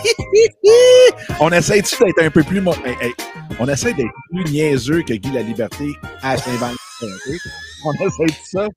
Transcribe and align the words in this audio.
on 1.40 1.50
essaie 1.50 1.82
d'être 1.82 2.22
un 2.22 2.30
peu 2.30 2.42
plus. 2.42 2.62
on 3.58 3.68
essaie 3.68 3.92
d'être 3.94 4.12
plus 4.30 4.44
niaiseux 4.44 5.02
que 5.02 5.14
Guy 5.14 5.32
la 5.32 5.42
Liberté 5.42 5.90
à 6.22 6.36
Saint-Valentin. 6.36 6.78
On 7.84 7.92
essaie 7.94 8.26
de 8.26 8.32
ça. 8.44 8.68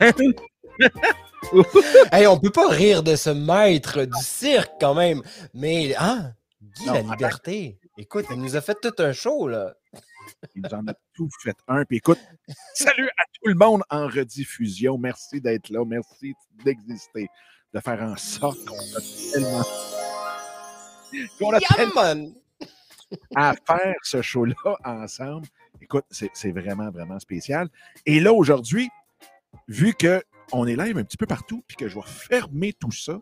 hey, 2.12 2.26
on 2.26 2.38
peut 2.38 2.50
pas 2.50 2.68
rire 2.68 3.02
de 3.02 3.16
ce 3.16 3.30
maître 3.30 4.04
du 4.04 4.22
cirque 4.22 4.72
quand 4.80 4.94
même. 4.94 5.22
Mais, 5.54 5.94
hein, 5.98 6.32
Guy 6.60 6.84
la 6.86 7.00
Liberté, 7.02 7.78
écoute, 7.98 8.26
il 8.30 8.40
nous 8.40 8.56
a 8.56 8.60
fait 8.60 8.76
tout 8.80 8.94
un 8.98 9.12
show, 9.12 9.48
là. 9.48 9.74
Il 10.54 10.62
nous 10.62 10.74
en 10.74 10.86
a 10.88 10.94
tout 11.14 11.28
fait 11.42 11.56
un. 11.68 11.84
Puis 11.84 11.98
écoute, 11.98 12.18
salut 12.74 13.08
à 13.16 13.22
tout 13.32 13.48
le 13.48 13.54
monde 13.54 13.82
en 13.90 14.06
rediffusion. 14.06 14.98
Merci 14.98 15.40
d'être 15.40 15.70
là. 15.70 15.84
Merci 15.86 16.34
d'exister. 16.64 17.28
De 17.72 17.80
faire 17.80 18.02
en 18.02 18.16
sorte 18.16 18.64
qu'on 18.64 18.76
a 18.76 19.32
tellement. 19.32 19.64
Qu'on 21.38 21.52
a 21.52 21.60
tellement 21.60 22.32
à 23.34 23.54
faire 23.66 23.96
ce 24.02 24.22
show-là 24.22 24.76
ensemble. 24.84 25.46
Écoute, 25.80 26.04
c'est 26.10 26.50
vraiment, 26.50 26.90
vraiment 26.90 27.18
spécial. 27.18 27.68
Et 28.04 28.20
là, 28.20 28.32
aujourd'hui, 28.32 28.90
vu 29.68 29.94
qu'on 29.94 30.66
est 30.66 30.76
live 30.76 30.98
un 30.98 31.04
petit 31.04 31.16
peu 31.16 31.26
partout, 31.26 31.64
puis 31.66 31.76
que 31.76 31.88
je 31.88 31.94
vais 31.94 32.06
fermer 32.06 32.72
tout 32.72 32.92
ça, 32.92 33.20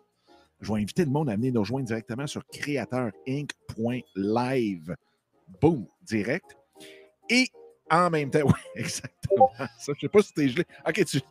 je 0.61 0.73
vais 0.73 0.81
inviter 0.81 1.05
le 1.05 1.11
monde 1.11 1.29
à 1.29 1.35
venir 1.35 1.53
nous 1.53 1.61
rejoindre 1.61 1.85
directement 1.85 2.27
sur 2.27 2.45
createurinc.live. 2.47 4.95
Boom, 5.61 5.85
direct. 6.01 6.57
Et 7.29 7.47
en 7.89 8.09
même 8.09 8.31
temps, 8.31 8.41
oui, 8.45 8.59
exactement. 8.75 9.51
Ça, 9.57 9.67
je 9.87 9.91
ne 9.91 9.99
sais 9.99 10.09
pas 10.09 10.21
si 10.21 10.33
tu 10.33 10.43
es 10.43 10.49
gelé. 10.49 10.65
OK, 10.87 11.05
tu. 11.05 11.21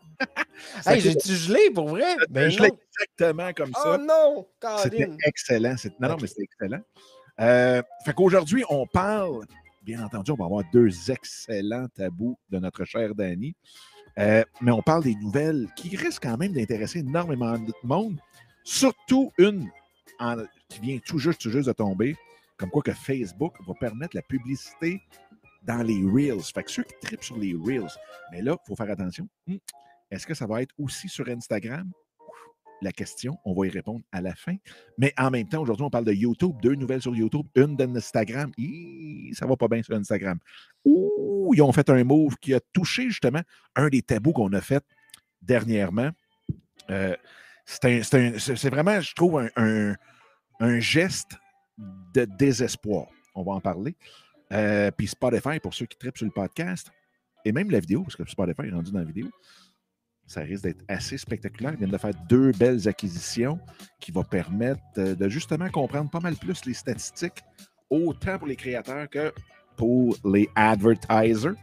Hey, 0.87 1.01
j'ai-tu 1.01 1.35
gelé 1.35 1.71
pour 1.75 1.89
vrai? 1.89 2.17
Ben 2.31 2.51
gelé 2.51 2.71
exactement 2.93 3.53
comme 3.53 3.73
ça. 3.73 3.99
Oh 3.99 3.99
non! 3.99 4.47
C'était 4.83 5.09
excellent. 5.25 5.75
Non, 6.01 6.09
non, 6.11 6.17
mais 6.21 6.27
c'était 6.27 6.43
excellent. 6.45 6.81
Euh, 7.41 7.83
fait 8.05 8.13
qu'aujourd'hui, 8.13 8.65
on 8.69 8.87
parle, 8.87 9.45
bien 9.83 10.05
entendu, 10.05 10.31
on 10.31 10.37
va 10.37 10.45
avoir 10.45 10.65
deux 10.73 11.11
excellents 11.11 11.89
tabous 11.89 12.39
de 12.51 12.59
notre 12.59 12.85
cher 12.85 13.15
Danny. 13.15 13.55
Euh, 14.19 14.45
mais 14.61 14.71
on 14.71 14.83
parle 14.83 15.03
des 15.03 15.17
nouvelles 15.17 15.69
qui 15.75 15.97
risquent 15.97 16.23
quand 16.23 16.37
même 16.37 16.53
d'intéresser 16.53 17.01
énormément 17.01 17.59
de 17.59 17.73
monde. 17.83 18.19
Surtout 18.63 19.33
une 19.39 19.69
qui 20.69 20.81
vient 20.81 20.99
tout 21.05 21.19
juste, 21.19 21.41
tout 21.41 21.51
juste 21.51 21.67
de 21.67 21.73
tomber, 21.73 22.17
comme 22.57 22.71
quoi 22.71 22.83
que 22.83 22.93
Facebook 22.93 23.55
va 23.67 23.75
permettre 23.75 24.15
la 24.15 24.23
publicité 24.23 25.03
dans 25.65 25.83
les 25.83 26.03
Reels. 26.05 26.45
Fait 26.55 26.63
que 26.63 26.71
ceux 26.71 26.85
qui 26.85 26.95
tripent 27.03 27.25
sur 27.25 27.37
les 27.37 27.55
Reels, 27.55 27.91
mais 28.31 28.41
là, 28.41 28.57
il 28.59 28.67
faut 28.69 28.77
faire 28.77 28.91
attention. 28.91 29.27
Est-ce 30.11 30.27
que 30.27 30.35
ça 30.35 30.47
va 30.47 30.63
être 30.63 30.75
aussi 30.79 31.09
sur 31.09 31.29
Instagram? 31.29 31.91
La 32.83 32.93
question, 32.93 33.39
on 33.45 33.55
va 33.55 33.67
y 33.67 33.71
répondre 33.71 34.05
à 34.13 34.21
la 34.21 34.35
fin. 34.35 34.57
Mais 34.99 35.15
en 35.17 35.31
même 35.31 35.49
temps, 35.49 35.63
aujourd'hui, 35.63 35.85
on 35.85 35.91
parle 35.91 36.05
de 36.05 36.13
YouTube, 36.13 36.57
deux 36.61 36.75
nouvelles 36.75 37.01
sur 37.01 37.15
YouTube, 37.15 37.47
une 37.55 37.77
d'Instagram. 37.77 38.53
Ça 39.33 39.47
va 39.47 39.57
pas 39.57 39.69
bien 39.69 39.83
sur 39.83 39.95
Instagram. 39.95 40.39
Ouh, 40.85 41.53
ils 41.55 41.63
ont 41.63 41.73
fait 41.73 41.89
un 41.89 42.05
move 42.05 42.37
qui 42.41 42.53
a 42.53 42.61
touché 42.73 43.09
justement 43.09 43.43
un 43.77 43.89
des 43.89 44.03
tabous 44.03 44.33
qu'on 44.33 44.53
a 44.53 44.61
fait 44.61 44.85
dernièrement. 45.41 46.11
Euh, 46.91 47.17
c'est 47.65 48.69
vraiment, 48.69 49.01
je 49.01 49.15
trouve, 49.15 49.49
un, 49.57 49.95
un, 50.61 50.81
geste 50.81 51.39
de 51.79 52.25
désespoir. 52.25 53.07
On 53.35 53.43
va 53.43 53.53
en 53.53 53.61
parler. 53.61 53.97
Euh, 54.53 54.91
puis 54.91 55.07
Spotify, 55.07 55.59
pour 55.61 55.75
ceux 55.75 55.87
qui 55.87 55.97
tripent 55.97 56.17
sur 56.17 56.27
le 56.27 56.33
podcast, 56.33 56.91
et 57.45 57.53
même 57.53 57.71
la 57.71 57.81
vidéo, 57.81 58.03
parce 58.03 58.17
que 58.17 58.29
Spotify 58.29 58.67
est 58.67 58.73
rendu 58.73 58.93
dans 58.93 59.01
la 59.01 59.05
vidéo, 59.05 59.29
ça 60.27 60.41
risque 60.41 60.65
d'être 60.65 60.85
assez 60.89 61.19
spectaculaire. 61.19 61.73
Ils 61.73 61.79
viennent 61.79 61.91
de 61.91 61.99
faire 61.99 62.15
deux 62.29 62.53
belles 62.53 62.89
acquisitions 62.89 63.59
qui 64.01 64.13
vont 64.13 64.25
permettre 64.25 64.81
de, 64.97 65.29
justement 65.29 65.69
comprendre 65.69 66.11
pas 66.11 66.21
mal 66.21 66.37
plus 66.37 66.65
les 66.65 66.75
statistiques, 66.75 67.43
autant 67.91 68.39
pour 68.39 68.49
les 68.49 68.57
créateurs 68.57 69.09
que 69.09 69.33
pour 69.77 70.17
les 70.25 70.49
advertisers. 70.55 71.55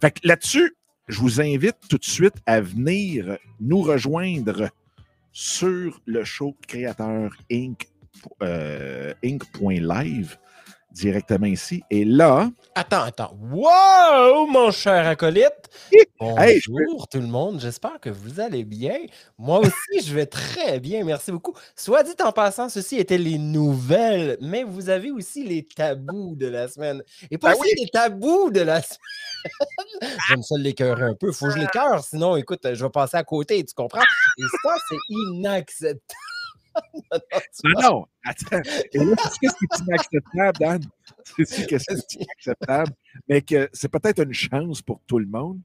Fait 0.00 0.10
que 0.10 0.26
là-dessus, 0.26 0.74
je 1.08 1.20
vous 1.20 1.40
invite 1.40 1.76
tout 1.88 1.98
de 1.98 2.04
suite 2.04 2.36
à 2.46 2.60
venir 2.60 3.38
nous 3.60 3.82
rejoindre 3.82 4.70
sur 5.32 6.00
le 6.06 6.24
show 6.24 6.56
Créateur 6.66 7.36
Inc. 7.50 7.86
Euh, 8.42 9.12
Inc.live 9.22 10.38
directement 10.96 11.46
ici. 11.46 11.82
Et 11.90 12.04
là. 12.04 12.50
Attends, 12.74 13.02
attends. 13.02 13.38
Wow, 13.40 14.46
mon 14.46 14.70
cher 14.70 15.06
acolyte! 15.06 15.52
Bonjour 16.20 17.06
tout 17.08 17.20
le 17.20 17.26
monde, 17.26 17.60
j'espère 17.60 18.00
que 18.00 18.08
vous 18.08 18.40
allez 18.40 18.64
bien. 18.64 18.98
Moi 19.38 19.60
aussi, 19.60 20.06
je 20.06 20.14
vais 20.14 20.24
très 20.26 20.80
bien, 20.80 21.04
merci 21.04 21.30
beaucoup. 21.30 21.54
Soit 21.74 22.02
dit 22.02 22.14
en 22.22 22.32
passant, 22.32 22.68
ceci 22.70 22.96
étaient 22.96 23.18
les 23.18 23.36
nouvelles, 23.36 24.38
mais 24.40 24.64
vous 24.64 24.88
avez 24.88 25.10
aussi 25.10 25.44
les 25.44 25.66
tabous 25.66 26.34
de 26.34 26.46
la 26.46 26.68
semaine. 26.68 27.02
Et 27.30 27.36
pas 27.36 27.52
ben 27.52 27.60
les 27.78 27.88
tabous 27.88 28.50
de 28.50 28.60
la 28.60 28.80
semaine. 28.82 30.10
J'aime 30.28 30.42
ça 30.42 30.56
l'écœurer 30.56 31.02
un 31.02 31.14
peu. 31.14 31.32
Faut 31.32 31.46
que 31.46 31.52
je 31.52 31.58
l'écœure, 31.58 32.02
sinon, 32.02 32.36
écoute, 32.36 32.60
je 32.72 32.84
vais 32.84 32.90
passer 32.90 33.18
à 33.18 33.24
côté, 33.24 33.62
tu 33.64 33.74
comprends? 33.74 34.00
Et 34.00 34.42
ça, 34.62 34.74
c'est 34.88 34.96
inacceptable 35.10 36.26
non, 37.64 37.80
non, 37.80 38.06
attends. 38.24 38.62
Et 38.92 38.98
là, 38.98 39.16
qu'est-ce 39.40 39.56
qui 39.56 39.64
est 39.64 39.80
inacceptable, 39.80 40.58
Dan? 40.58 40.82
C'est 41.44 41.68
que 41.68 41.78
c'est 41.78 42.14
inacceptable, 42.14 42.92
mais 43.28 43.42
que 43.42 43.68
c'est 43.72 43.88
peut-être 43.88 44.22
une 44.22 44.32
chance 44.32 44.82
pour 44.82 45.00
tout 45.06 45.18
le 45.18 45.26
monde. 45.26 45.60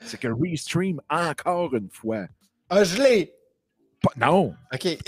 C'est 0.00 0.18
que 0.18 0.28
Restream, 0.28 1.00
encore 1.08 1.74
une 1.74 1.90
fois. 1.90 2.26
Ah, 2.68 2.84
je 2.84 3.02
l'ai! 3.02 3.34
Non! 4.16 4.54
OK. 4.72 4.98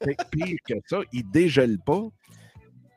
C'est 0.00 0.30
pire 0.30 0.56
que 0.66 0.74
ça, 0.86 1.00
il 1.12 1.28
dégèle 1.30 1.78
pas. 1.78 2.08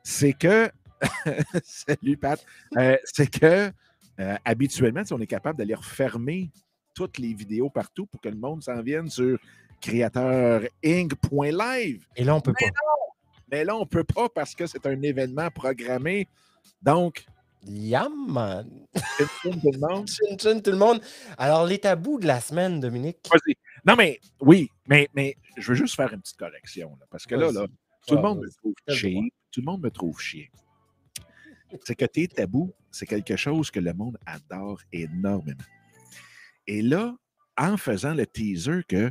C'est 0.02 0.32
que. 0.32 0.70
Salut, 1.64 2.16
Pat. 2.16 2.44
Euh, 2.76 2.96
c'est 3.04 3.28
que 3.28 3.72
euh, 4.20 4.36
habituellement, 4.44 5.02
on 5.10 5.20
est 5.20 5.26
capable 5.26 5.58
d'aller 5.58 5.74
refermer 5.74 6.50
toutes 6.94 7.18
les 7.18 7.34
vidéos 7.34 7.70
partout 7.70 8.06
pour 8.06 8.20
que 8.20 8.28
le 8.28 8.36
monde 8.36 8.62
s'en 8.62 8.80
vienne 8.82 9.08
sur 9.08 9.38
créateur 9.82 10.62
Inc.live. 10.84 12.06
Et 12.16 12.24
là, 12.24 12.34
on 12.34 12.40
peut 12.40 12.54
pas. 12.54 12.66
Mais 13.50 13.64
là, 13.64 13.76
on 13.76 13.84
peut 13.84 14.04
pas 14.04 14.30
parce 14.30 14.54
que 14.54 14.66
c'est 14.66 14.86
un 14.86 15.02
événement 15.02 15.50
programmé. 15.50 16.28
Donc. 16.80 17.26
Yaman! 17.64 18.68
tout 19.42 19.52
le 19.52 19.78
monde. 19.78 20.08
tout 20.64 20.70
le 20.70 20.76
monde. 20.76 21.00
Alors, 21.38 21.64
les 21.64 21.78
tabous 21.78 22.18
de 22.18 22.26
la 22.26 22.40
semaine, 22.40 22.80
Dominique? 22.80 23.18
Non, 23.86 23.94
mais 23.94 24.18
oui, 24.40 24.68
mais, 24.88 25.08
mais 25.14 25.36
je 25.56 25.68
veux 25.68 25.76
juste 25.76 25.94
faire 25.94 26.12
une 26.12 26.20
petite 26.20 26.38
correction. 26.38 26.98
parce 27.08 27.24
que 27.24 27.36
là, 27.36 27.52
là, 27.52 27.66
tout 28.06 28.16
le 28.16 28.22
monde 28.22 28.40
me 28.40 28.50
trouve 28.50 28.74
chien. 28.88 29.28
Tout 29.52 29.60
le 29.60 29.66
monde 29.66 29.82
me 29.82 29.90
trouve 29.90 30.20
chien. 30.20 30.46
C'est 31.84 31.94
que 31.94 32.04
tes 32.04 32.26
tabous, 32.26 32.72
c'est 32.90 33.06
quelque 33.06 33.36
chose 33.36 33.70
que 33.70 33.80
le 33.80 33.92
monde 33.92 34.18
adore 34.26 34.80
énormément. 34.92 35.64
Et 36.66 36.82
là, 36.82 37.14
en 37.56 37.76
faisant 37.76 38.14
le 38.14 38.26
teaser 38.26 38.82
que 38.88 39.10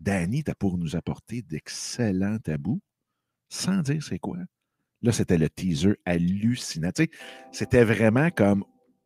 Danny 0.00 0.42
t'as 0.42 0.54
pour 0.54 0.78
nous 0.78 0.96
apporter 0.96 1.42
d'excellents 1.42 2.38
tabous, 2.38 2.80
sans 3.48 3.82
dire 3.82 4.02
c'est 4.02 4.18
quoi. 4.18 4.38
Là, 5.02 5.12
c'était 5.12 5.38
le 5.38 5.48
teaser 5.48 5.94
hallucinant. 6.04 6.90
c'était 7.52 7.84
vraiment 7.84 8.30
comme 8.30 8.64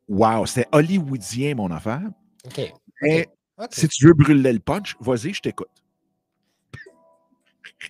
Wow, 0.09 0.45
c'était 0.47 0.69
hollywoodien, 0.73 1.55
mon 1.55 1.71
affaire. 1.71 2.03
OK. 2.45 2.73
Mais 3.03 3.27
si 3.71 3.89
tu 3.89 4.07
veux 4.07 4.13
brûler 4.13 4.53
le 4.53 4.59
punch, 4.59 4.97
vas-y, 5.01 5.33
je 5.33 5.41
t'écoute. 5.41 5.69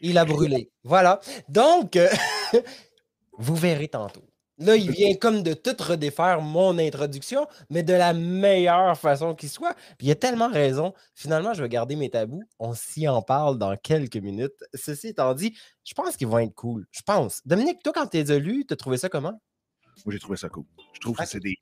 Il 0.01 0.19
a 0.19 0.25
brûlé. 0.25 0.71
Voilà. 0.85 1.21
Donc, 1.49 1.97
euh, 1.97 2.09
vous 3.39 3.57
verrez 3.57 3.89
tantôt. 3.89 4.25
Là, 4.59 4.77
il 4.77 4.91
vient 4.93 5.15
comme 5.17 5.43
de 5.43 5.53
tout 5.53 5.75
redéfaire 5.81 6.41
mon 6.41 6.79
introduction, 6.79 7.47
mais 7.71 7.83
de 7.83 7.93
la 7.93 8.13
meilleure 8.13 8.97
façon 8.97 9.35
qui 9.35 9.49
soit. 9.49 9.75
Puis 9.99 10.07
il 10.07 10.11
a 10.13 10.15
tellement 10.15 10.49
raison. 10.49 10.95
Finalement, 11.15 11.55
je 11.55 11.63
vais 11.63 11.69
garder 11.69 11.97
mes 11.97 12.09
tabous. 12.09 12.45
On 12.61 12.73
s'y 12.73 13.09
en 13.09 13.21
parle 13.21 13.59
dans 13.59 13.77
quelques 13.77 14.17
minutes. 14.17 14.55
Ceci 14.73 15.09
étant 15.09 15.35
dit, 15.35 15.57
je 15.85 15.93
pense 15.95 16.17
qu'ils 16.17 16.29
vont 16.29 16.39
être 16.39 16.55
cool. 16.55 16.87
Je 16.93 17.03
pense. 17.03 17.41
Dominique, 17.45 17.83
toi, 17.83 17.93
quand 17.93 18.07
tu 18.07 18.19
es 18.19 18.39
lu, 18.39 18.65
tu 18.67 18.75
as 18.75 18.77
trouvé 18.77 18.97
ça 18.97 19.09
comment? 19.09 19.41
Moi, 20.05 20.13
j'ai 20.13 20.21
trouvé 20.21 20.37
ça 20.37 20.49
cool. 20.49 20.65
Je 20.93 21.01
trouve 21.01 21.17
que 21.17 21.27
c'est 21.27 21.41
des. 21.41 21.57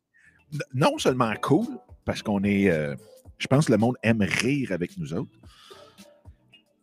Non 0.74 0.98
seulement 0.98 1.32
cool, 1.40 1.66
parce 2.04 2.22
qu'on 2.22 2.44
est. 2.44 2.68
Euh, 2.70 2.94
je 3.38 3.46
pense 3.46 3.66
que 3.66 3.72
le 3.72 3.78
monde 3.78 3.96
aime 4.02 4.20
rire 4.20 4.70
avec 4.70 4.98
nous 4.98 5.14
autres. 5.14 5.32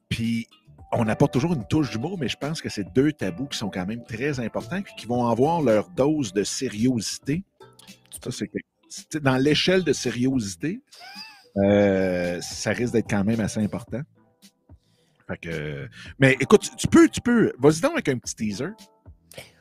Puis 0.10 0.48
on 0.92 1.08
apporte 1.08 1.34
toujours 1.34 1.54
une 1.54 1.66
touche 1.66 1.92
d'humour, 1.92 2.18
mais 2.20 2.28
je 2.28 2.38
pense 2.38 2.62
que 2.62 2.70
c'est 2.70 2.84
deux 2.94 3.12
tabous 3.12 3.48
qui 3.48 3.58
sont 3.58 3.70
quand 3.70 3.86
même 3.86 4.04
très 4.04 4.40
importants 4.40 4.78
et 4.78 4.84
qui 4.98 5.06
vont 5.06 5.28
avoir 5.28 5.62
leur 5.62 5.90
dose 5.90 6.34
de 6.34 6.44
sériosité. 6.44 7.44
Ça, 8.24 8.32
c'est 8.32 9.22
dans 9.22 9.38
l'échelle 9.38 9.84
de 9.84 9.94
sériosité, 9.94 10.82
euh, 11.58 12.42
ça 12.42 12.72
risque 12.72 12.94
d'être 12.94 13.10
quand 13.10 13.24
même 13.24 13.40
assez 13.40 13.60
important. 13.60 14.02
Fait 15.28 15.38
que, 15.38 15.88
mais 16.18 16.36
écoute, 16.40 16.72
tu 16.76 16.88
peux, 16.88 17.08
tu 17.08 17.22
peux. 17.22 17.54
Vas-y 17.60 17.82
donc 17.82 17.94
avec 17.94 18.10
un 18.10 18.18
petit 18.18 18.36
teaser. 18.36 18.70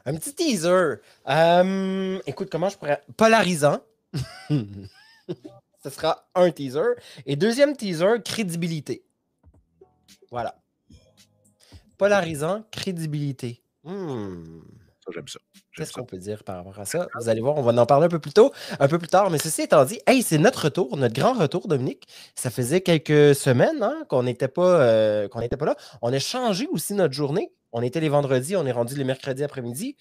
Un 0.06 0.14
petit 0.14 0.34
teaser. 0.34 0.94
Euh, 1.28 2.18
écoute, 2.26 2.48
comment 2.50 2.70
je 2.70 2.78
pourrais. 2.78 3.02
Polarisant. 3.16 3.80
Ce 5.84 5.90
sera 5.90 6.26
un 6.34 6.50
teaser. 6.50 6.94
Et 7.26 7.36
deuxième 7.36 7.76
teaser, 7.76 8.22
crédibilité. 8.24 9.04
Voilà 10.30 10.58
polarisant, 11.98 12.64
crédibilité. 12.70 13.62
Hmm. 13.84 14.60
J'aime 15.12 15.28
ça. 15.28 15.38
Qu'est-ce 15.74 15.92
qu'on 15.92 16.04
peut 16.04 16.18
dire 16.18 16.44
par 16.44 16.56
rapport 16.56 16.78
à 16.78 16.84
ça? 16.84 17.08
Vous 17.18 17.28
allez 17.28 17.40
voir, 17.40 17.56
on 17.56 17.62
va 17.62 17.72
en 17.80 17.86
parler 17.86 18.06
un 18.06 18.10
peu 18.10 18.18
plus 18.18 18.32
tôt, 18.32 18.52
un 18.78 18.88
peu 18.88 18.98
plus 18.98 19.08
tard. 19.08 19.30
Mais 19.30 19.38
ceci 19.38 19.62
étant 19.62 19.84
dit, 19.84 20.00
hey, 20.06 20.22
c'est 20.22 20.38
notre 20.38 20.64
retour, 20.64 20.96
notre 20.96 21.14
grand 21.14 21.32
retour, 21.32 21.68
Dominique. 21.68 22.06
Ça 22.34 22.50
faisait 22.50 22.80
quelques 22.80 23.34
semaines 23.34 23.82
hein, 23.82 24.04
qu'on 24.08 24.22
n'était 24.22 24.48
pas, 24.48 24.80
euh, 24.80 25.28
n'était 25.36 25.56
pas 25.56 25.66
là. 25.66 25.76
On 26.02 26.12
a 26.12 26.18
changé 26.18 26.68
aussi 26.70 26.94
notre 26.94 27.14
journée. 27.14 27.52
On 27.72 27.82
était 27.82 28.00
les 28.00 28.08
vendredis, 28.08 28.56
on 28.56 28.66
est 28.66 28.72
rendu 28.72 28.96
les 28.96 29.04
mercredis 29.04 29.44
après-midi. 29.44 29.96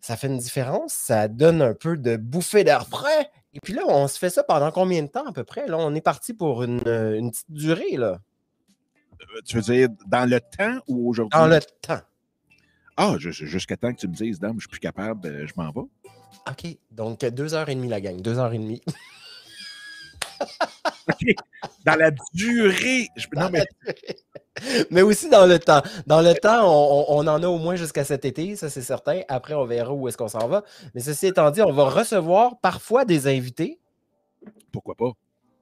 Ça 0.00 0.16
fait 0.16 0.26
une 0.26 0.38
différence. 0.38 0.92
Ça 0.92 1.28
donne 1.28 1.62
un 1.62 1.74
peu 1.74 1.96
de 1.96 2.16
bouffée 2.16 2.64
d'air 2.64 2.86
frais. 2.86 3.30
Et 3.54 3.60
puis 3.60 3.72
là, 3.72 3.82
on 3.86 4.08
se 4.08 4.18
fait 4.18 4.30
ça 4.30 4.42
pendant 4.42 4.70
combien 4.70 5.02
de 5.02 5.08
temps 5.08 5.26
à 5.26 5.32
peu 5.32 5.44
près? 5.44 5.66
Là, 5.66 5.78
on 5.78 5.94
est 5.94 6.00
parti 6.00 6.32
pour 6.32 6.62
une, 6.62 6.80
une 6.86 7.30
petite 7.30 7.50
durée. 7.50 7.96
Là. 7.96 8.18
Tu 9.44 9.56
veux 9.56 9.62
dire 9.62 9.88
dans 10.06 10.28
le 10.28 10.40
temps 10.40 10.78
ou 10.88 11.08
aujourd'hui? 11.10 11.38
Dans 11.38 11.46
le 11.46 11.60
temps. 11.80 12.00
Ah, 12.96 13.14
jusqu'à 13.18 13.76
temps 13.76 13.92
que 13.92 13.98
tu 14.00 14.08
me 14.08 14.14
dises, 14.14 14.38
dame, 14.38 14.54
je 14.56 14.60
suis 14.62 14.68
plus 14.68 14.80
capable, 14.80 15.26
euh, 15.28 15.46
je 15.46 15.52
m'en 15.56 15.70
vais. 15.70 15.80
OK. 16.50 16.76
Donc, 16.90 17.24
deux 17.24 17.54
heures 17.54 17.68
et 17.68 17.74
demie, 17.74 17.88
la 17.88 18.00
gang. 18.00 18.20
Deux 18.20 18.38
heures 18.38 18.52
et 18.52 18.58
demie. 18.58 18.82
Dans 21.84 21.94
la 21.96 22.10
durée. 22.32 23.08
je- 23.16 23.26
non, 23.34 23.48
mais 23.50 23.64
Mais 24.90 25.02
aussi 25.02 25.28
dans 25.28 25.46
le 25.46 25.58
temps. 25.58 25.82
Dans 26.06 26.20
le 26.20 26.34
temps, 26.34 26.68
on 26.68 27.26
en 27.26 27.42
a 27.42 27.46
au 27.48 27.58
moins 27.58 27.74
jusqu'à 27.76 28.04
cet 28.04 28.24
été, 28.24 28.54
ça 28.56 28.68
c'est 28.70 28.82
certain. 28.82 29.22
Après, 29.28 29.54
on 29.54 29.64
verra 29.64 29.92
où 29.92 30.06
est-ce 30.08 30.16
qu'on 30.16 30.28
s'en 30.28 30.46
va. 30.46 30.62
Mais 30.94 31.00
ceci 31.00 31.26
étant 31.26 31.50
dit, 31.50 31.62
on 31.62 31.72
va 31.72 31.84
recevoir 31.88 32.58
parfois 32.60 33.04
des 33.04 33.26
invités. 33.26 33.78
pourquoi 34.70 34.94
pas? 34.94 35.10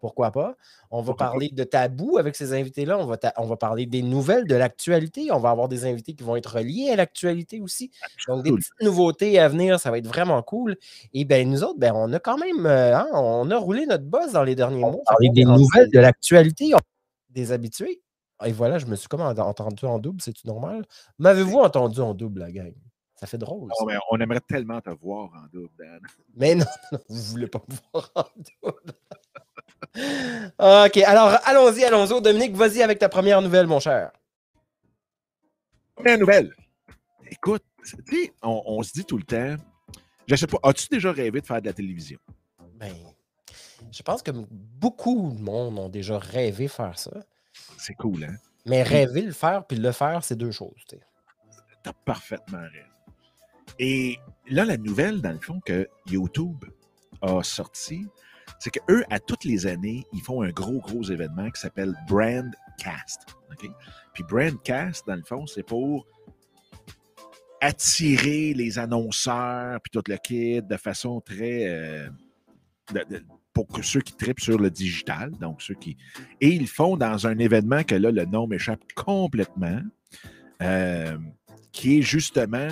Pourquoi 0.00 0.30
pas? 0.30 0.56
On 0.90 1.02
va 1.02 1.12
parler 1.14 1.50
de 1.50 1.62
tabou 1.64 2.16
avec 2.18 2.34
ces 2.34 2.52
invités-là. 2.52 2.98
On 2.98 3.04
va, 3.06 3.18
on 3.36 3.44
va 3.46 3.56
parler 3.56 3.84
des 3.86 4.02
nouvelles, 4.02 4.46
de 4.46 4.54
l'actualité. 4.54 5.30
On 5.30 5.38
va 5.38 5.50
avoir 5.50 5.68
des 5.68 5.84
invités 5.84 6.14
qui 6.14 6.24
vont 6.24 6.36
être 6.36 6.54
reliés 6.56 6.90
à 6.90 6.96
l'actualité 6.96 7.60
aussi. 7.60 7.90
Donc, 8.26 8.42
des 8.44 8.50
petites 8.56 8.80
nouveautés 8.80 9.38
à 9.38 9.48
venir, 9.48 9.78
ça 9.78 9.90
va 9.90 9.98
être 9.98 10.06
vraiment 10.06 10.42
cool. 10.42 10.76
Et 11.12 11.24
bien, 11.24 11.44
nous 11.44 11.62
autres, 11.62 11.78
ben, 11.78 11.92
on 11.94 12.12
a 12.12 12.18
quand 12.18 12.38
même 12.38 12.64
euh, 12.66 12.96
hein, 12.96 13.06
on 13.12 13.50
a 13.50 13.56
roulé 13.58 13.84
notre 13.86 14.04
boss 14.04 14.32
dans 14.32 14.42
les 14.44 14.54
derniers 14.54 14.80
mois. 14.80 15.02
Parler 15.06 15.28
des 15.34 15.44
nouvelles, 15.44 15.90
de 15.90 15.98
l'actualité, 16.00 16.74
on- 16.74 16.78
des 17.28 17.52
habitués. 17.52 18.02
Et 18.44 18.52
voilà, 18.52 18.78
je 18.78 18.86
me 18.86 18.96
suis 18.96 19.06
comme 19.06 19.20
en- 19.20 19.28
entendu 19.30 19.84
en 19.84 19.98
double, 19.98 20.22
c'est-tu 20.22 20.46
normal? 20.46 20.86
M'avez-vous 21.18 21.58
entendu 21.58 22.00
en 22.00 22.14
double, 22.14 22.40
la 22.40 22.50
gang? 22.50 22.72
Ça 23.14 23.26
fait 23.26 23.36
drôle. 23.36 23.68
Non, 23.78 23.86
mais 23.86 23.96
on 24.10 24.18
aimerait 24.18 24.40
tellement 24.40 24.80
te 24.80 24.88
voir 24.88 25.28
en 25.34 25.46
double, 25.52 25.68
Dan. 25.78 26.00
Mais 26.34 26.54
non, 26.54 26.64
non, 26.90 26.98
vous 27.10 27.22
voulez 27.22 27.48
pas 27.48 27.60
me 27.68 27.74
voir 27.92 28.10
en 28.14 28.24
double. 28.62 28.92
OK, 29.96 30.96
alors 30.98 31.38
allons-y, 31.44 31.84
allons-y. 31.84 32.20
Dominique, 32.22 32.54
vas-y 32.54 32.82
avec 32.82 32.98
ta 32.98 33.08
première 33.08 33.42
nouvelle, 33.42 33.66
mon 33.66 33.80
cher. 33.80 34.12
Première 35.94 36.18
nouvelle. 36.18 36.54
Écoute, 37.30 37.62
tu 37.84 38.16
sais, 38.16 38.32
on, 38.42 38.62
on 38.66 38.82
se 38.82 38.92
dit 38.92 39.04
tout 39.04 39.18
le 39.18 39.24
temps, 39.24 39.56
je 40.26 40.36
sais 40.36 40.46
pas, 40.46 40.58
as-tu 40.62 40.88
déjà 40.88 41.12
rêvé 41.12 41.40
de 41.40 41.46
faire 41.46 41.60
de 41.60 41.66
la 41.66 41.72
télévision? 41.72 42.18
Ben, 42.74 42.94
je 43.90 44.02
pense 44.02 44.22
que 44.22 44.30
beaucoup 44.30 45.32
de 45.36 45.42
monde 45.42 45.78
ont 45.78 45.88
déjà 45.88 46.18
rêvé 46.18 46.68
faire 46.68 46.98
ça. 46.98 47.10
C'est 47.78 47.94
cool, 47.94 48.24
hein? 48.24 48.36
Mais 48.66 48.82
rêver 48.82 49.22
le 49.22 49.32
faire 49.32 49.66
puis 49.66 49.76
le 49.76 49.92
faire, 49.92 50.22
c'est 50.22 50.36
deux 50.36 50.52
choses. 50.52 50.74
tu 50.88 50.96
sais. 50.96 51.02
T'as 51.82 51.92
parfaitement 51.92 52.58
raison. 52.58 52.86
Et 53.78 54.18
là, 54.48 54.64
la 54.64 54.76
nouvelle, 54.76 55.20
dans 55.22 55.32
le 55.32 55.40
fond, 55.40 55.60
que 55.64 55.88
YouTube 56.06 56.64
a 57.22 57.42
sorti, 57.42 58.06
c'est 58.60 58.70
qu'eux, 58.70 59.02
à 59.10 59.18
toutes 59.18 59.44
les 59.44 59.66
années, 59.66 60.06
ils 60.12 60.20
font 60.20 60.42
un 60.42 60.50
gros, 60.50 60.80
gros 60.80 61.02
événement 61.02 61.50
qui 61.50 61.60
s'appelle 61.60 61.94
Brandcast. 62.06 63.22
Puis 64.12 64.22
Brandcast, 64.22 65.06
dans 65.06 65.16
le 65.16 65.22
fond, 65.22 65.46
c'est 65.46 65.62
pour 65.62 66.06
attirer 67.60 68.54
les 68.54 68.78
annonceurs 68.78 69.80
puis 69.80 69.90
tout 69.90 70.02
le 70.06 70.16
kit 70.16 70.62
de 70.62 70.76
façon 70.76 71.20
très... 71.20 71.66
euh, 71.68 72.08
pour 73.52 73.66
que 73.66 73.82
ceux 73.82 74.00
qui 74.00 74.14
tripent 74.16 74.40
sur 74.40 74.58
le 74.58 74.70
digital, 74.70 75.30
donc 75.32 75.62
ceux 75.62 75.74
qui... 75.74 75.96
Et 76.40 76.48
ils 76.48 76.68
font 76.68 76.96
dans 76.96 77.26
un 77.26 77.38
événement 77.38 77.82
que 77.82 77.94
là, 77.94 78.10
le 78.10 78.24
nom 78.24 78.46
m'échappe 78.46 78.80
complètement, 78.94 79.80
euh, 80.62 81.18
qui 81.72 81.98
est 81.98 82.02
justement 82.02 82.68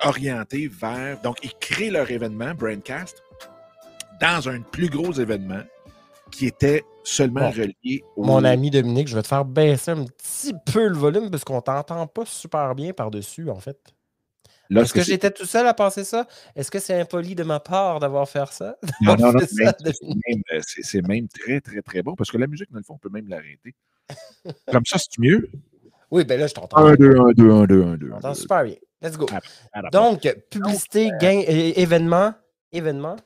orienté 0.00 0.66
vers... 0.66 1.20
Donc, 1.20 1.38
ils 1.44 1.54
créent 1.60 1.90
leur 1.90 2.10
événement, 2.10 2.54
Brandcast, 2.54 3.22
dans 4.20 4.48
un 4.48 4.60
plus 4.60 4.88
gros 4.88 5.12
événement 5.12 5.62
qui 6.30 6.46
était 6.46 6.84
seulement 7.02 7.50
Bon. 7.50 7.50
relié 7.50 8.04
au... 8.16 8.24
Mon 8.24 8.44
ami 8.44 8.70
Dominique, 8.70 9.08
je 9.08 9.16
vais 9.16 9.22
te 9.22 9.28
faire 9.28 9.44
baisser 9.44 9.92
un 9.92 10.04
petit 10.04 10.54
peu 10.72 10.86
le 10.88 10.94
volume 10.96 11.30
parce 11.30 11.44
qu'on 11.44 11.60
t'entend 11.60 12.06
pas 12.06 12.24
super 12.26 12.74
bien 12.74 12.92
par-dessus, 12.92 13.50
en 13.50 13.58
fait. 13.58 13.78
Est-ce 14.74 14.94
que 14.94 15.02
j'étais 15.02 15.32
tout 15.32 15.46
seul 15.46 15.66
à 15.66 15.74
penser 15.74 16.04
ça? 16.04 16.28
Est-ce 16.54 16.70
que 16.70 16.78
c'est 16.78 17.00
impoli 17.00 17.34
de 17.34 17.42
ma 17.42 17.58
part 17.58 17.98
d'avoir 17.98 18.28
fait 18.28 18.46
ça? 18.52 18.76
Non, 19.00 19.16
non, 19.16 19.32
non, 19.32 19.40
c'est 19.40 19.64
même, 19.64 20.42
euh, 20.52 20.60
c'est 20.62 21.06
même 21.08 21.26
très, 21.26 21.60
très, 21.60 21.82
très 21.82 22.02
bon 22.02 22.14
parce 22.14 22.30
que 22.30 22.38
la 22.38 22.46
musique, 22.46 22.70
dans 22.70 22.78
le 22.78 22.84
fond, 22.84 22.94
on 22.94 22.98
peut 22.98 23.08
même 23.08 23.26
l'arrêter. 23.26 23.74
Comme 24.70 24.86
ça, 24.86 24.98
c'est 24.98 25.18
mieux. 25.18 25.50
Oui, 26.12 26.24
ben 26.24 26.38
là, 26.38 26.46
je 26.46 26.54
t'entends. 26.54 26.76
1, 26.86 26.94
2, 26.94 27.16
1, 27.18 27.32
2, 27.32 27.50
1, 27.50 27.64
2, 27.66 27.82
1, 27.82 27.96
2. 27.96 28.06
Je 28.06 28.12
t'entends 28.12 28.34
super 28.34 28.64
bien. 28.64 28.76
Let's 29.02 29.16
go. 29.16 29.26
À 29.72 29.82
la 29.82 29.90
Donc, 29.90 30.28
publicité, 30.50 31.10
gain, 31.20 31.42
événement, 31.48 32.34
événement. 32.70 33.16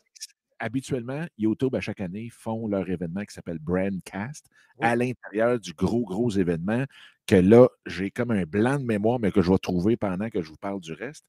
Habituellement, 0.59 1.27
YouTube, 1.39 1.75
à 1.75 1.81
chaque 1.81 2.01
année, 2.01 2.29
font 2.31 2.67
leur 2.67 2.89
événement 2.89 3.25
qui 3.25 3.35
s'appelle 3.35 3.59
Brandcast 3.59 4.47
Oui. 4.79 4.87
à 4.87 4.97
l'intérieur 4.97 5.59
du 5.59 5.73
gros, 5.73 6.05
gros 6.05 6.31
événement 6.31 6.85
que 7.27 7.37
là, 7.37 7.69
j'ai 7.87 8.11
comme 8.11 8.31
un 8.31 8.45
blanc 8.45 8.79
de 8.79 8.85
mémoire, 8.85 9.19
mais 9.19 9.33
que 9.33 9.43
je 9.43 9.51
vais 9.51 9.59
trouver 9.59 9.97
pendant 9.97 10.29
que 10.29 10.43
je 10.43 10.51
vous 10.51 10.57
parle 10.57 10.81
du 10.81 10.93
reste. 10.93 11.25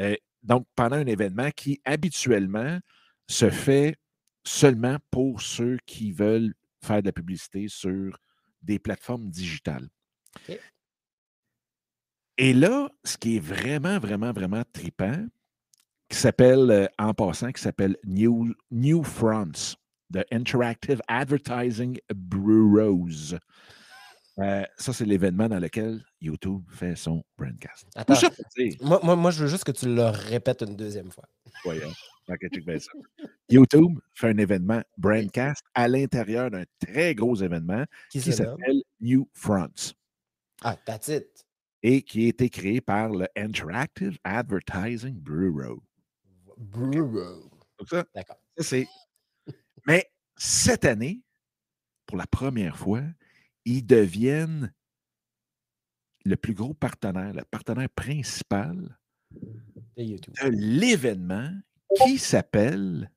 Euh, 0.00 0.16
donc, 0.42 0.66
pendant 0.74 0.96
un 0.96 1.06
événement 1.06 1.50
qui, 1.50 1.80
habituellement, 1.84 2.78
se 3.28 3.50
fait 3.50 3.96
seulement 4.44 4.96
pour 5.10 5.40
ceux 5.40 5.78
qui 5.86 6.12
veulent 6.12 6.54
faire 6.82 7.00
de 7.00 7.06
la 7.06 7.12
publicité 7.12 7.68
sur 7.68 8.18
des 8.62 8.78
plateformes 8.78 9.28
digitales. 9.30 9.88
Et 12.36 12.52
là, 12.52 12.90
ce 13.04 13.16
qui 13.16 13.36
est 13.36 13.40
vraiment, 13.40 13.98
vraiment, 13.98 14.32
vraiment 14.32 14.62
tripant, 14.72 15.26
qui 16.14 16.20
s'appelle, 16.20 16.70
euh, 16.70 16.86
en 16.98 17.12
passant, 17.12 17.50
qui 17.50 17.60
s'appelle 17.60 17.96
New, 18.04 18.54
New 18.70 19.02
Fronts, 19.02 19.74
de 20.10 20.24
Interactive 20.30 21.00
Advertising 21.08 21.98
Bureaus. 22.14 23.34
Euh, 24.38 24.64
ça, 24.76 24.92
c'est 24.92 25.04
l'événement 25.04 25.48
dans 25.48 25.58
lequel 25.58 26.04
YouTube 26.20 26.62
fait 26.70 26.94
son 26.94 27.24
brandcast. 27.36 27.86
Attends. 27.96 28.14
Moi, 28.80 29.00
moi, 29.02 29.16
moi, 29.16 29.30
je 29.32 29.42
veux 29.42 29.48
juste 29.48 29.64
que 29.64 29.72
tu 29.72 29.92
le 29.92 30.04
répètes 30.04 30.62
une 30.62 30.76
deuxième 30.76 31.10
fois. 31.10 31.24
ça? 32.78 32.92
YouTube 33.48 33.98
fait 34.14 34.28
un 34.28 34.38
événement 34.38 34.82
brandcast 34.96 35.64
à 35.74 35.88
l'intérieur 35.88 36.48
d'un 36.50 36.64
très 36.80 37.14
gros 37.16 37.34
événement 37.34 37.84
Qui 38.10 38.20
qui 38.20 38.32
s'appelle 38.32 38.82
New 39.00 39.28
Fronts 39.32 39.94
Ah, 40.62 40.76
that's 40.86 41.08
it. 41.08 41.44
et 41.82 42.02
qui 42.02 42.26
a 42.26 42.28
été 42.28 42.48
créé 42.48 42.80
par 42.80 43.10
le 43.10 43.26
Interactive 43.36 44.16
Advertising 44.24 45.20
Bureau. 45.20 45.82
Ça, 47.88 48.04
D'accord. 48.14 48.38
C'est. 48.58 48.86
Mais 49.86 50.10
cette 50.36 50.84
année, 50.84 51.22
pour 52.06 52.16
la 52.16 52.26
première 52.26 52.78
fois, 52.78 53.02
ils 53.64 53.84
deviennent 53.84 54.72
le 56.24 56.36
plus 56.36 56.54
gros 56.54 56.74
partenaire, 56.74 57.34
le 57.34 57.44
partenaire 57.44 57.90
principal 57.90 58.98
De 59.96 60.48
l'événement 60.48 61.50
qui 62.04 62.18
s'appelle. 62.18 63.10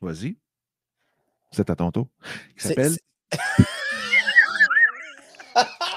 Vas-y. 0.00 0.38
C'est 1.52 1.68
à 1.68 1.76
ton 1.76 1.90
tour. 1.90 2.08
Qui 2.56 2.68
s'appelle. 2.68 2.96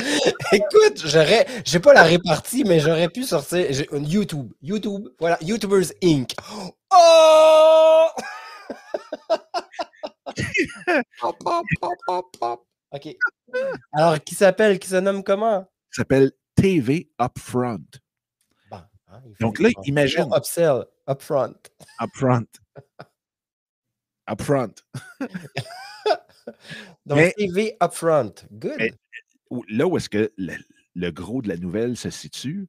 Écoute, 0.52 1.02
j'aurais, 1.04 1.46
j'ai 1.64 1.80
pas 1.80 1.92
la 1.92 2.02
répartie, 2.02 2.64
mais 2.64 2.80
j'aurais 2.80 3.08
pu 3.08 3.24
sortir 3.24 3.66
YouTube. 3.92 4.52
YouTube, 4.62 5.08
voilà, 5.18 5.38
YouTubers 5.42 5.92
Inc. 6.02 6.34
Oh! 6.92 8.06
Pop, 11.20 11.36
pop, 12.06 12.24
pop. 12.38 12.66
OK. 12.92 13.16
Alors, 13.92 14.22
qui 14.22 14.34
s'appelle, 14.34 14.78
qui 14.78 14.88
se 14.88 14.96
nomme 14.96 15.22
comment? 15.22 15.64
Qui 15.64 15.96
s'appelle 15.96 16.32
TV 16.54 17.10
Upfront. 17.20 17.84
Bon, 18.70 18.76
hein, 19.08 19.22
il 19.26 19.34
Donc 19.40 19.58
là, 19.60 19.70
imagine. 19.84 20.28
Upsell, 20.34 20.84
upfront. 21.08 21.54
Upfront. 22.00 22.46
Upfront. 24.30 24.74
Donc, 27.06 27.18
Mais- 27.18 27.32
TV 27.36 27.76
upfront. 27.82 28.32
Good. 28.52 28.76
Mais- 28.78 28.92
là 29.68 29.86
où 29.86 29.96
est-ce 29.96 30.08
que 30.08 30.32
le, 30.36 31.10
gros 31.10 31.42
de 31.42 31.48
la 31.48 31.56
nouvelle 31.56 31.96
se 31.96 32.10
situe, 32.10 32.68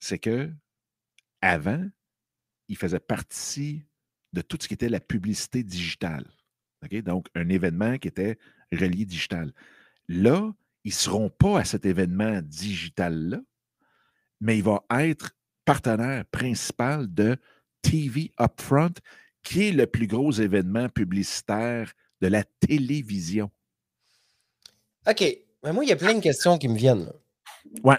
c'est 0.00 0.18
que 0.18 0.50
avant, 1.40 1.84
il 2.68 2.76
faisait 2.76 3.00
partie 3.00 3.84
de 4.32 4.40
tout 4.40 4.58
ce 4.60 4.68
qui 4.68 4.74
était 4.74 4.88
la 4.88 5.00
publicité 5.00 5.62
digitale. 5.62 6.26
Donc, 7.04 7.28
un 7.34 7.48
événement 7.48 7.98
qui 7.98 8.08
était 8.08 8.38
relié 8.72 9.04
digital. 9.04 9.52
Là, 10.08 10.52
ils 10.84 10.88
ne 10.88 10.94
seront 10.94 11.30
pas 11.30 11.60
à 11.60 11.64
cet 11.64 11.86
événement 11.86 12.40
digital-là, 12.42 13.40
mais 14.40 14.58
il 14.58 14.64
va 14.64 14.84
être 14.98 15.36
partenaire 15.64 16.24
principal 16.26 17.12
de 17.12 17.36
TV 17.82 18.32
Upfront, 18.40 18.94
qui 19.42 19.68
est 19.68 19.72
le 19.72 19.86
plus 19.86 20.06
gros 20.06 20.32
événement 20.32 20.88
publicitaire 20.88 21.92
de 22.20 22.28
la 22.28 22.44
télévision. 22.44 23.50
OK. 25.08 25.22
Mais 25.62 25.72
moi, 25.72 25.84
il 25.84 25.88
y 25.88 25.92
a 25.92 25.96
plein 25.96 26.14
de 26.14 26.20
questions 26.20 26.58
qui 26.58 26.68
me 26.68 26.76
viennent. 26.76 27.12
Ouais. 27.84 27.98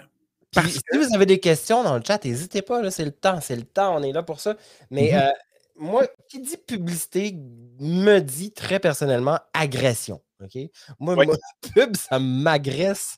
si 0.54 0.80
vous 0.92 1.14
avez 1.14 1.26
des 1.26 1.40
questions 1.40 1.82
dans 1.82 1.96
le 1.96 2.02
chat, 2.04 2.24
n'hésitez 2.24 2.62
pas, 2.62 2.90
c'est 2.90 3.04
le 3.04 3.12
temps, 3.12 3.40
c'est 3.40 3.56
le 3.56 3.64
temps, 3.64 3.96
on 3.96 4.02
est 4.02 4.12
là 4.12 4.22
pour 4.22 4.40
ça. 4.40 4.56
Mais 4.90 5.12
mm-hmm. 5.12 5.28
euh, 5.28 5.32
moi, 5.76 6.06
qui 6.28 6.40
dit 6.40 6.56
publicité 6.56 7.36
me 7.80 8.20
dit 8.20 8.52
très 8.52 8.80
personnellement 8.80 9.38
agression. 9.52 10.22
OK? 10.42 10.58
Moi, 10.98 11.16
pub, 11.74 11.96
ça 11.96 12.18
m'agresse 12.18 13.16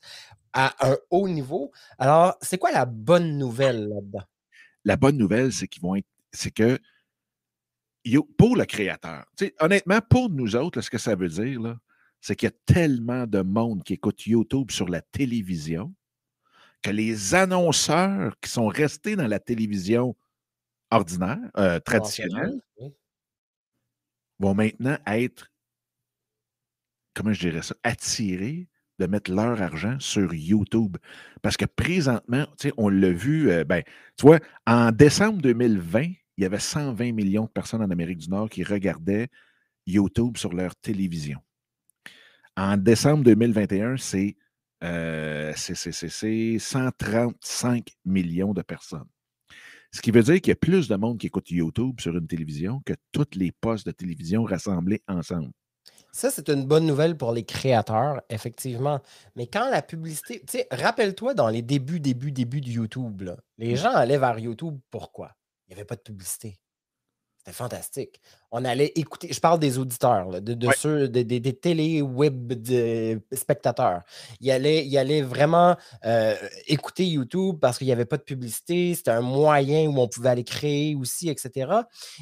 à 0.52 0.74
un 0.88 0.96
haut 1.10 1.28
niveau. 1.28 1.72
Alors, 1.98 2.36
c'est 2.40 2.58
quoi 2.58 2.72
la 2.72 2.86
bonne 2.86 3.36
nouvelle 3.36 3.88
là-dedans? 3.88 4.24
La 4.84 4.96
bonne 4.96 5.18
nouvelle, 5.18 5.52
c'est 5.52 5.68
qu'ils 5.68 5.82
vont 5.82 5.96
être. 5.96 6.06
C'est 6.32 6.50
que 6.50 6.78
pour 8.38 8.56
le 8.56 8.64
créateur, 8.64 9.24
honnêtement, 9.60 10.00
pour 10.08 10.30
nous 10.30 10.54
autres, 10.54 10.80
ce 10.80 10.90
que 10.90 10.98
ça 10.98 11.16
veut 11.16 11.28
dire, 11.28 11.76
c'est 12.20 12.36
qu'il 12.36 12.48
y 12.48 12.52
a 12.52 12.72
tellement 12.72 13.26
de 13.26 13.42
monde 13.42 13.82
qui 13.84 13.94
écoute 13.94 14.26
YouTube 14.26 14.70
sur 14.70 14.88
la 14.88 15.00
télévision 15.00 15.94
que 16.82 16.90
les 16.90 17.34
annonceurs 17.34 18.38
qui 18.40 18.50
sont 18.50 18.68
restés 18.68 19.16
dans 19.16 19.26
la 19.26 19.40
télévision 19.40 20.16
ordinaire, 20.90 21.38
euh, 21.56 21.80
traditionnelle, 21.80 22.60
vont 24.38 24.54
maintenant 24.54 24.98
être, 25.06 25.50
comment 27.14 27.32
je 27.32 27.48
dirais 27.48 27.62
ça, 27.62 27.74
attirés 27.82 28.68
de 28.98 29.06
mettre 29.06 29.32
leur 29.32 29.60
argent 29.60 29.98
sur 29.98 30.32
YouTube. 30.32 30.96
Parce 31.42 31.56
que 31.56 31.64
présentement, 31.64 32.46
on 32.76 32.88
l'a 32.88 33.10
vu, 33.10 33.50
euh, 33.50 33.64
ben, 33.64 33.82
tu 34.16 34.26
vois, 34.26 34.38
en 34.66 34.90
décembre 34.90 35.40
2020, 35.42 36.02
il 36.02 36.42
y 36.42 36.44
avait 36.44 36.60
120 36.60 37.12
millions 37.12 37.44
de 37.44 37.50
personnes 37.50 37.82
en 37.82 37.90
Amérique 37.90 38.18
du 38.18 38.30
Nord 38.30 38.48
qui 38.48 38.62
regardaient 38.62 39.28
YouTube 39.86 40.36
sur 40.36 40.52
leur 40.52 40.74
télévision. 40.76 41.40
En 42.56 42.78
décembre 42.78 43.24
2021, 43.24 43.98
c'est 43.98 44.36
euh, 44.82 45.52
135 45.54 47.88
millions 48.04 48.54
de 48.54 48.62
personnes. 48.62 49.08
Ce 49.92 50.00
qui 50.00 50.10
veut 50.10 50.22
dire 50.22 50.36
qu'il 50.36 50.48
y 50.48 50.52
a 50.52 50.56
plus 50.56 50.88
de 50.88 50.96
monde 50.96 51.18
qui 51.18 51.26
écoute 51.26 51.50
YouTube 51.50 52.00
sur 52.00 52.16
une 52.16 52.26
télévision 52.26 52.80
que 52.84 52.94
toutes 53.12 53.34
les 53.34 53.52
postes 53.52 53.86
de 53.86 53.92
télévision 53.92 54.44
rassemblés 54.44 55.02
ensemble. 55.06 55.50
Ça, 56.12 56.30
c'est 56.30 56.48
une 56.48 56.64
bonne 56.64 56.86
nouvelle 56.86 57.16
pour 57.16 57.32
les 57.32 57.44
créateurs, 57.44 58.22
effectivement. 58.30 59.00
Mais 59.36 59.46
quand 59.46 59.70
la 59.70 59.82
publicité, 59.82 60.40
tu 60.40 60.58
sais, 60.58 60.66
rappelle-toi 60.70 61.34
dans 61.34 61.48
les 61.48 61.62
débuts, 61.62 62.00
débuts, 62.00 62.32
débuts 62.32 62.62
de 62.62 62.70
YouTube, 62.70 63.30
les 63.58 63.76
gens 63.76 63.92
allaient 63.92 64.18
vers 64.18 64.38
YouTube 64.38 64.78
pourquoi? 64.90 65.32
Il 65.66 65.74
n'y 65.74 65.80
avait 65.80 65.84
pas 65.84 65.96
de 65.96 66.00
publicité. 66.00 66.58
C'était 67.46 67.58
fantastique. 67.58 68.20
On 68.50 68.64
allait 68.64 68.92
écouter, 68.96 69.32
je 69.32 69.38
parle 69.38 69.60
des 69.60 69.78
auditeurs, 69.78 70.40
de, 70.40 70.68
ceux, 70.76 71.08
des 71.08 71.52
télé-web 71.52 72.54
spectateurs. 73.32 74.02
Il 74.40 74.50
allait, 74.50 74.84
il 74.84 74.98
allait 74.98 75.22
vraiment 75.22 75.76
euh, 76.04 76.34
écouter 76.66 77.06
YouTube 77.06 77.58
parce 77.60 77.78
qu'il 77.78 77.86
n'y 77.86 77.92
avait 77.92 78.04
pas 78.04 78.16
de 78.16 78.22
publicité. 78.22 78.94
C'était 78.96 79.12
un 79.12 79.20
moyen 79.20 79.86
où 79.88 80.00
on 80.00 80.08
pouvait 80.08 80.30
aller 80.30 80.42
créer 80.42 80.96
aussi, 80.96 81.28
etc. 81.28 81.70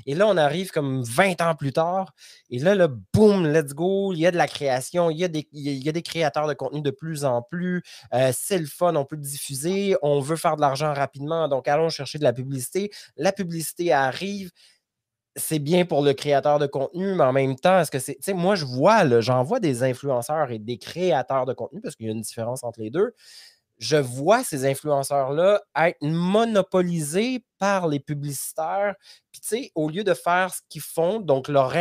Et 0.04 0.14
là, 0.14 0.26
on 0.26 0.36
arrive 0.36 0.70
comme 0.70 1.02
20 1.02 1.40
ans 1.40 1.54
plus 1.54 1.72
tard. 1.72 2.12
Et 2.50 2.58
là, 2.58 2.74
le 2.74 2.88
boom, 2.88 3.46
let's 3.46 3.72
go. 3.72 4.12
Il 4.12 4.18
y 4.18 4.26
a 4.26 4.30
de 4.30 4.36
la 4.36 4.48
création. 4.48 5.08
Il 5.08 5.18
y 5.18 5.24
a 5.24 5.28
des, 5.28 5.48
il 5.52 5.82
y 5.82 5.88
a 5.88 5.92
des 5.92 6.02
créateurs 6.02 6.48
de 6.48 6.54
contenu 6.54 6.82
de 6.82 6.90
plus 6.90 7.24
en 7.24 7.40
plus. 7.40 7.82
Euh, 8.12 8.30
c'est 8.34 8.58
le 8.58 8.66
fun. 8.66 8.94
On 8.96 9.06
peut 9.06 9.16
le 9.16 9.22
diffuser. 9.22 9.96
On 10.02 10.20
veut 10.20 10.36
faire 10.36 10.56
de 10.56 10.60
l'argent 10.60 10.92
rapidement. 10.92 11.48
Donc, 11.48 11.66
allons 11.66 11.88
chercher 11.88 12.18
de 12.18 12.24
la 12.24 12.34
publicité. 12.34 12.90
La 13.16 13.32
publicité 13.32 13.92
arrive 13.92 14.50
c'est 15.36 15.58
bien 15.58 15.84
pour 15.84 16.02
le 16.02 16.12
créateur 16.12 16.58
de 16.58 16.66
contenu, 16.66 17.14
mais 17.14 17.24
en 17.24 17.32
même 17.32 17.56
temps, 17.56 17.80
est-ce 17.80 17.90
que 17.90 17.98
c'est. 17.98 18.14
Tu 18.16 18.22
sais, 18.22 18.32
moi, 18.34 18.54
je 18.54 18.64
vois, 18.64 19.20
j'en 19.20 19.42
vois 19.42 19.60
des 19.60 19.82
influenceurs 19.82 20.50
et 20.50 20.58
des 20.58 20.78
créateurs 20.78 21.46
de 21.46 21.52
contenu, 21.52 21.80
parce 21.80 21.96
qu'il 21.96 22.06
y 22.06 22.08
a 22.08 22.12
une 22.12 22.20
différence 22.20 22.62
entre 22.64 22.80
les 22.80 22.90
deux. 22.90 23.12
Je 23.78 23.96
vois 23.96 24.44
ces 24.44 24.66
influenceurs-là 24.66 25.60
être 25.76 25.98
monopolisés 26.00 27.44
par 27.58 27.88
les 27.88 27.98
publicitaires. 27.98 28.94
Puis, 29.32 29.40
tu 29.40 29.48
sais, 29.48 29.72
au 29.74 29.88
lieu 29.88 30.04
de 30.04 30.14
faire 30.14 30.54
ce 30.54 30.60
qu'ils 30.68 30.80
font, 30.80 31.18
donc 31.20 31.48
leur, 31.48 31.72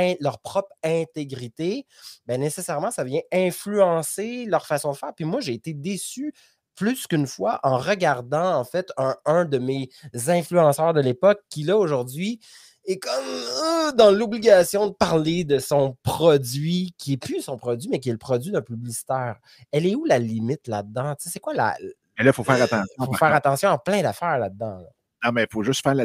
propre 0.44 0.72
intégrité, 0.84 1.86
bien, 2.28 2.38
nécessairement, 2.40 2.90
ça 2.90 3.04
vient 3.04 3.22
influencer 3.32 4.46
leur 4.48 4.66
façon 4.66 4.92
de 4.92 4.98
faire. 4.98 5.14
Puis 5.16 5.26
moi, 5.26 5.40
j'ai 5.42 5.54
été 5.54 5.74
déçu 5.74 6.34
plus 6.76 7.06
qu'une 7.06 7.28
fois 7.28 7.60
en 7.62 7.78
regardant, 7.78 8.56
en 8.56 8.64
fait, 8.64 8.92
un, 8.98 9.16
un 9.26 9.46
de 9.46 9.60
mes 9.60 9.90
influenceurs 10.28 10.94
de 10.94 11.02
l'époque 11.02 11.42
qui, 11.50 11.62
là, 11.64 11.78
aujourd'hui, 11.78 12.40
est 12.86 13.00
comme 13.00 13.26
euh, 13.26 13.92
dans 13.94 14.12
l'obligation 14.12 14.88
de 14.88 14.94
parler 14.94 15.44
de 15.44 15.60
son 15.60 15.98
produit, 16.04 16.94
qui 16.98 17.12
n'est 17.12 17.18
plus 17.18 17.42
son 17.42 17.58
produit, 17.58 17.90
mais 17.90 18.00
qui 18.00 18.10
est 18.10 18.14
le 18.14 18.18
produit 18.18 18.52
d'un 18.52 18.62
publicitaire. 18.62 19.40
Elle 19.72 19.86
est 19.86 19.96
où 19.96 20.06
la 20.06 20.20
limite 20.20 20.68
là-dedans? 20.68 21.16
c'est 21.20 21.40
quoi 21.40 21.54
la. 21.54 21.76
là, 21.80 21.86
il 22.18 22.34
faut 22.34 22.44
faire 22.44 22.62
attention. 22.62 22.94
Il 23.00 23.06
faut 23.06 23.14
faire 23.14 23.34
attention 23.34 23.70
à 23.70 23.78
plein 23.78 24.02
d'affaires 24.02 24.38
là-dedans. 24.38 24.84
Non, 25.24 25.32
mais 25.32 25.44
il 25.44 25.48
faut 25.52 25.64
juste 25.64 25.82
faire, 25.82 25.96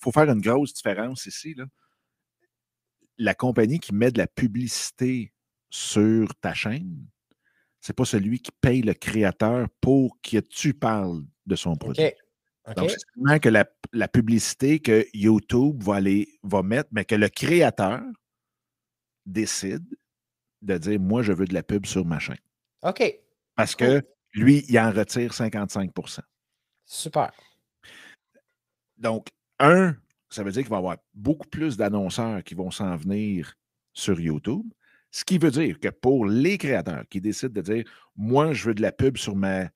faut, 0.00 0.10
faire 0.10 0.30
une 0.30 0.40
grosse 0.40 0.72
différence 0.72 1.26
ici. 1.26 1.54
Là. 1.54 1.64
La 3.18 3.34
compagnie 3.34 3.78
qui 3.78 3.94
met 3.94 4.10
de 4.10 4.18
la 4.18 4.26
publicité 4.26 5.32
sur 5.68 6.34
ta 6.36 6.54
chaîne, 6.54 7.06
c'est 7.80 7.92
pas 7.92 8.06
celui 8.06 8.40
qui 8.40 8.50
paye 8.62 8.80
le 8.80 8.94
créateur 8.94 9.68
pour 9.82 10.16
que 10.22 10.38
tu 10.38 10.72
parles 10.72 11.22
de 11.44 11.56
son 11.56 11.76
produit. 11.76 12.12
Donc, 12.76 12.90
c'est 12.90 12.98
seulement 13.14 13.38
que 13.38 13.50
la, 13.50 14.08
publicité 14.08 14.78
que 14.78 15.06
YouTube 15.12 15.82
va, 15.82 15.96
aller, 15.96 16.38
va 16.42 16.62
mettre, 16.62 16.88
mais 16.92 17.04
que 17.04 17.14
le 17.14 17.28
créateur 17.28 18.00
décide 19.26 19.84
de 20.62 20.78
dire 20.78 20.98
Moi, 20.98 21.22
je 21.22 21.32
veux 21.32 21.44
de 21.44 21.54
la 21.54 21.62
pub 21.62 21.84
sur 21.84 22.06
ma 22.06 22.18
chaîne. 22.18 22.38
OK. 22.82 23.02
Parce 23.54 23.74
que 23.74 24.02
lui, 24.32 24.64
il 24.68 24.78
en 24.78 24.90
retire 24.90 25.32
55% 25.32 26.20
Super. 26.86 27.32
Donc, 28.96 29.28
un, 29.58 29.96
ça 30.30 30.42
veut 30.42 30.50
dire 30.50 30.62
qu'il 30.62 30.70
va 30.70 30.76
y 30.76 30.78
avoir 30.78 30.96
beaucoup 31.12 31.46
plus 31.48 31.76
d'annonceurs 31.76 32.42
qui 32.42 32.54
vont 32.54 32.70
s'en 32.70 32.96
venir 32.96 33.54
sur 33.92 34.18
YouTube. 34.18 34.66
Ce 35.10 35.24
qui 35.24 35.38
veut 35.38 35.50
dire 35.50 35.78
que 35.78 35.88
pour 35.88 36.26
les 36.26 36.58
créateurs 36.58 37.04
qui 37.08 37.20
décident 37.20 37.52
de 37.52 37.60
dire 37.60 37.84
Moi, 38.16 38.54
je 38.54 38.68
veux 38.68 38.74
de 38.74 38.82
la 38.82 38.92
pub 38.92 39.18
sur 39.18 39.36
ma 39.36 39.68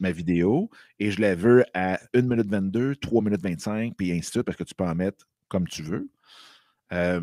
ma 0.00 0.10
vidéo 0.10 0.70
et 0.98 1.10
je 1.10 1.20
la 1.20 1.34
veux 1.34 1.64
à 1.74 2.00
1 2.14 2.22
minute 2.22 2.48
22, 2.48 2.96
3 2.96 3.22
minutes 3.22 3.42
25, 3.42 3.94
puis 3.96 4.12
ainsi 4.12 4.20
de 4.20 4.24
suite, 4.26 4.42
parce 4.42 4.56
que 4.56 4.64
tu 4.64 4.74
peux 4.74 4.84
en 4.84 4.94
mettre 4.94 5.28
comme 5.48 5.68
tu 5.68 5.82
veux. 5.82 6.08
Euh, 6.92 7.20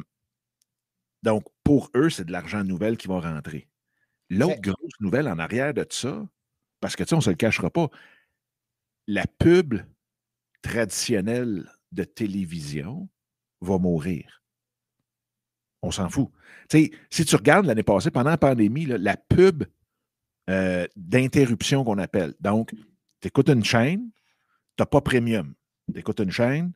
donc, 1.24 1.43
pour 1.63 1.89
eux, 1.96 2.10
c'est 2.10 2.25
de 2.25 2.31
l'argent 2.31 2.63
nouvelle 2.63 2.98
qui 2.98 3.07
va 3.07 3.19
rentrer. 3.19 3.67
L'autre 4.29 4.62
grosse 4.62 5.00
nouvelle 5.00 5.27
en 5.27 5.39
arrière 5.39 5.74
de 5.74 5.86
ça, 5.89 6.27
parce 6.79 6.96
que 6.96 7.03
tu 7.03 7.10
sais, 7.10 7.15
on 7.15 7.19
ne 7.19 7.24
se 7.24 7.29
le 7.29 7.36
cachera 7.36 7.69
pas, 7.69 7.89
la 9.07 9.25
pub 9.25 9.75
traditionnelle 10.62 11.69
de 11.91 12.03
télévision 12.03 13.10
va 13.62 13.77
mourir. 13.77 14.43
On 15.81 15.91
s'en 15.91 16.10
fout. 16.10 16.29
Tu 16.69 16.86
sais, 16.86 16.91
si 17.10 17.25
tu 17.25 17.36
regardes 17.36 17.65
l'année 17.65 17.84
passée, 17.84 18.12
pendant 18.12 18.29
la 18.29 18.38
pandémie, 18.38 18.86
la 18.86 19.15
pub 19.15 19.63
euh, 20.50 20.88
d'interruption 20.96 21.84
qu'on 21.84 21.98
appelle. 21.98 22.34
Donc, 22.39 22.74
tu 23.22 23.27
écoutes 23.27 23.50
une 23.50 23.63
chaîne, 23.63 24.10
tu 24.77 24.82
n'as 24.82 24.86
pas 24.86 25.01
premium. 25.01 25.54
Tu 25.94 26.00
écoutes 26.00 26.20
une 26.20 26.32
chaîne, 26.32 26.74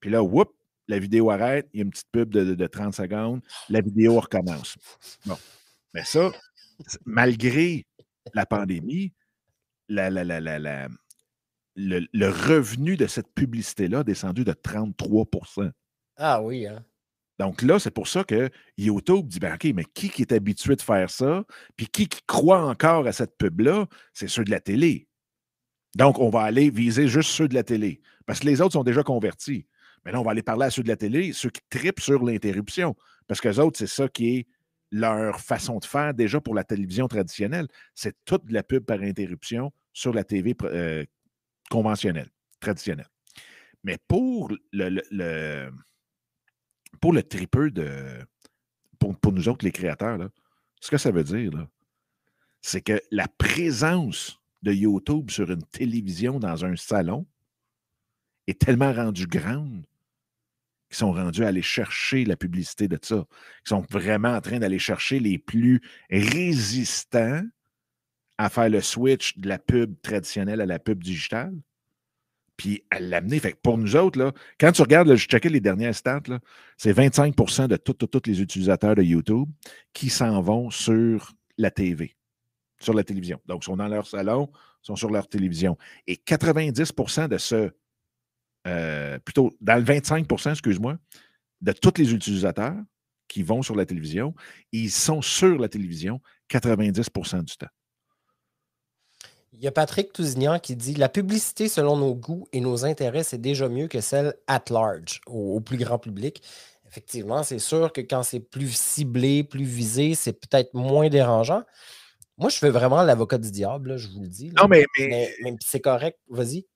puis 0.00 0.10
là, 0.10 0.22
whoop, 0.22 0.52
la 0.88 0.98
vidéo 0.98 1.30
arrête, 1.30 1.68
il 1.72 1.78
y 1.78 1.80
a 1.80 1.84
une 1.84 1.90
petite 1.90 2.10
pub 2.10 2.30
de, 2.30 2.66
30 2.66 2.94
secondes, 2.94 3.40
la 3.68 3.80
vidéo 3.80 4.20
recommence. 4.20 4.76
Bon. 5.24 5.38
Mais 5.94 6.04
ça, 6.04 6.30
malgré 7.04 7.86
la 8.34 8.46
pandémie, 8.46 9.12
la, 9.88 10.10
le, 10.10 12.06
le, 12.12 12.28
revenu 12.28 12.96
de 12.96 13.06
cette 13.06 13.32
publicité-là 13.34 14.00
a 14.00 14.04
descendu 14.04 14.44
de 14.44 14.52
33% 14.52 15.70
Ah 16.16 16.42
oui, 16.42 16.66
hein? 16.66 16.84
Donc 17.42 17.62
là, 17.62 17.80
c'est 17.80 17.90
pour 17.90 18.06
ça 18.06 18.22
que 18.22 18.50
YouTube 18.78 19.26
dit 19.26 19.40
ben, 19.40 19.54
OK, 19.54 19.64
mais 19.74 19.82
qui, 19.82 20.10
qui 20.10 20.22
est 20.22 20.30
habitué 20.30 20.76
de 20.76 20.80
faire 20.80 21.10
ça? 21.10 21.42
Puis 21.74 21.88
qui, 21.88 22.06
qui 22.06 22.20
croit 22.24 22.62
encore 22.62 23.04
à 23.08 23.12
cette 23.12 23.36
pub-là? 23.36 23.88
C'est 24.12 24.28
ceux 24.28 24.44
de 24.44 24.52
la 24.52 24.60
télé. 24.60 25.08
Donc, 25.96 26.20
on 26.20 26.30
va 26.30 26.42
aller 26.42 26.70
viser 26.70 27.08
juste 27.08 27.30
ceux 27.30 27.48
de 27.48 27.54
la 27.54 27.64
télé. 27.64 28.00
Parce 28.26 28.38
que 28.38 28.46
les 28.46 28.60
autres 28.60 28.74
sont 28.74 28.84
déjà 28.84 29.02
convertis. 29.02 29.66
Mais 30.04 30.12
là, 30.12 30.20
on 30.20 30.22
va 30.22 30.30
aller 30.30 30.44
parler 30.44 30.66
à 30.66 30.70
ceux 30.70 30.84
de 30.84 30.88
la 30.88 30.94
télé, 30.94 31.32
ceux 31.32 31.50
qui 31.50 31.62
tripent 31.68 31.98
sur 31.98 32.24
l'interruption. 32.24 32.94
Parce 33.26 33.40
que 33.40 33.48
les 33.48 33.58
autres, 33.58 33.76
c'est 33.76 33.88
ça 33.88 34.06
qui 34.06 34.36
est 34.36 34.46
leur 34.92 35.40
façon 35.40 35.80
de 35.80 35.84
faire 35.84 36.14
déjà 36.14 36.40
pour 36.40 36.54
la 36.54 36.62
télévision 36.62 37.08
traditionnelle. 37.08 37.66
C'est 37.96 38.14
toute 38.24 38.48
la 38.52 38.62
pub 38.62 38.84
par 38.84 39.00
interruption 39.00 39.72
sur 39.92 40.14
la 40.14 40.22
TV 40.22 40.54
euh, 40.62 41.04
conventionnelle, 41.70 42.30
traditionnelle. 42.60 43.08
Mais 43.82 43.98
pour 44.06 44.52
le 44.70 45.72
pour 47.00 47.12
le 47.12 47.22
tripeux 47.22 47.70
de. 47.70 48.26
Pour, 48.98 49.32
nous 49.32 49.48
autres, 49.48 49.64
les 49.64 49.72
créateurs, 49.72 50.16
là, 50.16 50.28
ce 50.80 50.90
que 50.90 50.96
ça 50.96 51.10
veut 51.10 51.24
dire, 51.24 51.50
c'est 52.60 52.80
que 52.80 53.00
la 53.10 53.26
présence 53.26 54.40
de 54.62 54.72
YouTube 54.72 55.30
sur 55.30 55.50
une 55.50 55.64
télévision 55.64 56.38
dans 56.38 56.64
un 56.64 56.76
salon 56.76 57.26
est 58.46 58.60
tellement 58.60 58.92
rendue 58.92 59.26
grande 59.26 59.84
qu'ils 60.88 60.98
sont 60.98 61.12
rendus 61.12 61.42
à 61.42 61.48
aller 61.48 61.62
chercher 61.62 62.24
la 62.24 62.36
publicité 62.36 62.86
de 62.86 62.98
ça. 63.02 63.24
Ils 63.66 63.68
sont 63.68 63.84
vraiment 63.90 64.34
en 64.34 64.40
train 64.40 64.60
d'aller 64.60 64.78
chercher 64.78 65.18
les 65.18 65.38
plus 65.38 65.80
résistants 66.10 67.42
à 68.38 68.48
faire 68.48 68.68
le 68.68 68.80
switch 68.80 69.38
de 69.38 69.48
la 69.48 69.58
pub 69.58 70.00
traditionnelle 70.00 70.60
à 70.60 70.66
la 70.66 70.78
pub 70.78 71.02
digitale 71.02 71.54
puis 72.62 72.84
à 72.92 73.00
l'amener. 73.00 73.40
Fait 73.40 73.56
pour 73.60 73.76
nous 73.76 73.96
autres, 73.96 74.20
là, 74.20 74.30
quand 74.60 74.70
tu 74.70 74.82
regardes, 74.82 75.12
je 75.16 75.26
checkais 75.26 75.48
les 75.48 75.60
dernières 75.60 75.96
stats, 75.96 76.22
c'est 76.76 76.92
25% 76.92 77.66
de 77.66 77.76
tous 77.76 78.22
les 78.26 78.40
utilisateurs 78.40 78.94
de 78.94 79.02
YouTube 79.02 79.48
qui 79.92 80.08
s'en 80.08 80.40
vont 80.40 80.70
sur 80.70 81.32
la 81.58 81.72
TV, 81.72 82.14
sur 82.78 82.94
la 82.94 83.02
télévision. 83.02 83.40
Donc, 83.46 83.64
ils 83.64 83.66
sont 83.66 83.76
dans 83.76 83.88
leur 83.88 84.06
salon, 84.06 84.48
ils 84.54 84.86
sont 84.86 84.94
sur 84.94 85.10
leur 85.10 85.28
télévision. 85.28 85.76
Et 86.06 86.14
90% 86.14 87.26
de 87.26 87.36
ce, 87.36 87.70
euh, 88.68 89.18
plutôt 89.18 89.56
dans 89.60 89.76
le 89.76 89.82
25% 89.82 90.52
excuse-moi, 90.52 90.98
de 91.62 91.72
tous 91.72 91.94
les 91.98 92.14
utilisateurs 92.14 92.76
qui 93.26 93.42
vont 93.42 93.62
sur 93.62 93.74
la 93.74 93.86
télévision, 93.86 94.36
ils 94.70 94.92
sont 94.92 95.20
sur 95.20 95.58
la 95.58 95.68
télévision 95.68 96.20
90% 96.48 97.42
du 97.42 97.56
temps. 97.56 97.66
Il 99.62 99.66
y 99.66 99.68
a 99.68 99.72
Patrick 99.72 100.12
Tousignan 100.12 100.58
qui 100.58 100.74
dit 100.74 100.94
La 100.94 101.08
publicité 101.08 101.68
selon 101.68 101.96
nos 101.96 102.16
goûts 102.16 102.48
et 102.52 102.60
nos 102.60 102.84
intérêts, 102.84 103.22
c'est 103.22 103.40
déjà 103.40 103.68
mieux 103.68 103.86
que 103.86 104.00
celle 104.00 104.34
at 104.48 104.64
large, 104.70 105.20
au, 105.26 105.60
plus 105.60 105.76
grand 105.76 106.00
public. 106.00 106.42
Effectivement, 106.88 107.44
c'est 107.44 107.60
sûr 107.60 107.92
que 107.92 108.00
quand 108.00 108.24
c'est 108.24 108.40
plus 108.40 108.76
ciblé, 108.76 109.44
plus 109.44 109.62
visé, 109.62 110.16
c'est 110.16 110.32
peut-être 110.32 110.74
moins 110.74 111.08
dérangeant. 111.08 111.62
Moi, 112.38 112.50
je 112.50 112.56
fais 112.56 112.70
vraiment 112.70 113.04
l'avocat 113.04 113.38
du 113.38 113.52
diable, 113.52 113.98
je 113.98 114.08
vous 114.08 114.22
le 114.22 114.26
dis. 114.26 114.50
Non, 114.50 114.66
mais, 114.66 114.84
mais, 114.98 115.32
c'est 115.60 115.80
correct. 115.80 116.18
Vas-y. 116.28 116.66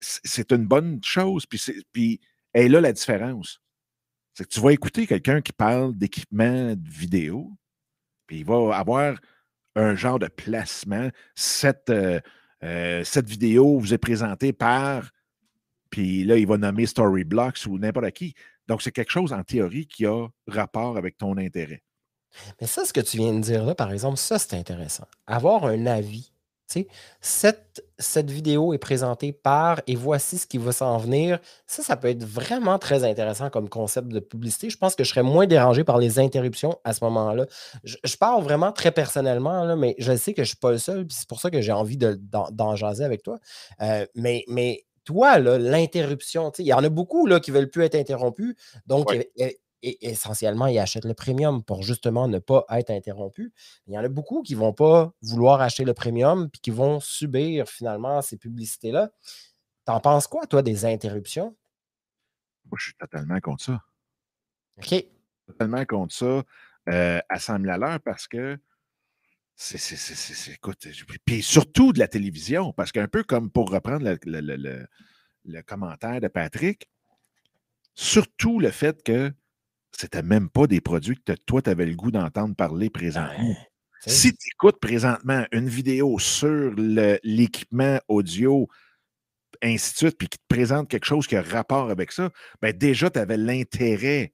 C'est 0.00 0.52
une 0.52 0.64
bonne 0.64 1.00
chose. 1.02 1.44
Puis, 1.44 1.60
puis 1.90 2.20
elle 2.52 2.70
là 2.70 2.80
la 2.80 2.92
différence. 2.92 3.60
C'est 4.34 4.44
que 4.44 4.48
tu 4.48 4.60
vas 4.60 4.72
écouter 4.72 5.08
quelqu'un 5.08 5.40
qui 5.40 5.52
parle 5.52 5.92
d'équipement 5.96 6.76
de 6.76 6.88
vidéo, 6.88 7.50
puis 8.28 8.38
il 8.38 8.44
va 8.44 8.76
avoir 8.76 9.16
un 9.78 9.94
genre 9.94 10.18
de 10.18 10.26
placement. 10.26 11.08
Cette, 11.34 11.90
euh, 11.90 12.20
euh, 12.64 13.04
cette 13.04 13.28
vidéo 13.28 13.78
vous 13.78 13.94
est 13.94 13.98
présentée 13.98 14.52
par, 14.52 15.10
puis 15.90 16.24
là, 16.24 16.36
il 16.36 16.46
va 16.46 16.58
nommer 16.58 16.86
Storyblocks 16.86 17.66
ou 17.66 17.78
n'importe 17.78 18.10
qui. 18.10 18.34
Donc, 18.66 18.82
c'est 18.82 18.92
quelque 18.92 19.12
chose 19.12 19.32
en 19.32 19.42
théorie 19.42 19.86
qui 19.86 20.04
a 20.04 20.26
rapport 20.46 20.98
avec 20.98 21.16
ton 21.16 21.38
intérêt. 21.38 21.82
Mais 22.60 22.66
ça, 22.66 22.84
ce 22.84 22.92
que 22.92 23.00
tu 23.00 23.16
viens 23.16 23.32
de 23.32 23.40
dire 23.40 23.64
là, 23.64 23.74
par 23.74 23.90
exemple, 23.92 24.18
ça, 24.18 24.38
c'est 24.38 24.54
intéressant. 24.54 25.06
Avoir 25.26 25.64
un 25.64 25.86
avis 25.86 26.32
cette, 27.20 27.84
cette 27.98 28.30
vidéo 28.30 28.72
est 28.72 28.78
présentée 28.78 29.32
par 29.32 29.80
et 29.86 29.96
voici 29.96 30.38
ce 30.38 30.46
qui 30.46 30.58
va 30.58 30.72
s'en 30.72 30.98
venir. 30.98 31.38
Ça, 31.66 31.82
ça 31.82 31.96
peut 31.96 32.08
être 32.08 32.24
vraiment 32.24 32.78
très 32.78 33.04
intéressant 33.04 33.50
comme 33.50 33.68
concept 33.68 34.08
de 34.08 34.20
publicité. 34.20 34.70
Je 34.70 34.76
pense 34.76 34.94
que 34.94 35.04
je 35.04 35.10
serais 35.10 35.22
moins 35.22 35.46
dérangé 35.46 35.84
par 35.84 35.98
les 35.98 36.18
interruptions 36.18 36.78
à 36.84 36.92
ce 36.92 37.04
moment-là. 37.04 37.46
Je, 37.84 38.16
parle 38.16 38.42
vraiment 38.42 38.72
très 38.72 38.92
personnellement, 38.92 39.64
là, 39.64 39.76
mais 39.76 39.94
je 39.98 40.16
sais 40.16 40.32
que 40.32 40.42
je 40.42 40.48
ne 40.50 40.54
suis 40.54 40.56
pas 40.56 40.72
le 40.72 40.78
seul, 40.78 41.06
c'est 41.10 41.28
pour 41.28 41.40
ça 41.40 41.50
que 41.50 41.60
j'ai 41.60 41.72
envie 41.72 41.96
d'en 41.96 42.76
jaser 42.76 43.04
avec 43.04 43.22
toi. 43.22 43.38
Euh, 43.80 44.06
mais, 44.14 44.44
mais 44.48 44.84
toi, 45.04 45.38
l'interruption, 45.38 46.52
il 46.58 46.66
y 46.66 46.72
en 46.74 46.84
a 46.84 46.88
beaucoup 46.90 47.26
là, 47.26 47.40
qui 47.40 47.50
ne 47.50 47.56
veulent 47.56 47.70
plus 47.70 47.82
être 47.84 47.94
interrompus. 47.94 48.54
Donc, 48.86 49.10
et 49.82 50.08
essentiellement, 50.08 50.66
ils 50.66 50.78
achètent 50.78 51.04
le 51.04 51.14
premium 51.14 51.62
pour 51.62 51.82
justement 51.82 52.28
ne 52.28 52.38
pas 52.38 52.64
être 52.70 52.90
interrompus. 52.90 53.52
Il 53.86 53.94
y 53.94 53.98
en 53.98 54.04
a 54.04 54.08
beaucoup 54.08 54.42
qui 54.42 54.54
ne 54.54 54.60
vont 54.60 54.72
pas 54.72 55.12
vouloir 55.22 55.60
acheter 55.60 55.84
le 55.84 55.94
premium 55.94 56.50
puis 56.50 56.60
qui 56.60 56.70
vont 56.70 57.00
subir 57.00 57.68
finalement 57.68 58.22
ces 58.22 58.36
publicités-là. 58.36 59.10
T'en 59.84 60.00
penses 60.00 60.26
quoi, 60.26 60.46
toi, 60.46 60.62
des 60.62 60.84
interruptions? 60.84 61.56
Moi, 62.66 62.76
je 62.78 62.86
suis 62.86 62.94
totalement 62.94 63.40
contre 63.40 63.64
ça. 63.64 63.82
OK. 64.78 65.04
Totalement 65.46 65.84
contre 65.84 66.14
ça 66.14 66.42
euh, 66.90 67.20
à 67.28 67.38
100 67.38 67.60
000 67.60 67.70
à 67.72 67.78
l'heure 67.78 68.00
parce 68.00 68.26
que 68.26 68.58
c'est, 69.54 70.52
écoute, 70.52 70.86
puis 71.24 71.42
surtout 71.42 71.92
de 71.92 71.98
la 71.98 72.06
télévision, 72.06 72.72
parce 72.72 72.92
qu'un 72.92 73.08
peu 73.08 73.24
comme 73.24 73.50
pour 73.50 73.70
reprendre 73.70 74.16
le, 74.24 74.86
le 75.44 75.62
commentaire 75.62 76.20
de 76.20 76.28
Patrick, 76.28 76.88
surtout 77.94 78.60
le 78.60 78.70
fait 78.70 79.02
que 79.02 79.32
c'était 79.92 80.22
même 80.22 80.48
pas 80.48 80.66
des 80.66 80.80
produits 80.80 81.16
que 81.16 81.32
toi, 81.32 81.62
tu 81.62 81.70
avais 81.70 81.86
le 81.86 81.94
goût 81.94 82.10
d'entendre 82.10 82.54
parler 82.54 82.90
présentement. 82.90 83.56
si 84.06 84.32
tu 84.32 84.48
écoutes 84.54 84.78
présentement 84.80 85.44
une 85.52 85.68
vidéo 85.68 86.18
sur 86.18 86.72
l'équipement 86.76 87.98
audio, 88.08 88.68
ainsi 89.62 89.92
de 89.92 89.98
suite, 89.98 90.18
puis 90.18 90.28
qui 90.28 90.38
te 90.38 90.44
présente 90.48 90.88
quelque 90.88 91.06
chose 91.06 91.26
qui 91.26 91.36
a 91.36 91.42
rapport 91.42 91.90
avec 91.90 92.12
ça, 92.12 92.30
ben 92.62 92.76
déjà, 92.76 93.10
tu 93.10 93.18
avais 93.18 93.36
l'intérêt 93.36 94.32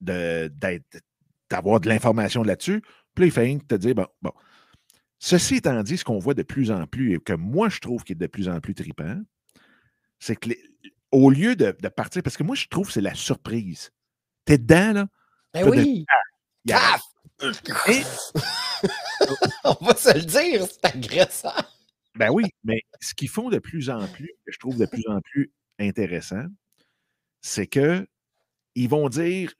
d'avoir 0.00 1.80
de 1.80 1.88
l'information 1.88 2.42
là-dessus. 2.42 2.82
Puis 3.14 3.26
il 3.26 3.30
fait 3.30 3.58
te 3.66 3.74
dire, 3.74 3.94
bon, 3.94 4.06
bon. 4.22 4.32
Ceci 5.18 5.56
étant 5.56 5.82
dit, 5.82 5.96
ce 5.96 6.04
qu'on 6.04 6.18
voit 6.18 6.34
de 6.34 6.42
plus 6.42 6.70
en 6.70 6.86
plus, 6.86 7.14
et 7.14 7.18
que 7.18 7.32
moi, 7.32 7.68
je 7.68 7.80
trouve 7.80 8.04
qui 8.04 8.12
est 8.12 8.16
de 8.16 8.26
plus 8.26 8.48
en 8.48 8.60
plus 8.60 8.74
tripant, 8.74 9.18
c'est 10.18 10.36
que 10.36 10.50
au 11.10 11.30
lieu 11.30 11.56
de, 11.56 11.74
de, 11.80 11.88
partir, 11.88 12.22
parce 12.22 12.36
que 12.36 12.42
moi, 12.42 12.54
je 12.54 12.66
trouve 12.66 12.88
que 12.88 12.92
c'est 12.92 13.00
la 13.00 13.14
surprise. 13.14 13.90
T'es 14.46 14.58
dedans, 14.58 14.92
là? 14.92 15.06
Ben 15.52 15.68
oui. 15.68 16.06
On 19.64 19.84
va 19.84 19.94
se 19.96 20.14
le 20.14 20.24
dire, 20.24 20.64
c'est 20.70 20.84
agressant. 20.84 21.50
Ben 22.14 22.30
oui, 22.30 22.44
mais 22.64 22.80
ce 23.00 23.12
qu'ils 23.12 23.28
font 23.28 23.50
de 23.50 23.58
plus 23.58 23.90
en 23.90 24.06
plus, 24.06 24.30
que 24.46 24.52
je 24.52 24.58
trouve 24.58 24.78
de 24.78 24.86
plus 24.86 25.02
en 25.08 25.20
plus 25.20 25.52
intéressant, 25.78 26.44
c'est 27.42 27.66
que 27.66 28.06
ils 28.74 28.88
vont 28.88 29.08
dire 29.08 29.52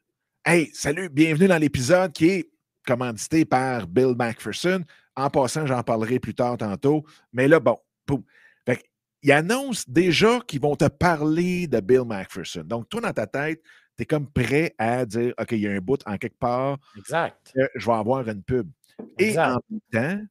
Hey, 0.45 0.71
salut, 0.73 1.09
bienvenue 1.09 1.49
dans 1.49 1.59
l'épisode 1.59 2.13
qui 2.13 2.29
est 2.29 2.51
commandité 2.87 3.45
par 3.45 3.89
Bill 3.89 4.15
McPherson. 4.17 4.85
En 5.17 5.29
passant, 5.31 5.67
j'en 5.67 5.83
parlerai 5.83 6.21
plus 6.21 6.35
tard 6.35 6.59
tantôt. 6.59 7.05
Mais 7.33 7.49
là, 7.49 7.59
bon, 7.59 7.77
poum. 8.07 8.23
Fait 8.65 8.85
ils 9.23 9.33
annoncent 9.33 9.85
déjà 9.89 10.39
qu'ils 10.47 10.61
vont 10.61 10.77
te 10.77 10.87
parler 10.87 11.67
de 11.67 11.81
Bill 11.81 12.05
McPherson. 12.07 12.63
Donc, 12.65 12.89
toi, 12.89 13.01
dans 13.01 13.13
ta 13.13 13.27
tête, 13.27 13.61
tu 13.97 14.03
es 14.03 14.07
comme 14.07 14.31
prêt 14.31 14.75
à 14.79 15.05
dire 15.07 15.35
OK, 15.39 15.53
il 15.53 15.61
y 15.61 15.69
a 15.69 15.73
un 15.73 15.79
bout 15.79 16.01
en 16.07 16.17
quelque 16.17 16.39
part. 16.39 16.79
Exact. 16.97 17.53
je 17.75 17.87
vais 17.87 17.93
avoir 17.93 18.29
une 18.29 18.43
pub. 18.43 18.71
Et 19.19 19.39
en 19.39 19.59
même 19.71 19.81
temps, 19.93 20.27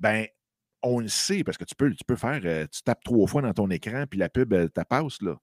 ben, 0.00 0.26
on 0.82 1.00
le 1.00 1.08
sait 1.08 1.44
parce 1.44 1.58
que 1.58 1.64
tu 1.64 1.74
peux, 1.74 1.90
tu 1.90 2.04
peux 2.04 2.16
faire, 2.16 2.40
euh, 2.44 2.66
tu 2.70 2.82
tapes 2.82 3.02
trois 3.04 3.26
fois 3.26 3.42
dans 3.42 3.52
ton 3.52 3.70
écran, 3.70 4.04
puis 4.08 4.18
la 4.18 4.28
pub, 4.28 4.52
elle, 4.52 4.70
passe 4.70 5.20
là. 5.20 5.36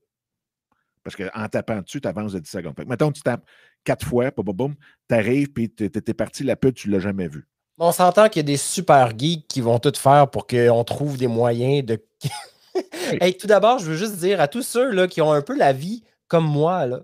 Parce 1.03 1.17
qu'en 1.17 1.47
tapant 1.49 1.81
dessus, 1.81 1.99
tu 1.99 2.07
avances 2.07 2.31
de 2.31 2.39
10 2.39 2.49
secondes. 2.49 2.75
Fait 2.77 2.85
que, 2.85 3.11
tu 3.11 3.21
tapes 3.21 3.45
quatre 3.83 4.07
fois, 4.07 4.31
boum, 4.31 4.55
boum, 4.55 4.75
tu 5.09 5.15
arrives, 5.15 5.51
puis 5.51 5.69
tu 5.69 5.85
es, 5.85 6.13
parti, 6.13 6.43
la 6.43 6.55
pub, 6.55 6.73
tu 6.73 6.87
ne 6.87 6.93
l'as 6.93 6.99
jamais 6.99 7.27
vue. 7.27 7.45
On 7.77 7.91
s'entend 7.91 8.29
qu'il 8.29 8.39
y 8.39 8.45
a 8.45 8.47
des 8.47 8.57
super 8.57 9.17
geeks 9.17 9.47
qui 9.47 9.59
vont 9.59 9.79
tout 9.79 9.91
faire 9.97 10.29
pour 10.29 10.47
qu'on 10.47 10.83
trouve 10.83 11.17
des 11.17 11.27
moyens 11.27 11.85
de. 11.85 12.01
hey, 13.19 13.35
tout 13.35 13.47
d'abord, 13.47 13.79
je 13.79 13.85
veux 13.85 13.97
juste 13.97 14.17
dire 14.17 14.39
à 14.39 14.47
tous 14.47 14.61
ceux 14.61 14.91
là, 14.91 15.07
qui 15.07 15.21
ont 15.21 15.33
un 15.33 15.41
peu 15.41 15.57
la 15.57 15.73
vie 15.73 16.03
comme 16.27 16.45
moi, 16.45 16.85
là, 16.85 17.03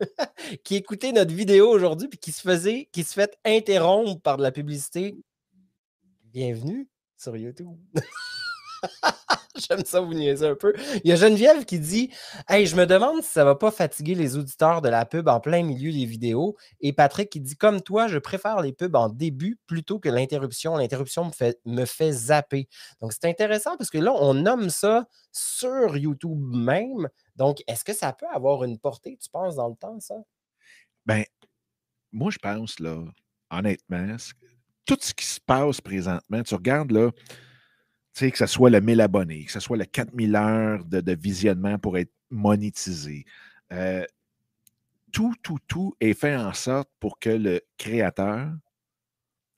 qui 0.64 0.76
écoutait 0.76 1.12
notre 1.12 1.32
vidéo 1.32 1.68
aujourd'hui 1.68 2.08
puis 2.08 2.18
qui 2.18 2.32
se 2.32 2.40
faisait, 2.40 2.88
qui 2.92 3.04
se 3.04 3.14
fait 3.14 3.38
interrompre 3.44 4.20
par 4.20 4.36
de 4.36 4.42
la 4.42 4.52
publicité. 4.52 5.16
Bienvenue 6.24 6.88
sur 7.16 7.36
YouTube. 7.36 7.76
J'aime 9.68 9.84
ça 9.84 10.00
vous 10.00 10.14
niaiser 10.14 10.46
un 10.46 10.54
peu. 10.54 10.72
Il 11.04 11.10
y 11.10 11.12
a 11.12 11.16
Geneviève 11.16 11.64
qui 11.64 11.78
dit 11.78 12.10
Hey, 12.48 12.66
je 12.66 12.74
me 12.74 12.86
demande 12.86 13.22
si 13.22 13.30
ça 13.30 13.44
va 13.44 13.54
pas 13.54 13.70
fatiguer 13.70 14.14
les 14.14 14.36
auditeurs 14.36 14.80
de 14.80 14.88
la 14.88 15.04
pub 15.04 15.28
en 15.28 15.40
plein 15.40 15.62
milieu 15.62 15.92
des 15.92 16.06
vidéos. 16.06 16.56
Et 16.80 16.92
Patrick 16.92 17.28
qui 17.28 17.40
dit 17.40 17.56
Comme 17.56 17.82
toi, 17.82 18.08
je 18.08 18.18
préfère 18.18 18.60
les 18.62 18.72
pubs 18.72 18.96
en 18.96 19.08
début 19.08 19.58
plutôt 19.66 19.98
que 19.98 20.08
l'interruption. 20.08 20.76
L'interruption 20.76 21.26
me 21.26 21.32
fait, 21.32 21.60
me 21.66 21.84
fait 21.84 22.12
zapper. 22.12 22.68
Donc, 23.00 23.12
c'est 23.12 23.28
intéressant 23.28 23.76
parce 23.76 23.90
que 23.90 23.98
là, 23.98 24.12
on 24.14 24.34
nomme 24.34 24.70
ça 24.70 25.06
sur 25.32 25.96
YouTube 25.96 26.40
même. 26.54 27.08
Donc, 27.36 27.62
est-ce 27.66 27.84
que 27.84 27.92
ça 27.92 28.12
peut 28.12 28.26
avoir 28.32 28.64
une 28.64 28.78
portée, 28.78 29.18
tu 29.22 29.28
penses, 29.30 29.56
dans 29.56 29.68
le 29.68 29.76
temps, 29.76 30.00
ça? 30.00 30.14
Ben, 31.04 31.24
moi, 32.10 32.30
je 32.30 32.38
pense, 32.38 32.78
là, 32.78 33.04
honnêtement, 33.50 34.16
tout 34.86 34.98
ce 35.00 35.12
qui 35.12 35.26
se 35.26 35.40
passe 35.40 35.80
présentement, 35.80 36.42
tu 36.42 36.54
regardes, 36.54 36.92
là, 36.92 37.10
tu 38.14 38.26
sais, 38.26 38.30
que 38.30 38.38
ce 38.38 38.46
soit 38.46 38.70
le 38.70 38.80
1000 38.80 39.00
abonnés, 39.00 39.44
que 39.44 39.52
ce 39.52 39.60
soit 39.60 39.76
le 39.76 39.84
4000 39.84 40.36
heures 40.36 40.84
de, 40.84 41.12
visionnement 41.14 41.78
pour 41.78 41.96
être 41.96 42.12
monétisé. 42.30 43.24
Euh, 43.72 44.04
tout, 45.12 45.34
tout, 45.42 45.58
tout 45.66 45.94
est 46.00 46.14
fait 46.14 46.36
en 46.36 46.52
sorte 46.52 46.90
pour 47.00 47.18
que 47.18 47.30
le 47.30 47.62
créateur 47.78 48.52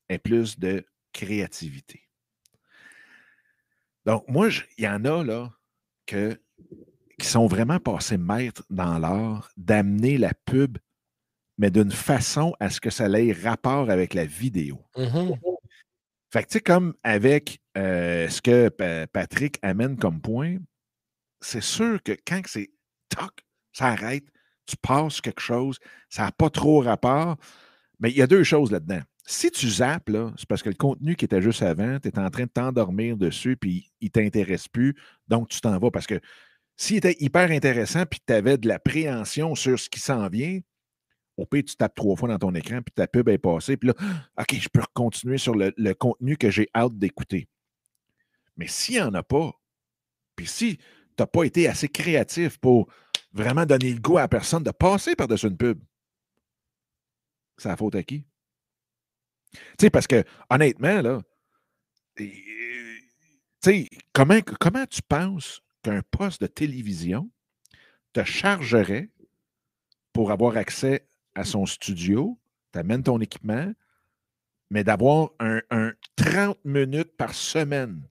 ait 0.09 0.19
plus 0.19 0.59
de 0.59 0.85
créativité. 1.12 2.03
Donc, 4.05 4.25
moi, 4.29 4.49
il 4.77 4.85
y 4.85 4.88
en 4.88 5.05
a 5.05 5.25
là 5.25 5.51
que, 6.07 6.38
qui 7.19 7.27
sont 7.27 7.47
vraiment 7.47 7.81
passés 7.81 8.19
maîtres 8.19 8.64
dans 8.71 8.99
l'art 8.99 9.51
d'amener 9.57 10.19
la 10.19 10.33
pub, 10.45 10.79
mais 11.59 11.71
d'une 11.71 11.93
façon 11.93 12.55
à 12.61 12.71
ce 12.71 12.81
que 12.81 12.90
ça 12.90 13.09
ait 13.09 13.33
rapport 13.33 13.90
avec 13.90 14.14
la 14.14 14.27
vidéo. 14.27 14.81
Mmh 14.97 15.31
Fait 16.35 16.42
que, 16.42 16.49
tu 16.49 16.53
sais, 16.55 16.61
comme 16.62 16.94
avec 17.05 17.61
euh, 17.79 18.29
ce 18.29 18.42
que 18.42 18.68
Patrick 19.07 19.57
amène 19.62 19.97
comme 19.97 20.20
point, 20.20 20.57
c'est 21.40 21.62
sûr 21.62 22.03
que 22.03 22.11
quand 22.27 22.40
c'est 22.47 22.70
toc, 23.09 23.31
ça 23.73 23.87
arrête, 23.87 24.25
tu 24.66 24.77
passes 24.77 25.20
quelque 25.20 25.40
chose, 25.40 25.79
ça 26.09 26.25
n'a 26.25 26.33
pas 26.33 26.51
trop 26.51 26.81
rapport. 26.81 27.37
Mais 28.01 28.11
il 28.11 28.16
y 28.16 28.23
a 28.23 28.27
deux 28.27 28.42
choses 28.42 28.73
là-dedans. 28.73 29.01
Si 29.25 29.49
tu 29.53 29.70
zappes, 29.70 30.11
c'est 30.37 30.49
parce 30.49 30.64
que 30.64 30.70
le 30.70 30.75
contenu 30.75 31.14
qui 31.14 31.25
était 31.25 31.40
juste 31.40 31.62
avant, 31.62 32.01
tu 32.01 32.09
es 32.09 32.18
en 32.18 32.31
train 32.31 32.47
de 32.47 32.51
t'endormir 32.51 33.16
dessus, 33.16 33.57
puis 33.57 33.92
il 34.01 34.07
ne 34.07 34.11
t'intéresse 34.11 34.66
plus, 34.66 34.97
donc 35.29 35.51
tu 35.51 35.61
t'en 35.61 35.79
vas. 35.79 35.92
Parce 35.92 36.09
que 36.09 36.18
s'il 36.77 36.97
était 36.97 37.14
hyper 37.20 37.53
intéressant, 37.53 38.07
puis 38.07 38.18
tu 38.27 38.33
avais 38.33 38.59
de 38.59 38.66
l'appréhension 38.66 39.55
sur 39.55 39.79
ce 39.79 39.88
qui 39.88 40.01
s'en 40.01 40.27
vient, 40.29 40.59
au 41.37 41.47
pire, 41.47 41.64
tu 41.64 41.77
tapes 41.77 41.94
trois 41.94 42.16
fois 42.16 42.29
dans 42.29 42.38
ton 42.38 42.55
écran, 42.55 42.81
puis 42.83 42.92
ta 42.94 43.07
pub 43.07 43.29
est 43.29 43.38
passée, 43.38 43.77
puis 43.77 43.88
là, 43.88 43.94
OK, 44.38 44.55
je 44.55 44.68
peux 44.68 44.83
continuer 44.92 45.38
sur 45.38 45.55
le, 45.55 45.92
contenu 45.94 46.37
que 46.37 46.51
j'ai 46.51 46.68
hâte 46.75 46.97
d'écouter. 46.99 47.49
Mais 48.57 48.66
s'il 48.68 48.97
n'y 48.97 49.01
en 49.01 49.14
a 49.14 49.23
pas, 49.23 49.53
puis 50.37 50.47
si 50.47 50.77
tu 50.77 50.85
n'as 51.18 51.27
pas 51.27 51.44
été 51.44 51.68
assez 51.68 51.88
créatif 51.88 52.59
pour 52.59 52.88
vraiment 53.33 53.66
donner 53.66 53.92
le 53.92 54.01
goût 54.01 54.18
à 54.18 54.23
la 54.23 54.29
personne 54.29 54.62
de 54.62 54.70
passer 54.70 55.16
par-dessus 55.16 55.49
une 55.49 55.57
pub, 55.57 55.81
c'est 57.57 57.68
la 57.68 57.77
faute 57.77 57.94
à 57.94 58.03
qui? 58.03 58.25
Tu 59.53 59.61
sais, 59.81 59.90
parce 59.90 60.07
que, 60.07 60.25
honnêtement, 60.51 61.01
là, 61.01 61.20
tu 62.16 62.33
sais, 63.62 63.88
comment, 64.12 64.40
comment 64.61 64.87
tu 64.87 65.03
penses 65.03 65.61
qu'un 65.83 66.03
poste 66.11 66.40
de 66.40 66.47
télévision 66.47 67.31
te 68.12 68.25
chargerait 68.25 69.11
pour 70.12 70.31
avoir 70.31 70.57
accès 70.57 71.07
à 71.35 71.44
son 71.44 71.66
studio, 71.66 72.38
tu 72.73 72.79
amènes 72.79 73.03
ton 73.03 73.20
équipement, 73.20 73.73
mais 74.70 74.85
d'avoir 74.85 75.31
un, 75.40 75.61
un 75.70 75.92
30 76.16 76.59
minutes 76.64 77.16
par 77.16 77.35
semaine 77.35 78.03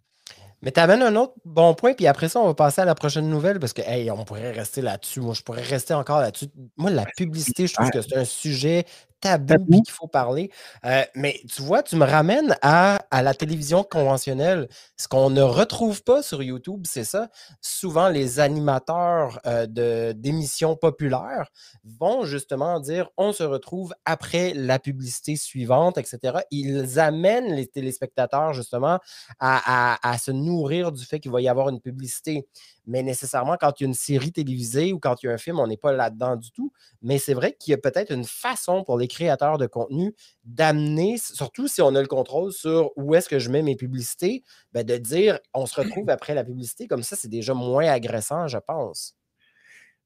mais 0.64 0.72
tu 0.72 0.80
amènes 0.80 1.02
un 1.02 1.16
autre 1.18 1.34
bon 1.44 1.74
point, 1.74 1.94
puis 1.94 2.08
après 2.08 2.30
ça, 2.30 2.40
on 2.40 2.48
va 2.48 2.54
passer 2.54 2.82
à 2.82 2.86
la 2.86 2.96
prochaine 2.96 3.30
nouvelle 3.30 3.60
parce 3.60 3.74
que, 3.74 3.82
hey, 3.82 4.10
on 4.10 4.24
pourrait 4.24 4.52
rester 4.52 4.82
là-dessus. 4.82 5.20
Moi, 5.20 5.34
je 5.34 5.42
pourrais 5.42 5.62
rester 5.62 5.94
encore 5.94 6.22
là-dessus. 6.22 6.48
Moi, 6.78 6.90
la 6.90 7.06
publicité, 7.18 7.68
je 7.68 7.74
trouve 7.74 7.90
que 7.90 8.02
c'est 8.02 8.16
un 8.16 8.26
sujet 8.26 8.86
tabou, 9.24 9.82
qu'il 9.82 9.94
faut 9.94 10.08
parler. 10.08 10.52
Euh, 10.86 11.04
mais 11.16 11.40
tu 11.50 11.62
vois, 11.62 11.82
tu 11.82 11.96
me 11.96 12.06
ramènes 12.06 12.58
à, 12.62 13.00
la 13.12 13.34
télévision 13.34 13.84
conventionnelle. 13.84 14.68
Ce 14.98 15.08
qu'on 15.08 15.30
ne 15.30 15.42
retrouve 15.42 16.04
pas 16.04 16.22
sur 16.22 16.44
YouTube, 16.44 16.84
c'est 16.86 17.06
ça. 17.06 17.30
Souvent, 17.62 18.10
les 18.10 18.40
animateurs 18.40 19.40
euh, 19.46 20.14
d'émissions 20.14 20.76
populaires 20.76 21.50
vont 21.86 22.26
justement 22.26 22.80
dire 22.80 23.10
on 23.18 23.32
se 23.32 23.44
retrouve 23.44 23.94
après 24.06 24.54
la 24.54 24.78
publicité 24.80 25.36
suivante, 25.36 25.98
etc. 25.98 26.40
Ils 26.52 27.00
amènent 27.00 27.54
les 27.54 27.68
téléspectateurs 27.68 28.54
justement 28.54 29.00
à, 29.40 29.98
à 30.04 30.18
se 30.18 30.32
nourrir 30.54 30.92
du 30.92 31.04
fait 31.06 31.20
qu'il 31.20 31.32
va 31.32 31.42
y 31.42 31.48
avoir 31.48 31.70
une 31.70 31.80
publicité 31.80 32.48
mais 32.86 33.02
nécessairement, 33.02 33.56
quand 33.58 33.80
il 33.80 33.84
y 33.84 33.86
a 33.86 33.88
une 33.88 33.94
série 33.94 34.32
télévisée 34.32 34.92
ou 34.92 35.00
quand 35.00 35.22
il 35.24 35.28
y 35.28 35.30
a 35.30 35.32
un 35.32 35.38
film, 35.38 35.60
on 35.60 35.68
n'est 35.68 35.78
pas 35.78 35.94
là-dedans 35.94 36.36
du 36.36 36.52
tout. 36.52 36.74
Mais 37.02 37.18
c'est 37.18 37.34
vrai 37.34 37.56
qu'il 37.58 37.72
y 37.72 37.74
a 37.74 37.78
peut-être 37.78 38.12
une 38.12 38.26
façon 38.26 38.84
pour 38.84 38.98
les 38.98 39.08
créateurs 39.08 39.58
de 39.58 39.68
contenu 39.68 40.14
d'amener, 40.44 41.18
surtout 41.18 41.68
si 41.68 41.82
on 41.82 41.96
a 41.96 42.02
le 42.02 42.08
contrôle 42.08 42.52
sur 42.52 42.92
où 42.98 43.16
est-ce 43.16 43.30
que 43.30 43.40
je 43.40 43.50
mets 43.50 43.62
mes 43.62 43.76
publicités, 43.76 44.44
ben 44.74 44.86
de 44.86 44.98
dire 44.98 45.40
on 45.54 45.66
se 45.66 45.80
retrouve 45.80 46.10
après 46.10 46.34
la 46.34 46.44
publicité. 46.44 46.88
Comme 46.88 47.04
ça, 47.04 47.16
c'est 47.16 47.30
déjà 47.30 47.54
moins 47.54 47.88
agressant, 47.88 48.48
je 48.48 48.58
pense. 48.58 49.16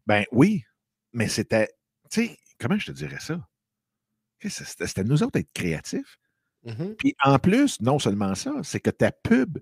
Ben 0.06 0.24
oui, 0.32 0.64
mais 1.14 1.28
c'était. 1.28 1.70
Tu 2.12 2.28
sais, 2.28 2.38
comment 2.60 2.78
je 2.78 2.88
te 2.88 2.92
dirais 2.92 3.20
ça? 3.20 3.40
C'était 4.48 5.04
nous 5.04 5.24
autres 5.24 5.40
être 5.40 5.52
créatifs. 5.52 6.20
Mmh 6.64 6.94
Puis 7.00 7.16
en 7.24 7.40
plus, 7.40 7.82
non 7.82 7.98
seulement 7.98 8.36
ça, 8.36 8.54
c'est 8.62 8.80
que 8.80 8.92
ta 8.92 9.12
pub 9.12 9.58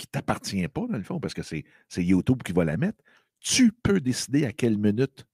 qui 0.00 0.06
ne 0.06 0.12
t'appartient 0.12 0.66
pas, 0.68 0.86
dans 0.88 0.96
le 0.96 1.02
fond, 1.02 1.20
parce 1.20 1.34
que 1.34 1.42
c'est 1.42 1.64
YouTube 1.96 2.42
qui 2.42 2.52
va 2.52 2.64
la 2.64 2.76
mettre, 2.76 2.98
tu 3.40 3.72
peux 3.72 4.00
décider 4.00 4.46
à 4.46 4.52
quelle 4.52 4.78
minute 4.78 5.26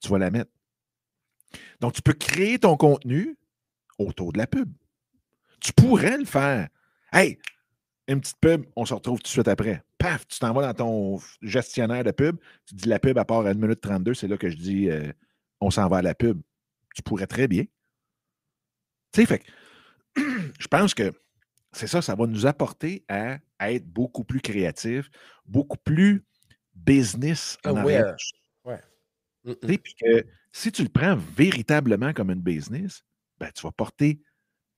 tu 0.00 0.08
vas 0.08 0.18
la 0.18 0.30
mettre. 0.30 0.50
Donc, 1.80 1.92
tu 1.92 2.02
peux 2.02 2.12
créer 2.12 2.58
ton 2.58 2.76
contenu 2.76 3.36
autour 3.98 4.32
de 4.32 4.38
la 4.38 4.46
pub. 4.46 4.70
Tu 5.60 5.72
pourrais 5.72 6.18
le 6.18 6.24
faire. 6.24 6.68
Hey, 7.12 7.38
une 8.08 8.20
petite 8.20 8.38
pub, 8.40 8.66
on 8.74 8.84
se 8.84 8.94
retrouve 8.94 9.18
tout 9.18 9.24
de 9.24 9.28
suite 9.28 9.48
après. 9.48 9.82
Paf, 9.96 10.26
tu 10.26 10.38
t'en 10.38 10.52
vas 10.52 10.72
dans 10.72 10.74
ton 10.74 11.20
gestionnaire 11.42 12.04
de 12.04 12.10
pub, 12.10 12.36
tu 12.66 12.74
dis 12.74 12.88
la 12.88 12.98
pub 12.98 13.18
à 13.18 13.24
part 13.24 13.46
à 13.46 13.50
1 13.50 13.54
minute 13.54 13.80
32, 13.80 14.14
c'est 14.14 14.28
là 14.28 14.36
que 14.36 14.48
je 14.48 14.56
dis 14.56 14.88
euh, 14.88 15.12
on 15.60 15.70
s'en 15.70 15.88
va 15.88 15.98
à 15.98 16.02
la 16.02 16.14
pub. 16.14 16.40
Tu 16.94 17.02
pourrais 17.02 17.26
très 17.26 17.48
bien. 17.48 17.64
Tu 19.12 19.20
sais, 19.20 19.26
fait 19.26 19.44
je 20.16 20.66
pense 20.68 20.94
que 20.94 21.12
c'est 21.72 21.86
ça, 21.86 22.00
ça 22.00 22.14
va 22.14 22.26
nous 22.26 22.46
apporter 22.46 23.04
à, 23.08 23.38
être 23.60 23.86
beaucoup 23.86 24.24
plus 24.24 24.40
créatifs, 24.40 25.10
beaucoup 25.46 25.78
plus 25.78 26.24
business 26.74 27.58
en 27.64 27.76
arrière. 27.76 28.16
Ouais. 28.64 28.80
Puis 29.62 29.94
que 30.00 30.24
si 30.52 30.72
tu 30.72 30.82
le 30.82 30.88
prends 30.88 31.16
véritablement 31.16 32.12
comme 32.12 32.30
une 32.30 32.40
business, 32.40 33.04
ben, 33.38 33.50
tu 33.54 33.62
vas 33.62 33.72
porter 33.72 34.20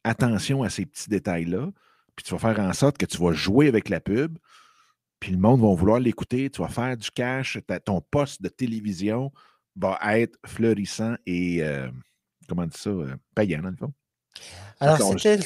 attention 0.05 0.62
à 0.62 0.71
ces 0.71 0.87
petits 0.87 1.09
détails-là, 1.09 1.71
puis 2.16 2.25
tu 2.25 2.33
vas 2.35 2.38
faire 2.38 2.61
en 2.61 2.73
sorte 2.73 2.99
que 2.99 3.07
tu 3.07 3.19
vas 3.19 3.33
jouer 3.33 3.69
avec 3.69 3.88
la 3.88 4.01
pub, 4.01 4.38
puis 5.19 5.33
le 5.33 5.38
monde 5.38 5.61
va 5.61 5.75
vouloir 5.75 6.01
l'écouter, 6.01 6.51
tu 6.51 6.62
vas 6.62 6.69
faire 6.69 6.97
du 6.97 7.11
cash, 7.11 7.59
ton 7.85 8.01
poste 8.01 8.43
de 8.43 8.49
télévision 8.49 9.31
va 9.77 9.99
être 10.19 10.38
fleurissant 10.47 11.16
et, 11.27 11.62
euh, 11.62 11.90
comment 12.49 12.66
dire 12.66 12.77
ça, 12.77 12.90
euh, 12.90 13.16
payant 13.35 13.62
dans 13.62 13.71
le 13.71 13.77
fond. 13.77 13.93
Alors, 14.81 15.19
c'était 15.19 15.38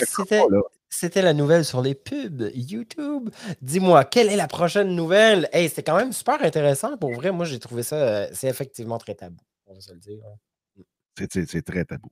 c'était 0.95 1.23
la 1.23 1.33
nouvelle 1.33 1.65
sur 1.65 1.83
les 1.83 1.95
pubs 1.95 2.51
YouTube. 2.55 3.31
Dis-moi, 3.61 4.05
quelle 4.05 4.29
est 4.29 4.37
la 4.37 4.47
prochaine 4.47 4.95
nouvelle? 4.95 5.49
Hey, 5.53 5.69
c'était 5.69 5.83
quand 5.83 5.97
même 5.97 6.13
super 6.13 6.43
intéressant. 6.43 6.97
Pour 6.97 7.13
vrai, 7.13 7.33
moi, 7.33 7.45
j'ai 7.45 7.59
trouvé 7.59 7.83
ça, 7.83 7.97
euh, 7.97 8.29
c'est 8.33 8.49
effectivement 8.49 8.99
très 8.99 9.15
tabou. 9.15 9.43
On 9.67 9.75
va 9.75 9.81
se 9.81 9.93
le 9.93 9.99
dire. 9.99 10.23
Hein. 10.27 11.27
C'est 11.31 11.63
très 11.63 11.85
tabou. 11.85 12.11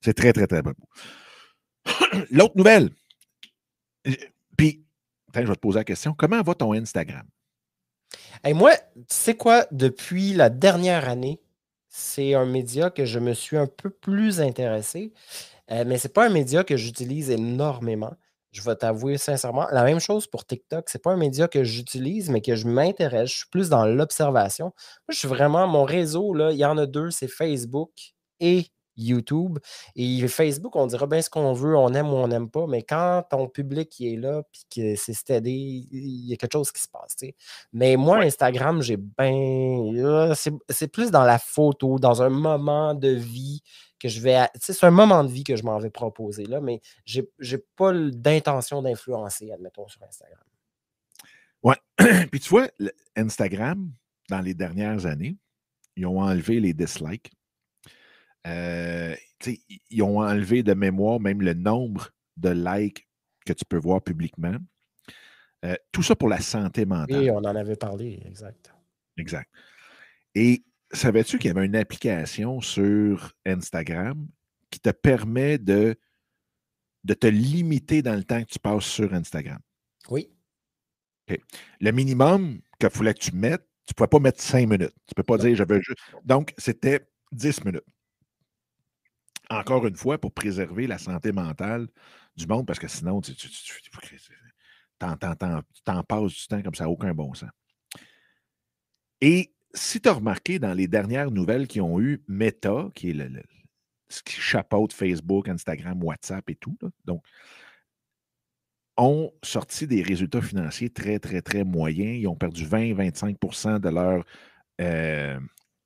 C'est 0.00 0.14
très, 0.14 0.32
très, 0.32 0.46
très 0.46 0.62
tabou. 0.62 0.86
L'autre 2.30 2.56
nouvelle. 2.56 2.90
Puis, 4.56 4.84
je 5.34 5.40
vais 5.40 5.54
te 5.54 5.60
poser 5.60 5.78
la 5.78 5.84
question. 5.84 6.14
Comment 6.14 6.42
va 6.42 6.54
ton 6.54 6.72
Instagram? 6.72 7.26
Hey, 8.42 8.54
moi, 8.54 8.72
tu 8.94 9.04
sais 9.08 9.36
quoi? 9.36 9.66
Depuis 9.70 10.32
la 10.32 10.50
dernière 10.50 11.08
année, 11.08 11.40
c'est 11.88 12.34
un 12.34 12.46
média 12.46 12.90
que 12.90 13.04
je 13.04 13.18
me 13.18 13.34
suis 13.34 13.56
un 13.56 13.66
peu 13.66 13.90
plus 13.90 14.40
intéressé. 14.40 15.12
Euh, 15.70 15.84
mais 15.86 15.98
ce 15.98 16.08
n'est 16.08 16.12
pas 16.12 16.26
un 16.26 16.30
média 16.30 16.64
que 16.64 16.76
j'utilise 16.76 17.30
énormément. 17.30 18.14
Je 18.52 18.62
vais 18.62 18.76
t'avouer 18.76 19.18
sincèrement. 19.18 19.66
La 19.72 19.82
même 19.84 19.98
chose 20.00 20.26
pour 20.26 20.46
TikTok. 20.46 20.88
Ce 20.88 20.96
n'est 20.96 21.00
pas 21.02 21.12
un 21.12 21.16
média 21.16 21.48
que 21.48 21.64
j'utilise, 21.64 22.30
mais 22.30 22.40
que 22.40 22.54
je 22.54 22.66
m'intéresse. 22.68 23.30
Je 23.30 23.36
suis 23.38 23.48
plus 23.50 23.68
dans 23.68 23.84
l'observation. 23.86 24.66
Moi, 24.66 24.74
je 25.10 25.18
suis 25.18 25.28
vraiment. 25.28 25.66
Mon 25.66 25.84
réseau, 25.84 26.34
là, 26.34 26.52
il 26.52 26.58
y 26.58 26.64
en 26.64 26.78
a 26.78 26.86
deux, 26.86 27.10
c'est 27.10 27.28
Facebook 27.28 27.90
et 28.40 28.66
YouTube. 28.96 29.58
Et 29.96 30.26
Facebook, 30.28 30.76
on 30.76 30.86
dira 30.86 31.06
bien 31.06 31.22
ce 31.22 31.30
qu'on 31.30 31.52
veut, 31.52 31.76
on 31.76 31.92
aime 31.94 32.08
ou 32.08 32.16
on 32.16 32.28
n'aime 32.28 32.50
pas, 32.50 32.66
mais 32.66 32.82
quand 32.82 33.24
ton 33.30 33.48
public 33.48 34.00
est 34.00 34.16
là, 34.16 34.42
puis 34.52 34.62
que 34.74 34.96
c'est 34.96 35.14
steady, 35.14 35.88
il 35.90 36.26
y 36.26 36.32
a 36.32 36.36
quelque 36.36 36.52
chose 36.52 36.72
qui 36.72 36.82
se 36.82 36.88
passe. 36.88 37.16
Mais 37.72 37.96
moi, 37.96 38.18
Instagram, 38.18 38.82
j'ai 38.82 38.96
bien. 38.96 40.32
C'est 40.68 40.88
plus 40.88 41.10
dans 41.10 41.24
la 41.24 41.38
photo, 41.38 41.98
dans 41.98 42.22
un 42.22 42.30
moment 42.30 42.94
de 42.94 43.08
vie 43.08 43.62
que 43.98 44.08
je 44.08 44.20
vais. 44.20 44.46
C'est 44.60 44.84
un 44.84 44.90
moment 44.90 45.24
de 45.24 45.30
vie 45.30 45.44
que 45.44 45.56
je 45.56 45.62
m'en 45.62 45.78
vais 45.78 45.90
proposer 45.90 46.44
là, 46.44 46.60
mais 46.60 46.80
je 47.04 47.20
n'ai 47.20 47.58
pas 47.76 47.92
d'intention 47.92 48.82
d'influencer, 48.82 49.50
admettons, 49.52 49.88
sur 49.88 50.02
Instagram. 50.02 50.44
Ouais. 51.62 51.76
Puis 52.30 52.40
tu 52.40 52.50
vois, 52.50 52.68
Instagram, 53.16 53.90
dans 54.28 54.40
les 54.40 54.54
dernières 54.54 55.06
années, 55.06 55.36
ils 55.96 56.06
ont 56.06 56.20
enlevé 56.20 56.60
les 56.60 56.74
dislikes. 56.74 57.32
Euh, 58.46 59.14
ils 59.90 60.02
ont 60.02 60.20
enlevé 60.20 60.62
de 60.62 60.74
mémoire 60.74 61.20
même 61.20 61.42
le 61.42 61.54
nombre 61.54 62.10
de 62.36 62.50
likes 62.50 63.08
que 63.44 63.52
tu 63.52 63.64
peux 63.64 63.78
voir 63.78 64.02
publiquement. 64.02 64.56
Euh, 65.64 65.76
tout 65.92 66.02
ça 66.02 66.14
pour 66.14 66.28
la 66.28 66.40
santé 66.40 66.84
mentale. 66.84 67.18
Oui, 67.18 67.30
on 67.30 67.38
en 67.38 67.44
avait 67.44 67.76
parlé, 67.76 68.22
exact. 68.26 68.74
Exact. 69.16 69.50
Et 70.34 70.64
savais-tu 70.92 71.38
qu'il 71.38 71.48
y 71.48 71.56
avait 71.56 71.64
une 71.64 71.76
application 71.76 72.60
sur 72.60 73.32
Instagram 73.46 74.26
qui 74.70 74.80
te 74.80 74.90
permet 74.90 75.58
de, 75.58 75.96
de 77.04 77.14
te 77.14 77.26
limiter 77.26 78.02
dans 78.02 78.14
le 78.14 78.24
temps 78.24 78.42
que 78.42 78.48
tu 78.50 78.58
passes 78.58 78.84
sur 78.84 79.14
Instagram? 79.14 79.60
Oui. 80.10 80.30
Le 81.80 81.90
minimum 81.90 82.60
qu'il 82.78 82.90
fallait 82.90 83.14
que 83.14 83.20
tu 83.20 83.34
mettes, 83.34 83.66
tu 83.86 83.92
ne 83.92 83.94
pouvais 83.94 84.08
pas 84.08 84.18
mettre 84.18 84.42
cinq 84.42 84.68
minutes. 84.68 84.94
Tu 85.06 85.12
ne 85.12 85.14
peux 85.16 85.22
pas 85.22 85.38
dire 85.38 85.56
je 85.56 85.64
veux 85.66 85.80
juste. 85.80 85.98
Donc, 86.24 86.52
c'était 86.58 87.06
10 87.32 87.64
minutes 87.64 87.84
encore 89.50 89.86
une 89.86 89.96
fois, 89.96 90.18
pour 90.18 90.32
préserver 90.32 90.86
la 90.86 90.98
santé 90.98 91.32
mentale 91.32 91.88
du 92.36 92.46
monde, 92.46 92.66
parce 92.66 92.78
que 92.78 92.88
sinon, 92.88 93.20
tu, 93.20 93.34
t'en, 94.98 95.16
passes 95.16 96.32
du 96.32 96.46
temps 96.48 96.62
comme 96.62 96.74
ça, 96.74 96.88
aucun 96.88 97.14
bon 97.14 97.34
sens. 97.34 97.50
Et 99.20 99.52
si 99.72 100.00
tu 100.00 100.08
as 100.08 100.12
remarqué 100.12 100.58
dans 100.58 100.74
les 100.74 100.88
dernières 100.88 101.30
nouvelles 101.30 101.66
qui 101.66 101.80
ont 101.80 102.00
eu 102.00 102.22
Meta, 102.28 102.88
qui 102.94 103.10
est 103.10 103.14
le, 103.14 103.42
ce 104.08 104.22
qui 104.22 104.34
chapeaute 104.34 104.92
Facebook, 104.92 105.48
Instagram, 105.48 106.02
WhatsApp 106.02 106.48
et 106.50 106.56
tout, 106.56 106.76
donc 107.04 107.24
ont 108.96 109.32
sorti 109.42 109.86
des 109.86 110.02
résultats 110.02 110.42
financiers 110.42 110.90
très, 110.90 111.18
très, 111.18 111.42
très 111.42 111.64
moyens. 111.64 112.16
Ils 112.16 112.28
ont 112.28 112.36
perdu 112.36 112.64
20-25% 112.64 113.80
de 113.80 113.88
leur 113.88 114.24
euh, 114.80 115.38
ben, 115.38 115.40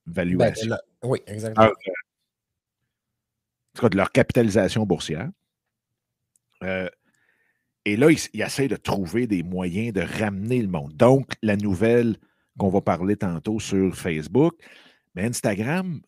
valuation. 0.07 0.77
oui, 1.03 1.21
exactement. 1.27 1.69
cas, 1.69 1.91
de 3.87 3.97
leur 3.97 4.11
capitalisation 4.11 4.85
boursière. 4.85 5.29
Euh, 6.65 6.89
et 7.85 7.97
là, 7.97 8.11
ils, 8.11 8.43
essaient 8.43 8.69
de 8.69 8.77
trouver 8.77 9.27
des 9.27 9.43
moyens 9.43 9.93
de 9.93 10.03
ramener 10.03 10.61
le 10.61 10.69
monde. 10.69 10.93
Donc, 10.95 11.33
la 11.43 11.57
nouvelle 11.57 12.17
qu'on 12.59 12.69
va 12.69 12.81
parler 12.81 13.17
tantôt 13.17 13.61
sur 13.61 13.97
Facebook, 13.97 14.55
mais 15.15 15.25
Instagram, 15.25 16.01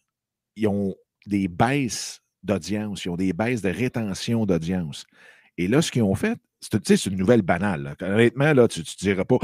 ils 0.56 0.68
ont 0.68 0.94
des 1.26 1.48
baisses 1.48 2.20
d'audience, 2.42 3.04
ils 3.04 3.10
ont 3.10 3.16
des 3.16 3.32
baisses 3.32 3.62
de 3.62 3.70
rétention 3.70 4.46
d'audience. 4.46 5.06
Et 5.56 5.68
là, 5.68 5.80
ce 5.80 5.90
qu'ils 5.90 6.02
ont 6.02 6.14
fait, 6.14 6.38
c'est 6.60 7.06
une 7.06 7.16
nouvelle 7.16 7.42
banale. 7.42 7.94
Honnêtement, 8.02 8.52
là, 8.52 8.68
tu 8.68 8.80
ne 8.80 8.84
diras 8.98 9.24
pas 9.24 9.38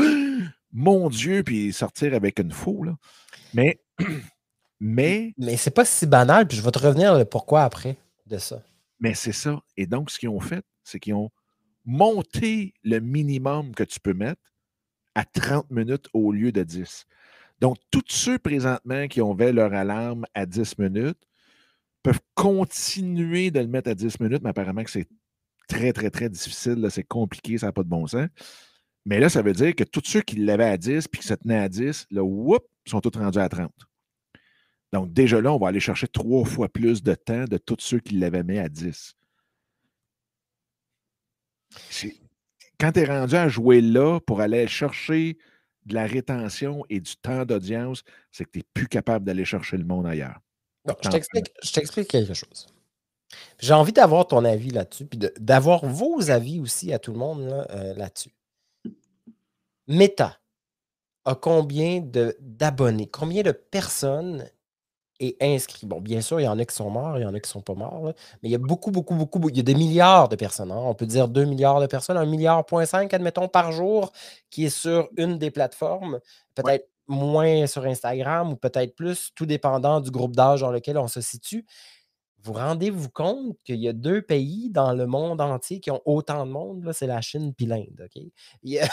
Mon 0.73 1.09
Dieu, 1.09 1.43
puis 1.43 1.73
sortir 1.73 2.13
avec 2.13 2.39
une 2.39 2.53
faux. 2.53 2.83
Là. 2.85 2.97
Mais. 3.55 3.81
Mais. 4.79 5.33
Mais 5.39 5.57
c'est 5.57 5.71
pas 5.71 5.87
si 5.87 6.07
banal, 6.07 6.47
puis 6.47 6.59
je 6.59 6.63
vais 6.63 6.71
te 6.71 6.79
revenir 6.79 7.17
le 7.17 7.25
pourquoi 7.25 7.63
après 7.63 7.97
de 8.27 8.39
ça. 8.39 8.63
Mais 9.01 9.15
c'est 9.15 9.33
ça. 9.33 9.63
Et 9.77 9.87
donc, 9.87 10.11
ce 10.11 10.19
qu'ils 10.19 10.29
ont 10.29 10.41
fait, 10.41 10.65
c'est 10.85 10.99
qu'ils 11.01 11.15
ont 11.15 11.31
monté 11.85 12.75
le 12.83 12.99
minimum 13.01 13.75
que 13.75 13.85
tu 13.85 14.01
peux 14.01 14.15
mettre 14.15 14.43
à 15.15 15.25
30 15.25 15.71
minutes 15.71 16.09
au 16.13 16.33
lieu 16.33 16.53
de 16.53 16.63
10. 16.63 17.07
Donc, 17.61 17.79
tous 17.91 18.05
ceux 18.09 18.39
présentement 18.39 19.09
qui 19.09 19.23
ont 19.23 19.37
fait 19.37 19.53
leur 19.53 19.73
alarme 19.73 20.27
à 20.35 20.47
10 20.47 20.79
minutes 20.79 21.19
peuvent 22.03 22.21
continuer 22.35 23.51
de 23.51 23.61
le 23.61 23.67
mettre 23.67 23.91
à 23.91 23.95
10 23.95 24.21
minutes, 24.21 24.43
mais 24.43 24.51
apparemment 24.51 24.85
que 24.85 24.91
c'est 24.91 25.09
très, 25.69 25.93
très, 25.93 26.11
très 26.11 26.29
difficile. 26.29 26.87
C'est 26.91 27.05
compliqué, 27.05 27.59
ça 27.59 27.67
n'a 27.67 27.73
pas 27.73 27.83
de 27.83 27.89
bon 27.89 28.07
sens. 28.07 28.29
Mais 29.05 29.21
là, 29.21 29.29
ça 29.29 29.43
veut 29.43 29.53
dire 29.53 29.75
que 29.75 29.85
tous 29.85 30.03
ceux 30.05 30.21
qui 30.21 30.37
l'avaient 30.37 30.65
à 30.65 30.77
10 30.77 31.09
puis 31.09 31.21
qui 31.21 31.27
se 31.27 31.35
tenaient 31.35 31.59
à 31.59 31.69
10, 31.69 32.07
là, 32.11 32.23
whoop, 32.23 32.65
sont 32.87 33.01
tous 33.01 33.17
rendus 33.19 33.39
à 33.39 33.49
30. 33.49 33.73
Donc, 34.93 35.13
déjà 35.13 35.41
là, 35.41 35.53
on 35.53 35.59
va 35.59 35.69
aller 35.69 35.81
chercher 35.81 36.09
trois 36.09 36.45
fois 36.45 36.69
plus 36.69 37.03
de 37.03 37.15
temps 37.15 37.45
de 37.45 37.59
tous 37.59 37.77
ceux 37.81 38.01
qui 38.01 38.15
l'avaient 38.15 38.45
mis 38.45 38.59
à 38.59 38.69
10. 38.69 39.17
Quand 42.79 42.93
tu 42.93 43.01
es 43.01 43.05
rendu 43.05 43.35
à 43.35 43.49
jouer 43.49 43.81
là 43.81 44.21
pour 44.21 44.41
aller 44.41 44.67
chercher 44.67 45.39
de 45.87 45.95
la 45.95 46.07
rétention 46.07 46.85
et 46.89 47.01
du 47.01 47.17
temps 47.17 47.45
d'audience, 47.45 48.03
c'est 48.33 48.45
que 48.45 48.51
tu 48.51 48.59
n'es 48.59 48.65
plus 48.75 48.89
capable 48.89 49.25
d'aller 49.25 49.45
chercher 49.45 49.77
le 49.77 49.85
monde 49.85 50.07
ailleurs. 50.07 50.41
je 50.87 51.73
t'explique 51.73 52.09
quelque 52.09 52.35
chose. 52.35 52.67
J'ai 53.59 53.73
envie 53.73 53.93
d'avoir 53.93 54.27
ton 54.27 54.45
avis 54.45 54.71
là-dessus, 54.71 55.07
puis 55.07 55.19
d'avoir 55.39 55.85
vos 55.87 56.31
avis 56.31 56.61
aussi 56.61 56.93
à 56.93 56.99
tout 56.99 57.13
le 57.13 57.19
monde 57.19 57.67
euh, 57.71 57.95
là-dessus. 57.95 58.31
Meta 59.89 60.39
a 61.25 61.35
combien 61.35 62.01
d'abonnés, 62.41 63.09
combien 63.09 63.43
de 63.43 63.53
personnes 63.53 64.49
est 65.21 65.37
inscrit. 65.43 65.87
Bon, 65.87 66.01
bien 66.01 66.21
sûr, 66.21 66.41
il 66.41 66.45
y 66.45 66.49
en 66.49 66.59
a 66.59 66.65
qui 66.65 66.75
sont 66.75 66.91
morts, 66.91 67.19
il 67.19 67.23
y 67.23 67.27
en 67.27 67.35
a 67.35 67.41
qui 67.41 67.49
ne 67.49 67.53
sont 67.53 67.61
pas 67.63 67.75
morts, 67.75 68.01
mais 68.43 68.49
il 68.49 68.51
y 68.51 68.55
a 68.55 68.59
beaucoup, 68.59 68.91
beaucoup, 68.91 69.15
beaucoup, 69.15 69.41
il 69.49 69.57
y 69.57 69.61
a 69.61 69.63
des 69.63 69.75
milliards 69.75 70.29
de 70.29 70.37
personnes. 70.37 70.71
Hein. 70.73 70.79
On 70.79 70.95
peut 70.95 71.07
dire 71.07 71.29
2 71.29 71.45
milliards 71.45 71.81
de 71.81 71.87
personnes, 71.87 72.17
1 72.17 72.25
milliard, 72.27 72.65
point 72.67 72.87
5, 72.87 73.13
admettons, 73.15 73.49
par 73.49 73.73
jour, 73.73 74.13
qui 74.51 74.67
est 74.67 74.71
sur 74.71 75.09
une 75.17 75.39
des 75.39 75.51
plateformes. 75.51 76.21
Peut-être 76.55 76.89
moins 77.09 77.67
sur 77.67 77.85
Instagram 77.85 78.53
ou 78.53 78.57
peut-être 78.57 78.97
plus, 78.97 79.31
tout 79.35 79.47
dépendant 79.47 80.01
du 80.01 80.11
groupe 80.11 80.35
d'âge 80.35 80.61
dans 80.61 80.71
lequel 80.73 80.99
on 80.99 81.09
se 81.09 81.21
situe. 81.21 81.65
Vous 82.47 82.53
rendez-vous 82.53 83.09
compte 83.09 83.57
qu'il 83.65 83.81
y 83.81 83.89
a 83.89 83.93
deux 83.93 84.23
pays 84.23 84.71
dans 84.71 84.93
le 84.93 85.09
monde 85.09 85.41
entier 85.41 85.81
qui 85.81 85.91
ont 85.91 86.01
autant 86.05 86.47
de 86.47 86.53
monde, 86.53 86.89
c'est 86.93 87.09
la 87.09 87.21
Chine 87.21 87.53
et 87.59 87.67
l'Inde. 87.67 88.09
Il 88.63 88.73
y 88.73 88.79
a 88.79 88.89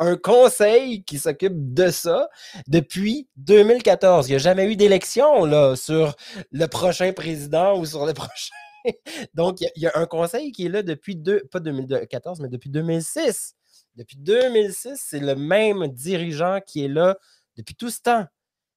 un 0.00 0.16
conseil 0.16 1.04
qui 1.04 1.20
s'occupe 1.20 1.72
de 1.72 1.92
ça 1.92 2.28
depuis 2.66 3.28
2014. 3.36 4.26
Il 4.26 4.32
n'y 4.32 4.34
a 4.34 4.38
jamais 4.38 4.68
eu 4.68 4.74
d'élection 4.74 5.44
sur 5.76 6.16
le 6.50 6.66
prochain 6.66 7.12
président 7.12 7.78
ou 7.78 7.86
sur 7.86 8.04
le 8.04 8.12
prochain. 8.14 8.56
Donc, 9.32 9.60
il 9.60 9.70
y, 9.76 9.86
a 9.86 9.92
un 9.94 10.06
conseil 10.06 10.50
qui 10.50 10.66
est 10.66 10.68
là 10.68 10.82
depuis 10.82 11.14
deux, 11.14 11.44
pas 11.52 11.60
2014, 11.60 12.40
mais 12.40 12.48
depuis 12.48 12.68
2006. 12.68 13.54
Depuis 13.94 14.16
2006, 14.16 14.96
c'est 14.96 15.20
le 15.20 15.36
même 15.36 15.86
dirigeant 15.86 16.58
qui 16.66 16.84
est 16.84 16.88
là 16.88 17.16
depuis 17.56 17.76
tout 17.76 17.90
ce 17.90 18.00
temps. 18.00 18.26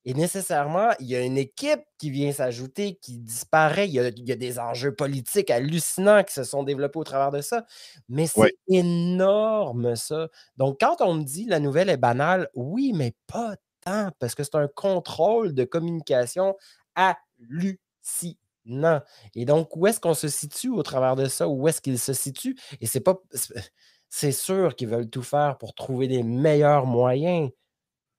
Et 0.04 0.16
nécessairement, 0.16 0.90
il 1.00 1.08
y 1.08 1.16
a 1.16 1.22
une 1.22 1.38
équipe 1.38 1.82
qui 2.00 2.10
vient 2.10 2.32
s'ajouter, 2.32 2.98
qui 3.02 3.20
disparaît. 3.20 3.88
Il 3.88 3.94
y, 3.94 4.00
a, 4.00 4.36
des 4.36 4.60
enjeux 4.60 4.96
politiques 4.96 5.52
hallucinants 5.52 6.24
qui 6.24 6.34
se 6.34 6.44
sont 6.44 6.64
développés 6.64 6.98
au 6.98 7.04
travers 7.04 7.32
de 7.32 7.42
ça. 7.42 7.66
Mais 8.10 8.26
c'est 8.26 8.56
énorme, 8.68 9.96
ça. 9.96 10.28
Donc, 10.58 10.80
quand 10.80 11.02
on 11.02 11.14
me 11.14 11.24
dit 11.24 11.46
la 11.46 11.60
nouvelle 11.60 11.90
est 11.90 11.98
banale, 11.98 12.50
oui, 12.56 12.94
mais 12.96 13.14
pas 13.28 13.56
tant, 13.82 14.10
parce 14.20 14.34
que 14.34 14.44
c'est 14.44 14.56
un 14.56 14.68
contrôle 14.68 15.54
de 15.54 15.66
communication 15.66 16.56
hallucinant. 16.96 19.02
Et 19.36 19.46
donc, 19.46 19.76
où 19.76 19.86
est-ce 19.86 20.00
qu'on 20.00 20.16
se 20.16 20.30
situe 20.30 20.70
au 20.70 20.82
travers 20.82 21.16
de 21.16 21.28
ça? 21.28 21.48
Où 21.48 21.68
est-ce 21.68 21.82
qu'il 21.82 22.00
se 22.00 22.14
situe? 22.14 22.58
Et 22.80 22.88
c'est 22.88 23.02
pas. 23.02 23.22
C'est 24.14 24.34
sûr 24.34 24.76
qu'ils 24.76 24.90
veulent 24.90 25.10
tout 25.10 25.24
faire 25.24 25.58
pour 25.58 25.74
trouver 25.74 26.10
des 26.10 26.22
meilleurs 26.22 26.86
moyens 26.86 27.50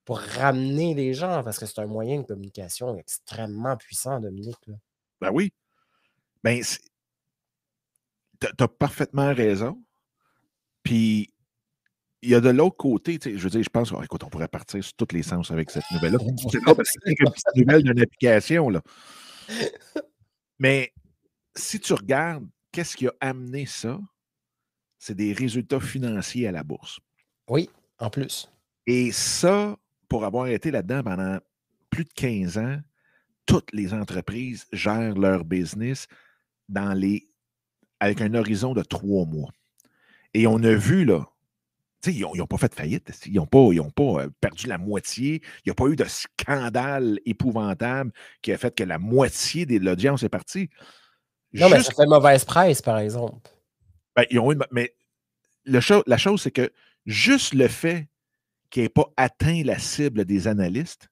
pour 0.05 0.19
ramener 0.19 0.95
les 0.95 1.15
gens, 1.15 1.43
parce 1.45 1.59
que 1.59 1.67
c'est 1.67 1.81
un 1.81 1.87
moyen 1.87 2.21
de 2.21 2.27
communication 2.27 2.97
extrêmement 2.97 3.77
puissant, 3.77 4.21
Dominique. 4.21 4.71
Ben 5.21 5.31
oui. 5.33 5.53
Ben, 6.43 6.61
tu 8.41 8.47
as, 8.59 8.69
parfaitement 8.69 9.33
raison. 9.33 9.81
Puis, 10.83 11.33
il 12.23 12.31
y 12.31 12.35
a 12.35 12.41
de 12.41 12.51
l'autre 12.51 12.77
côté, 12.77 13.19
je 13.23 13.37
veux 13.37 13.51
dire, 13.51 13.63
je 13.63 13.69
pense, 13.69 13.93
oh, 13.93 14.03
écoute, 14.03 14.25
on 14.25 14.29
pourrait 14.29 14.49
partir 14.49 14.83
sur 14.83 14.95
tous 14.95 15.15
les 15.15 15.23
sens 15.23 15.51
avec 15.51 15.71
cette 15.71 15.89
nouvelle-là. 15.93 16.19
C'est 16.51 16.59
une 16.59 17.31
petite 17.31 17.57
nouvelle 17.57 17.83
d'une 17.83 18.01
application, 18.01 18.69
là. 18.71 18.83
Mais 20.59 20.93
si 21.57 21.79
tu 21.81 21.93
regardes, 21.93 22.47
qu'est-ce 22.73 22.97
qui 22.97 23.07
a 23.07 23.13
amené 23.21 23.67
ça? 23.67 24.01
C'est 24.99 25.15
des 25.15 25.33
résultats 25.33 25.81
financiers 25.81 26.47
à 26.47 26.53
la 26.53 26.63
bourse. 26.63 27.01
Oui, 27.49 27.69
en 27.99 28.11
plus. 28.11 28.49
Et 28.87 29.11
ça, 29.13 29.77
pour 30.13 30.27
avoir 30.27 30.47
été 30.49 30.71
là-dedans 30.71 31.03
pendant 31.03 31.39
plus 31.89 32.05
de 32.05 32.13
15 32.15 32.59
ans, 32.59 32.77
toutes 33.47 33.73
les 33.73 33.95
entreprises 33.95 34.67
gèrent 34.71 35.15
leur 35.15 35.43
business 35.43 36.07
dans 36.69 36.93
les, 36.93 37.31
avec 37.99 38.21
un 38.21 38.35
horizon 38.35 38.75
de 38.75 38.83
trois 38.83 39.25
mois. 39.25 39.49
Et 40.35 40.47
on 40.47 40.63
a 40.65 40.75
vu, 40.75 41.07
là, 41.07 41.27
ils 42.07 42.21
n'ont 42.21 42.47
pas 42.47 42.59
fait 42.59 42.75
faillite, 42.75 43.11
ils 43.25 43.33
n'ont 43.33 43.47
pas, 43.47 43.71
pas 43.97 44.25
euh, 44.25 44.29
perdu 44.39 44.67
la 44.67 44.77
moitié, 44.77 45.41
il 45.65 45.69
n'y 45.69 45.71
a 45.71 45.75
pas 45.75 45.87
eu 45.87 45.97
de 45.97 46.05
scandale 46.05 47.19
épouvantable 47.25 48.13
qui 48.43 48.53
a 48.53 48.59
fait 48.59 48.75
que 48.75 48.85
la 48.85 48.99
moitié 48.99 49.65
de 49.65 49.83
l'audience 49.83 50.23
est 50.25 50.29
partie. 50.29 50.69
Non, 51.55 51.71
mais 51.71 51.83
ça 51.83 51.95
fait 51.95 52.05
mauvaise 52.05 52.45
presse, 52.45 52.83
par 52.83 52.99
exemple. 52.99 53.49
Ben, 54.15 54.27
ils 54.31 54.39
ont 54.39 54.53
mais 54.73 54.95
le 55.65 55.81
la 56.07 56.19
chose, 56.19 56.43
c'est 56.43 56.51
que 56.51 56.71
juste 57.07 57.55
le 57.55 57.69
fait 57.69 58.09
qui 58.73 58.81
n'aient 58.81 58.89
pas 58.89 59.13
atteint 59.17 59.63
la 59.65 59.79
cible 59.79 60.25
des 60.25 60.49
analystes, 60.49 61.09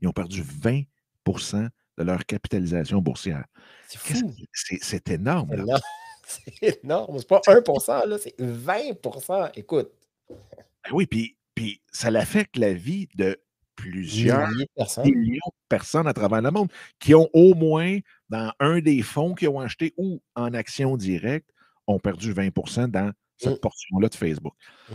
ils 0.00 0.08
ont 0.08 0.12
perdu 0.12 0.42
20% 0.42 1.68
de 1.98 2.02
leur 2.02 2.24
capitalisation 2.24 3.02
boursière. 3.02 3.44
C'est 3.88 5.10
énorme. 5.10 5.50
C'est 6.26 6.78
énorme. 6.84 7.18
C'est 7.18 7.28
pas 7.28 7.40
1 7.48 8.06
là, 8.06 8.16
c'est 8.16 8.38
20% 8.38 9.50
Écoute. 9.56 9.90
Ben 10.28 10.92
oui, 10.92 11.04
puis, 11.06 11.36
puis 11.56 11.82
ça 11.90 12.08
l'affecte 12.08 12.56
la 12.56 12.72
vie 12.72 13.08
de 13.16 13.36
plusieurs 13.74 14.48
millions 14.48 15.40
de 15.48 15.68
personnes 15.68 16.06
à 16.06 16.12
travers 16.12 16.40
le 16.40 16.52
monde 16.52 16.68
qui 17.00 17.16
ont 17.16 17.28
au 17.32 17.56
moins, 17.56 17.98
dans 18.28 18.52
un 18.60 18.78
des 18.78 19.02
fonds 19.02 19.34
qu'ils 19.34 19.48
ont 19.48 19.58
acheté 19.58 19.92
ou 19.96 20.22
en 20.36 20.54
action 20.54 20.96
directe, 20.96 21.50
ont 21.88 21.98
perdu 21.98 22.32
20% 22.32 22.86
dans 22.86 23.10
cette 23.36 23.56
mmh. 23.56 23.60
portion-là 23.60 24.08
de 24.08 24.14
Facebook. 24.14 24.54
Mmh. 24.88 24.94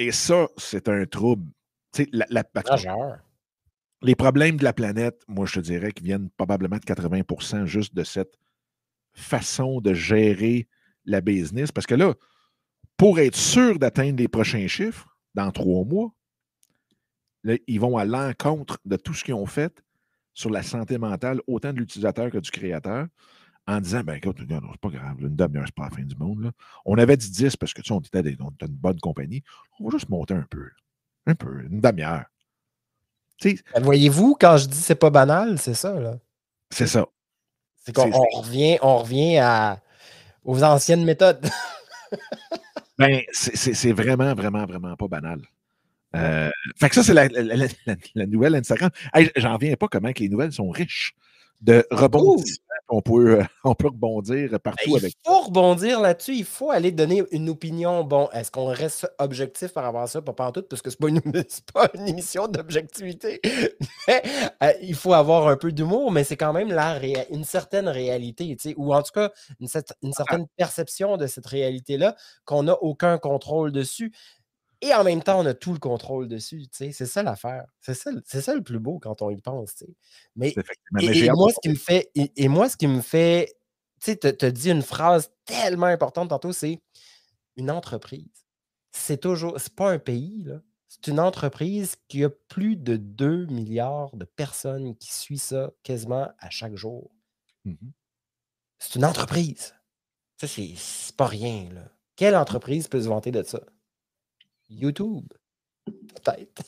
Et 0.00 0.12
ça, 0.12 0.48
c'est 0.56 0.88
un 0.88 1.04
trouble. 1.04 1.52
La, 2.12 2.24
la, 2.30 2.42
les 4.00 4.14
problèmes 4.14 4.56
de 4.56 4.64
la 4.64 4.72
planète, 4.72 5.22
moi, 5.28 5.44
je 5.44 5.56
te 5.56 5.60
dirais 5.60 5.92
qu'ils 5.92 6.06
viennent 6.06 6.30
probablement 6.38 6.78
de 6.78 6.84
80% 6.84 7.66
juste 7.66 7.94
de 7.94 8.02
cette 8.02 8.38
façon 9.12 9.82
de 9.82 9.92
gérer 9.92 10.68
la 11.04 11.20
business. 11.20 11.70
Parce 11.70 11.86
que 11.86 11.94
là, 11.94 12.14
pour 12.96 13.18
être 13.18 13.36
sûr 13.36 13.78
d'atteindre 13.78 14.16
les 14.16 14.28
prochains 14.28 14.66
chiffres 14.68 15.18
dans 15.34 15.50
trois 15.50 15.84
mois, 15.84 16.14
ils 17.66 17.80
vont 17.80 17.98
à 17.98 18.06
l'encontre 18.06 18.78
de 18.86 18.96
tout 18.96 19.12
ce 19.12 19.22
qu'ils 19.22 19.34
ont 19.34 19.44
fait 19.44 19.84
sur 20.32 20.48
la 20.48 20.62
santé 20.62 20.96
mentale, 20.96 21.42
autant 21.46 21.74
de 21.74 21.78
l'utilisateur 21.78 22.30
que 22.30 22.38
du 22.38 22.50
créateur 22.50 23.06
en 23.66 23.80
disant 23.80 24.00
ben 24.02 24.14
écoute, 24.14 24.36
c'est 24.38 24.80
pas 24.80 24.88
grave, 24.88 25.16
une 25.20 25.36
demi-heure, 25.36 25.64
c'est 25.66 25.74
pas 25.74 25.84
la 25.84 25.90
fin 25.90 26.02
du 26.02 26.16
monde. 26.16 26.50
On 26.84 26.98
avait 26.98 27.16
dit 27.16 27.30
10 27.30 27.56
parce 27.56 27.72
que 27.72 27.82
tu 27.82 27.88
sais, 27.88 27.94
on 27.94 28.00
était, 28.00 28.20
une 28.30 28.68
bonne 28.68 28.98
compagnie. 29.00 29.42
On 29.78 29.84
va 29.84 29.90
juste 29.90 30.08
monter 30.08 30.34
un 30.34 30.46
peu. 30.48 30.70
Un 31.26 31.34
peu, 31.34 31.62
une 31.64 31.80
demi-heure. 31.80 32.24
Ben, 33.42 33.82
voyez-vous, 33.82 34.36
quand 34.38 34.56
je 34.58 34.66
dis 34.66 34.76
c'est 34.76 34.94
pas 34.94 35.10
banal, 35.10 35.58
c'est 35.58 35.74
ça. 35.74 35.98
là. 35.98 36.18
C'est 36.70 36.86
ça. 36.86 37.06
C'est 37.76 37.94
qu'on 37.94 38.10
revient, 38.10 38.78
on 38.82 38.98
revient 38.98 39.38
à, 39.38 39.80
aux 40.44 40.62
anciennes 40.62 41.04
méthodes. 41.04 41.44
Ben, 42.98 43.22
c'est 43.32 43.92
vraiment, 43.92 44.34
vraiment, 44.34 44.66
vraiment 44.66 44.94
pas 44.94 45.08
banal. 45.08 45.40
Euh, 46.14 46.50
fait 46.76 46.90
que 46.90 46.94
ça, 46.96 47.02
c'est 47.02 47.14
la, 47.14 48.26
nouvelle 48.26 48.54
Instagram. 48.56 48.90
J'en 49.36 49.56
viens 49.56 49.74
pas 49.76 49.88
comment 49.88 50.12
que 50.12 50.18
les 50.20 50.28
nouvelles 50.28 50.52
sont 50.52 50.68
riches 50.68 51.14
de 51.60 51.86
rebondissement. 51.90 52.64
On 52.92 53.02
peut, 53.02 53.38
euh, 53.38 53.44
on 53.64 53.74
peut 53.74 53.88
rebondir 53.88 54.58
partout 54.60 54.90
ben, 54.92 54.98
avec. 54.98 55.14
Il 55.24 55.28
faut 55.28 55.40
rebondir 55.40 56.00
là-dessus. 56.00 56.34
Il 56.34 56.44
faut 56.44 56.70
aller 56.70 56.90
donner 56.90 57.22
une 57.30 57.48
opinion. 57.48 58.02
Bon, 58.02 58.28
est-ce 58.32 58.50
qu'on 58.50 58.66
reste 58.66 59.10
objectif 59.18 59.72
par 59.72 59.84
rapport 59.84 60.02
à 60.02 60.06
ça? 60.08 60.20
Pas 60.20 60.32
partout, 60.32 60.62
parce 60.68 60.82
que 60.82 60.90
ce 60.90 60.96
n'est 61.00 61.20
pas, 61.72 61.88
une 61.94 62.08
émission 62.08 62.48
d'objectivité. 62.48 63.40
Euh, 64.62 64.72
il 64.82 64.94
faut 64.94 65.12
avoir 65.12 65.46
un 65.48 65.56
peu 65.56 65.72
d'humour, 65.72 66.10
mais 66.10 66.24
c'est 66.24 66.36
quand 66.36 66.52
même 66.52 66.70
la 66.70 66.98
une 67.30 67.44
certaine 67.44 67.88
réalité, 67.88 68.56
ou 68.76 68.92
en 68.92 69.02
tout 69.02 69.12
cas 69.12 69.30
une, 69.60 69.68
une 70.02 70.12
certaine 70.12 70.46
perception 70.56 71.16
de 71.16 71.26
cette 71.26 71.46
réalité-là 71.46 72.16
qu'on 72.44 72.64
n'a 72.64 72.74
aucun 72.82 73.18
contrôle 73.18 73.72
dessus. 73.72 74.12
Et 74.82 74.94
en 74.94 75.04
même 75.04 75.22
temps, 75.22 75.40
on 75.40 75.46
a 75.46 75.52
tout 75.52 75.72
le 75.72 75.78
contrôle 75.78 76.26
dessus. 76.26 76.66
C'est 76.72 76.92
ça 76.92 77.22
l'affaire. 77.22 77.66
C'est 77.80 77.94
ça, 77.94 78.10
ça, 78.24 78.54
le 78.54 78.62
plus 78.62 78.78
beau 78.78 78.98
quand 78.98 79.20
on 79.20 79.30
y 79.30 79.40
pense. 79.40 79.84
Mais, 80.36 80.54
et, 81.00 81.30
moi, 81.30 81.50
ce 81.50 81.60
qui 81.60 81.68
me 81.68 81.74
fait, 81.74 82.10
et, 82.14 82.48
moi, 82.48 82.68
ce 82.68 82.76
qui 82.76 82.86
me 82.86 83.02
fait, 83.02 83.54
tu 84.00 84.12
sais, 84.12 84.16
te, 84.16 84.46
dit 84.46 84.70
une 84.70 84.82
phrase 84.82 85.30
tellement 85.44 85.86
importante 85.86 86.30
tantôt, 86.30 86.52
c'est 86.52 86.80
une 87.56 87.70
entreprise. 87.70 88.46
C'est 88.92 89.20
toujours, 89.20 89.60
c'est 89.60 89.74
pas 89.74 89.90
un 89.90 89.98
pays, 89.98 90.44
là. 90.44 90.62
C'est 90.88 91.06
une 91.06 91.20
entreprise 91.20 91.96
qui 92.08 92.24
a 92.24 92.30
plus 92.30 92.74
de 92.74 92.96
2 92.96 93.46
milliards 93.46 94.16
de 94.16 94.24
personnes 94.24 94.96
qui 94.96 95.14
suivent 95.14 95.40
ça 95.40 95.70
quasiment 95.84 96.28
à 96.38 96.50
chaque 96.50 96.74
jour. 96.74 97.10
Mmh 97.64 97.74
c'est 98.82 98.94
une 98.94 99.04
entreprise. 99.04 99.74
Ça, 100.38 100.46
c'est 100.48 101.14
pas 101.14 101.26
rien, 101.26 101.68
là. 101.70 101.82
Quelle 102.16 102.34
entreprise 102.34 102.88
peut 102.88 103.02
se 103.02 103.08
vanter 103.08 103.30
de 103.30 103.42
ça? 103.42 103.60
YouTube. 104.70 105.26
Peut-être. 105.84 106.62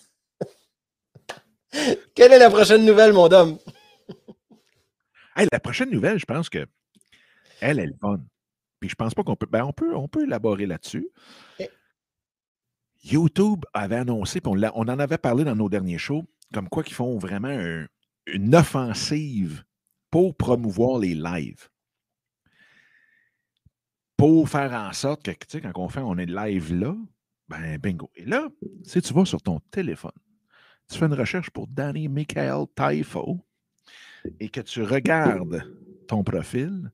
Quelle 2.14 2.32
est 2.32 2.38
la 2.38 2.50
prochaine 2.50 2.84
nouvelle, 2.84 3.12
mon 3.12 3.32
homme? 3.32 3.58
la 5.36 5.60
prochaine 5.60 5.90
nouvelle, 5.90 6.18
je 6.18 6.26
pense 6.26 6.48
que 6.50 6.66
elle, 7.60 7.78
est 7.78 7.98
bonne. 8.00 8.26
Puis 8.80 8.90
je 8.90 8.96
pense 8.96 9.14
pas 9.14 9.22
qu'on 9.22 9.36
peut. 9.36 9.46
Ben, 9.46 9.64
on 9.64 9.72
peut, 9.72 9.94
on 9.94 10.08
peut 10.08 10.24
élaborer 10.24 10.66
là-dessus. 10.66 11.08
YouTube 13.04 13.64
avait 13.72 13.96
annoncé, 13.96 14.40
puis 14.40 14.52
on, 14.52 14.60
on, 14.74 14.88
en 14.88 14.98
avait 14.98 15.18
parlé 15.18 15.44
dans 15.44 15.56
nos 15.56 15.68
derniers 15.68 15.98
shows, 15.98 16.24
comme 16.52 16.68
quoi 16.68 16.82
qu'ils 16.82 16.94
font 16.94 17.18
vraiment 17.18 17.84
une 18.26 18.54
offensive 18.54 19.64
pour 20.10 20.36
promouvoir 20.36 20.98
les 20.98 21.14
lives. 21.14 21.68
Pour 24.16 24.48
faire 24.48 24.72
en 24.72 24.92
sorte 24.92 25.24
que, 25.24 25.30
tu 25.32 25.46
sais, 25.48 25.60
quand 25.60 25.72
on 25.76 25.88
fait, 25.88 26.00
on 26.00 26.18
est 26.18 26.26
live 26.26 26.74
là, 26.74 26.94
ben, 27.52 27.78
bingo. 27.78 28.10
Et 28.14 28.24
là, 28.24 28.48
si 28.82 29.00
tu 29.02 29.12
vas 29.12 29.24
sur 29.24 29.42
ton 29.42 29.60
téléphone, 29.70 30.12
tu 30.88 30.98
fais 30.98 31.06
une 31.06 31.14
recherche 31.14 31.50
pour 31.50 31.66
Danny 31.66 32.08
Michael 32.08 32.64
Taifo 32.74 33.40
et 34.40 34.48
que 34.48 34.60
tu 34.60 34.82
regardes 34.82 35.62
ton 36.08 36.24
profil, 36.24 36.90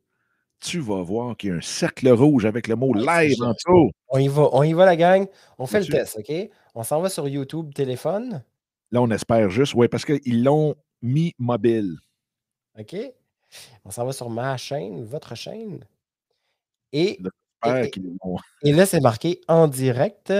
tu 0.60 0.80
vas 0.80 1.02
voir 1.02 1.36
qu'il 1.36 1.50
y 1.50 1.52
a 1.52 1.56
un 1.56 1.60
cercle 1.60 2.08
rouge 2.08 2.44
avec 2.44 2.66
le 2.66 2.74
mot 2.74 2.92
live 2.92 3.40
en 3.42 3.52
dessous. 3.52 3.90
On 4.08 4.18
y 4.18 4.28
va, 4.28 4.48
on 4.52 4.62
y 4.62 4.72
va 4.72 4.86
la 4.86 4.96
gang. 4.96 5.26
On 5.58 5.66
fait 5.66 5.80
le 5.80 5.86
test, 5.86 6.18
OK? 6.18 6.50
On 6.74 6.82
s'en 6.82 7.00
va 7.00 7.08
sur 7.08 7.28
YouTube 7.28 7.72
téléphone. 7.72 8.42
Là, 8.90 9.02
on 9.02 9.10
espère 9.10 9.50
juste, 9.50 9.74
oui, 9.74 9.86
parce 9.88 10.04
qu'ils 10.04 10.42
l'ont 10.42 10.74
mis 11.02 11.34
mobile. 11.38 11.96
OK? 12.78 12.96
On 13.84 13.90
s'en 13.90 14.04
va 14.04 14.12
sur 14.12 14.28
ma 14.30 14.56
chaîne, 14.56 15.04
votre 15.04 15.34
chaîne. 15.34 15.84
Et 16.92 17.18
et, 18.62 18.72
là, 18.72 18.86
c'est 18.86 19.00
marqué 19.00 19.40
en 19.48 19.68
direct. 19.68 20.32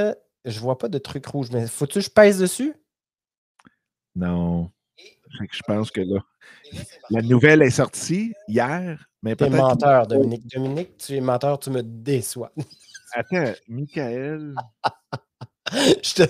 Je 0.44 0.61
vois 0.61 0.78
pas 0.78 0.88
de 0.88 0.98
truc 0.98 1.26
rouge, 1.26 1.50
mais 1.52 1.66
faut-tu 1.66 1.94
que 1.94 2.04
je 2.04 2.11
pèse 2.11 2.38
dessus? 2.38 2.74
Non. 4.14 4.70
je 5.50 5.62
pense 5.66 5.90
que 5.90 6.00
là, 6.00 6.20
la 7.11 7.22
nouvelle 7.22 7.62
est 7.62 7.70
sortie 7.70 8.33
hier, 8.46 9.09
mais. 9.22 9.37
Tu 9.37 9.44
es 9.44 9.50
menteur, 9.50 10.07
Dominique. 10.07 10.46
Dominique, 10.46 10.98
tu 10.98 11.16
es 11.16 11.20
menteur, 11.20 11.59
tu 11.59 11.70
me 11.70 11.83
déçois. 11.83 12.52
Attends, 13.14 13.52
Michael. 13.68 14.54
je 15.72 16.14
te 16.14 16.22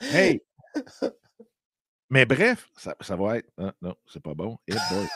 Hey! 0.00 0.42
Mais 2.10 2.26
bref, 2.26 2.68
ça, 2.76 3.16
va 3.16 3.38
être. 3.38 3.50
Ah, 3.58 3.72
non, 3.80 3.94
c'est 4.06 4.22
pas 4.22 4.34
bon. 4.34 4.58
Hey 4.68 4.76
boy. 4.90 5.06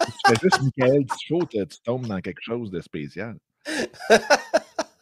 tu 0.00 0.12
fais 0.26 0.40
juste 0.42 0.62
Michael 0.62 1.04
Dufault, 1.04 1.46
tu, 1.46 1.66
tu 1.66 1.80
tombes 1.82 2.06
dans 2.06 2.20
quelque 2.20 2.42
chose 2.42 2.70
de 2.70 2.80
spécial. 2.80 3.36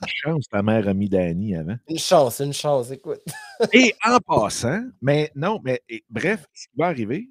Une 0.03 0.09
chance, 0.09 0.49
ta 0.49 0.63
mère 0.63 0.89
a 0.89 0.95
mis 0.95 1.09
Danny 1.09 1.55
avant. 1.55 1.77
Une 1.89 1.99
chance, 1.99 2.41
une 2.41 2.53
chance, 2.53 2.91
écoute. 2.91 3.21
Et 3.73 3.95
en 4.05 4.19
passant, 4.19 4.85
mais 5.01 5.31
non, 5.35 5.61
mais 5.63 5.83
bref, 6.11 6.45
ce 6.53 6.67
qui 6.67 6.77
va 6.77 6.87
arriver, 6.87 7.31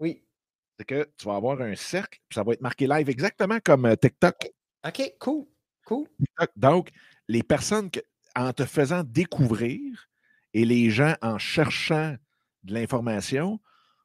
oui. 0.00 0.24
c'est 0.78 0.84
que 0.84 1.08
tu 1.16 1.26
vas 1.26 1.36
avoir 1.36 1.60
un 1.60 1.76
cercle, 1.76 2.18
puis 2.28 2.34
ça 2.34 2.42
va 2.42 2.54
être 2.54 2.60
marqué 2.60 2.88
live 2.88 3.08
exactement 3.08 3.58
comme 3.64 3.86
euh, 3.86 3.94
TikTok. 3.94 4.50
OK, 4.84 5.14
cool. 5.20 5.46
Cool. 5.84 6.06
Donc, 6.56 6.90
les 7.28 7.42
personnes, 7.42 7.90
en 8.34 8.52
te 8.52 8.64
faisant 8.64 9.02
découvrir 9.04 10.08
et 10.54 10.64
les 10.64 10.90
gens 10.90 11.14
en 11.22 11.38
cherchant 11.38 12.16
de 12.64 12.74
l'information 12.74 13.60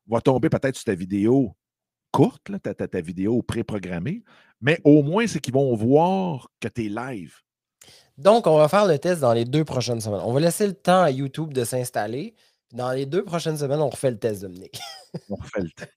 va 0.08 0.22
tomber 0.22 0.50
peut-être 0.50 0.76
sur 0.76 0.86
ta 0.86 0.96
vidéo 0.96 1.56
courte, 2.12 2.50
ta, 2.64 2.74
ta, 2.74 3.02
vidéo 3.02 3.42
préprogrammée, 3.44 4.24
mais 4.62 4.80
au 4.84 5.04
moins, 5.04 5.28
c'est 5.28 5.40
qu'ils 5.40 5.54
vont 5.54 5.76
voir 5.76 6.50
que 6.60 6.68
tu 6.68 6.86
es 6.86 6.90
live. 6.90 7.36
Donc, 8.18 8.48
on 8.48 8.58
va 8.58 8.68
faire 8.68 8.86
le 8.86 8.98
test 8.98 9.22
dans 9.22 9.34
les 9.34 9.46
deux 9.46 9.64
prochaines 9.64 10.02
semaines. 10.02 10.22
On 10.24 10.34
va 10.34 10.40
laisser 10.40 10.66
le 10.66 10.74
temps 10.74 11.02
à 11.02 11.12
YouTube 11.12 11.54
de 11.54 11.64
s'installer. 11.64 12.34
Dans 12.74 12.92
les 12.92 13.06
deux 13.06 13.24
prochaines 13.24 13.58
semaines, 13.58 13.80
on 13.80 13.90
refait 13.90 14.12
le 14.12 14.18
test, 14.18 14.42
Dominique. 14.42 14.80
on 15.30 15.36
refait 15.36 15.62
le 15.62 15.70
test. 15.72 15.94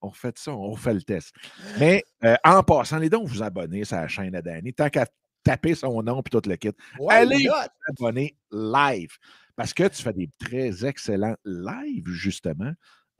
On 0.00 0.08
refait, 0.08 0.32
ça, 0.36 0.52
on 0.52 0.70
refait 0.70 0.92
le 0.92 1.02
test. 1.02 1.34
Mais 1.78 2.04
euh, 2.24 2.36
en 2.44 2.62
passant, 2.62 2.98
les 2.98 3.08
donc 3.08 3.26
vous 3.26 3.42
abonner 3.42 3.82
à 3.90 4.02
la 4.02 4.08
chaîne 4.08 4.34
à 4.34 4.42
Danny. 4.42 4.74
Tant 4.74 4.90
qu'à 4.90 5.06
taper 5.44 5.74
son 5.74 6.02
nom 6.02 6.20
et 6.20 6.30
tout 6.30 6.42
le 6.46 6.56
kit, 6.56 6.72
allez 7.08 7.46
vous 7.46 7.54
abonner 7.90 8.36
live. 8.50 9.16
Parce 9.56 9.72
que 9.72 9.86
tu 9.86 10.02
fais 10.02 10.12
des 10.12 10.28
très 10.40 10.84
excellents 10.84 11.36
lives, 11.44 12.08
justement. 12.08 12.72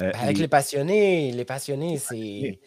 Euh, 0.03 0.11
ben, 0.11 0.21
avec 0.21 0.39
les... 0.39 0.49
passionnés, 0.49 1.31
les 1.33 1.45
passionnés, 1.45 1.99
c'est. 1.99 2.61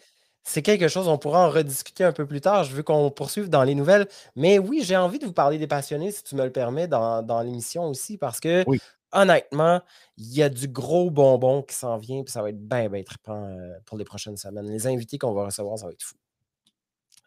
C'est 0.44 0.62
quelque 0.62 0.88
chose, 0.88 1.08
on 1.08 1.18
pourra 1.18 1.46
en 1.46 1.50
rediscuter 1.50 2.04
un 2.04 2.12
peu 2.12 2.24
plus 2.24 2.40
tard. 2.40 2.64
Je 2.64 2.74
veux 2.74 2.82
qu'on 2.82 3.10
poursuive 3.10 3.50
dans 3.50 3.64
les 3.64 3.74
nouvelles. 3.74 4.08
Mais 4.34 4.58
oui, 4.58 4.80
j'ai 4.82 4.96
envie 4.96 5.18
de 5.18 5.26
vous 5.26 5.34
parler 5.34 5.58
des 5.58 5.66
passionnés, 5.66 6.10
si 6.10 6.24
tu 6.24 6.36
me 6.36 6.44
le 6.44 6.50
permets, 6.50 6.88
dans, 6.88 7.42
l'émission 7.44 7.84
aussi, 7.84 8.16
parce 8.16 8.40
que 8.40 8.64
honnêtement, 9.12 9.82
il 10.16 10.32
y 10.32 10.42
a 10.42 10.48
du 10.48 10.66
gros 10.66 11.10
bonbon 11.10 11.62
qui 11.62 11.74
s'en 11.74 11.98
vient, 11.98 12.22
puis 12.22 12.32
ça 12.32 12.40
va 12.40 12.48
être 12.48 12.66
bien, 12.66 12.88
bien 12.88 13.02
trippant 13.02 13.44
euh, 13.44 13.78
pour 13.84 13.98
les 13.98 14.06
prochaines 14.06 14.38
semaines. 14.38 14.70
Les 14.70 14.86
invités 14.86 15.18
qu'on 15.18 15.34
va 15.34 15.44
recevoir, 15.44 15.78
ça 15.78 15.84
va 15.84 15.92
être 15.92 16.02
fou. 16.02 16.16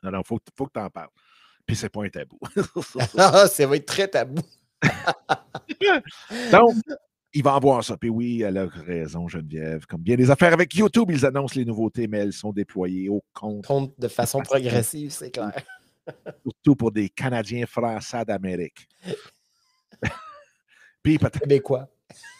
Non, 0.01 0.09
non, 0.09 0.21
il 0.21 0.27
faut, 0.27 0.39
faut, 0.57 0.65
que 0.65 0.73
tu 0.73 0.79
en 0.79 0.89
parles. 0.89 1.09
Puis 1.65 1.75
c'est 1.75 1.89
pas 1.89 2.03
un 2.03 2.09
tabou. 2.09 2.39
ça 3.15 3.67
va 3.67 3.75
être 3.75 3.85
très 3.85 4.07
tabou. 4.07 4.41
Donc, 6.51 6.75
il 7.33 7.43
va 7.43 7.55
avoir 7.55 7.83
ça. 7.83 7.97
Puis 7.97 8.09
oui, 8.09 8.41
elle 8.41 8.57
a 8.57 8.67
raison, 8.67 9.27
Geneviève. 9.27 9.85
Comme 9.85 10.01
bien 10.01 10.15
des 10.15 10.29
affaires 10.29 10.53
avec 10.53 10.73
YouTube, 10.75 11.09
ils 11.11 11.25
annoncent 11.25 11.55
les 11.55 11.65
nouveautés, 11.65 12.07
mais 12.07 12.19
elles 12.19 12.33
sont 12.33 12.51
déployées 12.51 13.09
au 13.09 13.23
compte. 13.33 13.65
Compte 13.65 13.93
de 13.99 14.07
façon 14.07 14.41
progressive, 14.41 15.11
c'est 15.11 15.31
clair. 15.31 15.53
Surtout 16.43 16.75
pour 16.75 16.91
des 16.91 17.09
Canadiens 17.09 17.65
français 17.65 18.25
d'Amérique. 18.25 18.87
Puis 21.03 21.17
peut-être. 21.17 21.39
Québécois. 21.39 21.87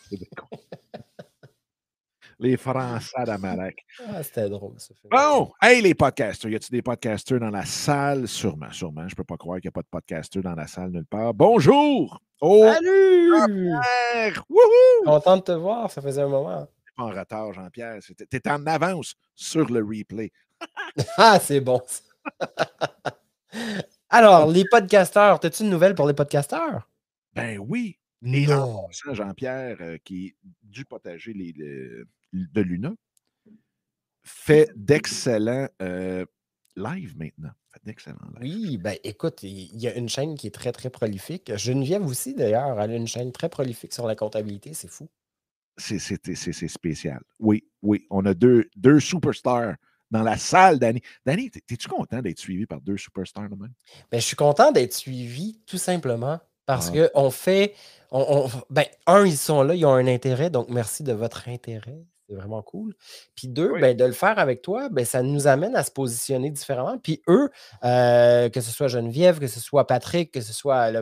Québécois 0.09 0.49
les 2.41 2.57
Français 2.57 3.23
d'Amalek. 3.23 3.85
Ah, 4.07 4.23
c'était 4.23 4.49
drôle, 4.49 4.73
ça. 4.79 4.93
Fait 4.99 5.07
bon, 5.09 5.51
hey, 5.61 5.81
les 5.81 5.93
podcasters. 5.93 6.49
Y 6.49 6.55
a-t-il 6.55 6.71
des 6.71 6.81
podcasters 6.81 7.39
dans 7.39 7.51
la 7.51 7.65
salle? 7.65 8.27
Sûrement, 8.27 8.71
sûrement. 8.71 9.07
Je 9.07 9.15
peux 9.15 9.23
pas 9.23 9.37
croire 9.37 9.59
qu'il 9.59 9.67
n'y 9.67 9.71
a 9.71 9.73
pas 9.73 9.83
de 9.83 9.87
podcasters 9.87 10.41
dans 10.41 10.55
la 10.55 10.65
salle 10.65 10.89
nulle 10.89 11.05
part. 11.05 11.33
Bonjour! 11.35 12.19
Oh, 12.41 12.67
Salut! 12.73 13.37
Jean-Pierre! 13.37 14.43
Content 15.05 15.37
de 15.37 15.41
te 15.43 15.51
voir, 15.51 15.91
ça 15.91 16.01
faisait 16.01 16.23
un 16.23 16.27
moment. 16.27 16.65
T'es 16.65 16.91
pas 16.97 17.03
en 17.03 17.09
retard, 17.09 17.53
Jean-Pierre. 17.53 17.99
T'es 18.29 18.49
en 18.49 18.65
avance 18.65 19.13
sur 19.35 19.71
le 19.71 19.81
replay. 19.81 20.31
ah, 21.17 21.39
c'est 21.39 21.61
bon. 21.61 21.79
Alors, 24.09 24.47
les 24.47 24.65
podcasters, 24.65 25.39
as-tu 25.43 25.63
une 25.63 25.69
nouvelle 25.69 25.93
pour 25.93 26.07
les 26.07 26.15
podcasters? 26.15 26.87
Ben 27.33 27.59
oui. 27.59 27.99
Et 28.23 28.45
Jean-Pierre, 29.13 29.77
euh, 29.81 29.97
qui 30.03 30.27
est 30.27 30.35
du 30.63 30.85
potager 30.85 31.33
les, 31.33 31.53
de 32.33 32.61
Luna, 32.61 32.93
fait 34.23 34.69
d'excellents 34.75 35.67
euh, 35.81 36.25
live 36.75 37.17
maintenant. 37.17 37.51
Fait 37.71 37.81
d'excellents 37.83 38.17
Oui, 38.39 38.77
ben 38.77 38.97
écoute, 39.03 39.43
il 39.43 39.79
y 39.79 39.87
a 39.87 39.95
une 39.95 40.09
chaîne 40.09 40.35
qui 40.35 40.47
est 40.47 40.51
très, 40.51 40.71
très 40.71 40.89
prolifique. 40.89 41.55
Geneviève 41.55 42.05
aussi, 42.05 42.33
d'ailleurs, 42.33 42.79
elle 42.79 42.91
a 42.91 42.95
une 42.95 43.07
chaîne 43.07 43.31
très 43.31 43.49
prolifique 43.49 43.93
sur 43.93 44.07
la 44.07 44.15
comptabilité, 44.15 44.73
c'est 44.73 44.89
fou. 44.89 45.07
C'est 45.77 46.67
spécial. 46.67 47.21
Oui, 47.39 47.65
oui. 47.81 48.05
On 48.09 48.25
a 48.25 48.33
deux, 48.33 48.69
deux 48.75 48.99
superstars 48.99 49.75
dans 50.11 50.21
la 50.21 50.37
salle, 50.37 50.77
Danny. 50.77 51.01
Danny, 51.25 51.49
es-tu 51.69 51.87
content 51.87 52.21
d'être 52.21 52.39
suivi 52.39 52.65
par 52.65 52.81
deux 52.81 52.97
superstars 52.97 53.49
de 53.49 53.55
même? 53.55 53.73
Ben, 54.11 54.19
je 54.19 54.25
suis 54.25 54.35
content 54.35 54.71
d'être 54.71 54.93
suivi 54.93 55.59
tout 55.65 55.77
simplement 55.77 56.39
parce 56.65 56.91
ah. 56.93 57.07
qu'on 57.07 57.31
fait. 57.31 57.73
On, 58.11 58.49
ben, 58.69 58.85
un, 59.07 59.25
ils 59.25 59.37
sont 59.37 59.63
là, 59.63 59.73
ils 59.73 59.85
ont 59.85 59.93
un 59.93 60.07
intérêt, 60.07 60.49
donc 60.49 60.69
merci 60.69 61.03
de 61.03 61.13
votre 61.13 61.47
intérêt. 61.47 62.05
C'est 62.31 62.37
vraiment 62.37 62.61
cool. 62.61 62.95
Puis 63.35 63.49
deux, 63.49 63.73
ben, 63.81 63.95
de 63.95 64.05
le 64.05 64.13
faire 64.13 64.39
avec 64.39 64.61
toi, 64.61 64.87
ben, 64.87 65.03
ça 65.03 65.21
nous 65.21 65.47
amène 65.47 65.75
à 65.75 65.83
se 65.83 65.91
positionner 65.91 66.49
différemment. 66.49 66.97
Puis 66.97 67.21
eux, 67.27 67.49
euh, 67.83 68.47
que 68.47 68.61
ce 68.61 68.71
soit 68.71 68.87
Geneviève, 68.87 69.39
que 69.39 69.47
ce 69.47 69.59
soit 69.59 69.85
Patrick, 69.85 70.31
que 70.31 70.39
ce 70.39 70.53
soit 70.53 70.93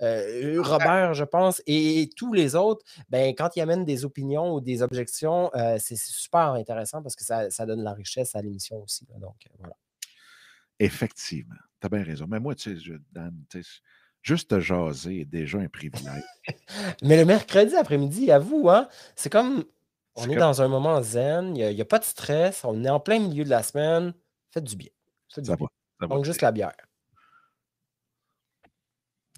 euh, 0.00 0.62
Robert, 0.62 1.14
je 1.14 1.24
pense, 1.24 1.60
et, 1.66 2.08
tous 2.16 2.32
les 2.32 2.54
autres, 2.54 2.86
ben, 3.08 3.34
quand 3.34 3.56
ils 3.56 3.62
amènent 3.62 3.84
des 3.84 4.04
opinions 4.04 4.54
ou 4.54 4.60
des 4.60 4.80
objections, 4.80 5.50
euh, 5.56 5.76
c'est 5.80 5.98
super 5.98 6.52
intéressant 6.52 7.02
parce 7.02 7.16
que 7.16 7.24
ça, 7.24 7.66
donne 7.66 7.82
la 7.82 7.92
richesse 7.92 8.36
à 8.36 8.42
l'émission 8.42 8.80
aussi. 8.80 9.08
donc, 9.18 9.34
voilà. 9.58 9.74
Effectivement. 10.78 11.56
Tu 11.80 11.86
as 11.86 11.88
bien 11.88 12.04
raison. 12.04 12.26
Mais 12.28 12.38
moi, 12.38 12.54
tu 12.54 12.78
sais, 12.78 12.92
Dan, 13.10 13.34
juste 14.22 14.60
jaser 14.60 15.22
est 15.22 15.24
déjà 15.24 15.58
un 15.58 15.68
privilège. 15.68 16.22
Mais 17.02 17.16
le 17.16 17.24
mercredi 17.24 17.74
après-midi, 17.74 18.30
à 18.30 18.38
vous, 18.38 18.68
hein, 18.68 18.88
c'est 19.16 19.30
comme 19.30 19.64
on 20.16 20.30
est 20.30 20.36
dans 20.36 20.62
un 20.62 20.68
moment 20.68 21.02
zen, 21.02 21.56
il 21.56 21.74
n'y 21.74 21.80
a, 21.80 21.84
pas 21.84 21.98
de 21.98 22.04
stress, 22.04 22.64
on 22.64 22.84
est 22.84 22.90
en 22.90 23.00
plein 23.00 23.18
milieu 23.18 23.44
de 23.44 23.50
la 23.50 23.62
semaine. 23.62 24.14
Faites 24.50 24.64
du 24.64 24.76
bien. 24.76 24.88
Faites 25.32 25.44
du 25.44 25.54
bien. 25.54 26.08
Donc, 26.08 26.24
juste 26.24 26.42
la 26.42 26.52
bière. 26.52 26.74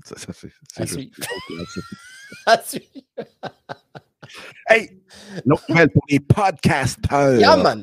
Ça, 0.05 0.16
ça 0.16 0.33
c'est 0.33 0.53
hey! 4.68 5.03
L'autre 5.45 5.64
nouvelle 5.68 5.91
pour 5.91 6.05
les 6.09 6.20
podcasteurs. 6.20 7.39
Yeah. 7.39 7.76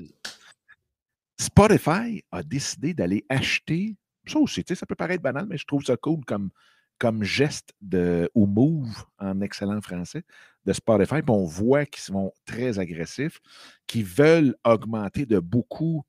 Spotify 1.38 2.24
a 2.32 2.44
décidé 2.44 2.94
d'aller 2.94 3.26
acheter. 3.30 3.96
Ça 4.26 4.40
aussi, 4.40 4.64
ça 4.68 4.86
peut 4.86 4.96
paraître 4.96 5.22
banal, 5.22 5.46
mais 5.48 5.58
je 5.58 5.66
trouve 5.66 5.84
ça 5.84 5.98
cool 5.98 6.24
comme, 6.26 6.50
comme 6.98 7.24
geste 7.24 7.74
de, 7.82 8.30
ou 8.36 8.46
move 8.46 9.06
en 9.20 9.42
excellent 9.42 9.82
français 9.82 10.24
de 10.66 10.74
Spotify. 10.74 11.22
Puis 11.22 11.30
on 11.30 11.46
voit 11.46 11.86
qu'ils 11.86 12.04
sont 12.04 12.34
très 12.46 12.80
agressifs, 12.80 13.40
qui 13.88 14.04
veulent 14.04 14.56
augmenter 14.64 15.26
de 15.26 15.40
beaucoup 15.40 16.04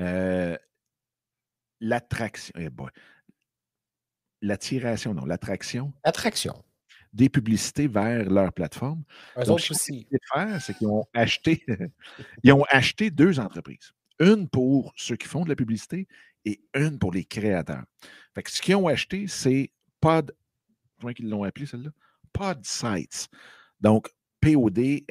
euh, 0.00 0.56
l'attraction. 1.80 2.52
Eh 2.56 2.68
l'attiration, 4.42 5.14
non, 5.14 5.24
l'attraction. 5.24 5.92
Attraction. 6.02 6.62
Des 7.12 7.28
publicités 7.28 7.86
vers 7.86 8.28
leur 8.28 8.52
plateforme. 8.52 9.04
Eux 9.38 9.50
autres 9.50 9.70
aussi. 9.70 10.06
Ce 10.10 10.16
faire, 10.34 10.60
c'est 10.60 10.74
qu'ils 10.74 10.88
ont 10.88 11.06
acheté, 11.14 11.64
ils 12.42 12.52
ont 12.52 12.64
acheté 12.68 13.10
deux 13.10 13.38
entreprises. 13.38 13.92
Une 14.20 14.48
pour 14.48 14.92
ceux 14.96 15.16
qui 15.16 15.28
font 15.28 15.44
de 15.44 15.48
la 15.48 15.56
publicité 15.56 16.08
et 16.44 16.60
une 16.74 16.98
pour 16.98 17.12
les 17.12 17.24
créateurs. 17.24 17.84
Fait 18.34 18.42
que 18.42 18.50
ce 18.50 18.60
qu'ils 18.60 18.76
ont 18.76 18.88
acheté, 18.88 19.26
c'est 19.28 19.70
Pod. 20.04 20.36
Comment 21.00 21.14
ils 21.18 21.28
l'ont 21.30 21.44
appelé 21.44 21.64
celle-là? 21.64 21.88
Pod 22.34 22.62
Sites. 22.62 23.28
Donc, 23.80 24.10
P-O-D-S-I-G-H-T-S. 24.40 25.06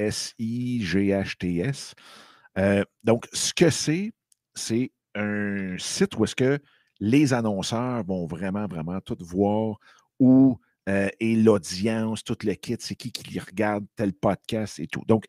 Euh, 2.59 2.83
donc, 3.03 3.27
ce 3.33 3.51
que 3.55 3.71
c'est, 3.71 4.11
c'est 4.53 4.91
un 5.15 5.75
site 5.79 6.15
où 6.15 6.25
est-ce 6.25 6.35
que 6.35 6.59
les 6.99 7.33
annonceurs 7.33 8.03
vont 8.03 8.27
vraiment, 8.27 8.67
vraiment 8.67 9.01
tout 9.01 9.17
voir 9.19 9.79
où 10.19 10.59
euh, 10.87 11.09
est 11.19 11.41
l'audience, 11.43 12.23
tout 12.23 12.37
le 12.43 12.53
kit, 12.53 12.77
c'est 12.79 12.93
qui 12.93 13.11
qui 13.11 13.39
regarde 13.39 13.87
tel 13.95 14.13
podcast 14.13 14.77
et 14.77 14.85
tout. 14.85 15.01
Donc, 15.07 15.25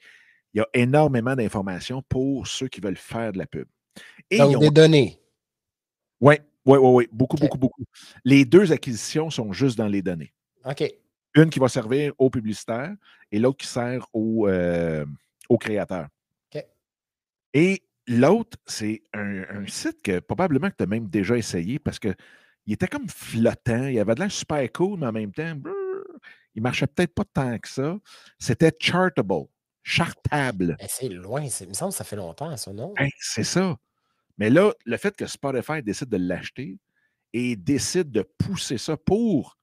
il 0.52 0.58
y 0.58 0.60
a 0.60 0.68
énormément 0.74 1.34
d'informations 1.34 2.02
pour 2.02 2.46
ceux 2.46 2.68
qui 2.68 2.82
veulent 2.82 2.98
faire 2.98 3.32
de 3.32 3.38
la 3.38 3.46
pub. 3.46 3.66
Et 4.30 4.36
Donc, 4.36 4.60
des 4.60 4.70
données. 4.70 5.22
Oui, 6.20 6.34
oui, 6.66 6.78
oui, 6.78 6.90
oui. 6.92 7.08
Beaucoup, 7.12 7.36
beaucoup, 7.36 7.58
beaucoup. 7.58 7.84
Les 8.24 8.44
deux 8.44 8.72
acquisitions 8.72 9.30
sont 9.30 9.52
juste 9.52 9.76
dans 9.76 9.88
les 9.88 10.02
données. 10.02 10.32
OK. 10.64 10.84
Une 11.34 11.50
qui 11.50 11.58
va 11.58 11.68
servir 11.68 12.12
aux 12.18 12.30
publicitaires 12.30 12.94
et 13.30 13.38
l'autre 13.38 13.58
qui 13.58 13.66
sert 13.66 14.06
aux, 14.12 14.48
euh, 14.48 15.04
créateurs. 15.60 16.08
OK. 16.54 16.64
Et 17.52 17.82
l'autre, 18.06 18.56
c'est 18.66 19.02
un, 19.12 19.66
site 19.66 20.00
que 20.02 20.20
probablement 20.20 20.70
que 20.70 20.76
tu 20.76 20.84
as 20.84 20.86
même 20.86 21.08
déjà 21.08 21.36
essayé 21.36 21.78
parce 21.78 21.98
qu'il 21.98 22.14
était 22.68 22.88
comme 22.88 23.08
flottant. 23.08 23.86
Il 23.86 23.98
avait 23.98 24.14
de 24.14 24.20
l'air 24.20 24.32
super 24.32 24.70
cool, 24.72 24.98
mais 25.00 25.06
en 25.06 25.12
même 25.12 25.32
temps, 25.32 25.54
il 26.54 26.62
marchait 26.62 26.86
peut-être 26.86 27.14
pas 27.14 27.24
tant 27.24 27.58
que 27.58 27.68
ça. 27.68 27.98
C'était 28.38 28.72
Chartable. 28.78 29.46
Chartable. 29.82 30.76
Eh, 30.80 30.86
c'est 30.88 31.10
loin. 31.10 31.42
Il 31.42 31.68
me 31.68 31.74
semble 31.74 31.92
que 31.92 31.98
ça 31.98 32.04
fait 32.04 32.16
longtemps, 32.16 32.56
ça, 32.56 32.72
non? 32.72 32.94
Ben, 32.96 33.08
c'est 33.20 33.44
ça. 33.44 33.76
Mais 34.39 34.51
là, 34.51 34.72
le 34.85 34.97
fait 34.97 35.16
que 35.16 35.26
Spotify 35.26 35.82
décide 35.82 36.09
de 36.09 36.16
l'acheter 36.16 36.78
et 37.32 37.57
décide 37.57 38.11
de 38.11 38.22
pousser 38.22 38.78
ça 38.78 38.97
pour 38.97 39.59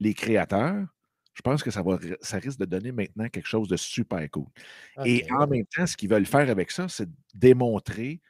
les 0.00 0.14
créateurs, 0.14 0.86
je 1.34 1.42
pense 1.42 1.62
que 1.62 1.70
ça, 1.70 1.82
va, 1.82 1.98
ça 2.20 2.38
risque 2.38 2.60
de 2.60 2.64
donner 2.64 2.92
maintenant 2.92 3.28
quelque 3.28 3.48
chose 3.48 3.68
de 3.68 3.76
super 3.76 4.28
cool. 4.30 4.46
Et 5.04 5.26
en 5.32 5.46
même 5.46 5.66
temps, 5.66 5.86
ce 5.86 5.96
qu'ils 5.96 6.10
veulent 6.10 6.26
faire 6.26 6.48
avec 6.48 6.70
ça, 6.70 6.88
c'est 6.88 7.08
démontrer 7.34 8.20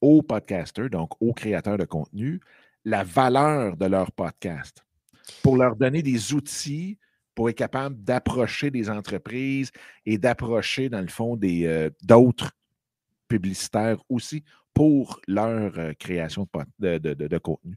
aux 0.00 0.22
podcasters, 0.22 0.90
donc 0.90 1.10
aux 1.20 1.32
créateurs 1.32 1.78
de 1.78 1.84
contenu, 1.84 2.40
la 2.84 3.02
valeur 3.04 3.76
de 3.76 3.86
leur 3.86 4.12
podcast 4.12 4.84
pour 5.42 5.56
leur 5.56 5.76
donner 5.76 6.02
des 6.02 6.34
outils 6.34 6.98
pour 7.34 7.48
être 7.48 7.56
capable 7.56 8.02
d'approcher 8.02 8.70
des 8.70 8.90
entreprises 8.90 9.70
et 10.04 10.18
d'approcher, 10.18 10.88
dans 10.88 11.00
le 11.00 11.08
fond, 11.08 11.38
euh, 11.42 11.90
d'autres 12.02 12.52
publicitaires 13.30 13.98
aussi 14.08 14.44
pour 14.74 15.20
leur 15.26 15.78
euh, 15.78 15.92
création 15.98 16.46
de, 16.80 17.38
contenu. 17.38 17.76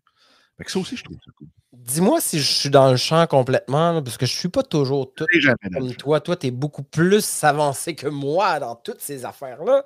ça 0.65 0.79
aussi, 0.79 0.97
je 0.97 1.03
trouve 1.03 1.17
ça 1.23 1.31
cool. 1.37 1.47
Dis-moi 1.71 2.19
si 2.21 2.39
je 2.39 2.51
suis 2.51 2.69
dans 2.69 2.89
le 2.89 2.97
champ 2.97 3.25
complètement, 3.27 4.01
parce 4.01 4.17
que 4.17 4.25
je 4.25 4.33
ne 4.33 4.37
suis 4.37 4.49
pas 4.49 4.63
toujours 4.63 5.13
tout 5.13 5.25
comme 5.73 5.93
toi. 5.95 6.21
Toi, 6.21 6.35
tu 6.35 6.47
es 6.47 6.51
beaucoup 6.51 6.83
plus 6.83 7.43
avancé 7.43 7.95
que 7.95 8.07
moi 8.07 8.59
dans 8.59 8.75
toutes 8.75 9.01
ces 9.01 9.25
affaires-là. 9.25 9.83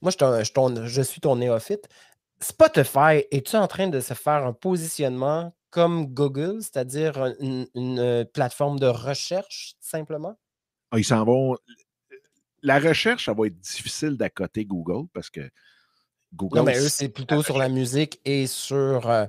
Moi, 0.00 0.10
je, 0.10 0.84
je, 0.86 1.02
suis 1.02 1.20
ton 1.20 1.36
néophyte. 1.36 1.88
Spotify, 2.40 3.24
es-tu 3.30 3.56
en 3.56 3.66
train 3.66 3.88
de 3.88 4.00
se 4.00 4.14
faire 4.14 4.46
un 4.46 4.52
positionnement 4.52 5.54
comme 5.70 6.06
Google, 6.06 6.58
c'est-à-dire 6.60 7.34
une, 7.40 8.24
plateforme 8.32 8.78
de 8.78 8.86
recherche, 8.86 9.74
simplement? 9.80 10.38
Ah, 10.90 10.98
ils 10.98 11.04
s'en 11.04 11.24
vont. 11.24 11.56
La 12.62 12.78
recherche, 12.80 13.26
ça 13.26 13.34
va 13.34 13.46
être 13.46 13.58
difficile 13.58 14.16
d'à 14.16 14.30
côté 14.30 14.64
Google 14.64 15.06
parce 15.12 15.30
que 15.30 15.48
non, 16.32 16.62
mais 16.62 16.78
eux, 16.78 16.88
c'est 16.88 17.08
plutôt 17.08 17.42
sur 17.42 17.58
la 17.58 17.68
musique 17.68 18.20
et 18.24 18.46
sur, 18.46 19.08
euh, 19.08 19.26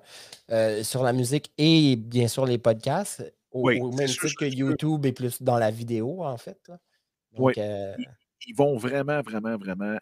euh, 0.52 0.84
sur 0.84 1.04
la 1.04 1.14
musique 1.14 1.52
et 1.58 1.96
bien 1.96 2.28
sûr 2.28 2.46
les 2.46 2.58
podcasts. 2.58 3.24
Au, 3.52 3.68
même 3.92 4.08
titre 4.08 4.36
que 4.38 4.46
YouTube 4.46 5.06
est 5.06 5.12
plus 5.12 5.42
dans 5.42 5.58
la 5.58 5.72
vidéo, 5.72 6.24
en 6.24 6.38
fait. 6.38 6.72
oui. 7.38 7.54
Euh 7.58 7.96
ils, 8.48 8.56
vont 8.56 8.78
vraiment, 8.78 9.22
vraiment, 9.22 9.58
vraiment. 9.58 9.98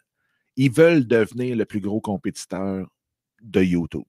Ils 0.56 0.70
veulent 0.70 1.06
devenir 1.06 1.56
le 1.56 1.64
plus 1.64 1.80
gros 1.80 2.00
compétiteur 2.00 2.86
de 3.40 3.62
YouTube. 3.62 4.04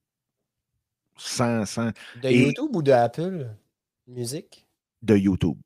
Sans, 1.16 1.66
sans... 1.66 1.92
De 2.22 2.30
YouTube 2.30 2.76
ou 2.76 2.82
de 2.82 2.92
Apple 2.92 3.50
Musique? 4.08 4.68
De 5.02 5.16
YouTube. 5.16 5.58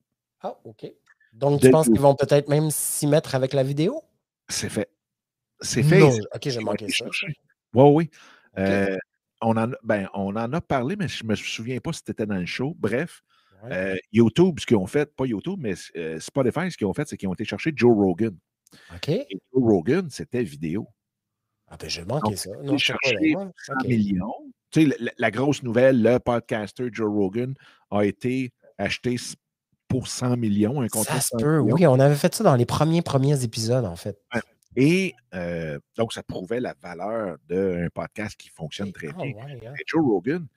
Ah, 0.41 0.55
OK. 0.65 0.91
Donc, 1.34 1.61
tu 1.61 1.69
penses 1.69 1.88
qu'ils 1.88 1.99
vont 1.99 2.15
peut-être 2.15 2.47
même 2.47 2.69
s'y 2.71 3.07
mettre 3.07 3.36
avec 3.36 3.53
la 3.53 3.63
vidéo? 3.63 4.03
C'est 4.47 4.69
fait. 4.69 4.89
C'est 5.61 5.84
fait. 5.84 6.01
OK, 6.01 6.19
j'ai 6.45 6.59
manqué 6.59 6.89
ça. 6.89 7.05
Oui, 7.73 7.89
oui. 7.91 8.09
Euh, 8.59 8.97
on, 9.41 9.57
en, 9.57 9.71
ben, 9.84 10.07
on 10.13 10.36
en 10.36 10.53
a 10.53 10.61
parlé, 10.61 10.95
mais 10.95 11.07
je 11.07 11.23
ne 11.23 11.29
me 11.29 11.36
souviens 11.36 11.79
pas 11.79 11.91
si 11.93 12.01
c'était 12.05 12.25
dans 12.25 12.38
le 12.38 12.45
show. 12.45 12.75
Bref, 12.77 13.23
euh, 13.71 13.95
YouTube, 14.11 14.59
ce 14.59 14.65
qu'ils 14.65 14.77
ont 14.77 14.88
fait, 14.88 15.13
pas 15.15 15.25
YouTube, 15.25 15.57
mais 15.59 15.73
euh, 15.95 16.19
Spotify, 16.19 16.69
ce 16.69 16.77
qu'ils 16.77 16.88
ont 16.88 16.93
fait, 16.93 17.07
c'est 17.07 17.17
qu'ils 17.17 17.29
ont 17.29 17.34
été 17.34 17.45
chercher 17.45 17.71
Joe 17.75 17.95
Rogan. 17.95 18.38
OK. 18.93 19.09
Et 19.09 19.39
Joe 19.53 19.63
Rogan, 19.63 20.09
c'était 20.09 20.43
vidéo. 20.43 20.88
Ah, 21.67 21.77
ben, 21.79 21.89
j'ai 21.89 22.05
manqué 22.05 22.36
ça. 22.36 22.51
Non, 22.61 22.77
cherché 22.77 23.15
100 23.34 23.73
millions. 23.88 24.34
Tu 24.69 24.89
sais, 24.89 24.97
la, 25.17 25.31
grosse 25.31 25.63
nouvelle, 25.63 26.01
le 26.01 26.19
podcaster 26.19 26.89
Joe 26.91 27.09
Rogan 27.09 27.53
a 27.91 28.03
été 28.05 28.51
acheté 28.77 29.17
pour 29.93 30.07
100 30.07 30.37
millions, 30.37 30.81
un 30.81 30.87
contrat. 30.87 31.19
Ça 31.19 31.21
se 31.21 31.37
peut, 31.37 31.59
oui, 31.59 31.85
on 31.85 31.99
avait 31.99 32.15
fait 32.15 32.33
ça 32.33 32.43
dans 32.43 32.55
les 32.55 32.65
premiers 32.65 33.03
premiers 33.03 33.43
épisodes, 33.43 33.85
en 33.85 33.95
fait. 33.95 34.17
Et 34.75 35.13
euh, 35.35 35.79
donc, 35.97 36.13
ça 36.13 36.23
prouvait 36.23 36.59
la 36.59 36.73
valeur 36.81 37.37
d'un 37.47 37.89
podcast 37.93 38.35
qui 38.35 38.49
fonctionne 38.49 38.91
très 38.91 39.09
ah 39.09 39.21
bien. 39.21 39.35
Hein. 39.37 39.73
Joe 39.85 40.03
Rogan 40.03 40.47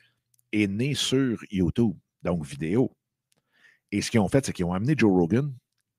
est 0.53 0.68
né 0.68 0.95
sur 0.95 1.39
YouTube, 1.51 1.95
donc 2.22 2.47
vidéo. 2.47 2.97
Et 3.93 4.01
ce 4.01 4.11
qu'ils 4.11 4.20
ont 4.20 4.28
fait, 4.28 4.47
c'est 4.47 4.55
qu'ils 4.55 4.64
ont 4.64 4.72
amené 4.72 4.95
Joe 4.97 5.12
Rogan 5.12 5.53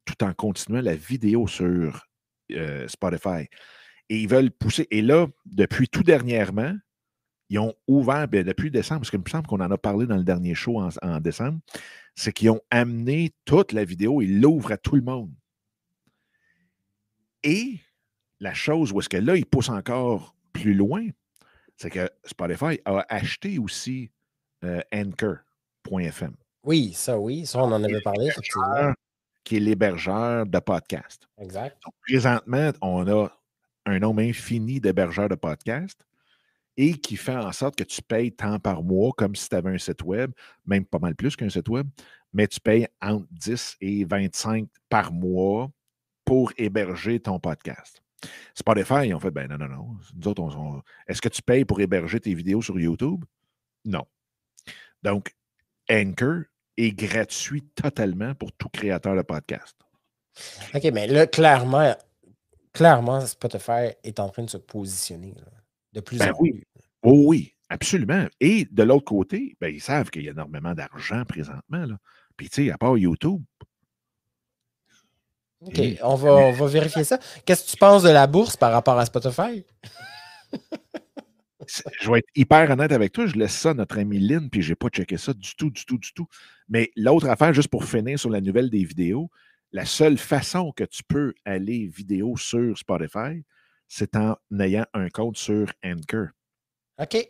tout 0.03 0.23
en 0.23 0.33
continuant 0.33 0.81
la 0.81 0.95
vidéo 0.95 1.45
sur 1.45 2.07
euh, 2.51 2.88
Spotify. 2.88 3.47
Et 4.09 4.17
ils 4.21 4.27
veulent 4.27 4.51
pousser. 4.51 4.88
Et 4.89 5.03
là, 5.03 5.27
depuis 5.45 5.89
tout 5.89 6.03
dernièrement, 6.03 6.73
ils 7.49 7.59
ont 7.59 7.73
ouvert, 7.87 8.27
bien, 8.27 8.43
depuis 8.43 8.71
décembre, 8.71 9.01
parce 9.01 9.09
qu'il 9.09 9.19
me 9.19 9.29
semble 9.29 9.47
qu'on 9.47 9.61
en 9.61 9.71
a 9.71 9.77
parlé 9.77 10.05
dans 10.05 10.17
le 10.17 10.23
dernier 10.23 10.53
show 10.53 10.79
en, 10.79 10.89
en 11.01 11.19
décembre, 11.19 11.59
c'est 12.15 12.33
qu'ils 12.33 12.49
ont 12.49 12.61
amené 12.69 13.31
toute 13.45 13.71
la 13.71 13.85
vidéo, 13.85 14.21
ils 14.21 14.41
l'ouvrent 14.41 14.71
à 14.71 14.77
tout 14.77 14.95
le 14.95 15.01
monde. 15.01 15.31
Et 17.43 17.79
la 18.39 18.53
chose 18.53 18.91
où 18.91 18.99
est-ce 18.99 19.09
que 19.09 19.17
là, 19.17 19.35
il 19.35 19.45
pousse 19.45 19.69
encore 19.69 20.35
plus 20.51 20.73
loin, 20.73 21.07
c'est 21.77 21.89
que 21.89 22.09
Spotify 22.25 22.79
a 22.85 23.05
acheté 23.09 23.59
aussi 23.59 24.11
euh, 24.63 24.81
Anchor.fm. 24.93 26.35
Oui, 26.63 26.91
ça 26.93 27.17
oui, 27.17 27.45
ça 27.45 27.59
on 27.59 27.71
en 27.71 27.83
avait 27.83 28.01
parlé. 28.01 28.29
Qui 29.43 29.57
est 29.57 29.59
l'hébergeur 29.59 30.45
de 30.45 30.59
podcast. 30.59 31.29
Exact. 31.37 31.81
présentement, 32.01 32.71
on 32.81 33.07
a 33.07 33.29
un 33.85 33.99
nombre 33.99 34.21
infini 34.21 34.81
d'hébergeurs 34.81 35.29
de 35.29 35.35
podcast 35.35 36.05
et 36.78 36.93
qui 36.93 37.17
fait 37.17 37.36
en 37.36 37.51
sorte 37.51 37.75
que 37.75 37.84
tu 37.84 38.01
payes 38.01 38.32
tant 38.32 38.59
par 38.59 38.84
mois 38.84 39.11
comme 39.17 39.36
si 39.36 39.49
tu 39.49 39.55
avais 39.55 39.71
un 39.71 39.78
site 39.78 40.03
web, 40.03 40.32
même 40.65 40.86
pas 40.86 40.99
mal 40.99 41.15
plus 41.15 41.36
qu'un 41.36 41.49
site 41.49 41.67
web, 41.67 41.88
mais 42.34 42.47
tu 42.47 42.59
payes 42.59 42.88
entre 43.01 43.25
10 43.32 43.78
et 43.82 44.05
25 44.05 44.67
par 44.89 45.11
mois 45.11 45.71
pour 46.23 46.53
héberger 46.57 47.19
ton 47.19 47.39
podcast. 47.39 48.01
Spotify, 48.53 49.07
ils 49.07 49.13
ont 49.15 49.19
fait, 49.19 49.32
ben 49.32 49.47
non, 49.47 49.57
non, 49.57 49.67
non. 49.67 49.88
Nous 50.15 50.28
autres, 50.28 50.41
on, 50.41 50.82
est-ce 51.07 51.21
que 51.21 51.30
tu 51.30 51.41
payes 51.41 51.65
pour 51.65 51.80
héberger 51.82 52.19
tes 52.19 52.34
vidéos 52.34 52.61
sur 52.61 52.80
YouTube? 52.80 53.23
Non. 53.86 54.05
Donc, 55.03 55.36
Anchor 55.89 56.41
est 56.75 56.91
gratuit 56.91 57.63
totalement 57.75 58.36
pour 58.36 58.51
tout 58.53 58.69
créateur 58.69 59.15
de 59.15 59.21
podcast. 59.21 59.78
OK, 60.75 60.84
mais 60.93 61.07
là, 61.07 61.25
clairement, 61.25 61.95
clairement, 62.73 63.25
Spotify 63.25 63.93
est 64.03 64.19
en 64.19 64.30
train 64.30 64.43
de 64.43 64.49
se 64.49 64.57
positionner 64.57 65.34
de 65.93 66.01
plus 66.01 66.19
ben 66.19 66.32
en 66.32 66.38
plus. 66.38 66.66
Oh 67.03 67.23
oui, 67.25 67.53
absolument. 67.69 68.27
Et 68.39 68.65
de 68.65 68.83
l'autre 68.83 69.05
côté, 69.05 69.55
ben, 69.59 69.73
ils 69.73 69.81
savent 69.81 70.09
qu'il 70.09 70.23
y 70.23 70.27
a 70.27 70.31
énormément 70.31 70.73
d'argent 70.73 71.23
présentement. 71.25 71.85
Là. 71.85 71.97
Puis, 72.35 72.49
tu 72.49 72.65
sais, 72.65 72.71
à 72.71 72.77
part 72.77 72.97
YouTube. 72.97 73.41
OK, 75.61 75.79
on, 76.03 76.15
va, 76.15 76.33
on 76.33 76.51
va 76.51 76.67
vérifier 76.67 77.03
ça. 77.03 77.19
Qu'est-ce 77.45 77.65
que 77.65 77.71
tu 77.71 77.77
penses 77.77 78.03
de 78.03 78.09
la 78.09 78.27
bourse 78.27 78.55
par 78.55 78.71
rapport 78.71 78.97
à 78.97 79.05
Spotify? 79.05 79.65
je 81.99 82.11
vais 82.11 82.19
être 82.19 82.29
hyper 82.35 82.69
honnête 82.69 82.91
avec 82.91 83.11
toi, 83.11 83.25
je 83.25 83.35
laisse 83.35 83.55
ça 83.55 83.71
à 83.71 83.73
notre 83.73 83.97
ami 83.97 84.19
Lynn, 84.19 84.49
puis 84.49 84.61
je 84.61 84.69
n'ai 84.69 84.75
pas 84.75 84.89
checké 84.89 85.17
ça 85.17 85.33
du 85.33 85.55
tout, 85.55 85.71
du 85.71 85.85
tout, 85.85 85.97
du 85.97 86.13
tout. 86.13 86.27
Mais 86.69 86.91
l'autre 86.95 87.27
affaire, 87.27 87.53
juste 87.53 87.69
pour 87.69 87.85
finir 87.85 88.19
sur 88.19 88.29
la 88.29 88.41
nouvelle 88.41 88.69
des 88.69 88.83
vidéos, 88.83 89.29
la 89.71 89.85
seule 89.85 90.17
façon 90.17 90.71
que 90.71 90.83
tu 90.83 91.03
peux 91.03 91.33
aller 91.43 91.87
vidéo 91.87 92.37
sur 92.37 92.77
Spotify, 92.77 93.43
c'est 93.87 94.15
en 94.15 94.37
ayant 94.59 94.85
un 94.93 95.09
compte 95.09 95.37
sur 95.37 95.71
Anchor. 95.83 96.27
OK. 96.99 97.29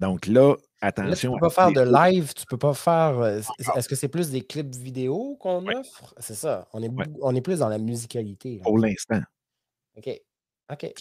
Donc 0.00 0.26
là, 0.26 0.56
attention. 0.80 1.32
tu 1.32 1.34
ne 1.34 1.40
peux 1.40 1.48
pas 1.48 1.50
faire 1.50 1.72
de 1.72 1.82
live, 1.82 2.32
tu 2.32 2.42
ne 2.42 2.46
peux 2.46 2.58
pas 2.58 2.74
faire. 2.74 3.18
Euh, 3.18 3.40
est-ce 3.76 3.88
que 3.88 3.94
c'est 3.94 4.08
plus 4.08 4.30
des 4.30 4.40
clips 4.40 4.74
vidéo 4.74 5.36
qu'on 5.38 5.66
offre? 5.66 6.14
C'est 6.18 6.34
ça. 6.34 6.68
On 6.72 6.82
est, 6.82 6.90
on 7.20 7.34
est 7.34 7.42
plus 7.42 7.58
dans 7.58 7.68
la 7.68 7.78
musicalité. 7.78 8.60
Pour 8.62 8.78
l'instant. 8.78 9.20
OK. 9.96 10.08
OK. 10.72 10.92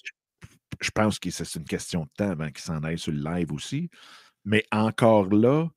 Je 0.82 0.92
pense 0.92 1.20
que 1.20 1.30
c'est 1.30 1.56
une 1.56 1.66
question 1.66 2.04
de 2.04 2.10
temps 2.18 2.32
avant 2.32 2.48
qu'ils 2.48 2.60
s'en 2.60 2.84
aillent 2.84 3.00
sur 3.00 3.12
le 3.14 3.24
live 3.24 3.52
aussi. 3.52 3.90
Mais 4.46 4.64
encore 4.72 5.34
là, 5.34 5.68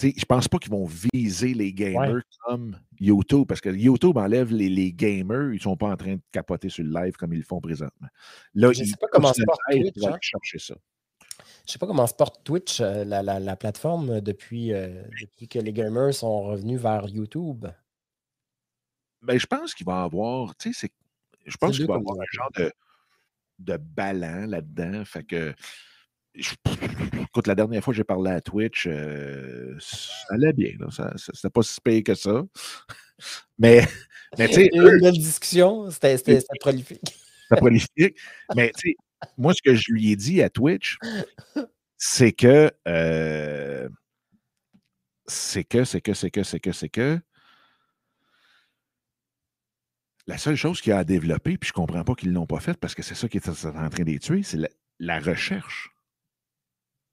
je 0.00 0.06
ne 0.06 0.24
pense 0.26 0.48
pas 0.48 0.58
qu'ils 0.58 0.70
vont 0.70 0.86
viser 1.12 1.54
les 1.54 1.72
gamers 1.72 2.22
comme 2.46 2.78
YouTube, 3.00 3.46
parce 3.46 3.60
que 3.60 3.68
YouTube 3.68 4.16
enlève 4.16 4.52
les, 4.52 4.92
gamers, 4.92 5.50
ils 5.52 5.56
ne 5.56 5.60
sont 5.60 5.76
pas 5.76 5.88
en 5.88 5.96
train 5.96 6.14
de 6.14 6.20
capoter 6.30 6.68
sur 6.68 6.84
le 6.84 6.90
live 6.90 7.16
comme 7.16 7.32
ils 7.32 7.38
le 7.38 7.44
font 7.44 7.60
présentement. 7.60 8.08
Là, 8.54 8.72
je 8.72 8.82
ne 8.82 8.86
sais 8.86 8.96
pas 9.00 9.08
comment 9.10 9.32
porte 9.32 9.60
Twitch. 9.70 10.04
Hein. 10.04 10.16
chercher 10.20 10.58
ça. 10.58 10.74
Je 11.68 11.72
sais 11.74 11.78
pas 11.78 11.86
comment 11.86 12.06
se 12.06 12.14
porte 12.14 12.42
Twitch, 12.44 12.80
euh, 12.80 13.04
la, 13.04 13.56
plateforme, 13.56 14.10
euh, 14.10 14.20
depuis, 14.22 14.72
que 15.50 15.58
les 15.58 15.72
gamers 15.74 16.14
sont 16.14 16.44
revenus 16.44 16.80
vers 16.80 17.06
YouTube. 17.06 17.66
Ben, 19.20 19.38
je 19.38 19.46
pense 19.46 19.74
qu'il 19.74 19.84
va 19.84 20.00
y 20.00 20.04
avoir, 20.04 20.56
tu 20.56 20.72
sais, 20.72 20.88
je 21.44 21.56
pense 21.58 21.76
qu'il 21.76 21.86
va 21.86 21.94
y 21.94 21.98
avoir 21.98 22.16
un 22.16 22.32
genre 22.32 22.50
de, 22.56 22.72
de 23.58 23.76
ballon 23.76 24.46
là-dedans. 24.46 25.04
Fait 25.04 25.24
que 25.24 25.54
écoute, 26.34 27.46
la 27.46 27.54
dernière 27.54 27.82
fois 27.82 27.92
que 27.92 27.96
j'ai 27.96 28.04
parlé 28.04 28.30
à 28.30 28.40
Twitch, 28.40 28.86
euh, 28.86 29.76
ça 29.78 30.12
allait 30.30 30.52
bien. 30.52 30.72
C'était 31.16 31.50
pas 31.50 31.62
si 31.62 31.80
payé 31.80 32.02
que 32.02 32.14
ça. 32.14 32.44
Mais, 33.58 33.84
mais 34.38 34.46
tu 34.46 34.54
sais. 34.54 34.70
Une 34.72 35.00
belle 35.00 35.18
discussion, 35.18 35.90
c'était 35.90 36.16
prolifique. 36.60 37.00
C'était 37.48 37.60
prolifique. 37.60 38.16
mais 38.54 38.70
tu 38.76 38.90
sais, 38.90 38.96
moi, 39.36 39.54
ce 39.54 39.62
que 39.62 39.74
je 39.74 39.92
lui 39.92 40.10
ai 40.10 40.16
dit 40.16 40.42
à 40.42 40.50
Twitch, 40.50 40.98
c'est 41.96 42.32
que. 42.32 42.70
Euh, 42.86 43.88
c'est 45.26 45.64
que, 45.64 45.84
c'est 45.84 46.00
que, 46.00 46.14
c'est 46.14 46.30
que, 46.30 46.42
c'est 46.42 46.60
que, 46.60 46.72
c'est 46.72 46.88
que. 46.88 47.20
La 50.26 50.36
seule 50.36 50.56
chose 50.56 50.80
qu'il 50.80 50.92
a 50.92 50.98
à 50.98 51.04
développer, 51.04 51.56
puis 51.56 51.68
je 51.68 51.72
ne 51.72 51.86
comprends 51.86 52.04
pas 52.04 52.14
qu'ils 52.14 52.28
ne 52.30 52.34
l'ont 52.34 52.46
pas 52.46 52.60
fait 52.60 52.78
parce 52.78 52.94
que 52.94 53.02
c'est 53.02 53.14
ça 53.14 53.28
qui 53.28 53.38
est 53.38 53.48
en 53.48 53.54
train 53.54 53.88
de 53.88 54.04
les 54.04 54.18
tuer, 54.18 54.42
c'est 54.42 54.58
la 54.98 55.20
recherche. 55.20 55.90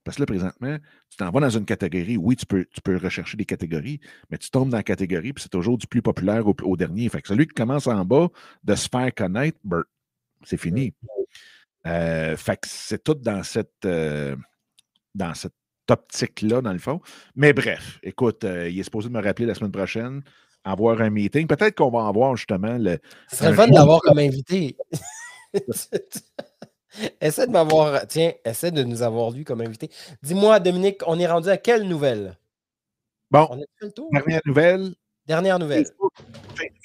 Parce 0.05 0.17
que 0.17 0.21
là, 0.21 0.25
présentement, 0.27 0.77
tu 1.09 1.17
t'en 1.17 1.31
vas 1.31 1.39
dans 1.39 1.49
une 1.49 1.65
catégorie. 1.65 2.15
Oui, 2.15 2.35
tu 2.35 2.45
peux, 2.45 2.65
tu 2.65 2.79
peux 2.81 2.95
rechercher 2.97 3.37
des 3.37 3.45
catégories, 3.45 3.99
mais 4.29 4.37
tu 4.37 4.51
tombes 4.51 4.69
dans 4.69 4.77
la 4.77 4.83
catégorie, 4.83 5.33
puis 5.33 5.41
c'est 5.41 5.49
toujours 5.49 5.79
du 5.79 5.87
plus 5.87 6.03
populaire 6.03 6.45
au, 6.47 6.77
dernier. 6.77 7.09
Fait 7.09 7.21
que 7.21 7.27
celui 7.27 7.47
qui 7.47 7.55
commence 7.55 7.87
en 7.87 8.05
bas 8.05 8.27
de 8.63 8.75
se 8.75 8.87
faire 8.87 9.13
connaître, 9.15 9.57
ben, 9.63 9.83
c'est 10.43 10.57
fini. 10.57 10.93
Euh, 11.87 12.35
fait 12.35 12.57
que 12.57 12.67
c'est 12.67 13.03
tout 13.03 13.13
dans 13.15 13.43
cette, 13.43 13.85
euh, 13.85 14.35
dans 15.13 15.33
cette 15.33 15.53
optique-là, 15.89 16.61
dans 16.61 16.73
le 16.73 16.79
fond. 16.79 16.99
Mais 17.35 17.53
bref, 17.53 17.99
écoute, 18.01 18.43
euh, 18.43 18.69
il 18.69 18.79
est 18.79 18.83
supposé 18.83 19.09
me 19.09 19.21
rappeler 19.21 19.45
la 19.45 19.53
semaine 19.53 19.71
prochaine, 19.71 20.23
avoir 20.63 21.01
un 21.01 21.09
meeting. 21.09 21.47
Peut-être 21.47 21.75
qu'on 21.75 21.91
va 21.91 22.07
avoir 22.07 22.35
justement 22.35 22.77
le. 22.77 22.97
Ce 23.29 23.37
serait 23.37 23.53
fun 23.53 23.67
d'avoir 23.67 24.01
comme 24.01 24.19
invité. 24.19 24.75
Essaie 27.21 27.45
de 27.45 27.51
m'avoir. 27.51 28.07
Tiens, 28.07 28.31
essaie 28.45 28.71
de 28.71 28.83
nous 28.83 29.01
avoir 29.01 29.29
lu 29.31 29.43
comme 29.43 29.61
invité. 29.61 29.89
Dis-moi, 30.23 30.59
Dominique, 30.61 31.01
on 31.05 31.19
est 31.19 31.27
rendu 31.27 31.49
à 31.49 31.57
quelle 31.57 31.83
nouvelle? 31.83 32.37
Bon. 33.29 33.61
Dernière 34.13 34.41
nouvelle. 34.45 34.95
Dernière 35.25 35.59
nouvelle. 35.59 35.85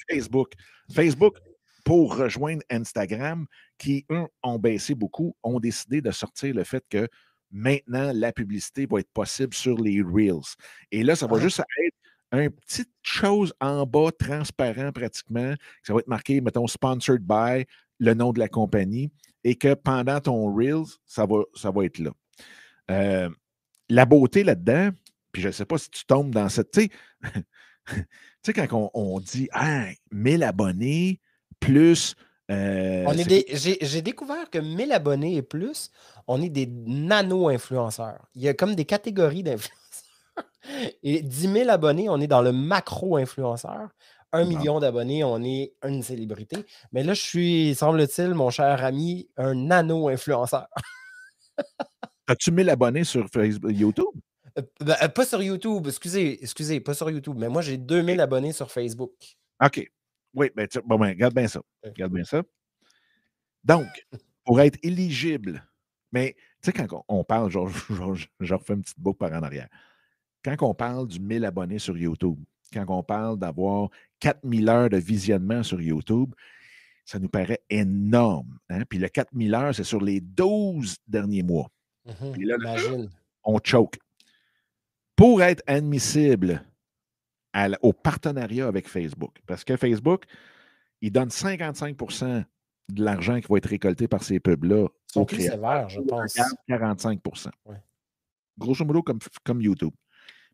Facebook. 0.09 0.51
Facebook. 0.93 1.37
Pour 1.83 2.15
rejoindre 2.15 2.61
Instagram, 2.69 3.45
qui, 3.77 4.05
eux, 4.11 4.27
ont 4.43 4.59
baissé 4.59 4.95
beaucoup, 4.95 5.35
ont 5.43 5.59
décidé 5.59 6.01
de 6.01 6.11
sortir 6.11 6.53
le 6.55 6.63
fait 6.63 6.83
que 6.89 7.07
maintenant, 7.51 8.11
la 8.13 8.31
publicité 8.31 8.87
va 8.89 8.99
être 8.99 9.11
possible 9.11 9.53
sur 9.53 9.77
les 9.79 10.01
Reels. 10.01 10.55
Et 10.91 11.03
là, 11.03 11.15
ça 11.15 11.27
va 11.27 11.37
ah. 11.37 11.41
juste 11.41 11.59
être 11.59 11.95
une 12.33 12.49
petite 12.49 12.91
chose 13.01 13.53
en 13.59 13.85
bas, 13.85 14.09
transparent 14.17 14.91
pratiquement. 14.91 15.53
Ça 15.83 15.93
va 15.93 15.99
être 15.99 16.07
marqué, 16.07 16.39
mettons, 16.39 16.67
sponsored 16.67 17.21
by, 17.21 17.65
le 17.99 18.13
nom 18.13 18.31
de 18.31 18.39
la 18.39 18.47
compagnie 18.47 19.11
et 19.43 19.55
que 19.55 19.73
pendant 19.73 20.19
ton 20.19 20.53
Reels, 20.53 20.97
ça 21.05 21.25
va, 21.25 21.43
ça 21.55 21.71
va 21.71 21.85
être 21.85 21.99
là. 21.99 22.11
Euh, 22.89 23.29
la 23.89 24.05
beauté 24.05 24.43
là-dedans, 24.43 24.91
puis 25.31 25.41
je 25.41 25.47
ne 25.47 25.51
sais 25.51 25.65
pas 25.65 25.77
si 25.77 25.89
tu 25.89 26.05
tombes 26.05 26.31
dans 26.31 26.49
cette. 26.49 26.71
Tu 26.71 26.89
sais, 28.43 28.53
quand 28.67 28.91
on, 28.93 29.19
dit 29.19 29.49
ah, 29.51 29.87
1000 30.11 30.43
abonnés 30.43 31.19
plus. 31.61 32.15
Euh, 32.49 33.05
j'ai 33.53 34.01
découvert 34.01 34.49
que 34.49 34.57
1000 34.57 34.91
abonnés 34.91 35.37
et 35.37 35.41
plus, 35.41 35.89
on 36.27 36.41
est 36.41 36.49
des 36.49 36.65
nano-influenceurs. 36.67 38.27
Il 38.35 38.41
y 38.41 38.49
a 38.49 38.53
comme 38.53 38.75
des 38.75 38.83
catégories 38.83 39.43
d'influenceurs. 39.43 39.77
Et 41.01 41.21
10 41.21 41.53
000 41.53 41.69
abonnés, 41.69 42.09
on 42.09 42.19
est 42.19 42.27
dans 42.27 42.41
le 42.41 42.51
macro-influenceur 42.51 43.89
un 44.33 44.45
million 44.45 44.79
d'abonnés, 44.79 45.23
on 45.23 45.43
est 45.43 45.73
une 45.83 46.01
célébrité. 46.03 46.65
Mais 46.91 47.03
là, 47.03 47.13
je 47.13 47.21
suis, 47.21 47.75
semble-t-il, 47.75 48.33
mon 48.33 48.49
cher 48.49 48.83
ami, 48.83 49.29
un 49.37 49.53
nano-influenceur. 49.53 50.67
As-tu 52.27 52.51
1000 52.51 52.69
abonnés 52.69 53.03
sur 53.03 53.27
Facebook, 53.27 53.71
YouTube? 53.73 54.05
Euh, 54.57 54.61
ben, 54.79 54.95
euh, 55.01 55.07
pas 55.09 55.25
sur 55.25 55.41
YouTube, 55.41 55.87
excusez, 55.87 56.41
excusez, 56.41 56.79
pas 56.79 56.93
sur 56.93 57.09
YouTube, 57.09 57.35
mais 57.37 57.49
moi 57.49 57.61
j'ai 57.61 57.77
2000 57.77 58.19
abonnés 58.21 58.53
sur 58.53 58.71
Facebook. 58.71 59.11
OK. 59.63 59.89
Oui, 60.33 60.49
ben, 60.55 60.67
bon, 60.85 60.97
ben, 60.97 61.09
regarde 61.09 61.33
bien 61.33 61.47
ça. 61.47 61.61
Regarde 61.83 62.13
bien 62.13 62.23
ça. 62.23 62.41
Donc, 63.63 63.87
pour 64.45 64.59
être 64.61 64.79
éligible, 64.83 65.63
mais 66.11 66.35
tu 66.61 66.71
sais, 66.71 66.73
quand 66.73 67.03
on 67.07 67.23
parle, 67.23 67.49
genre, 67.51 67.69
je 67.69 68.53
refais 68.53 68.73
une 68.73 68.81
petite 68.81 68.99
boucle 68.99 69.17
par 69.17 69.31
en 69.33 69.43
arrière. 69.43 69.67
Quand 70.43 70.55
on 70.61 70.73
parle 70.73 71.07
du 71.07 71.19
1000 71.19 71.45
abonnés 71.45 71.79
sur 71.79 71.97
YouTube, 71.97 72.39
quand 72.73 72.85
on 72.89 73.03
parle 73.03 73.37
d'avoir 73.37 73.89
4000 74.19 74.69
heures 74.69 74.89
de 74.89 74.97
visionnement 74.97 75.61
sur 75.61 75.81
YouTube, 75.81 76.33
ça 77.05 77.19
nous 77.19 77.29
paraît 77.29 77.61
énorme. 77.69 78.57
Hein? 78.69 78.83
Puis 78.87 78.97
le 78.97 79.09
4000 79.09 79.53
heures, 79.53 79.75
c'est 79.75 79.83
sur 79.83 80.01
les 80.01 80.21
12 80.21 80.97
derniers 81.07 81.43
mois. 81.43 81.69
Mmh 82.05 82.31
Puis 82.31 82.45
là, 82.45 82.55
on 83.43 83.59
choke. 83.63 83.99
Pour 85.15 85.43
être 85.43 85.61
admissible 85.67 86.63
au 87.81 87.93
partenariat 87.93 88.67
avec 88.67 88.87
Facebook, 88.87 89.41
parce 89.45 89.63
que 89.63 89.75
Facebook, 89.75 90.25
il 91.01 91.11
donne 91.11 91.29
55% 91.29 92.45
de 92.89 93.03
l'argent 93.03 93.39
qui 93.39 93.47
va 93.49 93.57
être 93.57 93.69
récolté 93.69 94.07
par 94.07 94.23
ces 94.23 94.39
pubs-là 94.39 94.87
au 95.15 95.25
plus 95.25 95.41
sévères, 95.41 95.89
je 95.89 95.99
pense. 96.01 96.37
45% 96.69 97.49
Grosso 98.57 98.85
modo, 98.85 99.01
comme, 99.01 99.19
comme 99.43 99.61
YouTube. 99.61 99.93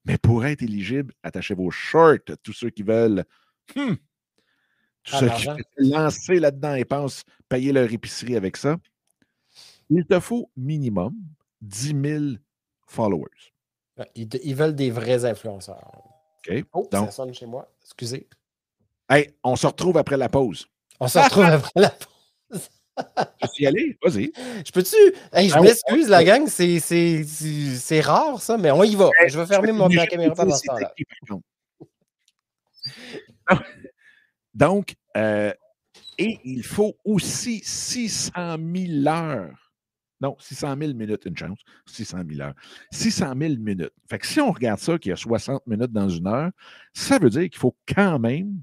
Mais 0.05 0.17
pour 0.17 0.45
être 0.45 0.61
éligible, 0.61 1.13
attachez 1.23 1.53
vos 1.53 1.71
shorts, 1.71 2.37
tous 2.41 2.53
ceux 2.53 2.69
qui 2.69 2.83
veulent. 2.83 3.25
Hmm, 3.75 3.95
tous 5.03 5.17
ceux 5.17 5.29
qui 5.29 5.47
veulent 5.47 5.63
lancer 5.79 6.39
là-dedans 6.39 6.75
et 6.75 6.85
pensent 6.85 7.23
payer 7.49 7.73
leur 7.73 7.91
épicerie 7.91 8.35
avec 8.35 8.55
ça. 8.55 8.77
Il 9.89 10.05
te 10.05 10.19
faut 10.19 10.49
minimum 10.55 11.13
10 11.61 11.95
000 12.01 12.23
followers. 12.85 13.53
Ils, 14.15 14.55
veulent 14.55 14.75
des 14.75 14.91
vrais 14.91 15.25
influenceurs. 15.25 16.16
OK. 16.49 16.65
Oh, 16.73 16.87
ça 16.91 17.11
sonne 17.11 17.33
chez 17.33 17.45
moi. 17.45 17.69
Excusez. 17.83 18.27
Hey, 19.09 19.33
on 19.43 19.55
se 19.55 19.67
retrouve 19.67 19.97
après 19.97 20.17
la 20.17 20.29
pause. 20.29 20.67
On 20.99 21.07
se 21.07 21.19
retrouve 21.19 21.45
après 21.45 21.81
la 21.81 21.89
pause. 21.89 22.69
Je 23.41 23.47
suis 23.53 23.67
allé, 23.67 23.97
vas-y. 24.03 24.31
Je 24.65 24.71
peux-tu? 24.71 24.95
Hey, 25.31 25.49
je 25.49 25.55
ah 25.55 25.61
m'excuse, 25.61 26.09
la 26.09 26.23
gang, 26.23 26.47
c'est 26.47 28.01
rare 28.01 28.41
ça, 28.41 28.57
mais 28.57 28.71
on 28.71 28.83
y 28.83 28.95
va. 28.95 29.11
je 29.27 29.39
vais 29.39 29.45
fermer 29.45 29.71
mon, 29.71 29.87
ma 29.87 30.07
caméra 30.07 30.33
pendant 30.33 30.55
ce 30.55 30.65
temps-là. 30.65 30.93
Donc, 34.55 34.95
euh, 35.15 35.53
et 36.17 36.39
il 36.43 36.63
faut 36.63 36.95
aussi 37.05 37.61
600 37.63 38.57
000 38.57 39.07
heures. 39.07 39.66
Non, 40.19 40.35
600 40.39 40.75
000 40.79 40.93
minutes, 40.93 41.25
une 41.25 41.37
chance. 41.37 41.59
600 41.85 42.19
000 42.27 42.41
heures. 42.41 42.55
600 42.91 43.33
000 43.37 43.55
minutes. 43.59 43.93
Fait 44.09 44.17
que 44.17 44.25
si 44.25 44.39
on 44.39 44.51
regarde 44.51 44.79
ça, 44.79 44.97
qu'il 44.97 45.11
y 45.11 45.13
a 45.13 45.15
60 45.15 45.65
minutes 45.67 45.91
dans 45.91 46.09
une 46.09 46.27
heure, 46.27 46.51
ça 46.93 47.19
veut 47.19 47.29
dire 47.29 47.49
qu'il 47.49 47.59
faut 47.59 47.75
quand 47.93 48.17
même 48.19 48.61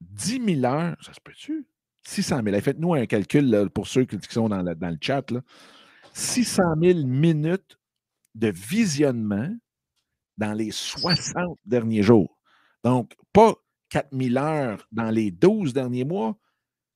10 0.00 0.60
000 0.60 0.64
heures. 0.64 0.96
Ça 1.02 1.12
se 1.12 1.20
peut-tu? 1.20 1.66
600 2.06 2.42
000. 2.44 2.60
Faites-nous 2.60 2.94
un 2.94 3.06
calcul 3.06 3.68
pour 3.74 3.86
ceux 3.86 4.04
qui 4.04 4.18
sont 4.30 4.48
dans, 4.48 4.62
dans 4.62 4.90
le 4.90 4.98
chat. 5.00 5.30
Là. 5.30 5.40
600 6.14 6.62
000 6.80 7.06
minutes 7.06 7.78
de 8.34 8.48
visionnement 8.48 9.54
dans 10.36 10.52
les 10.52 10.70
60 10.70 11.58
derniers 11.64 12.02
jours. 12.02 12.38
Donc, 12.82 13.14
pas 13.32 13.54
4 13.90 14.08
000 14.12 14.36
heures 14.36 14.86
dans 14.90 15.10
les 15.10 15.30
12 15.30 15.72
derniers 15.72 16.04
mois, 16.04 16.36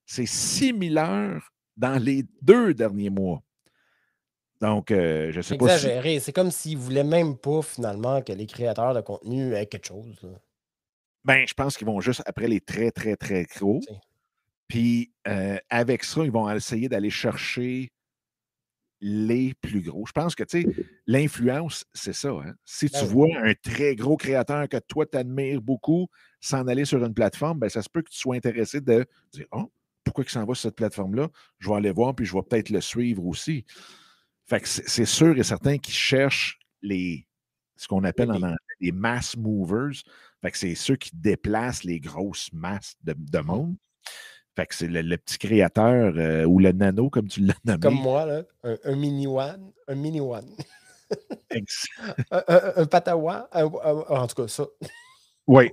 c'est 0.07 0.27
6 0.27 0.75
000 0.79 0.97
heures 0.97 1.53
dans 1.79 2.03
les 2.03 2.25
deux 2.43 2.75
derniers 2.75 3.09
mois. 3.09 3.43
Donc, 4.61 4.91
euh, 4.91 5.31
je 5.31 5.37
ne 5.39 5.43
sais 5.43 5.57
pas. 5.57 5.67
Exagéré. 5.67 6.19
C'est 6.21 6.33
comme 6.33 6.51
s'ils 6.51 6.77
ne 6.77 6.83
voulaient 6.83 7.05
même 7.05 7.37
pas, 7.37 7.63
finalement, 7.63 8.21
que 8.21 8.33
les 8.33 8.47
créateurs 8.47 8.93
de 8.93 9.01
contenu 9.01 9.55
aient 9.55 9.67
quelque 9.67 9.87
chose. 9.87 10.29
Ben, 11.25 11.47
je 11.47 11.55
pense 11.55 11.77
qu'ils 11.77 11.87
vont 11.87 12.01
juste 12.01 12.23
après 12.27 12.49
les 12.49 12.61
très, 12.61 12.91
très, 12.91 13.17
très 13.17 13.45
gros. 13.45 13.81
Puis 14.67 15.13
euh, 15.27 15.59
avec 15.71 16.05
ça, 16.05 16.25
ils 16.25 16.31
vont 16.31 16.51
essayer 16.51 16.89
d'aller 16.89 17.11
chercher 17.11 17.91
les 19.01 19.55
plus 19.55 19.81
gros. 19.81 20.05
Je 20.07 20.13
pense 20.13 20.35
que, 20.35 20.43
tu 20.43 20.63
sais, 20.63 20.69
l'influence, 21.07 21.85
c'est 21.93 22.13
ça. 22.13 22.31
Hein. 22.31 22.55
Si 22.65 22.91
tu 22.91 22.99
ben 23.01 23.07
vois 23.07 23.29
un 23.43 23.55
très 23.55 23.95
gros 23.95 24.17
créateur 24.17 24.69
que 24.69 24.79
toi, 24.79 25.07
tu 25.07 25.17
admires 25.17 25.63
beaucoup 25.63 26.09
s'en 26.41 26.67
aller 26.67 26.85
sur 26.85 27.05
une 27.05 27.15
plateforme, 27.15 27.61
ben, 27.61 27.69
ça 27.69 27.83
se 27.83 27.89
peut 27.89 28.03
que 28.03 28.11
tu 28.11 28.19
sois 28.19 28.35
intéressé 28.35 28.81
de 28.81 29.07
dire 29.33 29.47
Oh, 29.53 29.71
pourquoi 30.09 30.25
il 30.25 30.31
s'en 30.31 30.45
va 30.45 30.55
sur 30.55 30.63
cette 30.63 30.77
plateforme-là? 30.77 31.29
Je 31.59 31.69
vais 31.69 31.77
aller 31.77 31.91
voir, 31.91 32.15
puis 32.15 32.25
je 32.25 32.35
vais 32.35 32.43
peut-être 32.43 32.71
le 32.71 32.81
suivre 32.81 33.27
aussi. 33.27 33.65
Fait 34.47 34.61
que 34.61 34.69
c'est 34.69 35.05
sûr 35.05 35.39
et 35.39 35.43
certain 35.43 35.77
qu'ils 35.77 35.95
cherchent 35.95 36.59
les, 36.81 37.27
ce 37.77 37.87
qu'on 37.87 38.05
appelle 38.05 38.31
en 38.31 38.37
anglais 38.37 38.57
les 38.81 38.93
mass 38.93 39.37
movers. 39.37 40.03
Fait 40.41 40.51
que 40.51 40.59
c'est 40.59 40.75
ceux 40.75 40.97
qui 40.97 41.11
déplacent 41.13 41.85
les 41.85 42.01
grosses 42.01 42.51
masses 42.53 42.95
de, 43.03 43.15
de 43.17 43.39
monde. 43.41 43.77
Fait 44.57 44.67
que 44.67 44.75
c'est 44.75 44.89
le, 44.89 45.17
petit 45.19 45.39
créateur 45.39 46.15
euh, 46.17 46.45
ou 46.45 46.59
le 46.59 46.73
nano, 46.73 47.11
comme 47.11 47.29
tu 47.29 47.41
l'as 47.41 47.55
nommé. 47.65 47.81
Comme 47.81 48.01
moi, 48.01 48.25
là, 48.27 48.43
un, 48.63 48.97
mini 48.97 49.27
one. 49.27 49.73
Un 49.87 49.95
mini 49.95 50.21
one. 50.21 50.49
un, 52.31 52.73
un, 52.77 52.87
patawa. 52.87 53.49
en 53.53 54.27
tout 54.27 54.43
cas, 54.43 54.49
ça. 54.49 54.65
Oui. 55.47 55.71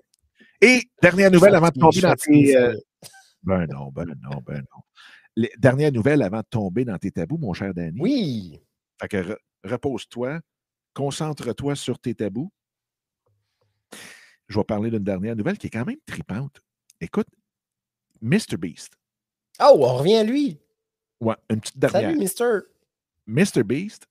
Et 0.62 0.82
dernière 1.02 1.32
nouvelle 1.32 1.56
avant 1.56 1.70
de 1.70 1.80
tomber 1.80 2.02
dans 2.02 2.16
tes. 2.16 2.58
Euh, 2.58 2.74
ben 3.46 3.66
non, 3.68 3.92
ben 3.92 4.06
non, 4.22 4.42
ben 4.46 4.64
non. 4.74 5.48
dernière 5.58 5.92
nouvelle 5.92 6.22
avant 6.22 6.40
de 6.40 6.48
tomber 6.50 6.86
dans 6.86 6.98
tes 6.98 7.12
tabous, 7.12 7.38
mon 7.38 7.54
cher 7.54 7.74
Danny. 7.74 8.00
Oui. 8.00 8.62
Fait 9.00 9.08
que 9.08 9.38
repose-toi, 9.64 10.40
concentre-toi 10.94 11.76
sur 11.76 12.00
tes 12.00 12.16
tabous. 12.16 12.52
Je 14.48 14.60
vais 14.60 14.64
parler 14.64 14.92
d'une 14.92 15.04
dernière 15.04 15.36
nouvelle 15.36 15.58
qui 15.58 15.68
est 15.68 15.72
quand 15.72 15.86
même 15.86 16.00
tripante. 16.06 16.62
Écoute, 17.02 17.28
Mr. 18.22 18.58
Beast. 18.58 18.94
Oh, 19.60 19.78
on 19.80 19.98
revient 19.98 20.18
à 20.18 20.24
lui. 20.24 20.60
Ouais, 21.20 21.36
une 21.50 21.60
petite 21.60 21.78
dernière. 21.78 22.12
Salut, 22.12 22.20
Mr. 22.20 22.62
Mr. 23.28 23.64
Beast, 23.64 24.06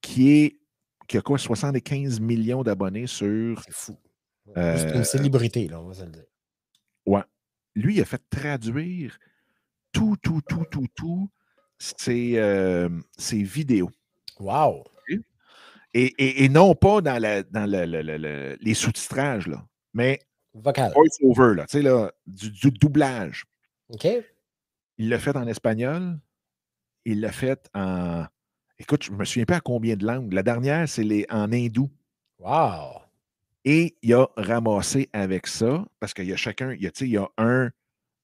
qui 0.00 0.30
est 0.30 0.58
qui 1.06 1.18
a 1.18 1.20
quoi, 1.20 1.38
75 1.38 2.20
millions 2.20 2.62
d'abonnés 2.62 3.06
sur. 3.06 3.62
C'est 3.64 3.72
fou. 3.72 3.96
C'est 4.54 4.88
une 4.90 5.00
euh, 5.00 5.04
célébrité, 5.04 5.68
là, 5.68 5.80
on 5.80 5.88
va 5.88 5.94
se 5.94 6.04
le 6.04 6.10
dire. 6.10 6.24
Ouais. 7.04 7.22
Lui, 7.76 7.96
il 7.96 8.00
a 8.00 8.04
fait 8.04 8.22
traduire 8.30 9.18
tout, 9.92 10.16
tout, 10.22 10.40
tout, 10.48 10.64
tout, 10.70 10.86
tout 10.94 11.30
ses, 11.78 12.32
euh, 12.36 12.88
vidéos. 13.30 13.90
Wow! 14.40 14.84
Et, 15.94 16.44
et, 16.44 16.48
non 16.50 16.74
pas 16.74 17.00
dans, 17.00 17.18
la, 17.18 17.42
dans 17.42 17.64
le, 17.64 18.56
les 18.60 18.74
sous-titrages, 18.74 19.46
là, 19.46 19.64
mais 19.94 20.20
Vocal. 20.52 20.92
voice-over, 20.92 21.54
là, 21.54 21.66
tu 21.66 21.78
sais, 21.78 21.82
là, 21.82 22.12
du, 22.26 22.50
du, 22.50 22.70
doublage. 22.70 23.44
OK. 23.88 24.06
Il 24.98 25.08
l'a 25.08 25.18
fait 25.18 25.34
en 25.36 25.46
espagnol. 25.46 26.18
Il 27.06 27.20
l'a 27.20 27.32
fait 27.32 27.70
en. 27.74 28.26
Écoute, 28.78 29.04
je 29.04 29.10
ne 29.10 29.16
me 29.16 29.24
souviens 29.24 29.46
pas 29.46 29.56
à 29.56 29.60
combien 29.60 29.96
de 29.96 30.04
langues. 30.04 30.34
La 30.34 30.42
dernière, 30.42 30.86
c'est 30.86 31.04
les... 31.04 31.24
en 31.30 31.50
hindou. 31.50 31.90
Wow! 32.38 33.05
Et 33.68 33.96
il 34.00 34.14
a 34.14 34.28
ramassé 34.36 35.10
avec 35.12 35.48
ça, 35.48 35.84
parce 35.98 36.14
qu'il 36.14 36.26
y 36.26 36.32
a 36.32 36.36
chacun, 36.36 36.72
il 36.72 36.82
y 36.82 36.86
a, 36.86 36.90
il 37.00 37.08
y 37.08 37.16
a 37.16 37.28
un 37.36 37.68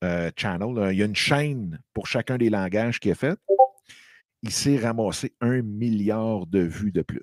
euh, 0.04 0.30
channel, 0.36 0.92
il 0.92 0.98
y 0.98 1.02
a 1.02 1.04
une 1.04 1.16
chaîne 1.16 1.80
pour 1.92 2.06
chacun 2.06 2.38
des 2.38 2.48
langages 2.48 3.00
qui 3.00 3.10
est 3.10 3.16
fait. 3.16 3.36
Il 4.44 4.52
s'est 4.52 4.78
ramassé 4.78 5.34
un 5.40 5.62
milliard 5.62 6.46
de 6.46 6.60
vues 6.60 6.92
de 6.92 7.02
plus. 7.02 7.22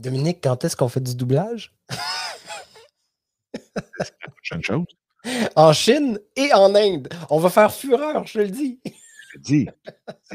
Dominique, 0.00 0.40
quand 0.42 0.64
est-ce 0.64 0.76
qu'on 0.76 0.88
fait 0.88 1.00
du 1.00 1.14
doublage? 1.14 1.72
C'est 3.52 4.14
la 4.26 4.32
prochaine 4.32 4.62
chose. 4.62 4.86
En 5.54 5.74
Chine 5.74 6.18
et 6.34 6.50
en 6.54 6.74
Inde. 6.74 7.10
On 7.28 7.38
va 7.40 7.50
faire 7.50 7.74
fureur, 7.74 8.26
je 8.26 8.38
le 8.38 8.48
dis. 8.48 8.80
Je 9.32 9.36
te 9.36 9.42
dis. 9.42 9.68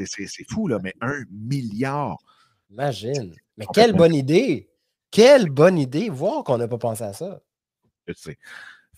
C'est 0.06 0.48
fou, 0.48 0.68
là, 0.68 0.78
mais 0.80 0.94
un 1.00 1.24
milliard. 1.28 2.16
Imagine. 2.70 3.34
Mais 3.56 3.66
quelle 3.74 3.94
bonne 3.94 4.14
idée. 4.14 4.70
Quelle 5.10 5.50
bonne 5.50 5.78
idée. 5.78 6.08
Voir 6.08 6.44
qu'on 6.44 6.58
n'a 6.58 6.68
pas 6.68 6.78
pensé 6.78 7.04
à 7.04 7.12
ça. 7.12 7.40
Je 8.06 8.12
sais. 8.14 8.38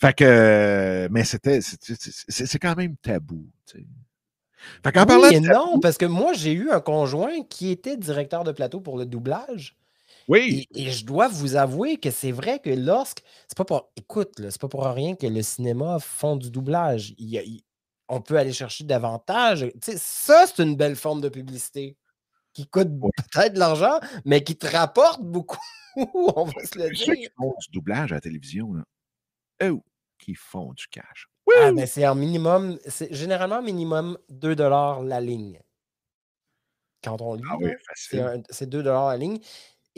Fait 0.00 0.14
que, 0.14 1.08
mais 1.10 1.24
c'était, 1.24 1.60
c'est 1.60 2.58
quand 2.58 2.76
même 2.76 2.96
tabou. 2.96 3.48
Tu 3.66 3.78
sais. 3.78 3.86
Fait 4.82 4.92
qu'en 4.92 5.06
parlant 5.06 5.28
non, 5.40 5.80
parce 5.80 5.98
que 5.98 6.06
moi, 6.06 6.32
j'ai 6.32 6.52
eu 6.52 6.70
un 6.70 6.80
conjoint 6.80 7.42
qui 7.48 7.70
était 7.70 7.96
directeur 7.96 8.44
de 8.44 8.52
plateau 8.52 8.80
pour 8.80 8.98
le 8.98 9.06
doublage. 9.06 9.76
Oui. 10.28 10.68
Et, 10.74 10.90
je 10.90 11.04
dois 11.04 11.28
vous 11.28 11.56
avouer 11.56 11.96
que 11.96 12.10
c'est 12.10 12.32
vrai 12.32 12.58
que 12.58 12.70
lorsque. 12.70 13.22
C'est 13.46 13.56
pas 13.56 13.64
pour. 13.64 13.90
Écoute, 13.96 14.32
c'est 14.36 14.60
pas 14.60 14.68
pour 14.68 14.84
rien 14.84 15.14
que 15.14 15.26
le 15.26 15.42
cinéma 15.42 15.98
font 16.00 16.36
du 16.36 16.50
doublage. 16.50 17.14
on 18.08 18.20
peut 18.20 18.36
aller 18.36 18.52
chercher 18.52 18.84
davantage. 18.84 19.66
ça, 19.96 20.46
c'est 20.46 20.62
une 20.62 20.76
belle 20.76 20.96
forme 20.96 21.20
de 21.20 21.28
publicité 21.28 21.96
qui 22.52 22.66
coûte 22.66 22.88
peut-être 23.32 23.54
de 23.54 23.58
l'argent, 23.58 24.00
mais 24.24 24.42
qui 24.42 24.56
te 24.56 24.66
rapporte 24.66 25.22
beaucoup. 25.22 25.58
On 26.14 26.44
va 26.44 26.64
se 26.64 26.78
le 26.78 26.90
dire. 26.90 27.06
Ceux 27.06 27.14
qui 27.14 27.28
font 27.36 27.54
du 27.60 27.70
doublage 27.72 28.12
à 28.12 28.16
la 28.16 28.20
télévision, 28.20 28.72
là, 28.72 28.84
eux 29.62 29.80
qui 30.18 30.34
font 30.34 30.72
du 30.72 30.86
cash. 30.88 31.28
Ah, 31.60 31.72
ben 31.72 31.86
c'est 31.86 32.06
en 32.06 32.14
minimum, 32.14 32.78
c'est 32.86 33.12
généralement 33.12 33.62
minimum 33.62 34.18
2 34.28 34.54
la 34.54 35.20
ligne. 35.20 35.60
Quand 37.02 37.20
on 37.22 37.34
lit, 37.34 37.42
ah 37.48 38.34
c'est 38.50 38.68
2 38.68 38.82
la 38.82 39.16
ligne. 39.16 39.38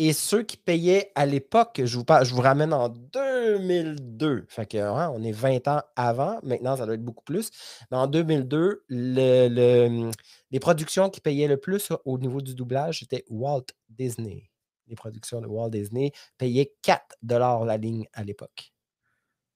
Et 0.03 0.15
ceux 0.15 0.43
qui 0.43 0.57
payaient 0.57 1.13
à 1.15 1.27
l'époque, 1.27 1.83
je 1.85 1.99
vous, 1.99 2.05
je 2.23 2.33
vous 2.33 2.41
ramène 2.41 2.73
en 2.73 2.89
2002. 2.89 4.47
Fait 4.49 4.65
que, 4.65 4.79
hein, 4.79 5.13
on 5.15 5.23
est 5.23 5.33
20 5.33 5.69
ans 5.69 5.83
avant. 5.95 6.39
Maintenant, 6.43 6.77
ça 6.77 6.87
doit 6.87 6.95
être 6.95 7.05
beaucoup 7.05 7.25
plus. 7.25 7.51
Mais 7.91 7.99
en 7.99 8.07
2002, 8.07 8.85
le, 8.89 10.11
les 10.51 10.61
productions 10.61 11.11
qui 11.11 11.21
payaient 11.21 11.49
le 11.49 11.59
plus 11.59 11.93
au 12.07 12.19
niveau 12.19 12.41
du 12.41 12.55
doublage, 12.55 13.01
c'était 13.01 13.27
Walt 13.29 13.67
Disney. 13.91 14.50
Les 14.91 14.97
productions 14.97 15.41
de 15.41 15.47
Walt 15.47 15.71
Disney 15.71 16.13
payaient 16.37 16.75
4 16.83 17.17
la 17.23 17.77
ligne 17.77 18.07
à 18.13 18.25
l'époque. 18.25 18.73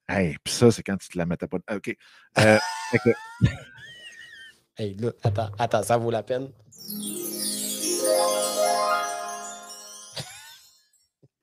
Hey, 0.09 0.37
puis 0.45 0.55
ça, 0.55 0.71
c'est 0.71 0.83
quand 0.83 0.97
tu 0.97 1.09
te 1.09 1.19
la 1.19 1.27
mettais 1.27 1.49
pas. 1.49 1.59
OK. 1.75 1.97
Euh, 2.39 2.59
hey, 4.79 4.95
là, 4.95 5.11
attends, 5.23 5.51
attends, 5.59 5.83
ça 5.83 5.97
vaut 5.97 6.11
la 6.11 6.23
peine. 6.23 6.53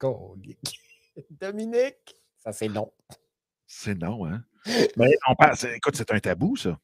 Dominique, 1.29 2.15
ça 2.37 2.51
c'est 2.51 2.69
non. 2.69 2.91
C'est 3.67 3.95
non, 3.95 4.25
hein? 4.25 4.43
Mais 4.95 5.11
on 5.27 5.35
passe, 5.35 5.65
écoute, 5.65 5.95
c'est 5.95 6.11
un 6.11 6.19
tabou, 6.19 6.55
ça. 6.55 6.79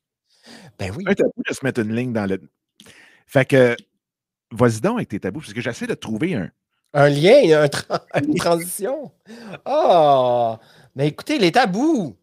Ben 0.78 0.93
oui. 0.95 1.03
un 1.08 1.14
tabou 1.14 1.41
de 1.47 1.53
se 1.53 1.64
mettre 1.64 1.82
une 1.82 1.95
ligne 1.95 2.14
dans 2.14 2.26
le. 2.26 2.41
Fait 3.28 3.45
que, 3.45 3.76
vas-y 4.51 4.82
donc 4.82 4.97
avec 4.97 5.10
tes 5.10 5.20
tabous, 5.20 5.39
parce 5.39 5.53
que 5.53 5.62
j'essaie 5.62 5.88
de 5.88 5.93
trouver 5.93 6.36
un. 6.36 6.51
Un 6.97 7.09
lien, 7.09 7.67
une 8.23 8.33
transition. 8.33 9.11
Ah! 9.65 10.59
Mais 10.95 11.07
écoutez, 11.09 11.37
les 11.37 11.51
tabous. 11.51 12.17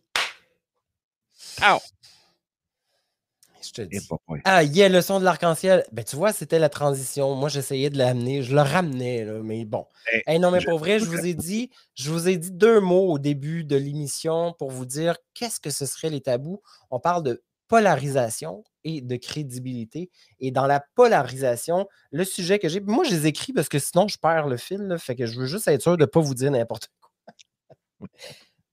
Je 3.62 3.70
te 3.72 3.82
dis. 3.82 4.00
Ah, 4.44 4.64
il 4.64 4.76
y 4.76 4.82
a 4.82 4.88
le 4.88 5.00
son 5.00 5.20
de 5.20 5.24
l'arc-en-ciel. 5.24 5.84
Ben, 5.92 6.04
tu 6.04 6.16
vois, 6.16 6.32
c'était 6.32 6.58
la 6.58 6.70
transition. 6.70 7.36
Moi, 7.36 7.48
j'essayais 7.48 7.88
de 7.88 7.98
l'amener. 7.98 8.42
Je 8.42 8.52
le 8.52 8.62
ramenais, 8.62 9.24
mais 9.44 9.64
bon. 9.64 9.86
Eh, 10.26 10.40
non, 10.40 10.50
mais 10.50 10.64
pour 10.64 10.80
vrai, 10.80 10.98
je 10.98 11.04
vous 11.04 11.24
ai 11.24 11.34
dit, 11.34 11.70
je 11.94 12.10
vous 12.10 12.28
ai 12.28 12.36
dit 12.36 12.50
deux 12.50 12.80
mots 12.80 13.12
au 13.12 13.20
début 13.20 13.62
de 13.62 13.76
l'émission 13.76 14.54
pour 14.58 14.72
vous 14.72 14.86
dire 14.86 15.18
qu'est-ce 15.34 15.60
que 15.60 15.70
ce 15.70 15.86
serait 15.86 16.10
les 16.10 16.20
tabous. 16.20 16.60
On 16.90 16.98
parle 16.98 17.22
de 17.22 17.44
polarisation 17.74 18.62
et 18.84 19.00
de 19.00 19.16
crédibilité. 19.16 20.08
Et 20.38 20.52
dans 20.52 20.68
la 20.68 20.78
polarisation, 20.94 21.88
le 22.12 22.22
sujet 22.22 22.60
que 22.60 22.68
j'ai, 22.68 22.78
moi, 22.78 23.02
je 23.02 23.10
les 23.10 23.26
écris 23.26 23.52
parce 23.52 23.68
que 23.68 23.80
sinon, 23.80 24.06
je 24.06 24.16
perds 24.16 24.46
le 24.46 24.56
fil. 24.56 24.94
fait 25.00 25.16
que 25.16 25.26
je 25.26 25.40
veux 25.40 25.46
juste 25.46 25.66
être 25.66 25.82
sûr 25.82 25.96
de 25.96 26.02
ne 26.02 26.06
pas 26.06 26.20
vous 26.20 26.34
dire 26.34 26.52
n'importe 26.52 26.88
quoi. 27.00 27.10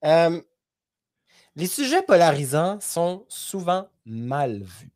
les 1.56 1.66
sujets 1.66 2.04
polarisants 2.04 2.80
sont 2.80 3.26
souvent 3.28 3.90
mal 4.06 4.62
vus 4.62 4.94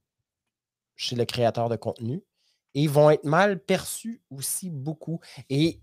chez 0.95 1.15
le 1.15 1.25
créateur 1.25 1.67
de 1.67 1.75
contenu 1.75 2.21
et 2.75 2.85
vont 2.85 3.09
être 3.09 3.23
mal 3.23 3.59
perçus 3.59 4.21
aussi 4.29 4.69
beaucoup. 4.69 5.19
Et 5.49 5.79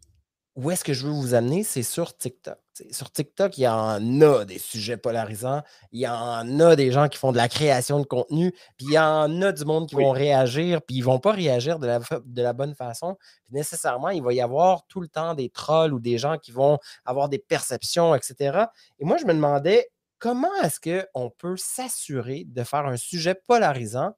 où 0.55 0.71
est-ce 0.71 0.85
que 0.85 0.93
je 0.93 1.07
veux 1.07 1.13
vous 1.13 1.35
amener? 1.35 1.65
C'est 1.65 1.83
sur 1.83 2.17
TikTok. 2.17 2.59
sur 2.91 3.11
TikTok, 3.11 3.57
il 3.57 3.63
y 3.63 3.69
en 3.69 4.21
a 4.21 4.45
des 4.45 4.59
sujets 4.59 4.97
polarisants, 4.99 5.63
il 5.93 6.01
y 6.01 6.09
en 6.09 6.61
a 6.61 6.77
des 6.77 6.93
gens 6.93 7.09
qui 7.09 7.19
font 7.19 7.33
de 7.33 7.39
la 7.39 7.49
création 7.49 8.01
de 8.01 8.05
contenu, 8.05 8.53
puis 8.77 8.87
il 8.87 8.93
y 8.93 8.99
en 8.99 9.41
a 9.43 9.53
du 9.53 9.65
monde 9.65 9.89
qui 9.89 9.95
vont 9.95 10.11
réagir, 10.11 10.83
puis 10.83 10.97
ils 10.97 11.01
ne 11.01 11.05
vont 11.05 11.19
pas 11.21 11.33
réagir 11.33 11.79
de 11.79 11.87
la, 11.87 12.01
de 12.25 12.43
la 12.43 12.53
bonne 12.53 12.75
façon. 12.75 13.17
nécessairement, 13.51 14.11
il 14.11 14.23
va 14.23 14.33
y 14.35 14.41
avoir 14.41 14.87
tout 14.89 15.01
le 15.01 15.09
temps 15.09 15.35
des 15.35 15.49
trolls 15.49 15.95
ou 15.95 16.01
des 16.01 16.19
gens 16.19 16.37
qui 16.39 16.53
vont 16.53 16.79
avoir 17.05 17.29
des 17.29 17.39
perceptions, 17.39 18.15
etc. 18.15 18.67
Et 18.99 19.05
moi, 19.05 19.17
je 19.17 19.25
me 19.25 19.33
demandais 19.33 19.89
comment 20.19 20.55
est-ce 20.63 20.81
qu'on 20.81 21.31
peut 21.31 21.57
s'assurer 21.57 22.45
de 22.47 22.63
faire 22.63 22.87
un 22.87 22.97
sujet 22.97 23.35
polarisant 23.35 24.13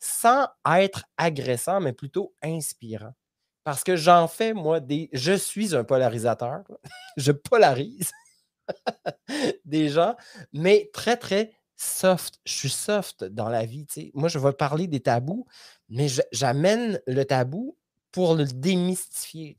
sans 0.00 0.46
être 0.78 1.04
agressant, 1.16 1.80
mais 1.80 1.92
plutôt 1.92 2.34
inspirant? 2.42 3.14
Parce 3.66 3.82
que 3.82 3.96
j'en 3.96 4.28
fais, 4.28 4.52
moi, 4.52 4.78
des. 4.78 5.10
Je 5.12 5.32
suis 5.32 5.74
un 5.74 5.82
polarisateur. 5.82 6.62
je 7.16 7.32
polarise 7.32 8.12
des 9.64 9.88
gens, 9.88 10.14
mais 10.52 10.88
très, 10.92 11.16
très 11.16 11.50
soft. 11.76 12.38
Je 12.44 12.52
suis 12.52 12.70
soft 12.70 13.24
dans 13.24 13.48
la 13.48 13.64
vie. 13.64 13.84
Moi, 14.14 14.28
je 14.28 14.38
vais 14.38 14.52
parler 14.52 14.86
des 14.86 15.00
tabous, 15.00 15.48
mais 15.88 16.06
j'amène 16.30 17.00
le 17.08 17.24
tabou 17.24 17.76
pour 18.12 18.36
le 18.36 18.44
démystifier. 18.44 19.56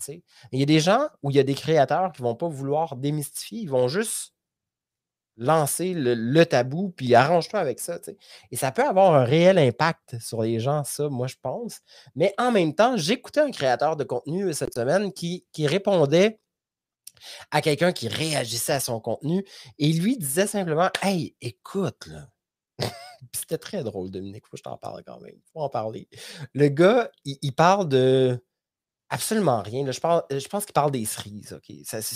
Il 0.53 0.59
y 0.61 0.63
a 0.63 0.65
des 0.65 0.79
gens 0.79 1.09
où 1.21 1.29
il 1.29 1.35
y 1.35 1.39
a 1.41 1.43
des 1.43 1.53
créateurs 1.53 2.13
qui 2.13 2.21
ne 2.21 2.27
vont 2.27 2.35
pas 2.35 2.47
vouloir 2.47 2.95
démystifier, 2.95 3.59
ils 3.59 3.69
vont 3.69 3.89
juste 3.89 4.36
lancer 5.37 5.93
le, 5.95 6.43
tabou, 6.45 6.89
puis 6.89 7.13
arrange-toi 7.15 7.59
avec 7.59 7.79
ça. 7.79 7.99
Et 8.51 8.55
ça 8.55 8.71
peut 8.71 8.83
avoir 8.83 9.13
un 9.13 9.23
réel 9.23 9.57
impact 9.57 10.19
sur 10.19 10.41
les 10.41 10.59
gens, 10.59 10.83
ça, 10.83 11.09
moi, 11.09 11.27
je 11.27 11.35
pense. 11.41 11.81
Mais 12.15 12.33
en 12.37 12.51
même 12.51 12.73
temps, 12.73 12.97
j'écoutais 12.97 13.41
un 13.41 13.51
créateur 13.51 13.95
de 13.95 14.03
contenu 14.03 14.53
cette 14.53 14.73
semaine 14.73 15.13
qui, 15.13 15.45
répondait 15.59 16.39
à 17.51 17.61
quelqu'un 17.61 17.91
qui 17.91 18.07
réagissait 18.07 18.73
à 18.73 18.79
son 18.79 18.99
contenu 18.99 19.43
et 19.79 19.91
lui 19.91 20.17
disait 20.17 20.47
simplement 20.47 20.89
Hey, 21.01 21.35
écoute, 21.41 22.07
là. 22.07 22.29
C'était 23.35 23.57
très 23.57 23.83
drôle, 23.83 24.11
Dominique. 24.11 24.45
Faut 24.45 24.51
que 24.51 24.57
je 24.57 24.63
t'en 24.63 24.77
parle 24.77 25.03
quand 25.03 25.19
même. 25.19 25.39
Faut 25.51 25.61
en 25.61 25.69
parler. 25.69 26.07
Le 26.53 26.67
gars, 26.67 27.09
il, 27.25 27.51
parle 27.53 27.89
de 27.89 28.39
absolument 29.09 29.63
rien. 29.63 29.89
je 29.91 30.47
pense 30.47 30.65
qu'il 30.65 30.73
parle 30.73 30.91
des 30.91 31.05
cerises. 31.05 31.53
OK? 31.53 31.75
Ça, 31.83 32.01
c'est 32.01 32.15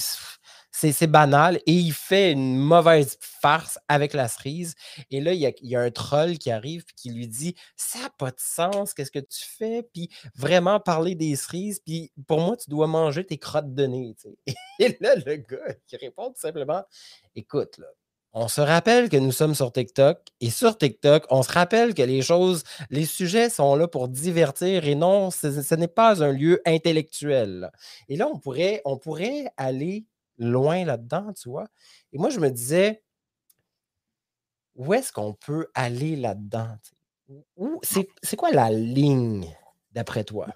banal 1.07 1.57
et 1.65 1.73
il 1.73 1.93
fait 1.93 2.31
une 2.31 2.57
mauvaise 2.57 3.17
farce 3.19 3.79
avec 3.87 4.13
la 4.13 4.27
cerise. 4.27 4.75
Et 5.09 5.21
là, 5.21 5.33
il 5.33 5.39
y 5.39 5.75
a, 5.75 5.81
un 5.81 5.91
troll 5.91 6.37
qui 6.37 6.51
arrive 6.51 6.83
et 6.89 6.93
qui 6.95 7.11
lui 7.11 7.27
dit 7.27 7.55
Ça 7.75 7.99
n'a 7.99 8.09
pas 8.09 8.31
de 8.31 8.39
sens, 8.39 8.93
qu'est-ce 8.93 9.11
que 9.11 9.19
tu 9.19 9.45
fais 9.45 9.83
Puis 9.93 10.09
vraiment 10.35 10.79
parler 10.79 11.15
des 11.15 11.35
cerises, 11.35 11.79
puis 11.79 12.11
pour 12.27 12.39
moi, 12.39 12.57
tu 12.57 12.69
dois 12.69 12.87
manger 12.87 13.25
tes 13.25 13.37
crottes 13.37 13.73
de 13.73 13.85
nez. 13.85 14.15
Et 14.79 14.97
là, 14.99 15.15
le 15.15 15.35
gars 15.35 15.75
qui 15.87 15.97
répond 15.97 16.29
tout 16.29 16.39
simplement 16.39 16.83
Écoute, 17.35 17.79
on 18.33 18.47
se 18.47 18.61
rappelle 18.61 19.09
que 19.09 19.17
nous 19.17 19.33
sommes 19.33 19.55
sur 19.55 19.73
TikTok 19.73 20.19
et 20.39 20.49
sur 20.49 20.77
TikTok, 20.77 21.25
on 21.29 21.43
se 21.43 21.51
rappelle 21.51 21.93
que 21.93 22.01
les 22.01 22.21
choses, 22.21 22.63
les 22.89 23.05
sujets 23.05 23.49
sont 23.49 23.75
là 23.75 23.89
pour 23.89 24.07
divertir 24.07 24.87
et 24.87 24.95
non, 24.95 25.31
ce, 25.31 25.75
n'est 25.75 25.89
pas 25.89 26.23
un 26.23 26.31
lieu 26.31 26.61
intellectuel. 26.65 27.71
Et 28.07 28.15
là, 28.15 28.29
on 28.31 28.39
pourrait, 28.39 28.81
on 28.85 28.97
pourrait 28.97 29.51
aller 29.57 30.05
loin 30.41 30.83
là-dedans, 30.83 31.31
tu 31.33 31.49
vois? 31.49 31.67
Et 32.11 32.17
moi, 32.17 32.29
je 32.29 32.39
me 32.39 32.49
disais, 32.49 33.03
où 34.75 34.93
est-ce 34.93 35.13
qu'on 35.13 35.33
peut 35.33 35.67
aller 35.73 36.15
là-dedans? 36.15 36.77
C'est 37.83 38.35
quoi 38.35 38.51
la 38.51 38.69
ligne, 38.69 39.47
d'après 39.91 40.23
toi? 40.23 40.47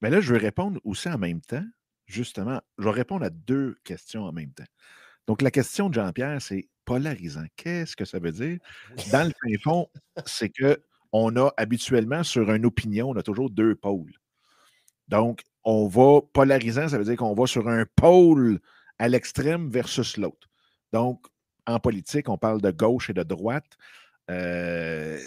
Mais 0.00 0.08
ben 0.08 0.16
là, 0.16 0.20
je 0.22 0.32
vais 0.32 0.38
répondre 0.38 0.80
aussi 0.84 1.08
en 1.08 1.18
même 1.18 1.42
temps. 1.42 1.64
Justement, 2.06 2.60
je 2.78 2.84
vais 2.84 2.90
répondre 2.90 3.24
à 3.24 3.30
deux 3.30 3.76
questions 3.84 4.24
en 4.24 4.32
même 4.32 4.52
temps. 4.52 4.64
Donc, 5.26 5.42
la 5.42 5.50
question 5.50 5.88
de 5.88 5.94
Jean-Pierre, 5.94 6.40
c'est 6.40 6.68
polarisant. 6.84 7.44
Qu'est-ce 7.56 7.94
que 7.94 8.04
ça 8.04 8.18
veut 8.18 8.32
dire? 8.32 8.58
Dans 9.12 9.26
le 9.26 9.30
fin 9.30 9.62
fond, 9.62 9.88
c'est 10.24 10.48
que 10.48 10.82
on 11.12 11.36
a 11.36 11.52
habituellement 11.56 12.22
sur 12.22 12.50
une 12.52 12.64
opinion, 12.64 13.10
on 13.10 13.16
a 13.16 13.22
toujours 13.22 13.50
deux 13.50 13.74
pôles. 13.74 14.12
Donc, 15.08 15.42
on 15.64 15.86
va 15.86 16.20
polarisant, 16.32 16.88
ça 16.88 16.98
veut 16.98 17.04
dire 17.04 17.16
qu'on 17.16 17.34
va 17.34 17.46
sur 17.46 17.68
un 17.68 17.84
pôle 17.96 18.60
à 19.00 19.08
l'extrême 19.08 19.70
versus 19.70 20.18
l'autre. 20.18 20.48
Donc, 20.92 21.26
en 21.66 21.80
politique, 21.80 22.28
on 22.28 22.36
parle 22.36 22.60
de 22.60 22.70
gauche 22.70 23.08
et 23.08 23.14
de 23.14 23.22
droite. 23.22 23.78
Euh, 24.30 25.18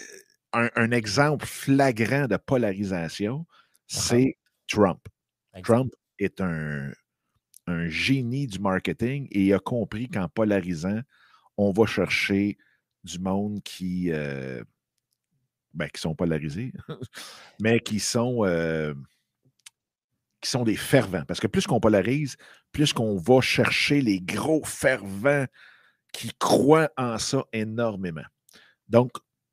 un, 0.52 0.90
exemple 0.92 1.44
flagrant 1.44 2.28
de 2.28 2.36
polarisation, 2.36 3.44
c'est 3.88 4.38
Trump. 4.68 5.00
Trump 5.64 5.92
est 6.20 6.40
un, 6.40 6.92
génie 7.88 8.46
du 8.46 8.60
marketing 8.60 9.26
et 9.32 9.46
il 9.46 9.52
a 9.52 9.58
compris 9.58 10.08
qu'en 10.08 10.28
polarisant, 10.28 11.00
on 11.56 11.72
va 11.72 11.86
chercher 11.86 12.56
du 13.02 13.18
monde 13.18 13.60
qui, 13.64 14.12
euh, 14.12 14.62
ben, 15.72 15.88
qui 15.88 16.00
sont 16.00 16.14
polarisés, 16.14 16.72
mais 17.60 17.80
qui 17.80 17.98
sont 17.98 18.44
euh, 18.44 18.94
qui 20.44 20.50
sont 20.50 20.62
des 20.62 20.76
fervents. 20.76 21.24
Parce 21.26 21.40
que 21.40 21.46
plus 21.46 21.66
qu'on 21.66 21.80
polarise, 21.80 22.36
plus 22.70 22.92
qu'on 22.92 23.16
va 23.16 23.40
chercher 23.40 24.00
les 24.00 24.20
gros 24.20 24.62
fervents 24.64 25.46
qui 26.12 26.30
croient 26.38 26.90
en 26.96 27.18
ça 27.18 27.44
énormément. 27.52 28.24
Donc, 28.88 29.12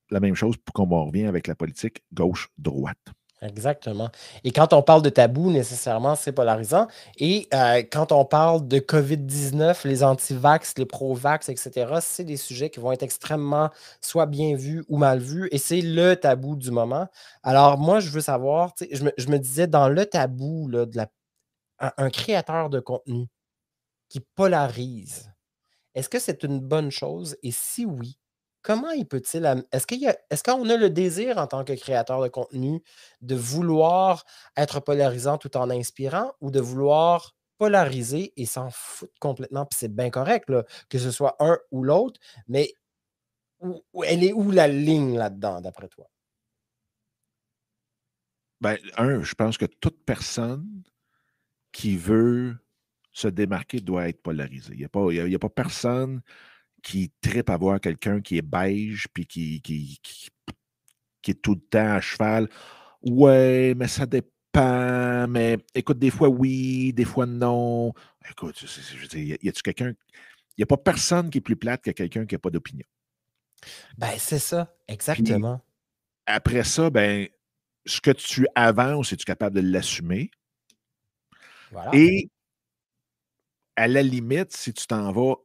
la 0.10 0.20
même 0.20 0.36
chose 0.36 0.58
pour 0.58 0.74
qu'on 0.74 1.06
revient 1.06 1.26
avec 1.26 1.48
la 1.48 1.56
politique 1.56 2.04
gauche-droite. 2.14 3.14
Exactement. 3.44 4.10
Et 4.44 4.52
quand 4.52 4.72
on 4.72 4.84
parle 4.84 5.02
de 5.02 5.10
tabou, 5.10 5.50
nécessairement, 5.50 6.14
c'est 6.16 6.32
polarisant. 6.32 6.88
Et 7.18 7.48
euh, 7.56 7.82
quand 7.92 8.12
on 8.12 8.24
parle 8.24 8.68
de 8.68 8.78
COVID-19, 8.78 9.88
les 9.88 10.04
anti-vax, 10.04 10.76
les 10.78 10.86
pro-vax, 10.86 11.50
etc., 11.50 11.92
c'est 12.02 12.24
des 12.24 12.38
sujets 12.38 12.70
qui 12.70 12.80
vont 12.80 12.92
être 12.92 13.02
extrêmement 13.02 13.72
soit 14.00 14.28
bien 14.28 14.56
vus 14.56 14.84
ou 14.89 14.98
mal 14.98 15.18
vus. 15.20 15.48
Et 15.52 15.58
c'est 15.58 15.82
le 15.82 16.14
tabou 16.16 16.56
du 16.56 16.70
moment. 16.70 17.08
Alors, 17.42 17.80
moi, 17.80 18.00
je 18.00 18.12
veux 18.12 18.22
savoir, 18.22 18.74
je 18.92 19.04
me, 19.06 19.12
je 19.18 19.28
me 19.28 19.39
disais, 19.39 19.66
dans 19.66 19.89
le 19.89 20.06
tabou 20.06 20.70
de 20.70 20.88
la, 20.96 21.08
un 21.98 22.10
créateur 22.12 22.70
de 22.70 22.80
contenu 22.80 23.28
qui 24.10 24.22
polarise, 24.36 25.32
est-ce 25.96 26.10
que 26.10 26.20
c'est 26.20 26.44
une 26.44 26.60
bonne 26.62 26.92
chose? 26.92 27.38
Et 27.44 27.52
si 27.52 27.86
oui, 27.86 28.18
comment 28.62 28.91
il 28.91 29.07
peut-il. 29.07 29.45
Est-ce 29.72 29.88
qu'il 29.88 30.03
est-ce 30.05 30.43
qu'on 30.43 30.70
a 30.70 30.78
le 30.78 30.89
désir 30.89 31.38
en 31.38 31.47
tant 31.47 31.64
que 31.64 31.74
créateur 31.74 32.22
de 32.22 32.28
contenu 32.28 32.82
de 33.22 33.36
vouloir 33.36 34.26
être 34.57 34.80
polarisant 34.80 35.38
tout 35.38 35.55
en 35.57 35.70
inspirant 35.70 36.34
ou 36.41 36.51
de 36.51 36.59
vouloir 36.59 37.36
polariser 37.57 38.34
et 38.38 38.45
s'en 38.45 38.70
foutre 38.72 39.14
complètement? 39.20 39.66
Puis 39.66 39.78
c'est 39.80 39.95
bien 39.95 40.09
correct, 40.09 40.49
que 40.89 40.99
ce 40.99 41.12
soit 41.12 41.36
un 41.39 41.57
ou 41.72 41.84
l'autre, 41.84 42.20
mais 42.47 42.74
elle 44.05 44.24
est 44.24 44.34
où 44.34 44.51
la 44.51 44.68
ligne 44.68 45.18
là-dedans, 45.18 45.62
d'après 45.62 45.88
toi? 45.88 46.07
Ben, 48.62 48.78
un, 48.97 49.22
je 49.22 49.34
pense 49.34 49.57
que 49.57 49.66
toute 49.66 50.03
personne 50.05 50.84
qui 51.72 51.97
veut 51.97 52.57
se 53.12 53.28
démarquer 53.28 53.80
doit 53.82 54.07
être 54.07 54.22
polarisée. 54.22 54.74
Il 54.74 54.80
n'y 54.80 55.34
a, 55.34 55.36
a 55.36 55.39
pas 55.39 55.49
personne 55.49 56.22
qui 56.82 57.12
tripe 57.22 57.50
à 57.50 57.58
voir 57.58 57.80
quelqu'un 57.80 58.22
qui 58.22 58.38
est 58.38 58.42
beige 58.42 59.08
puis 59.14 59.26
qui, 59.26 59.62
qui, 59.62 60.00
qui, 61.22 61.32
est 61.32 61.42
tout 61.42 61.56
le 61.56 61.62
temps 61.62 61.94
à 61.94 62.02
cheval. 62.02 62.50
Ouais, 63.02 63.74
mais 63.76 63.88
ça 63.88 64.06
dépend. 64.06 65.28
Mais 65.28 65.58
écoute, 65.76 66.00
des 66.00 66.10
fois 66.10 66.30
oui, 66.30 66.94
des 66.94 67.06
fois 67.06 67.26
non. 67.26 67.94
Écoute, 68.30 68.56
je 68.60 68.98
veux 68.98 69.08
dire, 69.08 69.38
y 69.42 69.50
a-tu 69.50 69.62
quelqu'un. 69.62 69.94
Il 70.58 70.60
n'y 70.60 70.64
a 70.64 70.68
pas 70.68 70.78
personne 70.78 71.30
qui 71.30 71.38
est 71.38 71.42
plus 71.42 71.56
plate 71.56 71.82
que 71.84 71.92
quelqu'un 71.92 72.26
qui 72.26 72.36
n'a 72.36 72.40
pas 72.40 72.50
d'opinion. 72.50 72.86
Ben, 73.98 74.12
c'est 74.18 74.40
ça, 74.40 74.76
exactement. 74.88 75.62
après 76.26 76.64
ça, 76.64 76.90
ben, 76.90 77.28
ce 77.86 78.02
que 78.02 78.12
tu 78.12 78.48
avances, 78.56 79.14
es-tu 79.14 79.26
capable 79.26 79.56
de 79.56 79.62
l'assumer? 79.62 80.32
Et 81.94 82.30
à 83.76 83.88
la 83.88 84.04
limite, 84.04 84.52
si 84.52 84.74
tu 84.74 84.86
t'en 84.88 85.12
vas 85.12 85.36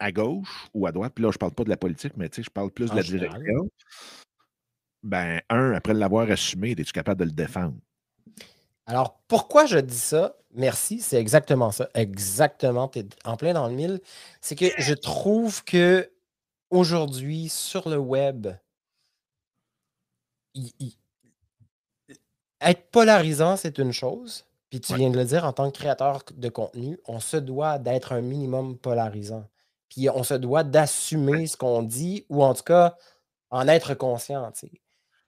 à 0.00 0.10
gauche 0.10 0.68
ou 0.74 0.86
à 0.86 0.92
droite, 0.92 1.12
puis 1.14 1.22
là, 1.22 1.30
je 1.30 1.36
ne 1.36 1.38
parle 1.38 1.52
pas 1.52 1.64
de 1.64 1.68
la 1.68 1.76
politique, 1.76 2.14
mais 2.16 2.28
je 2.36 2.50
parle 2.50 2.70
plus 2.70 2.90
de 2.90 2.96
la 2.96 3.02
direction. 3.02 3.68
ben, 5.02 5.40
un, 5.48 5.72
après 5.72 5.94
l'avoir 5.94 6.28
assumé, 6.30 6.72
es-tu 6.72 6.92
capable 6.92 7.20
de 7.20 7.26
le 7.26 7.30
défendre? 7.30 7.76
Alors, 8.86 9.20
pourquoi 9.28 9.66
je 9.66 9.78
dis 9.78 9.98
ça? 9.98 10.36
Merci, 10.52 11.00
c'est 11.00 11.20
exactement 11.20 11.70
ça. 11.70 11.88
Exactement, 11.94 12.88
tu 12.88 13.00
es 13.00 13.06
en 13.24 13.36
plein 13.36 13.52
dans 13.52 13.68
le 13.68 13.74
mille. 13.74 14.00
C'est 14.40 14.56
que 14.56 14.66
je 14.78 14.94
trouve 14.94 15.62
que 15.62 16.10
aujourd'hui, 16.70 17.48
sur 17.48 17.88
le 17.88 17.98
web, 17.98 18.48
être 22.60 22.90
polarisant, 22.90 23.56
c'est 23.56 23.78
une 23.78 23.92
chose. 23.92 24.44
Puis 24.70 24.80
tu 24.80 24.94
viens 24.94 25.10
de 25.10 25.16
le 25.16 25.24
dire, 25.24 25.44
en 25.44 25.52
tant 25.52 25.70
que 25.70 25.76
créateur 25.76 26.22
de 26.32 26.48
contenu, 26.48 26.98
on 27.06 27.20
se 27.20 27.36
doit 27.36 27.78
d'être 27.78 28.12
un 28.12 28.20
minimum 28.20 28.78
polarisant. 28.78 29.44
Puis 29.90 30.08
on 30.08 30.22
se 30.22 30.34
doit 30.34 30.64
d'assumer 30.64 31.46
ce 31.46 31.56
qu'on 31.56 31.82
dit, 31.82 32.24
ou 32.30 32.42
en 32.42 32.54
tout 32.54 32.62
cas, 32.62 32.96
en 33.50 33.68
être 33.68 33.94
conscient. 33.94 34.50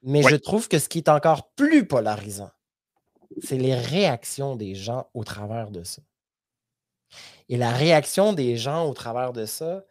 Mais 0.02 0.22
je 0.22 0.36
trouve 0.36 0.68
que 0.68 0.78
ce 0.78 0.88
qui 0.88 0.98
est 0.98 1.08
encore 1.08 1.50
plus 1.50 1.86
polarisant, 1.86 2.50
c'est 3.42 3.58
les 3.58 3.74
réactions 3.74 4.56
des 4.56 4.74
gens 4.74 5.08
au 5.14 5.24
travers 5.24 5.70
de 5.70 5.82
ça. 5.82 6.02
Et 7.48 7.56
la 7.56 7.70
réaction 7.70 8.32
des 8.32 8.56
gens 8.56 8.88
au 8.88 8.94
travers 8.94 9.32
de 9.32 9.44
ça 9.44 9.84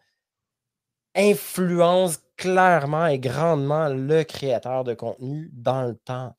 influence 1.14 2.18
clairement 2.36 3.06
et 3.06 3.18
grandement 3.18 3.88
le 3.88 4.24
créateur 4.24 4.82
de 4.84 4.94
contenu 4.94 5.50
dans 5.52 5.82
le 5.82 5.94
temps. 5.94 6.34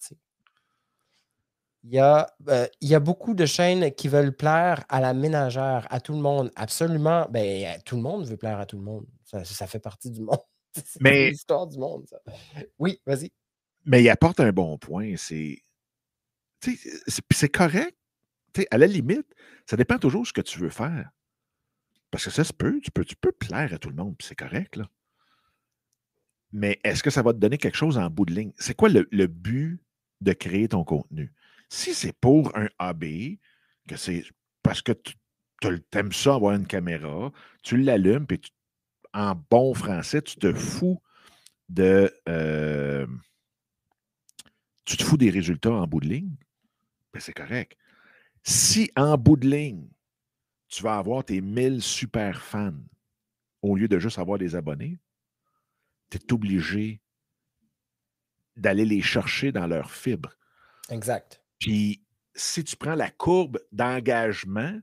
Il 1.84 1.94
y, 1.94 2.00
a, 2.00 2.34
euh, 2.48 2.66
il 2.80 2.88
y 2.88 2.96
a 2.96 3.00
beaucoup 3.02 3.34
de 3.34 3.46
chaînes 3.46 3.92
qui 3.92 4.08
veulent 4.08 4.36
plaire 4.36 4.86
à 4.88 5.02
la 5.02 5.14
ménagère, 5.14 5.86
à 5.90 6.00
tout 6.00 6.14
le 6.14 6.20
monde. 6.20 6.50
Absolument. 6.56 7.28
Ben, 7.30 7.78
tout 7.86 7.98
le 7.98 8.02
monde 8.02 8.26
veut 8.26 8.38
plaire 8.38 8.60
à 8.60 8.66
tout 8.66 8.78
le 8.78 8.84
monde. 8.84 9.06
Ça, 9.26 9.68
fait 9.68 9.80
partie 9.80 10.10
du 10.10 10.22
monde. 10.22 10.40
C'est 10.86 11.30
l'histoire 11.30 11.68
du 11.68 11.78
monde, 11.78 12.06
ça. 12.08 12.18
Oui, 12.80 13.02
vas-y. 13.06 13.32
Mais 13.86 14.02
il 14.02 14.10
apporte 14.10 14.40
un 14.40 14.52
bon 14.52 14.78
point. 14.78 15.16
C'est 15.18 15.62
c'est 17.30 17.50
correct. 17.50 17.98
à 18.72 18.78
la 18.78 18.88
limite, 18.88 19.28
ça 19.66 19.76
dépend 19.76 19.98
toujours 19.98 20.22
de 20.22 20.28
ce 20.28 20.34
que 20.34 20.42
tu 20.42 20.60
veux 20.60 20.70
faire. 20.70 21.10
Parce 22.12 22.26
que 22.26 22.32
ça 22.32 22.44
se 22.44 22.54
peut, 22.54 22.80
tu 22.82 22.92
peux, 22.92 23.04
tu 23.04 23.16
peux 23.16 23.32
plaire 23.32 23.74
à 23.74 23.78
tout 23.78 23.90
le 23.90 23.96
monde, 23.96 24.16
puis 24.18 24.28
c'est 24.28 24.36
correct, 24.36 24.76
là. 24.76 24.88
Mais 26.52 26.80
est-ce 26.84 27.02
que 27.02 27.10
ça 27.10 27.24
va 27.24 27.34
te 27.34 27.40
donner 27.40 27.58
quelque 27.58 27.78
chose 27.78 27.98
en 27.98 28.08
bout 28.12 28.26
de 28.26 28.34
ligne? 28.34 28.54
C'est 28.60 28.76
quoi 28.76 28.88
le, 28.88 29.28
but 29.28 29.82
de 30.22 30.34
créer 30.34 30.68
ton 30.68 30.84
contenu? 30.84 31.34
Si 31.74 31.96
c'est 31.96 32.14
pour 32.14 32.56
un 32.56 32.70
hobby, 32.78 33.40
que 33.88 33.96
c'est 33.96 34.24
parce 34.62 34.84
que 34.84 34.92
tu 34.92 35.82
aimes 35.94 36.12
ça 36.12 36.36
avoir 36.36 36.54
une 36.54 36.68
caméra, 36.68 37.32
tu 37.64 37.78
l'allumes, 37.78 38.28
puis 38.28 38.40
en 39.12 39.34
bon 39.50 39.74
français, 39.74 40.22
tu 40.22 40.36
te 40.36 40.54
fous 40.54 41.02
de. 41.70 42.14
Euh, 42.30 43.08
tu 44.86 44.98
te 44.98 45.04
fous 45.04 45.18
des 45.18 45.32
résultats 45.32 45.72
en 45.72 45.88
bout 45.88 46.00
de 46.00 46.10
ligne, 46.10 46.36
ben 47.12 47.20
c'est 47.20 47.34
correct. 47.34 47.76
Si 48.44 48.92
en 48.96 49.18
bout 49.18 49.38
de 49.38 49.50
ligne, 49.50 49.90
tu 50.68 50.84
vas 50.84 51.00
avoir 51.00 51.26
tes 51.26 51.42
1000 51.42 51.82
super 51.82 52.44
fans 52.44 52.84
au 53.64 53.76
lieu 53.76 53.88
de 53.88 53.98
juste 53.98 54.20
avoir 54.20 54.38
des 54.38 54.56
abonnés, 54.56 55.00
tu 56.12 56.20
es 56.20 56.34
obligé 56.34 57.02
d'aller 58.56 58.86
les 58.86 59.02
chercher 59.02 59.52
dans 59.52 59.66
leur 59.66 59.90
fibre. 59.90 60.38
Exact. 60.92 61.43
Puis 61.64 62.04
si 62.36 62.64
tu 62.64 62.76
prends 62.76 62.96
la 62.96 63.10
courbe 63.10 63.60
d'engagement, 63.72 64.80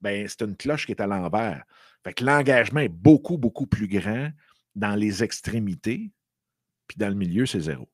ben, 0.00 0.26
c'est 0.28 0.42
une 0.42 0.56
cloche 0.56 0.86
qui 0.86 0.92
est 0.92 1.00
à 1.00 1.06
l'envers. 1.06 1.64
Fait 2.02 2.12
que 2.12 2.24
l'engagement 2.24 2.80
est 2.80 2.88
beaucoup, 2.88 3.38
beaucoup 3.38 3.66
plus 3.66 3.88
grand 3.88 4.30
dans 4.74 4.94
les 4.96 5.22
extrémités, 5.22 6.10
puis 6.88 6.98
dans 6.98 7.08
le 7.08 7.14
milieu, 7.14 7.46
c'est 7.46 7.60
zéro 7.60 7.88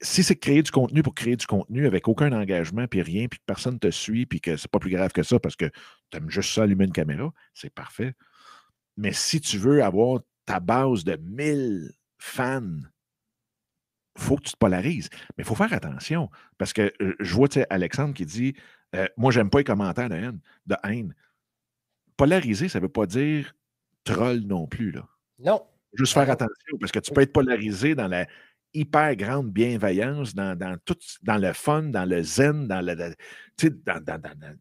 si 0.00 0.22
c'est 0.22 0.36
créer 0.36 0.62
du 0.62 0.70
contenu 0.70 1.02
pour 1.02 1.14
créer 1.14 1.36
du 1.36 1.46
contenu 1.46 1.86
avec 1.86 2.08
aucun 2.08 2.32
engagement, 2.32 2.86
puis 2.86 3.02
rien, 3.02 3.28
puis 3.28 3.38
que 3.38 3.44
personne 3.46 3.74
ne 3.74 3.78
te 3.78 3.90
suit, 3.90 4.26
puis 4.26 4.40
que 4.40 4.56
c'est 4.56 4.70
pas 4.70 4.78
plus 4.78 4.90
grave 4.90 5.12
que 5.12 5.22
ça 5.22 5.38
parce 5.38 5.56
que 5.56 5.66
tu 6.10 6.18
aimes 6.18 6.30
juste 6.30 6.52
ça 6.52 6.62
allumer 6.62 6.84
une 6.84 6.92
caméra, 6.92 7.32
c'est 7.54 7.72
parfait. 7.72 8.14
Mais 8.96 9.12
si 9.12 9.40
tu 9.40 9.58
veux 9.58 9.82
avoir 9.82 10.20
ta 10.46 10.60
base 10.60 11.04
de 11.04 11.16
1000 11.16 11.92
fans, 12.18 12.80
faut 14.18 14.36
que 14.36 14.42
tu 14.42 14.52
te 14.52 14.58
polarises. 14.58 15.08
Mais 15.36 15.42
il 15.42 15.44
faut 15.44 15.54
faire 15.54 15.72
attention 15.72 16.30
parce 16.58 16.72
que 16.72 16.92
euh, 17.00 17.14
je 17.20 17.34
vois 17.34 17.48
Alexandre 17.70 18.14
qui 18.14 18.26
dit 18.26 18.54
euh, 18.94 19.06
Moi, 19.16 19.32
j'aime 19.32 19.50
pas 19.50 19.58
les 19.58 19.64
commentaires 19.64 20.08
de 20.08 20.16
haine. 20.16 20.40
De 20.66 20.76
haine. 20.84 21.14
Polariser, 22.16 22.68
ça 22.68 22.78
ne 22.78 22.84
veut 22.84 22.88
pas 22.90 23.06
dire 23.06 23.54
troll 24.04 24.40
non 24.40 24.66
plus. 24.66 24.90
Là. 24.90 25.06
Non. 25.38 25.62
Juste 25.94 26.14
faire 26.14 26.30
attention 26.30 26.78
parce 26.80 26.92
que 26.92 26.98
tu 26.98 27.12
peux 27.12 27.22
être 27.22 27.32
polarisé 27.32 27.94
dans 27.94 28.08
la 28.08 28.26
hyper 28.74 29.16
grande 29.16 29.50
bienveillance 29.50 30.34
dans, 30.34 30.76
tout, 30.84 30.96
dans 31.22 31.38
le 31.38 31.52
fun, 31.54 31.84
dans 31.84 32.04
le 32.04 32.22
zen, 32.22 32.68
dans 32.68 32.80
le, 32.84 32.94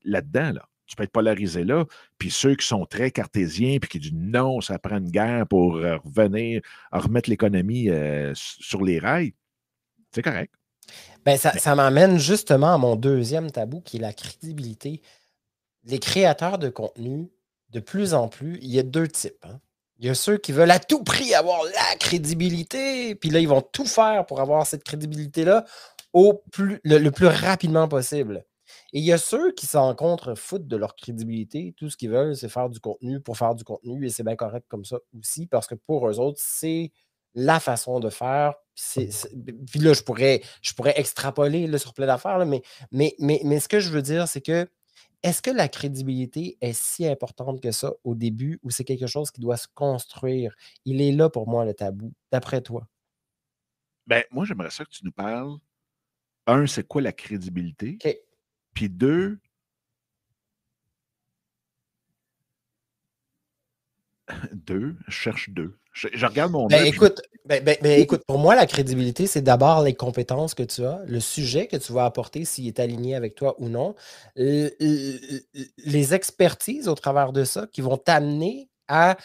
là-dedans. 0.06 0.54
Là. 0.54 0.70
Tu 0.86 0.96
peux 0.96 1.04
être 1.04 1.12
polarisé 1.12 1.66
là. 1.66 1.86
Puis 2.18 2.32
ceux 2.32 2.56
qui 2.56 2.66
sont 2.66 2.86
très 2.86 3.12
cartésiens, 3.12 3.78
puis 3.80 3.90
qui 3.90 4.00
disent 4.00 4.14
non, 4.14 4.62
ça 4.62 4.80
prend 4.80 4.98
une 4.98 5.12
guerre 5.12 5.46
pour 5.48 5.74
revenir, 5.74 6.62
remettre 6.92 7.30
l'économie 7.30 7.90
euh, 7.90 8.32
sur 8.36 8.84
les 8.84 9.00
rails, 9.00 9.34
c'est 10.12 10.22
correct. 10.22 10.54
Ben, 11.26 11.38
ça, 11.38 11.52
ça 11.58 11.76
m'amène 11.76 12.18
justement 12.18 12.74
à 12.74 12.78
mon 12.78 12.96
deuxième 12.96 13.52
tabou, 13.52 13.82
qui 13.82 13.98
est 13.98 14.02
la 14.02 14.14
crédibilité. 14.14 15.02
Les 15.84 16.00
créateurs 16.00 16.58
de 16.58 16.70
contenu, 16.70 17.30
de 17.70 17.80
plus 17.80 18.14
en 18.14 18.28
plus, 18.28 18.60
il 18.62 18.70
y 18.70 18.80
a 18.80 18.84
deux 18.84 19.08
types. 19.08 19.46
Hein. 19.46 19.60
Il 20.00 20.06
y 20.06 20.10
a 20.10 20.16
ceux 20.16 20.38
qui 20.38 20.52
veulent 20.52 20.72
à 20.72 20.80
tout 20.80 21.04
prix 21.04 21.34
avoir 21.34 21.64
la 21.64 21.96
crédibilité, 22.00 23.16
puis 23.16 23.30
là, 23.30 23.40
ils 23.40 23.48
vont 23.48 23.62
tout 23.62 23.86
faire 23.86 24.26
pour 24.26 24.40
avoir 24.42 24.66
cette 24.68 24.84
crédibilité-là 24.84 25.66
au 26.14 26.44
plus, 26.52 26.80
le, 26.84 27.10
plus 27.10 27.28
rapidement 27.28 27.88
possible. 27.88 28.46
Et 28.94 29.00
il 29.00 29.06
y 29.06 29.12
a 29.12 29.18
ceux 29.18 29.52
qui 29.54 29.66
s'en 29.66 29.96
contre-foutent 29.96 30.68
de 30.68 30.78
leur 30.78 30.96
crédibilité. 30.96 31.74
Tout 31.78 31.90
ce 31.90 31.98
qu'ils 31.98 32.12
veulent, 32.12 32.36
c'est 32.36 32.50
faire 32.50 32.70
du 32.70 32.80
contenu 32.80 33.20
pour 33.20 33.38
faire 33.38 33.56
du 33.56 33.64
contenu, 33.64 34.06
et 34.06 34.10
c'est 34.10 34.24
bien 34.24 34.36
correct 34.36 34.66
comme 34.70 34.86
ça 34.86 34.98
aussi, 35.18 35.48
parce 35.48 35.68
que 35.68 35.76
pour 35.76 36.08
eux 36.08 36.20
autres, 36.20 36.40
c'est 36.42 36.92
la 37.36 37.60
façon 37.60 38.00
de 38.00 38.10
faire. 38.10 38.54
Puis 38.76 39.80
là, 39.80 39.94
je 39.94 40.04
pourrais, 40.04 40.42
je 40.62 40.74
pourrais 40.74 41.00
extrapoler 41.00 41.68
là, 41.68 41.78
sur 41.78 41.94
plein 41.94 42.08
d'affaires, 42.08 42.46
mais, 42.46 42.62
mais, 42.92 43.16
mais, 43.20 43.42
mais 43.44 43.60
ce 43.60 43.68
que 43.68 43.80
je 43.80 43.90
veux 43.90 44.02
dire, 44.02 44.28
c'est 44.28 44.42
que 44.42 44.68
est-ce 45.24 45.42
que 45.42 45.50
la 45.50 45.68
crédibilité 45.68 46.58
est 46.62 46.74
si 46.74 47.08
importante 47.08 47.62
que 47.62 47.72
ça 47.72 47.92
au 48.04 48.14
début 48.14 48.60
ou 48.62 48.70
c'est 48.70 48.84
quelque 48.84 49.08
chose 49.08 49.32
qui 49.32 49.42
doit 49.42 49.58
se 49.58 49.68
construire? 49.74 50.56
Il 50.86 51.02
est 51.02 51.12
là 51.12 51.30
pour 51.30 51.48
moi, 51.48 51.66
le 51.66 51.74
tabou, 51.74 52.14
d'après 52.32 52.62
toi. 52.62 52.88
Ben, 54.06 54.24
moi, 54.32 54.46
j'aimerais 54.46 54.70
ça 54.70 54.86
que 54.86 54.92
tu 54.92 55.04
nous 55.04 55.12
parles. 55.12 55.58
Un, 56.46 56.66
c'est 56.66 56.88
quoi 56.88 57.02
la 57.02 57.12
crédibilité? 57.12 57.98
Puis 58.74 58.90
deux, 58.90 59.40
deux, 64.54 64.96
je 65.08 65.14
cherche 65.14 65.50
deux. 65.50 65.78
Je, 65.94 66.26
regarde 66.26 66.52
mon. 66.52 66.68
Ben, 66.68 66.86
écoute, 66.86 67.22
ben, 67.46 67.64
ben, 67.64 67.76
ben, 67.82 68.00
écoute, 68.00 68.22
pour 68.28 68.38
moi, 68.38 68.56
la 68.56 68.68
crédibilité, 68.68 69.26
c'est 69.26 69.42
d'abord 69.42 69.82
les 69.82 69.96
compétences 69.96 70.54
que 70.54 70.62
tu 70.62 70.86
as, 70.86 71.02
le 71.08 71.20
sujet 71.20 71.66
que 71.66 71.78
tu 71.78 71.92
vas 71.92 72.06
apporter, 72.06 72.46
s'il 72.46 72.68
est 72.68 72.80
aligné 72.80 73.16
avec 73.16 73.34
toi 73.34 73.56
ou 73.58 73.68
non, 73.68 73.96
les 74.36 76.14
expertises 76.14 76.88
au 76.88 76.94
travers 76.94 77.34
de 77.34 77.44
ça 77.44 77.66
qui 77.72 77.82
vont 77.82 77.98
t'amener 77.98 78.70
à 78.88 79.18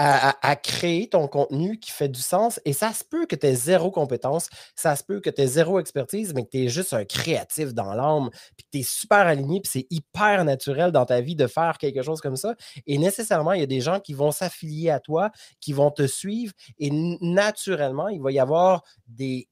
à, 0.00 0.54
créer 0.56 1.08
ton 1.08 1.26
contenu 1.26 1.78
qui 1.80 1.90
fait 1.90 2.08
du 2.08 2.20
sens. 2.20 2.60
Et 2.64 2.72
ça 2.72 2.92
se 2.92 3.02
peut 3.04 3.26
que 3.26 3.34
tu 3.34 3.46
aies 3.46 3.54
zéro 3.54 3.90
compétence, 3.90 4.48
ça 4.76 4.94
se 4.94 5.02
peut 5.02 5.20
que 5.20 5.28
tu 5.28 5.42
aies 5.42 5.46
zéro 5.48 5.80
expertise, 5.80 6.34
mais 6.34 6.44
que 6.44 6.50
tu 6.50 6.58
es 6.64 6.68
juste 6.68 6.92
un 6.92 7.04
créatif 7.04 7.74
dans 7.74 7.94
l'âme, 7.94 8.30
puis 8.56 8.64
que 8.64 8.70
tu 8.70 8.78
es 8.78 8.82
super 8.84 9.18
aligné, 9.18 9.60
puis 9.60 9.70
c'est 9.72 9.86
hyper 9.90 10.44
naturel 10.44 10.92
dans 10.92 11.04
ta 11.04 11.20
vie 11.20 11.34
de 11.34 11.48
faire 11.48 11.78
quelque 11.78 12.02
chose 12.02 12.20
comme 12.20 12.36
ça. 12.36 12.54
Et 12.86 12.96
nécessairement, 12.96 13.52
il 13.52 13.60
y 13.60 13.64
a 13.64 13.66
des 13.66 13.80
gens 13.80 13.98
qui 13.98 14.14
vont 14.14 14.30
s'affilier 14.30 14.90
à 14.90 15.00
toi, 15.00 15.30
qui 15.60 15.72
vont 15.72 15.90
te 15.90 16.06
suivre, 16.06 16.52
et 16.78 16.90
naturellement, 17.20 18.08
il 18.08 18.22
va 18.22 18.30
y 18.30 18.38
avoir 18.38 18.84
des 19.08 19.48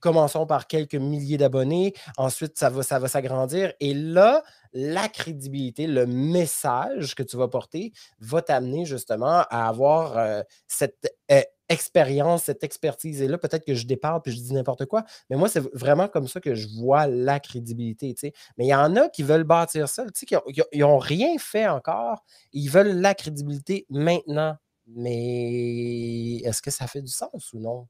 commençons 0.00 0.46
par 0.46 0.66
quelques 0.66 0.94
milliers 0.94 1.38
d'abonnés, 1.38 1.94
ensuite 2.16 2.58
ça 2.58 2.70
va, 2.70 2.82
s'agrandir. 2.82 3.72
Et 3.80 3.94
là, 3.94 4.42
la 4.72 5.08
crédibilité, 5.08 5.86
le 5.86 6.06
message 6.06 7.14
que 7.14 7.22
tu 7.22 7.36
vas 7.36 7.48
porter 7.48 7.92
va 8.18 8.42
t'amener 8.42 8.84
justement 8.84 9.44
à 9.50 9.68
avoir 9.68 10.16
euh, 10.16 10.42
cette 10.66 11.14
euh, 11.30 11.42
expérience, 11.68 12.44
cette 12.44 12.64
expertise. 12.64 13.22
Et 13.22 13.28
là, 13.28 13.38
peut-être 13.38 13.64
que 13.64 13.74
je 13.74 13.86
déparle 13.86 14.20
puis 14.22 14.32
je 14.32 14.38
dis 14.38 14.52
n'importe 14.52 14.86
quoi, 14.86 15.04
mais 15.30 15.36
moi, 15.36 15.48
c'est 15.48 15.62
vraiment 15.74 16.08
comme 16.08 16.28
ça 16.28 16.40
que 16.40 16.54
je 16.54 16.68
vois 16.80 17.06
la 17.06 17.40
crédibilité. 17.40 18.14
Mais 18.58 18.66
il 18.66 18.68
y 18.68 18.74
en 18.74 18.96
a 18.96 19.08
qui 19.08 19.22
veulent 19.22 19.44
bâtir 19.44 19.88
ça, 19.88 20.04
qui 20.26 20.34
n'ont 20.74 20.98
rien 20.98 21.38
fait 21.38 21.68
encore. 21.68 22.24
Ils 22.52 22.68
veulent 22.68 23.00
la 23.00 23.14
crédibilité 23.14 23.86
maintenant. 23.88 24.56
Mais 24.88 26.38
est-ce 26.38 26.60
que 26.60 26.70
ça 26.70 26.88
fait 26.88 27.02
du 27.02 27.12
sens 27.12 27.52
ou 27.52 27.60
non? 27.60 27.86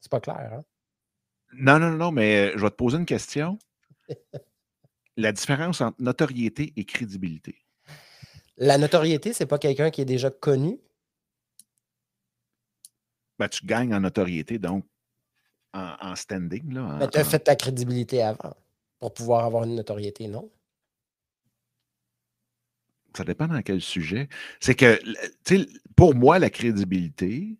C'est 0.00 0.10
pas 0.10 0.20
clair, 0.20 0.52
hein? 0.52 0.64
Non, 1.52 1.78
non, 1.78 1.90
non, 1.90 2.10
mais 2.10 2.52
je 2.56 2.62
vais 2.62 2.70
te 2.70 2.74
poser 2.74 2.98
une 2.98 3.06
question. 3.06 3.58
La 5.16 5.32
différence 5.32 5.80
entre 5.80 5.96
notoriété 6.02 6.72
et 6.76 6.84
crédibilité? 6.84 7.56
La 8.58 8.76
notoriété, 8.76 9.32
c'est 9.32 9.46
pas 9.46 9.58
quelqu'un 9.58 9.90
qui 9.90 10.02
est 10.02 10.06
déjà 10.06 10.30
connu? 10.30 10.78
ben, 13.38 13.48
tu 13.48 13.64
gagnes 13.66 13.94
en 13.94 14.00
notoriété, 14.00 14.58
donc 14.58 14.84
en, 15.72 16.16
standing. 16.16 16.72
Là, 16.72 17.06
tu 17.06 17.18
as 17.18 17.24
fait 17.24 17.40
ta 17.40 17.54
crédibilité 17.54 18.22
avant 18.22 18.56
pour 18.98 19.12
pouvoir 19.12 19.44
avoir 19.44 19.64
une 19.64 19.74
notoriété, 19.74 20.26
non? 20.26 20.50
Ça 23.14 23.24
dépend 23.24 23.46
dans 23.46 23.60
quel 23.60 23.82
sujet. 23.82 24.28
C'est 24.58 24.74
que, 24.74 24.98
pour 25.94 26.14
moi, 26.14 26.38
la 26.38 26.48
crédibilité 26.48 27.58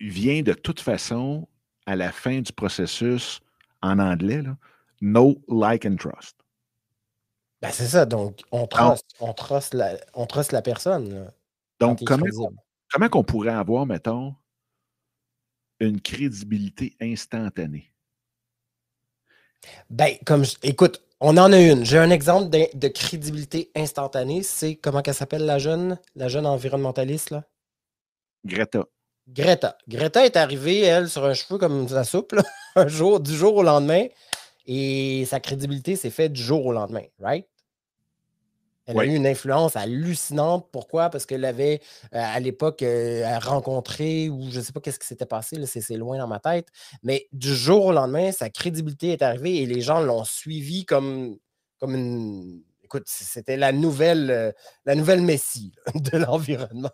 vient 0.00 0.42
de 0.42 0.52
toute 0.52 0.80
façon 0.80 1.48
à 1.86 1.96
la 1.96 2.12
fin 2.12 2.40
du 2.40 2.52
processus 2.52 3.40
en 3.82 3.98
anglais, 3.98 4.42
là, 4.42 4.56
no, 5.00 5.42
like 5.48 5.86
and 5.86 5.96
trust. 5.96 6.36
Ben, 7.62 7.70
c'est 7.70 7.86
ça, 7.86 8.04
donc 8.04 8.40
on 8.52 8.66
trust, 8.66 9.06
on 9.20 9.32
trust, 9.32 9.74
la, 9.74 9.96
on 10.14 10.26
trust 10.26 10.52
la 10.52 10.62
personne. 10.62 11.32
donc, 11.80 12.02
comment, 12.04 12.26
comment 12.92 13.08
qu'on 13.08 13.24
pourrait 13.24 13.50
avoir, 13.50 13.86
mettons, 13.86 14.34
une 15.80 16.00
crédibilité 16.00 16.96
instantanée? 17.00 17.92
Ben, 19.90 20.16
comme 20.24 20.44
écoute, 20.62 21.02
on 21.20 21.36
en 21.38 21.52
a 21.52 21.58
une. 21.58 21.84
J'ai 21.84 21.98
un 21.98 22.10
exemple 22.10 22.50
de, 22.50 22.88
crédibilité 22.88 23.70
instantanée. 23.74 24.42
C'est 24.42 24.76
comment 24.76 25.02
qu'elle 25.02 25.14
s'appelle 25.14 25.46
la 25.46 25.58
jeune, 25.58 25.98
la 26.14 26.28
jeune 26.28 26.46
environnementaliste 26.46 27.30
là? 27.30 27.44
Greta. 28.44 28.86
Greta. 29.28 29.76
Greta 29.88 30.24
est 30.24 30.36
arrivée, 30.36 30.80
elle, 30.80 31.08
sur 31.08 31.24
un 31.24 31.34
cheveu 31.34 31.58
comme 31.58 31.88
sa 31.88 32.04
soupe, 32.04 32.34
un 32.76 32.88
jour, 32.88 33.20
du 33.20 33.34
jour 33.34 33.56
au 33.56 33.62
lendemain. 33.62 34.06
Et 34.66 35.24
sa 35.26 35.40
crédibilité 35.40 35.96
s'est 35.96 36.10
faite 36.10 36.32
du 36.32 36.42
jour 36.42 36.66
au 36.66 36.72
lendemain, 36.72 37.04
right? 37.20 37.46
Elle 38.86 39.00
a 39.00 39.04
eu 39.04 39.14
une 39.14 39.26
influence 39.26 39.74
hallucinante. 39.74 40.68
Pourquoi? 40.70 41.10
Parce 41.10 41.26
qu'elle 41.26 41.44
avait, 41.44 41.80
euh, 42.14 42.22
à 42.22 42.38
l'époque, 42.38 42.82
euh, 42.82 43.38
rencontré, 43.40 44.28
ou 44.28 44.48
je 44.50 44.58
ne 44.58 44.64
sais 44.64 44.72
pas 44.72 44.80
qu'est-ce 44.80 45.00
qui 45.00 45.08
s'était 45.08 45.26
passé, 45.26 45.64
c'est 45.66 45.96
loin 45.96 46.18
dans 46.18 46.28
ma 46.28 46.38
tête, 46.38 46.68
mais 47.02 47.26
du 47.32 47.52
jour 47.54 47.86
au 47.86 47.92
lendemain, 47.92 48.30
sa 48.30 48.48
crédibilité 48.48 49.10
est 49.10 49.22
arrivée 49.22 49.56
et 49.56 49.66
les 49.66 49.80
gens 49.80 50.00
l'ont 50.00 50.24
suivi 50.24 50.84
comme, 50.84 51.36
comme 51.78 51.96
une. 51.96 52.62
Écoute, 52.84 53.04
c'était 53.06 53.56
la 53.56 53.72
nouvelle, 53.72 54.30
euh, 54.30 54.52
la 54.84 54.94
nouvelle 54.94 55.20
messie 55.20 55.72
de 55.96 56.18
l'environnement. 56.18 56.92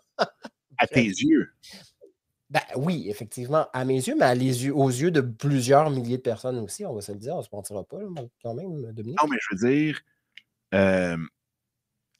à 0.79 0.87
tes 0.87 1.05
yeux. 1.05 1.51
Ben 2.53 2.61
oui, 2.75 3.09
effectivement, 3.09 3.65
à 3.73 3.83
mes 3.83 3.95
yeux, 3.95 4.13
mais 4.15 4.25
à 4.25 4.35
les 4.35 4.65
yeux, 4.65 4.75
aux 4.75 4.89
yeux 4.89 5.09
de 5.09 5.21
plusieurs 5.21 5.89
milliers 5.89 6.17
de 6.17 6.21
personnes 6.21 6.59
aussi, 6.59 6.85
on 6.85 6.93
va 6.93 7.01
se 7.01 7.11
le 7.11 7.17
dire, 7.17 7.33
on 7.33 7.39
ne 7.39 7.43
se 7.43 7.49
mentira 7.51 7.83
pas, 7.83 7.97
quand 8.43 8.53
même, 8.53 8.91
Dominique. 8.91 9.17
Non, 9.19 9.27
mais 9.27 9.37
je 9.41 9.55
veux 9.55 9.67
dire, 9.71 9.99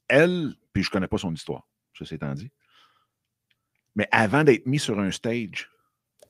elle, 0.08 0.56
puis 0.72 0.82
je 0.82 0.88
ne 0.88 0.92
connais 0.92 1.06
pas 1.06 1.18
son 1.18 1.32
histoire, 1.32 1.68
ceci 1.96 2.16
étant 2.16 2.34
dit, 2.34 2.50
mais 3.94 4.08
avant 4.10 4.42
d'être 4.42 4.66
mise 4.66 4.82
sur 4.82 4.98
un 4.98 5.12
stage, 5.12 5.70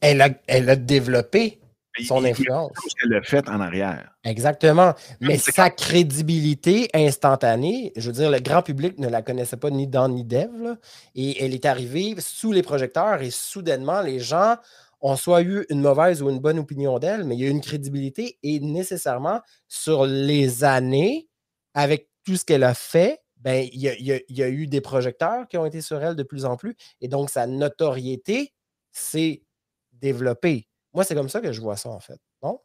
elle 0.02 0.20
a, 0.20 0.28
elle 0.48 0.68
a 0.68 0.76
développé 0.76 1.62
son 2.02 2.24
influence. 2.24 2.72
qu'elle 3.00 3.14
a 3.14 3.22
fait 3.22 3.48
en 3.48 3.60
arrière. 3.60 4.10
Exactement. 4.24 4.94
Mais 5.20 5.38
sa 5.38 5.70
crédibilité 5.70 6.88
instantanée, 6.94 7.92
je 7.96 8.06
veux 8.06 8.12
dire, 8.12 8.30
le 8.30 8.40
grand 8.40 8.62
public 8.62 8.98
ne 8.98 9.08
la 9.08 9.22
connaissait 9.22 9.56
pas 9.56 9.70
ni 9.70 9.86
dans 9.86 10.08
ni 10.08 10.24
d'Ève, 10.24 10.76
et 11.14 11.44
elle 11.44 11.54
est 11.54 11.66
arrivée 11.66 12.14
sous 12.18 12.52
les 12.52 12.62
projecteurs 12.62 13.22
et 13.22 13.30
soudainement, 13.30 14.00
les 14.00 14.18
gens 14.18 14.56
ont 15.00 15.16
soit 15.16 15.42
eu 15.42 15.66
une 15.68 15.82
mauvaise 15.82 16.22
ou 16.22 16.30
une 16.30 16.38
bonne 16.38 16.58
opinion 16.58 16.98
d'elle, 16.98 17.24
mais 17.24 17.36
il 17.36 17.42
y 17.42 17.46
a 17.46 17.50
une 17.50 17.60
crédibilité 17.60 18.38
et 18.42 18.58
nécessairement 18.60 19.40
sur 19.68 20.06
les 20.06 20.64
années, 20.64 21.28
avec 21.74 22.08
tout 22.24 22.36
ce 22.36 22.44
qu'elle 22.44 22.64
a 22.64 22.74
fait, 22.74 23.20
ben, 23.36 23.68
il 23.70 23.80
y, 23.80 24.42
a, 24.42 24.48
eu 24.48 24.66
des 24.66 24.80
projecteurs 24.80 25.46
qui 25.48 25.58
ont 25.58 25.66
été 25.66 25.82
sur 25.82 26.02
elle 26.02 26.16
de 26.16 26.22
plus 26.22 26.46
en 26.46 26.56
plus. 26.56 26.74
Et 27.02 27.08
donc, 27.08 27.28
sa 27.28 27.46
notoriété 27.46 28.54
s'est 28.90 29.42
développée. 29.92 30.66
Moi, 30.94 31.04
c'est 31.04 31.14
comme 31.14 31.28
ça 31.28 31.40
que 31.40 31.52
je 31.52 31.60
vois 31.60 31.76
ça, 31.76 31.90
en 31.90 32.00
fait. 32.00 32.20
Non? 32.42 32.60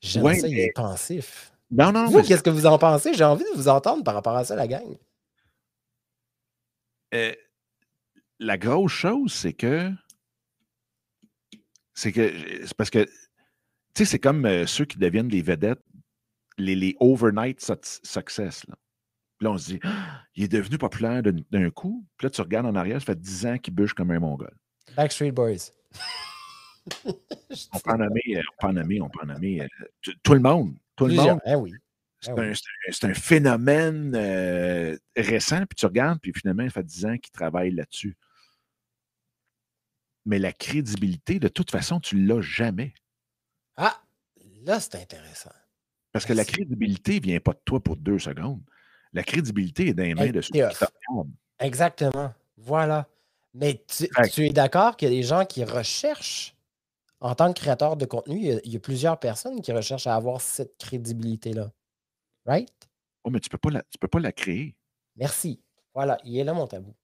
J'aime 0.00 0.24
ouais, 0.24 0.38
ça, 0.38 0.48
il 0.48 0.58
est 0.58 0.72
pensif. 0.74 1.52
Non, 1.70 1.92
non, 1.92 2.06
Vous, 2.06 2.22
qu'est-ce 2.22 2.42
que 2.42 2.50
vous 2.50 2.66
en 2.66 2.78
pensez? 2.78 3.14
J'ai 3.14 3.24
envie 3.24 3.44
de 3.44 3.56
vous 3.56 3.68
entendre 3.68 4.02
par 4.02 4.14
rapport 4.14 4.36
à 4.36 4.44
ça, 4.44 4.56
la 4.56 4.66
gang. 4.66 4.96
Euh, 7.14 7.34
la 8.38 8.58
grosse 8.58 8.92
chose, 8.92 9.32
c'est 9.32 9.52
que. 9.52 9.90
C'est 11.94 12.12
que. 12.12 12.32
C'est 12.66 12.74
parce 12.74 12.90
que 12.90 13.06
tu 13.94 14.04
sais, 14.04 14.10
c'est 14.10 14.18
comme 14.18 14.44
euh, 14.44 14.66
ceux 14.66 14.84
qui 14.84 14.98
deviennent 14.98 15.28
des 15.28 15.42
vedettes, 15.42 15.82
les, 16.58 16.96
overnight 16.98 17.60
success. 17.60 18.66
Là. 18.66 18.74
Puis 19.38 19.44
là, 19.46 19.50
on 19.50 19.58
se 19.58 19.72
dit, 19.72 19.80
«Ah, 19.82 20.22
il 20.34 20.44
est 20.44 20.48
devenu 20.48 20.78
populaire 20.78 21.22
d'un 21.22 21.70
coup. 21.70 22.06
Puis 22.16 22.26
là, 22.26 22.30
tu 22.30 22.40
regardes 22.40 22.66
en 22.66 22.74
arrière, 22.74 23.00
ça 23.00 23.06
fait 23.06 23.20
10 23.20 23.46
ans 23.46 23.58
qu'il 23.58 23.74
bûche 23.74 23.94
comme 23.94 24.10
un 24.10 24.20
mongol. 24.20 24.54
Backstreet 24.96 25.32
Boys. 25.32 25.70
on 27.06 27.78
peut 27.78 27.90
en 27.90 27.98
nommer, 27.98 28.20
on 28.36 28.60
peut 28.60 28.66
en 28.66 28.72
nommer, 28.72 29.00
on 29.00 29.08
peut 29.08 29.20
en 29.22 29.26
nommer. 29.26 29.62
Euh, 29.62 30.12
tout 30.22 30.34
le 30.34 30.40
monde. 30.40 30.74
Tout 30.96 31.06
le 31.06 31.14
monde. 31.14 31.40
Eh 31.46 31.54
oui. 31.54 31.72
C'est 32.20 32.32
eh 32.32 33.06
un, 33.06 33.14
phénomène 33.14 34.14
euh, 34.16 34.96
récent, 35.14 35.66
puis 35.66 35.76
tu 35.76 35.84
regardes, 35.84 36.20
puis 36.20 36.32
finalement, 36.34 36.62
il 36.62 36.70
fait 36.70 36.82
10 36.82 37.06
ans 37.06 37.18
qu'il 37.18 37.32
travaille 37.32 37.70
là-dessus. 37.70 38.16
Mais 40.24 40.38
la 40.38 40.52
crédibilité, 40.52 41.38
de 41.38 41.48
toute 41.48 41.70
façon, 41.70 42.00
tu 42.00 42.16
ne 42.16 42.26
l'as 42.26 42.40
jamais. 42.40 42.94
Ah, 43.76 44.00
là, 44.64 44.80
c'est 44.80 44.94
intéressant. 44.94 45.52
Parce 46.12 46.24
que 46.24 46.32
la 46.32 46.46
crédibilité 46.46 47.16
ne 47.16 47.24
vient 47.24 47.40
pas 47.40 47.52
de 47.52 47.60
toi 47.64 47.82
pour 47.82 47.96
deux 47.96 48.18
secondes. 48.18 48.62
La 49.14 49.22
crédibilité 49.22 49.88
est 49.88 49.94
dans 49.94 50.02
les 50.02 50.14
mains 50.14 50.30
de 50.30 50.40
ceux 50.40 50.50
qui 50.50 50.60
Exactement. 51.60 52.34
Voilà. 52.58 53.08
Mais 53.54 53.84
tu, 53.86 54.46
es 54.46 54.50
d'accord 54.50 54.96
qu'il 54.96 55.08
y 55.08 55.12
a 55.12 55.14
des 55.14 55.22
gens 55.22 55.44
qui 55.44 55.62
recherchent, 55.64 56.56
en 57.20 57.36
tant 57.36 57.52
que 57.52 57.60
créateur 57.60 57.96
de 57.96 58.04
contenu, 58.04 58.60
il 58.64 58.72
y 58.72 58.76
a, 58.76 58.80
plusieurs 58.80 59.18
personnes 59.20 59.62
qui 59.62 59.72
recherchent 59.72 60.08
à 60.08 60.16
avoir 60.16 60.40
cette 60.40 60.76
crédibilité-là. 60.76 61.70
Right? 62.44 62.72
Oh, 63.22 63.30
mais 63.30 63.38
tu 63.38 63.48
ne 63.52 63.56
peux, 63.56 63.70
pas 63.70 63.80
peux 64.00 64.08
pas 64.08 64.18
la 64.18 64.32
créer. 64.32 64.74
Merci. 65.16 65.60
Voilà, 65.94 66.18
il 66.24 66.36
est 66.36 66.44
là 66.44 66.52
mon 66.52 66.66
tabou. 66.66 66.94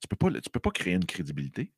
Tu 0.00 0.06
ne 0.10 0.16
peux, 0.16 0.40
peux 0.40 0.60
pas 0.60 0.70
créer 0.70 0.94
une 0.94 1.04
crédibilité. 1.04 1.72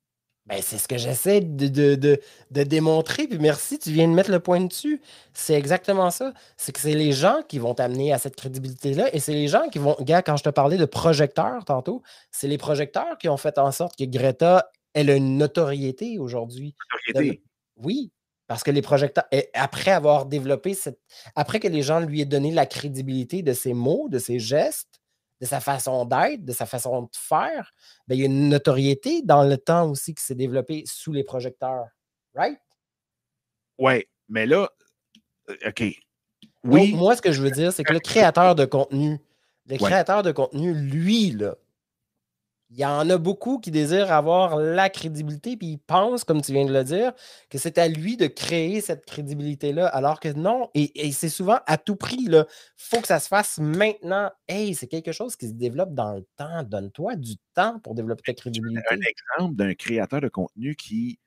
Ben, 0.47 0.61
c'est 0.61 0.77
ce 0.77 0.87
que 0.87 0.99
j'essaie 0.99 1.41
de, 1.41 1.69
de, 1.95 2.63
démontrer. 2.65 3.27
Puis 3.27 3.39
merci, 3.39 3.79
tu 3.79 3.91
viens 3.91 4.07
de 4.07 4.13
mettre 4.13 4.31
le 4.31 4.41
point 4.41 4.61
dessus. 4.61 5.01
C'est 5.33 5.55
exactement 5.55 6.11
ça. 6.11 6.35
C'est 6.59 6.73
que 6.73 6.81
c'est 6.81 6.95
les 6.95 7.13
gens 7.13 7.41
qui 7.49 7.59
vont 7.59 7.73
t'amener 7.73 8.13
à 8.13 8.19
cette 8.19 8.37
crédibilité-là. 8.37 9.15
Et 9.15 9.21
c'est 9.21 9.33
les 9.33 9.49
gens 9.49 9.69
qui 9.71 9.79
vont. 9.79 9.97
Gars, 10.01 10.21
quand 10.21 10.37
je 10.37 10.45
te 10.45 10.51
parlais 10.51 10.77
de 10.77 10.85
projecteurs 10.85 11.65
tantôt, 11.65 12.03
c'est 12.31 12.49
les 12.49 12.59
projecteurs 12.59 13.17
qui 13.19 13.31
ont 13.31 13.39
fait 13.39 13.57
en 13.57 13.73
sorte 13.73 13.97
que 13.97 14.05
Greta, 14.05 14.71
elle 14.93 15.09
a 15.09 15.17
une 15.17 15.39
notoriété 15.39 16.19
aujourd'hui. 16.19 16.75
Notoriété? 17.09 17.43
Oui, 17.77 18.13
parce 18.47 18.63
que 18.63 18.71
les 18.71 18.83
projecteurs, 18.83 19.25
après 19.55 19.93
avoir 19.93 20.27
développé 20.27 20.75
cette. 20.75 21.01
Après 21.37 21.59
que 21.59 21.69
les 21.69 21.81
gens 21.81 22.01
lui 22.01 22.21
aient 22.21 22.27
donné 22.27 22.51
la 22.51 22.67
crédibilité 22.67 23.43
de 23.43 23.55
ses 23.55 23.73
mots, 23.73 24.09
de 24.11 24.19
ses 24.19 24.39
gestes, 24.39 25.01
de 25.45 25.49
sa 25.49 25.61
façon 25.61 26.07
d'être, 26.07 26.43
de 26.43 26.53
sa 26.53 26.65
façon 26.65 27.03
de 27.03 27.09
faire, 27.13 27.71
ben, 28.09 28.15
il 28.15 28.21
y 28.21 28.23
a 28.23 28.27
une 28.27 28.49
notoriété 28.49 29.21
dans 29.21 29.43
le 29.45 29.59
temps 29.59 29.91
aussi 29.91 30.15
qui 30.15 30.25
s'est 30.25 30.35
développée 30.35 30.85
sous 30.87 31.13
les 31.13 31.23
projecteurs. 31.23 31.85
Right? 32.35 32.59
Oui, 33.79 34.07
mais 34.31 34.47
là, 34.47 34.71
euh, 35.51 35.57
OK. 35.67 35.85
Oui. 36.65 36.95
moi, 36.95 37.15
ce 37.15 37.21
que 37.21 37.31
je 37.31 37.43
veux 37.43 37.51
dire, 37.51 37.75
c'est 37.75 37.85
que 37.85 37.93
le 37.93 38.01
créateur 38.01 38.55
de 38.55 38.65
contenu, 38.65 39.19
le 39.67 39.77
créateur 39.77 40.23
de 40.23 40.33
contenu, 40.33 40.73
lui, 40.73 41.33
là, 41.33 41.57
il 42.75 42.81
y 42.81 42.85
en 42.85 43.09
a 43.09 43.19
beaucoup 43.19 43.61
qui 43.61 43.71
désirent 43.71 44.11
avoir 44.11 44.57
la 44.57 44.91
crédibilité, 44.91 45.57
puis 45.57 45.69
ils 45.69 45.79
pensent, 45.79 46.25
comme 46.25 46.43
tu 46.43 46.53
viens 46.53 46.67
de 46.67 46.73
le 46.73 46.83
dire, 46.83 47.13
que 47.49 47.57
c'est 47.57 47.79
à 47.79 47.87
lui 47.87 48.17
de 48.17 48.27
créer 48.27 48.81
cette 48.81 49.07
crédibilité-là, 49.07 49.87
alors 49.87 50.19
que 50.19 50.33
non, 50.33 50.71
et, 50.75 51.13
c'est 51.13 51.29
souvent 51.29 51.61
à 51.67 51.79
tout 51.79 51.95
prix, 51.95 52.17
il 52.19 52.45
faut 52.77 53.01
que 53.01 53.07
ça 53.07 53.21
se 53.21 53.29
fasse 53.29 53.59
maintenant. 53.59 54.29
Hey, 54.49 54.75
c'est 54.75 54.89
quelque 54.89 55.13
chose 55.13 55.37
qui 55.37 55.47
se 55.47 55.53
développe 55.53 55.95
dans 55.95 56.15
le 56.15 56.27
temps. 56.37 56.65
Donne-toi 56.65 57.15
du 57.15 57.37
temps 57.55 57.79
pour 57.79 57.95
développer 57.95 58.23
ta 58.23 58.35
crédibilité. 58.35 58.83
Un 58.91 58.97
exemple 58.97 59.55
d'un 59.55 59.75
créateur 59.75 60.21
de 60.21 60.29
contenu 60.29 60.75
qui, 60.75 61.21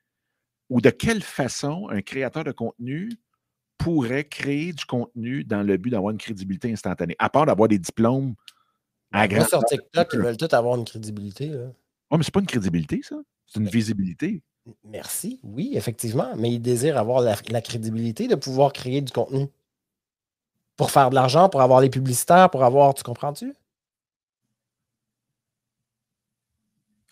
ou 0.69 0.81
de 0.81 0.89
quelle 0.89 1.23
façon 1.23 1.87
un 1.89 2.01
créateur 2.01 2.43
de 2.43 2.51
contenu 2.51 3.09
pourrait 3.77 4.25
créer 4.25 4.73
du 4.73 4.83
contenu 4.83 5.45
dans 5.45 5.63
le 5.63 5.77
but 5.77 5.91
d'avoir 5.91 6.11
une 6.11 6.17
crédibilité 6.17 6.69
instantanée, 6.69 7.15
à 7.19 7.29
part 7.29 7.45
d'avoir 7.45 7.69
des 7.69 7.79
diplômes 7.79 8.35
à 9.11 9.45
sur 9.45 9.63
TikTok, 9.63 10.09
ils 10.13 10.19
veulent 10.19 10.37
tous 10.37 10.53
avoir 10.53 10.75
une 10.75 10.85
crédibilité. 10.85 11.49
Oui, 11.49 12.17
mais 12.17 12.23
c'est 12.23 12.33
pas 12.33 12.39
une 12.39 12.47
crédibilité, 12.47 13.01
ça. 13.03 13.15
C'est 13.45 13.59
une 13.59 13.65
ben, 13.65 13.71
visibilité. 13.71 14.41
Merci, 14.83 15.39
oui, 15.43 15.71
effectivement. 15.75 16.35
Mais 16.35 16.51
ils 16.51 16.59
désirent 16.59 16.97
avoir 16.97 17.21
la, 17.21 17.61
crédibilité 17.61 18.27
de 18.27 18.35
pouvoir 18.35 18.73
créer 18.73 19.01
du 19.01 19.11
contenu. 19.11 19.47
Pour 20.75 20.91
faire 20.91 21.09
de 21.09 21.15
l'argent, 21.15 21.49
pour 21.49 21.61
avoir 21.61 21.81
les 21.81 21.89
publicitaires, 21.89 22.49
pour 22.49 22.63
avoir. 22.63 22.93
Tu 22.93 23.03
comprends-tu? 23.03 23.53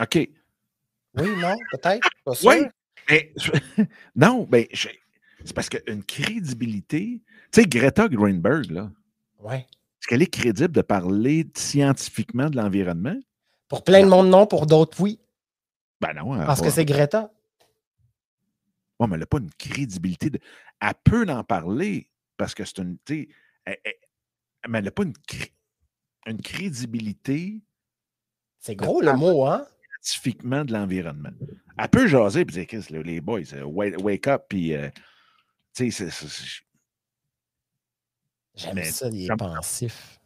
OK. 0.02 0.16
Oui, 0.16 1.30
non, 1.38 1.56
peut-être. 1.72 2.08
Oui, 2.44 2.66
mais 3.10 3.32
non, 4.16 4.48
mais 4.52 4.68
c'est 4.74 5.54
parce 5.54 5.70
qu'une 5.70 6.04
crédibilité. 6.04 7.22
Tu 7.52 7.62
sais, 7.62 7.68
Greta 7.68 8.08
Greenberg, 8.08 8.72
là. 8.72 8.92
Ouais 9.40 9.66
est-ce 10.06 10.10
qu'elle 10.12 10.22
est 10.22 10.28
crédible 10.28 10.72
de 10.72 10.84
parler 10.84 11.48
scientifiquement 11.56 12.48
de 12.52 12.58
l'environnement? 12.58 13.20
Pour 13.68 13.84
plein 13.84 14.04
de 14.04 14.08
monde, 14.08 14.30
non. 14.30 14.46
Pour 14.46 14.68
d'autres, 14.68 15.02
oui. 15.02 15.20
Ben 16.00 16.14
non. 16.14 16.38
Parce 16.46 16.62
que 16.62 16.70
c'est 16.70 16.86
Greta. 16.86 17.32
Oui, 19.00 19.08
mais 19.10 19.16
elle 19.16 19.22
n'a 19.22 19.26
pas 19.26 19.40
une 19.40 19.50
crédibilité. 19.58 20.30
De... 20.30 20.40
Elle 20.80 20.94
peut 21.04 21.26
en 21.28 21.44
parler 21.44 22.08
parce 22.38 22.54
que 22.54 22.64
c'est 22.66 22.78
une. 22.78 22.98
mais 23.10 23.80
elle 24.72 24.84
n'a 24.84 24.92
pas 24.92 25.02
une, 25.02 25.14
une 26.28 26.40
crédibilité. 26.40 27.64
C'est 28.60 28.76
gros 28.76 29.02
le 29.02 29.14
mot, 29.14 29.48
hein? 29.48 29.66
Scientifiquement 30.04 30.64
de 30.66 30.74
l'environnement. 30.74 31.32
Elle 31.80 31.90
peut 31.90 32.06
jaser 32.06 32.42
et 32.42 32.46
dire, 32.46 32.84
les 33.04 33.22
boys, 33.22 33.54
euh, 33.54 33.64
wake, 33.64 34.28
up, 34.28 34.44
puis. 34.50 34.76
Euh, 34.76 34.88
tu 35.74 35.90
sais, 35.92 36.12
J'aime 38.56 38.84
ça, 38.84 39.10
il 39.12 39.26
est 39.26 39.36
pensif. 39.36 40.20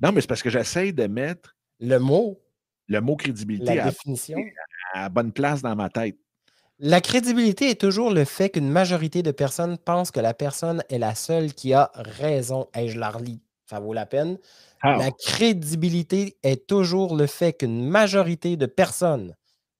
non, 0.00 0.12
mais 0.12 0.20
c'est 0.20 0.26
parce 0.26 0.42
que 0.42 0.50
j'essaie 0.50 0.92
de 0.92 1.06
mettre. 1.06 1.54
Le 1.80 1.98
mot? 1.98 2.40
Le 2.88 3.00
mot 3.00 3.16
crédibilité. 3.16 3.74
La 3.74 3.84
définition? 3.84 4.38
À, 4.94 5.08
bonne 5.08 5.32
place 5.32 5.60
dans 5.62 5.74
ma 5.74 5.90
tête. 5.90 6.16
La 6.78 7.00
crédibilité 7.00 7.70
est 7.70 7.80
toujours 7.80 8.10
le 8.10 8.24
fait 8.24 8.50
qu'une 8.50 8.68
majorité 8.68 9.22
de 9.22 9.30
personnes 9.30 9.78
pensent 9.78 10.10
que 10.10 10.20
la 10.20 10.34
personne 10.34 10.84
est 10.90 10.98
la 10.98 11.14
seule 11.14 11.54
qui 11.54 11.72
a 11.74 11.90
raison. 11.94 12.68
Et 12.76 12.88
je 12.88 12.98
la 12.98 13.10
relis, 13.10 13.40
ça 13.68 13.80
vaut 13.80 13.92
la 13.92 14.06
peine. 14.06 14.38
Ah. 14.82 14.96
La 14.98 15.10
crédibilité 15.10 16.36
est 16.42 16.66
toujours 16.66 17.16
le 17.16 17.26
fait 17.26 17.54
qu'une 17.54 17.88
majorité 17.88 18.56
de 18.56 18.66
personnes 18.66 19.34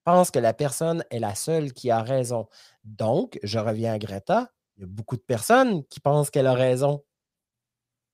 pensent 0.04 0.30
que 0.30 0.38
la 0.38 0.54
personne 0.54 1.04
est 1.10 1.18
la 1.18 1.34
seule 1.34 1.72
qui 1.72 1.90
a 1.90 2.00
raison. 2.00 2.48
Donc, 2.84 3.38
je 3.42 3.58
reviens 3.58 3.92
à 3.92 3.98
Greta, 3.98 4.50
il 4.76 4.82
y 4.82 4.84
a 4.84 4.86
beaucoup 4.86 5.16
de 5.16 5.22
personnes 5.22 5.84
qui 5.86 6.00
pensent 6.00 6.30
qu'elle 6.30 6.46
a 6.46 6.54
raison, 6.54 7.02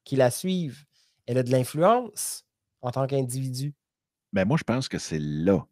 qui 0.05 0.17
la 0.17 0.31
suivent. 0.31 0.85
Elle 1.27 1.39
a 1.39 1.43
de 1.43 1.51
l'influence 1.51 2.45
en 2.81 2.91
tant 2.91 3.07
qu'individu. 3.07 3.75
Mais 4.33 4.43
ben, 4.43 4.49
moi, 4.49 4.57
je 4.59 4.65
pense 4.65 4.89
que 4.89 4.99
c'est 4.99 5.19
là. 5.19 5.67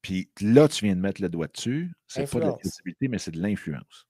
Puis 0.00 0.28
là, 0.40 0.68
tu 0.68 0.84
viens 0.84 0.96
de 0.96 1.00
mettre 1.00 1.22
le 1.22 1.28
doigt 1.28 1.48
dessus. 1.48 1.92
C'est 2.06 2.30
pas 2.30 2.40
de 2.40 2.44
la 2.44 2.52
crédibilité, 2.52 3.08
mais 3.08 3.18
c'est 3.18 3.30
de 3.30 3.40
l'influence. 3.40 4.06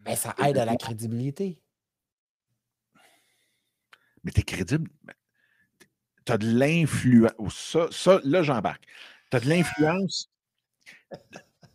Ben, 0.00 0.16
ça 0.16 0.34
aide 0.44 0.58
à 0.58 0.64
la 0.64 0.76
crédibilité. 0.76 1.60
Mais 4.24 4.32
tu 4.32 4.40
es 4.40 4.42
crédible. 4.42 4.90
Ben, 5.02 5.14
tu 6.24 6.32
as 6.32 6.38
de 6.38 6.46
l'influence. 6.46 7.76
Ça, 7.90 8.20
là, 8.24 8.42
j'embarque. 8.42 8.84
Tu 9.30 9.36
as 9.36 9.40
de 9.40 9.48
l'influence. 9.48 10.30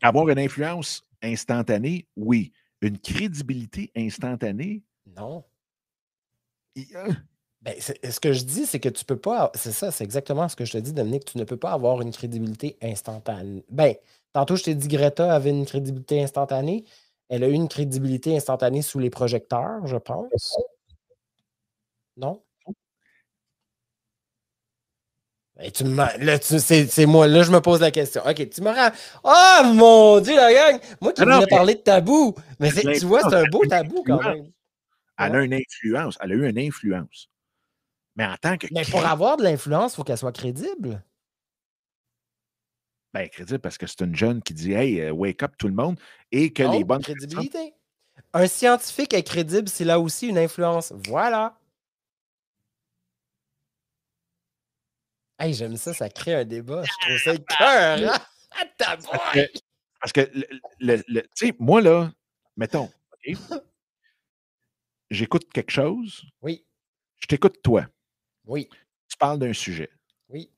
Avoir 0.01 0.29
une 0.29 0.39
influence 0.39 1.05
instantanée, 1.21 2.07
oui. 2.15 2.51
Une 2.81 2.99
crédibilité 2.99 3.91
instantanée? 3.95 4.83
Non. 5.15 5.43
Ben, 7.61 7.73
ce 7.79 8.19
que 8.19 8.31
je 8.31 8.43
dis, 8.43 8.65
c'est 8.67 8.79
que 8.79 8.89
tu 8.89 9.05
peux 9.05 9.17
pas. 9.17 9.51
C'est 9.55 9.71
ça, 9.71 9.89
c'est 9.91 10.03
exactement 10.03 10.47
ce 10.47 10.55
que 10.55 10.65
je 10.65 10.73
te 10.73 10.77
dis, 10.77 10.93
Dominique. 10.93 11.25
Tu 11.25 11.39
ne 11.39 11.43
peux 11.43 11.57
pas 11.57 11.71
avoir 11.71 12.01
une 12.01 12.11
crédibilité 12.11 12.77
instantanée. 12.81 13.65
Ben, 13.69 13.95
tantôt, 14.33 14.55
je 14.55 14.63
t'ai 14.63 14.75
dit 14.75 14.87
Greta 14.87 15.33
avait 15.33 15.49
une 15.49 15.65
crédibilité 15.65 16.21
instantanée. 16.21 16.85
Elle 17.27 17.43
a 17.43 17.47
eu 17.47 17.53
une 17.53 17.67
crédibilité 17.67 18.37
instantanée 18.37 18.83
sous 18.83 18.99
les 18.99 19.09
projecteurs, 19.09 19.87
je 19.87 19.97
pense. 19.97 20.57
Non? 22.17 22.43
Ben, 25.55 25.71
tu 25.71 25.85
là, 25.85 26.37
c'est, 26.41 27.05
moi. 27.05 27.27
Là, 27.27 27.41
je 27.41 27.51
me 27.51 27.61
pose 27.61 27.79
la 27.79 27.89
question. 27.89 28.21
OK, 28.27 28.49
tu 28.49 28.61
m'auras. 28.61 28.91
Oh 29.23 29.61
mon 29.73 30.19
Dieu, 30.19 30.35
la 30.35 30.53
gang! 30.53 30.81
Moi 31.01 31.13
qui 31.13 31.23
voulais 31.23 31.47
parler 31.47 31.75
de 31.75 31.79
tabou. 31.79 32.35
Mais 32.59 32.71
tu 32.71 33.05
vois, 33.05 33.21
c'est 33.21 33.35
un 33.35 33.45
beau 33.49 33.65
tabou 33.65 34.03
quand 34.05 34.21
même. 34.21 34.51
Elle 35.17 35.35
a 35.35 35.43
une 35.43 35.53
influence. 35.53 36.17
Elle 36.21 36.31
a 36.31 36.35
eu 36.35 36.49
une 36.49 36.59
influence. 36.59 37.29
Mais 38.15 38.25
en 38.25 38.35
tant 38.37 38.57
que. 38.57 38.67
Mais 38.71 38.85
pour 38.85 39.05
avoir 39.05 39.37
de 39.37 39.43
l'influence, 39.43 39.93
il 39.93 39.95
faut 39.97 40.03
qu'elle 40.03 40.17
soit 40.17 40.31
crédible. 40.31 41.03
Ben, 43.13 43.29
crédible 43.29 43.59
parce 43.59 43.77
que 43.77 43.87
c'est 43.87 44.01
une 44.01 44.15
jeune 44.15 44.41
qui 44.41 44.53
dit 44.53 44.73
Hey, 44.73 44.99
euh, 45.01 45.11
wake 45.11 45.41
up 45.43 45.53
tout 45.57 45.67
le 45.67 45.73
monde 45.73 45.99
et 46.31 46.51
que 46.51 46.63
les 46.63 46.83
bonnes. 46.83 47.01
Crédibilité. 47.01 47.73
Un 48.33 48.47
scientifique 48.47 49.13
est 49.13 49.23
crédible, 49.23 49.69
c'est 49.69 49.85
là 49.85 49.99
aussi 49.99 50.27
une 50.27 50.37
influence. 50.37 50.93
Voilà. 51.07 51.57
Hey, 55.39 55.53
j'aime 55.53 55.75
ça, 55.75 55.93
ça 55.93 56.09
crée 56.09 56.33
un 56.33 56.45
débat. 56.45 56.83
Je 56.83 56.91
trouve 57.01 57.17
ça 57.17 57.37
cœur. 57.57 58.13
Hein? 58.13 58.19
Parce 58.77 59.05
que, 59.33 59.59
parce 59.99 60.11
que 60.13 60.31
le, 60.79 61.23
sais, 61.33 61.53
moi, 61.59 61.81
là, 61.81 62.11
mettons, 62.55 62.89
j'écoute 65.09 65.51
quelque 65.51 65.71
chose. 65.71 66.25
Oui. 66.41 66.65
Je 67.19 67.27
t'écoute 67.27 67.61
toi. 67.63 67.87
Oui. 68.45 68.69
Tu 69.07 69.17
parles 69.17 69.39
d'un 69.39 69.53
sujet. 69.53 69.89
Oui. 70.29 70.51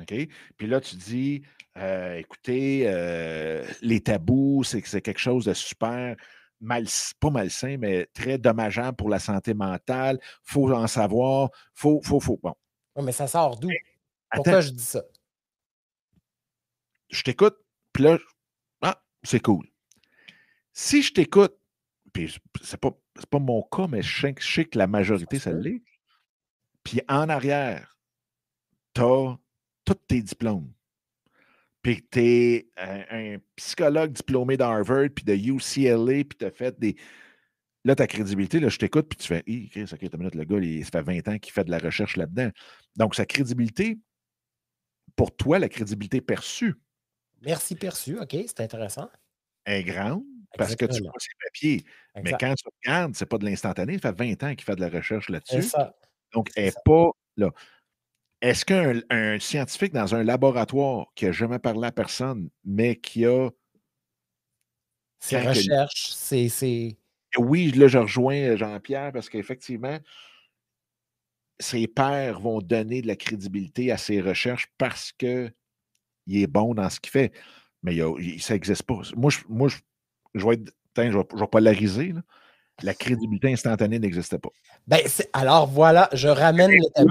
OK? 0.00 0.14
Puis 0.56 0.66
là, 0.66 0.80
tu 0.80 0.96
dis, 0.96 1.42
euh, 1.76 2.16
écoutez, 2.16 2.84
euh, 2.86 3.66
les 3.80 4.00
tabous, 4.00 4.64
c'est 4.64 4.82
quelque 5.00 5.18
chose 5.18 5.44
de 5.44 5.54
super 5.54 6.16
mal, 6.60 6.86
pas 7.20 7.30
malsain, 7.30 7.76
mais 7.78 8.06
très 8.14 8.38
dommageable 8.38 8.96
pour 8.96 9.08
la 9.08 9.18
santé 9.18 9.54
mentale. 9.54 10.18
Il 10.22 10.52
faut 10.52 10.72
en 10.72 10.86
savoir. 10.86 11.50
Faut, 11.74 12.00
faut, 12.02 12.20
faut. 12.20 12.38
Bon. 12.42 12.54
mais 13.02 13.12
ça 13.12 13.26
sort 13.26 13.58
d'où? 13.58 13.70
Pourquoi 14.30 14.60
je 14.60 14.70
dis 14.70 14.84
ça? 14.84 15.02
Je 17.10 17.22
t'écoute, 17.22 17.56
puis 17.92 18.04
là, 18.04 18.18
ah, 18.80 19.02
c'est 19.22 19.40
cool. 19.40 19.66
Si 20.72 21.02
je 21.02 21.12
t'écoute, 21.12 21.54
puis 22.14 22.34
c'est 22.62 22.78
pas, 22.78 22.90
pas 23.30 23.38
mon 23.38 23.62
cas, 23.62 23.86
mais 23.88 24.02
je 24.02 24.32
sais, 24.38 24.64
que 24.64 24.78
la 24.78 24.86
majorité, 24.86 25.38
ça 25.38 25.52
l'est. 25.52 25.82
Puis 26.84 27.00
en 27.08 27.28
arrière, 27.28 27.96
tu 28.94 29.02
as 29.02 29.38
tous 29.84 29.94
tes 29.94 30.22
diplômes. 30.22 30.72
Puis 31.82 32.06
tu 32.10 32.20
es 32.20 32.68
un, 32.76 33.38
psychologue 33.56 34.12
diplômé 34.12 34.56
d'Harvard, 34.56 35.08
puis 35.14 35.24
de 35.24 35.34
UCLA, 35.34 36.24
puis 36.24 36.38
tu 36.38 36.44
as 36.44 36.50
fait 36.50 36.78
des. 36.78 36.96
Là, 37.84 37.96
ta 37.96 38.06
crédibilité, 38.06 38.60
là, 38.60 38.68
je 38.68 38.78
t'écoute, 38.78 39.08
puis 39.08 39.18
tu 39.18 39.26
fais, 39.26 39.42
hé, 39.46 39.68
Chris, 39.68 39.86
OK, 39.92 40.02
minute, 40.16 40.36
le 40.36 40.44
gars, 40.44 40.58
il, 40.58 40.84
ça 40.84 40.90
fait 40.92 41.02
20 41.02 41.28
ans 41.28 41.38
qu'il 41.38 41.52
fait 41.52 41.64
de 41.64 41.70
la 41.70 41.78
recherche 41.78 42.16
là-dedans. 42.16 42.50
Donc, 42.94 43.16
sa 43.16 43.26
crédibilité, 43.26 43.98
pour 45.16 45.34
toi, 45.34 45.58
la 45.58 45.68
crédibilité 45.68 46.20
perçue. 46.20 46.76
Merci 47.40 47.74
perçue, 47.74 48.20
OK, 48.20 48.36
c'est 48.46 48.60
intéressant. 48.60 49.10
Est 49.66 49.82
grande 49.82 50.22
parce 50.56 50.76
que 50.76 50.84
tu 50.86 51.02
vois 51.02 51.12
ses 51.18 51.32
papiers. 51.42 51.84
Mais 52.22 52.32
quand 52.38 52.54
tu 52.54 52.64
regardes, 52.82 53.14
c'est 53.14 53.26
pas 53.26 53.38
de 53.38 53.44
l'instantané. 53.44 53.98
Ça 53.98 54.12
fait 54.12 54.36
20 54.36 54.42
ans 54.42 54.54
qu'il 54.54 54.64
fait 54.64 54.76
de 54.76 54.80
la 54.80 54.88
recherche 54.88 55.28
là-dessus. 55.28 55.72
Donc, 56.32 56.50
elle 56.56 56.66
n'est 56.66 56.72
pas 56.84 57.10
là. 57.36 57.50
Est-ce 58.40 58.64
qu'un 58.64 59.38
scientifique 59.38 59.92
dans 59.92 60.14
un 60.14 60.24
laboratoire 60.24 61.06
qui 61.14 61.26
n'a 61.26 61.32
jamais 61.32 61.60
parlé 61.60 61.86
à 61.86 61.92
personne, 61.92 62.50
mais 62.64 62.96
qui 62.96 63.24
a. 63.24 63.50
Ses 65.20 65.38
recherches, 65.38 66.10
c'est. 66.10 66.96
Oui, 67.38 67.70
là, 67.70 67.86
je 67.88 67.98
rejoins 67.98 68.56
Jean-Pierre 68.56 69.12
parce 69.12 69.30
qu'effectivement, 69.30 69.98
ses 71.60 71.86
pairs 71.86 72.40
vont 72.40 72.60
donner 72.60 73.00
de 73.00 73.06
la 73.06 73.16
crédibilité 73.16 73.92
à 73.92 73.96
ses 73.96 74.20
recherches 74.20 74.66
parce 74.76 75.12
qu'il 75.12 75.52
est 76.28 76.46
bon 76.46 76.74
dans 76.74 76.90
ce 76.90 77.00
qu'il 77.00 77.12
fait. 77.12 77.32
Mais 77.82 77.98
ça 78.38 78.54
n'existe 78.54 78.82
pas. 78.82 79.00
Moi, 79.16 79.30
je, 79.30 79.38
moi, 79.48 79.68
je, 79.68 79.76
vais 80.34 80.54
être. 80.54 80.72
je 80.96 81.02
ne 81.02 81.40
vais, 81.40 81.46
pas 81.46 81.60
lariser. 81.60 82.14
La 82.82 82.94
crédibilité 82.94 83.52
instantanée 83.52 83.98
n'existait 83.98 84.38
pas. 84.38 84.48
Ben, 84.86 85.00
alors 85.32 85.66
voilà, 85.66 86.08
je 86.12 86.28
ramène 86.28 86.70
le 86.70 86.92
tabou. 86.94 87.10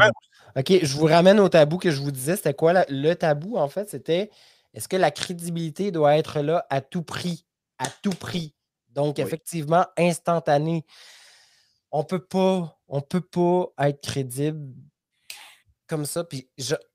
OK, 0.58 0.74
je 0.84 0.98
vous 0.98 1.06
ramène 1.06 1.40
au 1.40 1.48
tabou 1.48 1.78
que 1.78 1.92
je 1.92 2.02
vous 2.02 2.12
disais. 2.12 2.36
C'était 2.36 2.54
quoi 2.54 2.86
le 2.90 3.14
tabou, 3.14 3.58
en 3.58 3.70
fait? 3.70 3.90
C'était 3.90 4.30
est-ce 4.74 4.88
que 4.88 4.98
la 4.98 5.12
crédibilité 5.12 5.92
doit 5.92 6.18
être 6.18 6.42
là 6.42 6.66
à 6.70 6.82
tout 6.82 7.04
prix? 7.04 7.46
À 7.78 7.86
tout 8.02 8.12
prix. 8.12 8.54
Donc, 8.90 9.20
effectivement, 9.20 9.86
instantané 9.98 10.86
on 11.92 12.04
peut 12.04 12.24
pas, 12.24 12.80
on 12.88 13.02
peut 13.02 13.22
pas 13.22 13.72
être 13.80 14.02
crédible 14.02 14.74
comme 15.88 16.06
ça. 16.06 16.24
Puis 16.24 16.50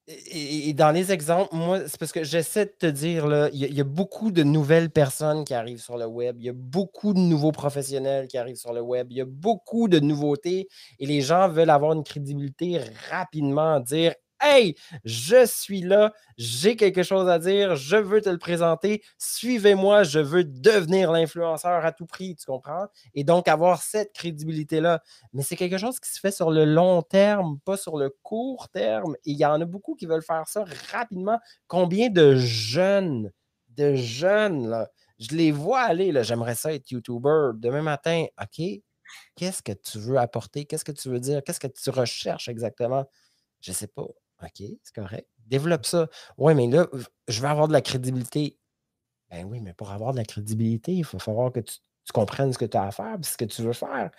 et, 0.08 0.72
dans 0.72 0.92
les 0.92 1.10
exemples, 1.10 1.54
moi, 1.54 1.80
c'est 1.88 1.98
parce 1.98 2.12
que 2.12 2.22
j'essaie 2.22 2.66
de 2.66 2.74
te 2.78 2.86
dire, 2.86 3.26
là, 3.26 3.48
il 3.52 3.74
y, 3.74 3.80
a 3.80 3.84
beaucoup 3.84 4.30
de 4.30 4.44
nouvelles 4.44 4.88
personnes 4.90 5.44
qui 5.44 5.52
arrivent 5.52 5.80
sur 5.80 5.96
le 5.96 6.06
web, 6.06 6.36
il 6.38 6.46
y 6.46 6.48
a 6.48 6.52
beaucoup 6.54 7.12
de 7.12 7.18
nouveaux 7.18 7.50
professionnels 7.50 8.28
qui 8.28 8.38
arrivent 8.38 8.56
sur 8.56 8.72
le 8.72 8.80
web, 8.80 9.08
il 9.10 9.16
y 9.16 9.20
a 9.20 9.24
beaucoup 9.24 9.88
de 9.88 9.98
nouveautés 9.98 10.68
et 11.00 11.06
les 11.06 11.22
gens 11.22 11.48
veulent 11.48 11.70
avoir 11.70 11.92
une 11.92 12.04
crédibilité 12.04 12.80
rapidement, 13.10 13.80
dire 13.80 14.14
Hey, 14.48 14.76
je 15.04 15.44
suis 15.44 15.80
là, 15.80 16.12
j'ai 16.38 16.76
quelque 16.76 17.02
chose 17.02 17.28
à 17.28 17.38
dire, 17.40 17.74
je 17.74 17.96
veux 17.96 18.20
te 18.20 18.28
le 18.28 18.38
présenter, 18.38 19.02
suivez-moi, 19.18 20.04
je 20.04 20.20
veux 20.20 20.44
devenir 20.44 21.10
l'influenceur 21.10 21.84
à 21.84 21.90
tout 21.90 22.06
prix, 22.06 22.36
tu 22.36 22.46
comprends? 22.46 22.86
Et 23.14 23.24
donc 23.24 23.48
avoir 23.48 23.82
cette 23.82 24.12
crédibilité-là. 24.12 25.02
Mais 25.32 25.42
c'est 25.42 25.56
quelque 25.56 25.78
chose 25.78 25.98
qui 25.98 26.10
se 26.12 26.20
fait 26.20 26.30
sur 26.30 26.50
le 26.52 26.64
long 26.64 27.02
terme, 27.02 27.58
pas 27.64 27.76
sur 27.76 27.96
le 27.98 28.10
court 28.22 28.68
terme. 28.68 29.14
Et 29.24 29.32
il 29.32 29.36
y 29.36 29.44
en 29.44 29.60
a 29.60 29.64
beaucoup 29.64 29.96
qui 29.96 30.06
veulent 30.06 30.22
faire 30.22 30.46
ça 30.46 30.64
rapidement. 30.92 31.40
Combien 31.66 32.08
de 32.08 32.36
jeunes, 32.36 33.32
de 33.76 33.94
jeunes, 33.96 34.68
là, 34.68 34.88
je 35.18 35.34
les 35.34 35.50
vois 35.50 35.80
aller, 35.80 36.12
là, 36.12 36.22
j'aimerais 36.22 36.54
ça 36.54 36.72
être 36.72 36.88
YouTuber 36.90 37.50
demain 37.56 37.82
matin, 37.82 38.26
OK? 38.40 38.64
Qu'est-ce 39.36 39.62
que 39.62 39.72
tu 39.72 39.98
veux 39.98 40.18
apporter? 40.18 40.64
Qu'est-ce 40.66 40.84
que 40.84 40.92
tu 40.92 41.08
veux 41.08 41.20
dire? 41.20 41.42
Qu'est-ce 41.44 41.60
que 41.60 41.66
tu 41.68 41.90
recherches 41.90 42.48
exactement? 42.48 43.06
Je 43.60 43.72
ne 43.72 43.76
sais 43.76 43.88
pas. 43.88 44.06
OK, 44.42 44.62
c'est 44.82 44.94
correct. 44.94 45.28
Développe 45.46 45.86
ça. 45.86 46.08
Oui, 46.36 46.54
mais 46.54 46.68
là, 46.68 46.86
je 47.28 47.40
veux 47.40 47.48
avoir 47.48 47.68
de 47.68 47.72
la 47.72 47.80
crédibilité. 47.80 48.58
Ben 49.30 49.44
oui, 49.44 49.60
mais 49.60 49.72
pour 49.72 49.90
avoir 49.90 50.12
de 50.12 50.18
la 50.18 50.24
crédibilité, 50.24 50.92
il 50.92 51.04
faut 51.04 51.18
falloir 51.18 51.52
que 51.52 51.60
tu, 51.60 51.76
comprennes 52.12 52.52
ce 52.52 52.58
que 52.58 52.64
tu 52.64 52.76
as 52.76 52.84
à 52.84 52.90
faire 52.92 53.16
ce 53.22 53.36
que 53.36 53.44
tu 53.44 53.62
veux 53.62 53.72
faire. 53.72 54.10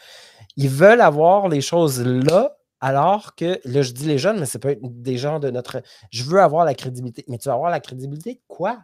Ils 0.57 0.69
veulent 0.69 1.01
avoir 1.01 1.47
les 1.47 1.61
choses 1.61 2.01
là, 2.01 2.57
alors 2.81 3.35
que, 3.35 3.59
là, 3.63 3.81
je 3.81 3.91
dis 3.91 4.05
les 4.05 4.17
jeunes, 4.17 4.39
mais 4.39 4.45
ça 4.45 4.59
peut 4.59 4.69
être 4.69 4.81
des 4.83 5.17
gens 5.17 5.39
de 5.39 5.49
notre. 5.49 5.81
Je 6.11 6.23
veux 6.23 6.41
avoir 6.41 6.65
la 6.65 6.75
crédibilité. 6.75 7.23
Mais 7.27 7.37
tu 7.37 7.47
vas 7.49 7.55
avoir 7.55 7.71
la 7.71 7.79
crédibilité 7.79 8.35
de 8.35 8.41
quoi? 8.47 8.83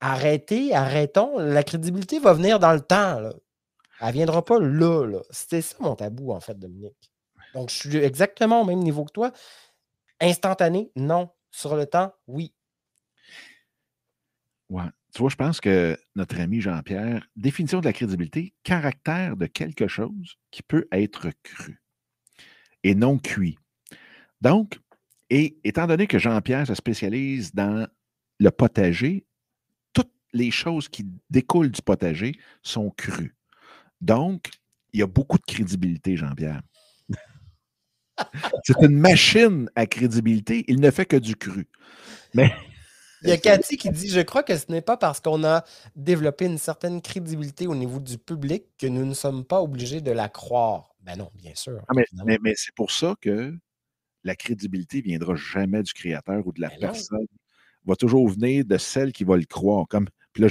Arrêtez, 0.00 0.74
arrêtons. 0.74 1.38
La 1.38 1.62
crédibilité 1.62 2.18
va 2.18 2.32
venir 2.32 2.58
dans 2.58 2.72
le 2.72 2.80
temps. 2.80 3.20
Là. 3.20 3.32
Elle 4.00 4.08
ne 4.08 4.12
viendra 4.12 4.44
pas 4.44 4.58
là. 4.58 5.04
là. 5.06 5.20
C'était 5.30 5.62
ça 5.62 5.76
mon 5.80 5.94
tabou, 5.94 6.32
en 6.32 6.40
fait, 6.40 6.58
Dominique. 6.58 7.12
Donc, 7.54 7.70
je 7.70 7.74
suis 7.74 7.96
exactement 7.96 8.62
au 8.62 8.64
même 8.64 8.80
niveau 8.80 9.04
que 9.04 9.12
toi. 9.12 9.32
Instantané, 10.20 10.90
non. 10.96 11.30
Sur 11.50 11.74
le 11.74 11.86
temps, 11.86 12.12
oui. 12.28 12.54
Ouais. 14.68 14.84
Tu 15.12 15.18
vois, 15.18 15.30
je 15.30 15.36
pense 15.36 15.60
que 15.60 15.98
notre 16.14 16.38
ami 16.38 16.60
Jean-Pierre, 16.60 17.26
définition 17.34 17.80
de 17.80 17.86
la 17.86 17.92
crédibilité, 17.92 18.54
caractère 18.62 19.36
de 19.36 19.46
quelque 19.46 19.88
chose 19.88 20.36
qui 20.52 20.62
peut 20.62 20.86
être 20.92 21.30
cru 21.42 21.82
et 22.84 22.94
non 22.94 23.18
cuit. 23.18 23.58
Donc, 24.40 24.78
et 25.28 25.58
étant 25.64 25.86
donné 25.86 26.06
que 26.06 26.18
Jean-Pierre 26.18 26.66
se 26.66 26.74
spécialise 26.74 27.52
dans 27.54 27.88
le 28.38 28.50
potager, 28.50 29.26
toutes 29.92 30.12
les 30.32 30.52
choses 30.52 30.88
qui 30.88 31.04
découlent 31.28 31.70
du 31.70 31.82
potager 31.82 32.38
sont 32.62 32.90
crues. 32.90 33.34
Donc, 34.00 34.50
il 34.92 35.00
y 35.00 35.02
a 35.02 35.06
beaucoup 35.06 35.38
de 35.38 35.44
crédibilité, 35.44 36.16
Jean-Pierre. 36.16 36.62
C'est 38.64 38.80
une 38.82 38.98
machine 38.98 39.70
à 39.74 39.86
crédibilité. 39.86 40.64
Il 40.68 40.80
ne 40.80 40.90
fait 40.90 41.06
que 41.06 41.16
du 41.16 41.36
cru. 41.36 41.68
Mais. 42.34 42.52
Il 43.22 43.28
y 43.28 43.32
a 43.32 43.36
Cathy 43.36 43.76
qui 43.76 43.90
dit 43.90 44.08
Je 44.08 44.20
crois 44.20 44.42
que 44.42 44.56
ce 44.56 44.64
n'est 44.70 44.80
pas 44.80 44.96
parce 44.96 45.20
qu'on 45.20 45.44
a 45.44 45.64
développé 45.94 46.46
une 46.46 46.58
certaine 46.58 47.02
crédibilité 47.02 47.66
au 47.66 47.74
niveau 47.74 48.00
du 48.00 48.16
public 48.16 48.64
que 48.78 48.86
nous 48.86 49.04
ne 49.04 49.12
sommes 49.12 49.44
pas 49.44 49.60
obligés 49.60 50.00
de 50.00 50.10
la 50.10 50.28
croire. 50.28 50.94
Ben 51.02 51.16
non, 51.16 51.30
bien 51.34 51.54
sûr. 51.54 51.82
Ah, 51.88 51.92
mais, 51.94 52.38
mais, 52.42 52.54
c'est 52.56 52.74
pour 52.74 52.90
ça 52.90 53.14
que 53.20 53.54
la 54.24 54.36
crédibilité 54.36 54.98
ne 54.98 55.02
viendra 55.02 55.34
jamais 55.34 55.82
du 55.82 55.92
créateur 55.92 56.46
ou 56.46 56.52
de 56.52 56.60
la 56.60 56.68
ben 56.68 56.78
personne. 56.80 57.26
Va 57.84 57.96
toujours 57.96 58.28
venir 58.28 58.64
de 58.64 58.78
celle 58.78 59.12
qui 59.12 59.24
va 59.24 59.36
le 59.36 59.44
croire. 59.44 59.86
Comme, 59.88 60.06
puis 60.32 60.42
là, 60.42 60.48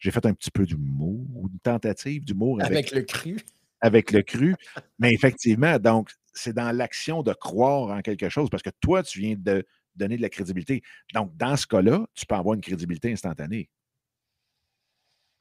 j'ai 0.00 0.10
fait 0.10 0.26
un 0.26 0.34
petit 0.34 0.50
peu 0.50 0.66
d'humour, 0.66 1.48
une 1.52 1.58
tentative 1.60 2.24
d'humour. 2.24 2.60
Avec, 2.60 2.72
avec 2.72 2.90
le 2.92 3.02
cru. 3.02 3.36
Avec 3.84 4.12
le 4.12 4.22
cru. 4.22 4.54
mais 4.98 5.12
effectivement, 5.12 5.78
donc, 5.78 6.10
c'est 6.32 6.54
dans 6.54 6.74
l'action 6.74 7.22
de 7.22 7.34
croire 7.34 7.90
en 7.90 8.00
quelque 8.00 8.30
chose 8.30 8.48
parce 8.48 8.62
que 8.62 8.70
toi, 8.80 9.02
tu 9.02 9.20
viens 9.20 9.34
de 9.36 9.62
donner 9.94 10.16
de 10.16 10.22
la 10.22 10.30
crédibilité. 10.30 10.82
Donc, 11.12 11.36
dans 11.36 11.54
ce 11.56 11.66
cas-là, 11.66 12.06
tu 12.14 12.24
peux 12.24 12.34
avoir 12.34 12.54
une 12.54 12.62
crédibilité 12.62 13.12
instantanée. 13.12 13.68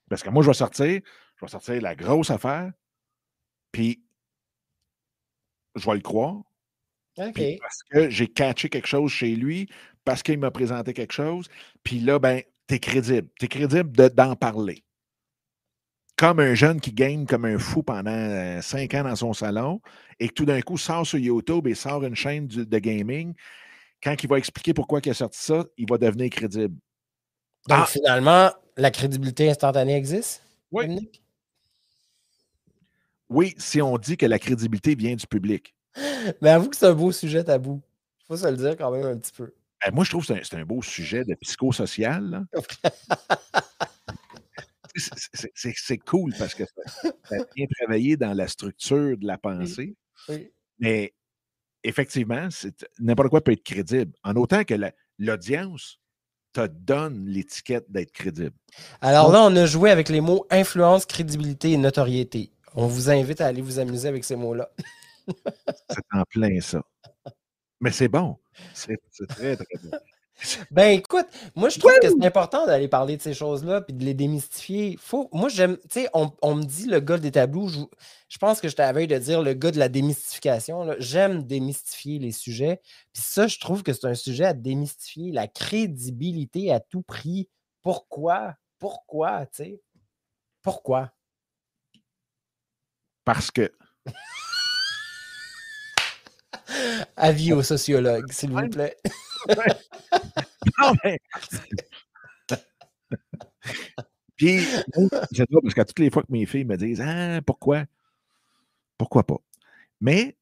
Parce 0.09 0.21
que 0.21 0.29
moi, 0.29 0.43
je 0.43 0.47
vais 0.47 0.53
sortir, 0.53 1.01
je 1.37 1.45
vais 1.45 1.49
sortir 1.49 1.81
la 1.81 1.95
grosse 1.95 2.29
affaire, 2.31 2.73
puis 3.71 4.03
je 5.75 5.85
vais 5.85 5.95
le 5.95 6.01
croire. 6.01 6.43
Parce 7.15 7.83
que 7.89 8.09
j'ai 8.09 8.27
catché 8.27 8.69
quelque 8.69 8.87
chose 8.87 9.09
chez 9.09 9.35
lui, 9.35 9.69
parce 10.03 10.21
qu'il 10.21 10.37
m'a 10.37 10.51
présenté 10.51 10.93
quelque 10.93 11.13
chose, 11.13 11.47
puis 11.83 11.99
là, 11.99 12.19
ben, 12.19 12.41
tu 12.67 12.75
es 12.75 12.79
crédible. 12.79 13.29
Tu 13.39 13.45
es 13.45 13.47
crédible 13.47 13.91
d'en 14.09 14.35
parler 14.35 14.83
comme 16.23 16.39
un 16.39 16.55
jeune 16.55 16.79
qui 16.79 16.93
gagne 16.93 17.25
comme 17.25 17.43
un 17.43 17.59
fou 17.59 17.83
pendant 17.83 18.09
euh, 18.09 18.61
cinq 18.61 18.93
ans 18.93 19.03
dans 19.03 19.15
son 19.17 19.33
salon 19.33 19.81
et 20.21 20.29
que 20.29 20.33
tout 20.33 20.45
d'un 20.45 20.61
coup 20.61 20.77
sort 20.77 21.05
sur 21.05 21.19
YouTube 21.19 21.67
et 21.67 21.75
sort 21.75 22.01
une 22.05 22.15
chaîne 22.15 22.47
de 22.47 22.79
gaming, 22.79 23.33
quand 24.01 24.15
il 24.23 24.29
va 24.29 24.37
expliquer 24.37 24.73
pourquoi 24.73 25.01
il 25.03 25.09
a 25.09 25.13
sorti 25.13 25.37
ça, 25.41 25.65
il 25.77 25.85
va 25.89 25.97
devenir 25.97 26.29
crédible. 26.29 26.77
Donc, 27.67 27.79
ah! 27.81 27.85
finalement, 27.85 28.51
la 28.77 28.89
crédibilité 28.89 29.49
instantanée 29.49 29.97
existe? 29.97 30.41
Oui. 30.71 31.11
Oui, 33.27 33.53
si 33.57 33.81
on 33.81 33.97
dit 33.97 34.15
que 34.15 34.25
la 34.25 34.39
crédibilité 34.39 34.95
vient 34.95 35.15
du 35.15 35.27
public. 35.27 35.75
Mais 36.41 36.51
avoue 36.51 36.69
que 36.69 36.77
c'est 36.77 36.87
un 36.87 36.93
beau 36.93 37.11
sujet 37.11 37.43
tabou. 37.43 37.81
Il 38.21 38.25
faut 38.27 38.37
se 38.37 38.47
le 38.47 38.55
dire 38.55 38.77
quand 38.77 38.91
même 38.91 39.05
un 39.05 39.17
petit 39.17 39.33
peu. 39.33 39.53
Ben, 39.83 39.93
moi, 39.93 40.05
je 40.05 40.11
trouve 40.11 40.25
que 40.25 40.41
c'est 40.41 40.55
un, 40.55 40.63
beau 40.63 40.81
sujet 40.81 41.25
de 41.25 41.35
psychosocial. 41.35 42.45
c'est 44.95 45.97
cool 45.99 46.33
parce 46.37 46.55
que 46.55 46.63
ça, 46.65 47.09
a 47.31 47.43
bien 47.55 47.65
travaillé 47.79 48.17
dans 48.17 48.33
la 48.33 48.47
structure 48.47 49.17
de 49.17 49.25
la 49.25 49.37
pensée. 49.37 49.95
Mais 50.79 51.13
effectivement, 51.83 52.47
n'importe 52.99 53.29
quoi 53.29 53.41
peut 53.41 53.51
être 53.51 53.63
crédible. 53.63 54.13
En 54.23 54.35
autant 54.35 54.63
que 54.63 54.75
l'audience 55.19 55.99
te 56.53 56.67
donne 56.67 57.25
l'étiquette 57.25 57.91
d'être 57.91 58.11
crédible. 58.11 58.55
Alors 59.01 59.31
là, 59.31 59.41
on 59.43 59.55
a 59.55 59.65
joué 59.65 59.89
avec 59.89 60.09
les 60.09 60.21
mots 60.21 60.45
influence, 60.49 61.05
crédibilité 61.05 61.71
et 61.71 61.77
notoriété. 61.77 62.51
On 62.75 62.87
vous 62.87 63.09
invite 63.09 63.41
à 63.41 63.47
aller 63.47 63.61
vous 63.61 63.79
amuser 63.79 64.07
avec 64.07 64.23
ces 64.23 64.35
mots-là. 64.35 64.69
c'est 65.89 66.03
en 66.11 66.23
plein 66.25 66.59
ça. 66.61 66.83
Mais 67.81 67.91
c'est 67.91 68.07
bon. 68.07 68.37
C'est 68.73 68.97
très, 69.27 69.55
très 69.55 69.77
bon. 69.83 69.91
Ben 70.71 70.91
écoute, 70.91 71.27
moi 71.55 71.69
je 71.69 71.79
trouve 71.79 71.93
que 72.01 72.09
c'est 72.09 72.25
important 72.25 72.65
d'aller 72.65 72.87
parler 72.87 73.17
de 73.17 73.21
ces 73.21 73.33
choses-là 73.33 73.81
puis 73.81 73.93
de 73.93 74.03
les 74.03 74.13
démystifier. 74.13 74.97
Faut, 74.99 75.29
moi 75.31 75.49
j'aime, 75.49 75.77
tu 75.77 76.01
sais, 76.01 76.09
on, 76.13 76.55
me 76.55 76.63
dit 76.63 76.85
le 76.85 76.99
gars 76.99 77.17
des 77.17 77.31
tabous, 77.31 77.69
je, 77.69 78.37
pense 78.39 78.59
que 78.59 78.67
je 78.67 78.75
t'avais 78.75 79.07
de 79.07 79.17
dire 79.17 79.41
le 79.41 79.53
gars 79.53 79.71
de 79.71 79.79
la 79.79 79.89
démystification. 79.89 80.95
J'aime 80.99 81.43
démystifier 81.43 82.19
les 82.19 82.31
sujets. 82.31 82.81
Puis 83.13 83.23
ça, 83.23 83.47
je 83.47 83.59
trouve 83.59 83.83
que 83.83 83.93
c'est 83.93 84.07
un 84.07 84.15
sujet 84.15 84.45
à 84.45 84.53
démystifier, 84.53 85.31
la 85.31 85.47
crédibilité 85.47 86.71
à 86.71 86.79
tout 86.79 87.03
prix. 87.03 87.49
Pourquoi? 87.81 88.55
Pourquoi, 88.79 89.45
tu 89.45 89.63
sais? 89.63 89.81
Pourquoi? 90.61 91.11
Parce 93.23 93.51
que. 93.51 93.71
Avis 97.17 97.53
aux 97.53 97.63
sociologues, 97.63 98.31
s'il 98.31 98.51
vous 98.51 98.69
plaît. 98.69 98.97
non, 100.79 100.93
mais. 101.03 101.19
Puis, 104.35 104.59
c'est 105.31 105.49
drôle 105.49 105.61
parce 105.63 105.73
qu'à 105.75 105.85
toutes 105.85 105.99
les 105.99 106.09
fois 106.09 106.23
que 106.23 106.31
mes 106.31 106.45
filles 106.45 106.65
me 106.65 106.75
disent 106.75 107.01
Ah, 107.01 107.41
pourquoi? 107.45 107.85
Pourquoi 108.97 109.23
pas 109.23 109.37
Mais, 110.01 110.37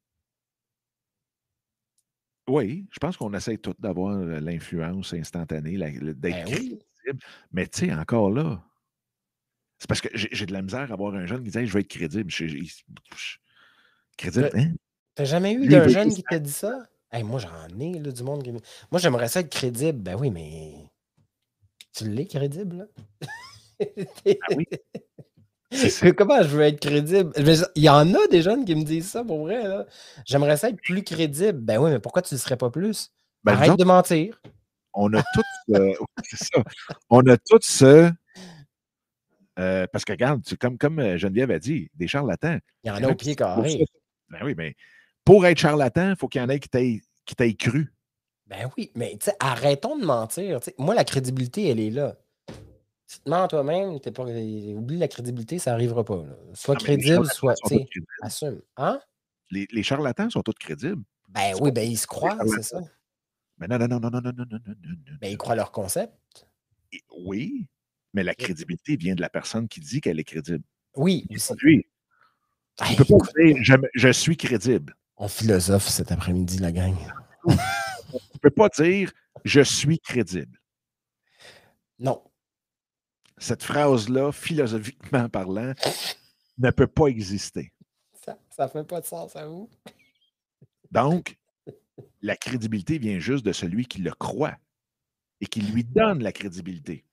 oui, 2.47 2.85
je 2.91 2.99
pense 2.99 3.17
qu'on 3.17 3.33
essaie 3.33 3.57
tous 3.57 3.75
d'avoir 3.79 4.17
l'influence 4.17 5.13
instantanée, 5.13 5.77
d'être 5.77 6.19
ben 6.19 6.45
crédible. 6.45 6.79
Mais, 7.51 7.67
tu 7.67 7.87
sais, 7.87 7.93
encore 7.93 8.31
là, 8.31 8.63
c'est 9.79 9.87
parce 9.87 10.01
que 10.01 10.09
j'ai 10.13 10.45
de 10.45 10.53
la 10.53 10.61
misère 10.61 10.91
à 10.91 10.93
avoir 10.93 11.15
un 11.15 11.25
jeune 11.25 11.43
qui 11.43 11.49
dit 11.49 11.65
Je 11.65 11.73
vais 11.73 11.81
être 11.81 11.87
crédible. 11.87 12.31
crédible, 14.17 14.49
hein? 14.53 14.73
T'as 15.15 15.25
jamais 15.25 15.53
eu 15.53 15.67
d'un 15.67 15.87
jeune 15.87 16.13
qui 16.13 16.23
t'a 16.23 16.39
dit 16.39 16.51
ça? 16.51 16.87
Moi, 17.13 17.39
j'en 17.39 17.79
ai 17.79 17.99
là, 17.99 18.11
du 18.11 18.23
monde 18.23 18.43
qui. 18.43 18.51
Moi, 18.51 18.61
j'aimerais 18.95 19.27
ça 19.27 19.41
être 19.41 19.49
crédible. 19.49 19.99
Ben 19.99 20.15
oui, 20.15 20.31
mais. 20.31 20.73
Tu 21.93 22.09
l'es 22.09 22.25
crédible, 22.25 22.77
là? 22.77 22.85
ah 23.81 24.55
oui. 24.55 24.65
Comment 26.17 26.41
je 26.41 26.47
veux 26.47 26.63
être 26.63 26.79
crédible? 26.79 27.31
Il 27.75 27.83
y 27.83 27.89
en 27.89 28.13
a 28.13 28.27
des 28.27 28.41
jeunes 28.41 28.65
qui 28.65 28.75
me 28.75 28.83
disent 28.83 29.09
ça 29.09 29.23
pour 29.23 29.41
vrai. 29.41 29.63
Là. 29.63 29.85
J'aimerais 30.25 30.57
ça 30.57 30.69
être 30.69 30.81
plus 30.81 31.03
crédible. 31.03 31.59
Ben 31.59 31.77
oui, 31.79 31.91
mais 31.91 31.99
pourquoi 31.99 32.21
tu 32.21 32.33
ne 32.33 32.39
serais 32.39 32.57
pas 32.57 32.69
plus? 32.69 33.11
Ben, 33.43 33.53
Arrête 33.53 33.77
de 33.77 33.83
mentir. 33.83 34.41
On 34.93 35.13
a 35.13 35.23
tous 35.33 35.43
ça. 36.33 36.63
On 37.09 37.25
a 37.27 37.37
tous 37.37 37.61
ce. 37.61 38.11
Euh, 39.59 39.85
parce 39.91 40.05
que 40.05 40.13
regarde, 40.13 40.41
comme, 40.59 40.77
comme 40.77 40.99
euh, 40.99 41.17
Geneviève 41.17 41.51
a 41.51 41.59
dit, 41.59 41.89
des 41.95 42.07
charlatans. 42.07 42.57
Il 42.83 42.87
y 42.87 42.91
en 42.91 43.03
a 43.03 43.07
au 43.07 43.15
pied 43.15 43.35
carré. 43.35 43.85
Ben 44.29 44.39
oui, 44.43 44.53
mais 44.57 44.75
pour 45.31 45.45
être 45.45 45.59
charlatan, 45.59 46.09
il 46.09 46.15
faut 46.17 46.27
qu'il 46.27 46.41
y 46.41 46.43
en 46.43 46.49
ait 46.49 46.59
qui 46.59 46.69
t'aient 47.37 47.53
cru. 47.53 47.93
Ben 48.47 48.69
oui, 48.75 48.91
mais 48.95 49.17
arrêtons 49.39 49.97
de 49.97 50.03
mentir. 50.03 50.59
moi, 50.77 50.93
la 50.93 51.05
crédibilité, 51.05 51.69
elle 51.69 51.79
est 51.79 51.89
là. 51.89 52.17
Si 53.07 53.17
tu 53.19 53.23
te 53.23 53.29
mens 53.29 53.47
toi-même, 53.47 53.97
pas... 54.01 54.23
oublie 54.23 54.97
la 54.97 55.07
crédibilité, 55.07 55.57
ça 55.57 55.71
n'arrivera 55.71 56.03
pas. 56.03 56.25
Soit 56.53 56.75
crédible, 56.75 57.25
soit. 57.27 57.55
Assume. 58.21 58.61
Hein? 58.75 58.99
Les, 59.51 59.67
les, 59.71 59.83
charlatans 59.83 60.29
sont 60.29 60.41
tous 60.41 60.51
crédibles. 60.59 61.01
Ben 61.29 61.53
oui, 61.61 61.71
ben 61.71 61.89
ils 61.89 61.97
se 61.97 62.07
croient, 62.07 62.37
c'est 62.47 62.63
ça. 62.63 62.81
Mais 63.57 63.67
non, 63.69 63.77
non, 63.77 63.87
non, 63.87 63.99
non, 64.01 64.09
non, 64.09 64.21
non, 64.21 64.33
non, 64.37 64.45
non, 64.49 64.59
non, 64.65 65.13
Ben 65.21 65.31
ils 65.31 65.37
croient 65.37 65.55
leur 65.55 65.71
concept. 65.71 66.13
oui, 67.25 67.67
mais 68.13 68.23
la 68.23 68.35
crédibilité 68.35 68.97
vient 68.97 69.15
de 69.15 69.21
la 69.21 69.29
personne 69.29 69.69
qui 69.69 69.79
dit 69.79 70.01
qu'elle 70.01 70.19
est 70.19 70.25
crédible. 70.25 70.65
Oui, 70.97 71.25
Lui, 71.61 71.85
tu 72.85 72.95
peux 72.97 73.05
pas 73.05 73.17
dire 73.37 73.79
je 73.93 74.11
suis 74.11 74.35
crédible. 74.35 74.93
On 75.23 75.27
philosophe 75.27 75.87
cet 75.87 76.11
après-midi, 76.11 76.57
la 76.57 76.71
gang. 76.71 76.97
On 77.45 77.51
ne 77.51 78.39
peut 78.41 78.49
pas 78.49 78.69
dire 78.69 79.11
je 79.45 79.61
suis 79.61 79.99
crédible. 79.99 80.59
Non. 81.99 82.23
Cette 83.37 83.61
phrase-là, 83.61 84.31
philosophiquement 84.31 85.29
parlant, 85.29 85.73
ne 86.57 86.71
peut 86.71 86.87
pas 86.87 87.05
exister. 87.05 87.71
Ça 88.15 88.35
ne 88.57 88.67
fait 88.67 88.83
pas 88.83 88.99
de 88.99 89.05
sens 89.05 89.35
à 89.35 89.45
vous? 89.45 89.69
Donc, 90.89 91.37
la 92.23 92.35
crédibilité 92.35 92.97
vient 92.97 93.19
juste 93.19 93.45
de 93.45 93.51
celui 93.51 93.85
qui 93.85 94.01
le 94.01 94.13
croit 94.13 94.57
et 95.39 95.45
qui 95.45 95.61
lui 95.61 95.83
donne 95.83 96.23
la 96.23 96.31
crédibilité. 96.31 97.05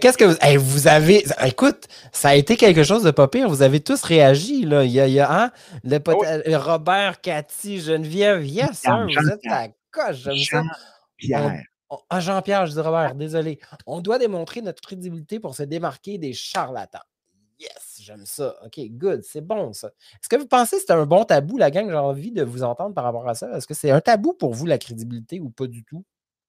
Qu'est-ce 0.00 0.16
que 0.16 0.24
vous, 0.24 0.64
vous, 0.64 0.88
avez. 0.88 1.24
Écoute, 1.44 1.88
ça 2.12 2.30
a 2.30 2.34
été 2.34 2.56
quelque 2.56 2.84
chose 2.84 3.02
de 3.02 3.10
pas 3.10 3.28
pire. 3.28 3.48
Vous 3.48 3.62
avez 3.62 3.80
tous 3.80 4.02
réagi. 4.02 4.64
Là. 4.64 4.84
Il 4.84 4.92
y 4.92 5.00
a, 5.00 5.08
il 5.08 5.14
y 5.14 5.20
a 5.20 5.44
hein, 5.44 5.50
le 5.82 5.98
euh, 6.06 6.58
Robert, 6.58 7.20
Cathy, 7.20 7.80
Geneviève. 7.80 8.44
Yes, 8.44 8.80
sir, 8.80 9.06
vous 9.06 9.28
êtes 9.28 9.40
à 9.50 9.68
coche. 9.90 10.16
J'aime 10.16 10.36
ça. 10.36 10.62
Pierre. 11.16 11.62
ah, 12.10 12.20
Jean-Pierre, 12.20 12.66
je 12.66 12.72
dis 12.72 12.80
Robert, 12.80 13.14
désolé. 13.14 13.58
On 13.86 14.00
doit 14.00 14.18
démontrer 14.18 14.62
notre 14.62 14.80
crédibilité 14.80 15.40
pour 15.40 15.54
se 15.54 15.62
démarquer 15.62 16.18
des 16.18 16.32
charlatans. 16.32 17.00
Yes, 17.58 18.00
j'aime 18.00 18.26
ça. 18.26 18.56
OK, 18.64 18.80
good, 18.90 19.22
c'est 19.22 19.40
bon 19.40 19.72
ça. 19.72 19.88
Est-ce 19.88 20.28
que 20.28 20.36
vous 20.36 20.48
pensez 20.48 20.76
que 20.76 20.82
c'est 20.86 20.92
un 20.92 21.06
bon 21.06 21.24
tabou, 21.24 21.56
la 21.56 21.70
gang? 21.70 21.88
J'ai 21.88 21.96
envie 21.96 22.32
de 22.32 22.42
vous 22.42 22.64
entendre 22.64 22.94
par 22.94 23.04
rapport 23.04 23.28
à 23.28 23.34
ça. 23.34 23.56
Est-ce 23.56 23.66
que 23.66 23.74
c'est 23.74 23.90
un 23.90 24.00
tabou 24.00 24.34
pour 24.34 24.54
vous, 24.54 24.66
la 24.66 24.78
crédibilité, 24.78 25.40
ou 25.40 25.50
pas 25.50 25.66
du 25.66 25.84
tout? 25.84 26.04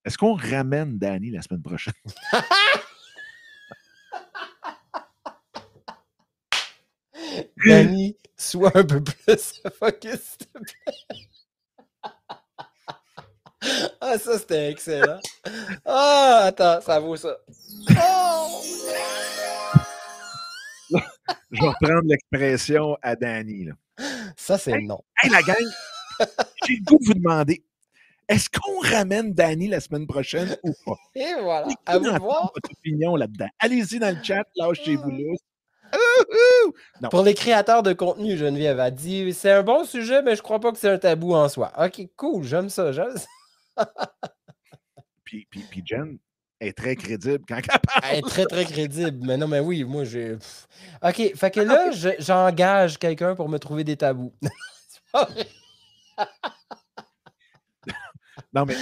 Est-ce 0.05 0.17
qu'on 0.19 0.35
ramène 0.35 0.99
Danny 0.99 1.31
la 1.31 1.41
semaine 1.41 1.63
prochaine? 1.63 1.95
Danny, 7.65 8.15
sois 8.37 8.71
un 8.77 8.83
peu 8.83 9.03
plus 9.03 9.63
focus, 9.79 10.21
s'il 10.21 10.47
te 10.47 10.59
plaît. 10.59 10.93
Ah, 13.99 14.19
ça, 14.19 14.37
c'était 14.37 14.69
excellent. 14.69 15.19
Ah, 15.83 16.43
attends, 16.45 16.79
ça 16.81 16.99
vaut 16.99 17.15
ça. 17.15 17.35
Oh! 17.99 18.61
Je 20.91 20.97
vais 21.61 21.67
reprendre 21.67 22.03
l'expression 22.05 22.95
à 23.01 23.15
Danny. 23.15 23.69
Ça, 24.37 24.59
c'est 24.59 24.79
non. 24.81 25.01
Hey, 25.23 25.31
la 25.31 25.41
gang, 25.41 25.55
j'ai 26.67 26.75
le 26.75 26.83
goût 26.83 26.99
de 26.99 27.05
vous 27.05 27.15
demander 27.15 27.65
est-ce 28.27 28.49
qu'on 28.49 28.79
ramène 28.79 29.33
Danny 29.33 29.67
la 29.67 29.79
semaine 29.79 30.07
prochaine 30.07 30.57
ou 30.63 30.73
pas? 30.85 30.97
Et 31.15 31.33
voilà. 31.41 31.67
À 31.85 31.97
vous 31.97 32.05
voir. 32.05 32.51
votre 32.53 32.71
opinion 32.71 33.15
là-dedans? 33.15 33.49
Allez-y 33.59 33.99
dans 33.99 34.15
le 34.15 34.23
chat, 34.23 34.45
lâchez-vous 34.55 35.11
là. 35.11 35.35
Pour 37.09 37.23
les 37.23 37.33
créateurs 37.33 37.83
de 37.83 37.93
contenu, 37.93 38.37
Geneviève 38.37 38.79
a 38.79 38.91
dit 38.91 39.33
c'est 39.33 39.51
un 39.51 39.63
bon 39.63 39.85
sujet, 39.85 40.21
mais 40.21 40.35
je 40.35 40.41
crois 40.41 40.59
pas 40.59 40.71
que 40.71 40.77
c'est 40.77 40.89
un 40.89 40.97
tabou 40.97 41.35
en 41.35 41.47
soi. 41.47 41.71
Ok, 41.77 42.01
cool, 42.17 42.43
j'aime 42.43 42.69
ça. 42.69 42.91
J'aime 42.91 43.15
ça. 43.15 43.27
puis, 45.23 45.47
puis, 45.49 45.61
puis 45.69 45.83
Jen, 45.85 46.17
est 46.59 46.77
très 46.77 46.95
crédible 46.95 47.43
quand 47.47 47.57
elle 47.57 47.63
parle. 47.63 48.01
Elle 48.09 48.17
est 48.19 48.21
très, 48.21 48.45
très 48.45 48.65
crédible. 48.65 49.25
Mais 49.25 49.37
non, 49.37 49.47
mais 49.47 49.59
oui, 49.59 49.83
moi, 49.83 50.03
j'ai. 50.03 50.37
OK, 51.03 51.35
fait 51.35 51.51
que 51.51 51.59
là, 51.61 51.91
j'engage 52.19 52.97
quelqu'un 52.97 53.35
pour 53.35 53.49
me 53.49 53.57
trouver 53.59 53.83
des 53.83 53.97
tabous. 53.97 54.33
Non, 58.53 58.65
mais, 58.65 58.75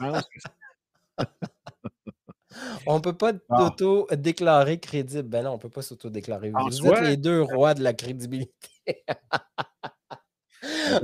mais 0.00 1.22
On 2.86 2.96
ne 2.96 3.00
peut 3.00 3.16
pas 3.16 3.32
s'auto-déclarer 3.58 4.78
crédible. 4.78 5.28
Ben 5.28 5.44
non, 5.44 5.50
on 5.50 5.54
ne 5.54 5.60
peut 5.60 5.68
pas 5.68 5.82
s'auto-déclarer. 5.82 6.50
Vous 6.50 6.86
êtes 6.86 7.00
les 7.02 7.16
deux 7.16 7.42
rois 7.42 7.74
de 7.74 7.82
la 7.82 7.92
crédibilité. 7.92 8.52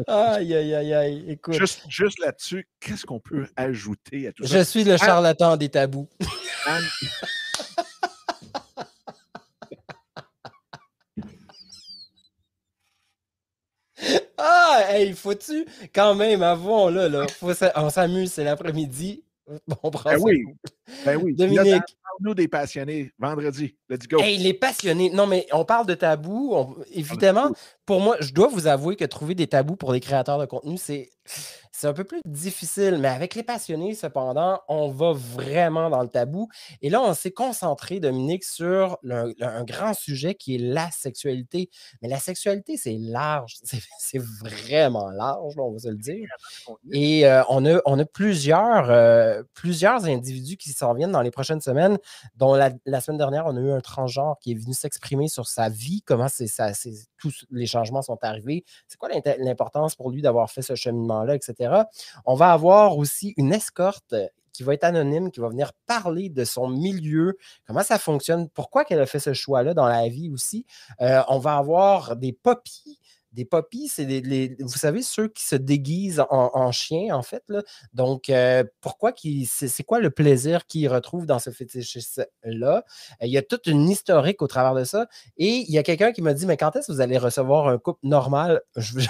Aïe, 0.09 0.55
aïe, 0.55 0.75
aïe, 0.75 0.95
aïe. 0.95 1.25
Écoute. 1.29 1.55
Juste, 1.89 2.19
là-dessus, 2.19 2.69
qu'est-ce 2.81 3.07
qu'on 3.07 3.21
peut 3.21 3.47
ajouter 3.55 4.27
à 4.27 4.33
tout 4.33 4.45
ça? 4.47 4.59
Je 4.59 4.65
suis 4.65 4.83
le 4.83 4.97
charlatan 4.97 5.57
des 5.57 5.69
tabous. 5.69 6.09
Ah, 14.39 14.81
hey, 14.89 15.12
faut-tu 15.12 15.66
quand 15.94 16.15
même 16.15 16.43
avant, 16.43 16.90
là, 16.90 17.09
là 17.09 17.27
faut 17.28 17.52
on 17.77 17.90
s'amuse, 17.90 18.32
c'est 18.32 18.44
l'après-midi. 18.44 19.23
Bon, 19.66 19.90
ben 19.90 20.16
oui. 20.23 20.43
Ben 21.05 21.20
oui. 21.23 21.35
Dominique 21.35 21.82
nous 22.20 22.35
des 22.35 22.48
passionnés 22.48 23.12
vendredi. 23.19 23.77
Let's 23.89 24.06
go. 24.09 24.19
Hey, 24.20 24.39
les 24.39 24.55
passionnés. 24.55 25.11
Non, 25.11 25.27
mais 25.27 25.47
on 25.52 25.65
parle 25.65 25.86
de 25.86 25.94
tabous. 25.94 26.77
Évidemment, 26.93 27.51
pour 27.86 28.01
moi, 28.01 28.16
je 28.20 28.32
dois 28.32 28.48
vous 28.48 28.66
avouer 28.66 28.97
que 28.97 29.05
trouver 29.05 29.35
des 29.35 29.47
tabous 29.47 29.77
pour 29.77 29.93
les 29.93 30.01
créateurs 30.01 30.39
de 30.39 30.47
contenu, 30.47 30.78
c'est 30.78 31.11
un 31.86 31.93
peu 31.93 32.05
plus 32.05 32.20
difficile, 32.24 32.98
mais 32.98 33.09
avec 33.09 33.35
les 33.35 33.43
passionnés, 33.43 33.94
cependant, 33.94 34.61
on 34.69 34.89
va 34.89 35.12
vraiment 35.12 35.90
dans 35.90 36.02
le 36.02 36.09
tabou. 36.09 36.48
Et 36.81 36.89
là, 36.89 37.02
on 37.02 37.12
s'est 37.12 37.31
concentré, 37.31 38.01
Dominique, 38.01 38.44
sur 38.44 38.98
un 39.11 39.65
grand 39.65 39.93
sujet 39.93 40.35
qui 40.35 40.55
est 40.55 40.59
la 40.59 40.90
sexualité. 40.90 41.69
Mais 42.01 42.09
la 42.09 42.19
sexualité, 42.19 42.77
c'est 42.77 42.97
large. 42.98 43.56
C'est 43.98 44.19
vraiment 44.19 45.11
large, 45.11 45.55
on 45.59 45.73
va 45.73 45.78
se 45.78 45.89
le 45.89 45.97
dire. 45.97 46.28
Et 46.93 47.27
euh, 47.27 47.43
on, 47.48 47.65
a, 47.66 47.81
on 47.86 47.98
a 47.98 48.05
plusieurs, 48.05 48.90
euh, 48.90 49.43
plusieurs 49.55 50.05
individus 50.05 50.56
qui 50.56 50.70
s'en 50.70 50.94
viennent 50.94 51.12
dans 51.12 51.23
les 51.23 51.31
prochaines 51.31 51.61
semaines, 51.61 51.98
dont 52.36 52.55
la, 52.55 52.70
semaine 53.01 53.19
dernière, 53.19 53.47
on 53.47 53.56
a 53.56 53.61
eu 53.61 53.73
un 53.73 53.81
transgenre 53.81 54.39
qui 54.40 54.52
est 54.52 54.55
venu 54.55 54.74
s'exprimer 54.74 55.28
sur 55.28 55.48
sa 55.48 55.69
vie, 55.69 56.02
comment 56.02 56.28
c'est 56.28 56.47
tous 57.25 57.47
les 57.51 57.67
changements 57.67 58.03
sont 58.03 58.19
arrivés, 58.23 58.65
c'est 58.87 58.99
quoi 58.99 59.09
l'importance 59.39 59.95
pour 59.95 60.11
lui 60.11 60.21
d'avoir 60.21 60.51
fait 60.51 60.61
ce 60.61 60.75
cheminement-là, 60.75 61.35
etc. 61.35 61.85
On 62.27 62.35
va 62.35 62.53
avoir 62.53 62.99
aussi 62.99 63.33
une 63.39 63.53
escorte 63.53 64.13
euh, 64.13 64.27
qui 64.53 64.63
va 64.63 64.75
être 64.75 64.85
anonyme, 64.85 65.31
qui 65.31 65.41
va 65.41 65.49
venir 65.49 65.73
parler 65.87 66.29
de 66.29 66.45
son 66.45 66.69
milieu, 66.69 67.37
comment 67.67 67.83
ça 67.83 67.99
fonctionne, 67.99 68.49
pourquoi 68.51 68.85
qu'elle 68.85 69.01
a 69.01 69.07
fait 69.07 69.19
ce 69.19 69.33
choix-là 69.33 69.73
dans 69.75 69.87
la 69.87 70.07
vie 70.09 70.31
aussi? 70.31 70.67
Euh, 71.01 71.23
on 71.29 71.39
va 71.39 71.57
avoir 71.57 72.15
des 72.15 72.33
poppies 72.33 73.01
des 73.35 73.44
poppies, 73.44 73.89
c'est 73.89 74.05
les, 74.05 74.56
vous 74.61 74.78
savez, 74.78 75.02
ceux 75.02 75.28
qui 75.28 75.44
se 75.44 75.56
déguisent 75.56 76.24
en, 76.31 76.73
chien, 76.73 77.15
en 77.15 77.23
fait. 77.23 77.43
Là. 77.48 77.62
Donc, 77.93 78.31
euh, 78.31 78.65
pourquoi 78.81 79.12
c'est, 79.47 79.82
quoi 79.82 80.01
le 80.01 80.11
plaisir 80.11 80.66
qu'ils 80.66 80.89
retrouvent 80.89 81.27
dans 81.27 81.39
ce 81.39 81.51
fétichisme-là? 81.51 82.85
Il 83.20 83.31
y 83.31 83.39
a 83.39 83.43
toute 83.43 83.66
une 83.66 83.89
historique 83.89 84.40
au 84.43 84.47
travers 84.47 84.74
de 84.74 84.85
ça. 84.85 85.09
Et 85.36 85.65
il 85.66 85.70
y 85.70 85.78
a 85.78 85.82
quelqu'un 85.82 86.12
qui 86.12 86.23
m'a 86.23 86.35
dit, 86.35 86.47
mais 86.47 86.56
quand 86.56 86.74
est-ce 86.77 86.89
que 86.89 86.93
vous 86.93 87.01
allez 87.01 87.19
recevoir 87.19 87.69
un 87.69 87.78
couple 87.78 88.01
normal? 88.02 88.62
Je, 88.77 89.01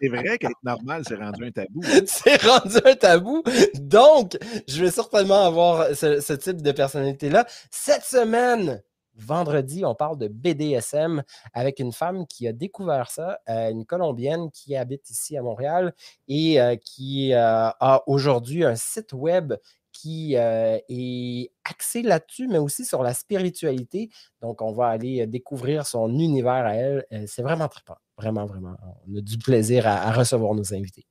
c'est 0.00 0.08
vrai 0.08 0.38
qu'être 0.38 0.62
normal, 0.62 1.02
c'est 1.06 1.16
rendu 1.16 1.46
un 1.46 1.50
tabou. 1.50 1.80
c'est 2.06 2.42
rendu 2.42 2.76
un 2.84 2.94
tabou. 2.94 3.42
Donc, 3.74 4.38
je 4.68 4.84
vais 4.84 4.90
certainement 4.90 5.46
avoir 5.46 5.94
ce, 5.94 6.32
type 6.32 6.62
de 6.62 6.72
personnalité-là. 6.72 7.46
Cette 7.70 8.04
semaine, 8.04 8.82
vendredi, 9.22 9.84
on 9.84 9.94
parle 9.94 10.18
de 10.18 10.28
BDSM 10.28 11.22
avec 11.52 11.78
une 11.78 11.92
femme 11.92 12.26
qui 12.26 12.48
a 12.48 12.52
découvert 12.52 13.10
ça, 13.10 13.40
euh, 13.48 13.70
une 13.70 13.84
Colombienne 13.84 14.50
qui 14.50 14.76
habite 14.76 15.08
ici 15.10 15.36
à 15.36 15.42
Montréal 15.42 15.94
et 16.28 16.60
euh, 16.60 16.76
qui 16.76 17.32
euh, 17.32 17.68
a 17.68 18.02
aujourd'hui 18.06 18.64
un 18.64 18.76
site 18.76 19.12
web 19.12 19.54
qui 19.92 20.34
est 20.34 21.52
axé 21.64 22.02
là-dessus, 22.02 22.46
mais 22.46 22.58
aussi 22.58 22.86
sur 22.86 23.02
la 23.02 23.12
spiritualité. 23.12 24.08
Donc, 24.40 24.62
on 24.62 24.72
va 24.72 24.86
aller 24.86 25.26
découvrir 25.26 25.84
son 25.84 26.08
univers 26.14 26.64
à 26.64 26.74
elle. 26.74 27.06
c'est 27.26 27.42
vraiment 27.42 27.68
trippant. 27.68 27.98
Vraiment, 28.16 28.46
vraiment. 28.46 28.76
On 29.06 29.16
a 29.16 29.20
du 29.20 29.36
plaisir 29.36 29.86
à, 29.86 30.12
recevoir 30.12 30.54
nos 30.54 30.72
invités. 30.72 31.06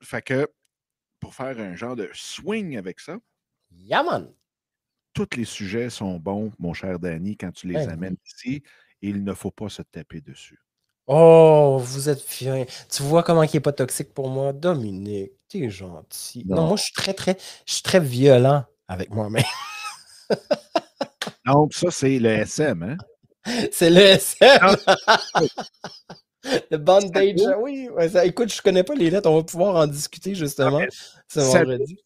Fait 0.00 0.22
que 0.22 0.48
pour 1.18 1.34
faire 1.34 1.58
un 1.58 1.74
genre 1.74 1.96
de 1.96 2.08
swing 2.12 2.76
avec 2.76 3.00
ça. 3.00 3.16
Yaman! 3.72 4.32
Tous 5.14 5.36
les 5.36 5.44
sujets 5.44 5.88
sont 5.88 6.18
bons, 6.18 6.52
mon 6.58 6.74
cher 6.74 6.98
Danny, 6.98 7.36
quand 7.36 7.52
tu 7.52 7.68
les 7.68 7.74
ben 7.74 7.90
amènes 7.90 8.16
ici. 8.26 8.62
il 9.00 9.24
ne 9.24 9.32
faut 9.32 9.50
pas 9.50 9.68
se 9.68 9.82
taper 9.82 10.20
dessus. 10.20 10.58
Oh, 11.06 11.78
vous 11.82 12.08
êtes 12.08 12.20
fin. 12.20 12.64
Tu 12.90 13.02
vois 13.02 13.22
comment 13.22 13.42
il 13.42 13.50
n'est 13.52 13.60
pas 13.60 13.72
toxique 13.72 14.12
pour 14.12 14.28
moi? 14.28 14.52
Dominique, 14.52 15.32
t'es 15.48 15.70
gentil. 15.70 16.44
Non. 16.46 16.66
moi, 16.66 16.76
je 16.76 16.84
suis 16.84 16.92
très, 16.92 17.14
très, 17.14 17.36
je 17.66 17.74
suis 17.74 17.82
très 17.82 18.00
violent 18.00 18.64
avec 18.88 19.10
moi-même. 19.10 19.44
Donc, 21.46 21.74
ça, 21.74 21.90
c'est 21.90 22.18
le 22.18 22.30
SM, 22.40 22.82
hein? 22.82 22.96
C'est 23.70 23.90
le 23.90 24.00
SM! 24.00 24.76
Le 26.70 26.76
bondage, 26.76 27.40
oui. 27.60 27.88
écoute, 28.22 28.52
je 28.52 28.58
ne 28.58 28.62
connais 28.62 28.84
pas 28.84 28.94
les 28.94 29.08
lettres. 29.08 29.30
On 29.30 29.36
va 29.36 29.44
pouvoir 29.44 29.76
en 29.76 29.86
discuter 29.86 30.34
justement 30.34 30.82
ce 31.26 31.40
vendredi. 31.40 31.96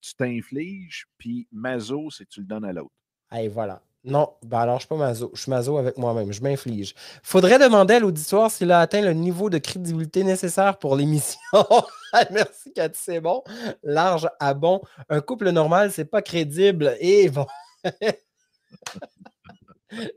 Tu 0.00 0.14
t'infliges, 0.14 1.06
puis 1.18 1.48
mazo, 1.50 2.10
c'est 2.10 2.24
que 2.24 2.30
tu 2.30 2.40
le 2.40 2.46
donnes 2.46 2.64
à 2.64 2.72
l'autre. 2.72 2.92
Hey, 3.30 3.48
voilà. 3.48 3.82
Non, 4.06 4.34
ben 4.44 4.60
alors 4.60 4.76
je 4.76 4.82
suis 4.82 4.88
pas 4.88 4.96
mazo. 4.96 5.32
Je 5.34 5.40
suis 5.40 5.50
mazo 5.50 5.78
avec 5.78 5.98
moi-même. 5.98 6.32
Je 6.32 6.40
m'inflige. 6.40 6.94
Faudrait 7.24 7.58
demander 7.58 7.94
à 7.94 7.98
l'auditoire 7.98 8.52
s'il 8.52 8.70
a 8.70 8.78
atteint 8.78 9.00
le 9.00 9.12
niveau 9.12 9.50
de 9.50 9.58
crédibilité 9.58 10.22
nécessaire 10.22 10.78
pour 10.78 10.94
l'émission. 10.94 11.40
Merci, 12.30 12.72
Cathy, 12.72 13.00
c'est 13.02 13.20
bon. 13.20 13.42
Large 13.82 14.28
à 14.38 14.54
bon. 14.54 14.80
Un 15.08 15.20
couple 15.20 15.50
normal, 15.50 15.90
c'est 15.90 16.04
pas 16.04 16.22
crédible. 16.22 16.96
Et 17.00 17.28
bon. 17.30 17.46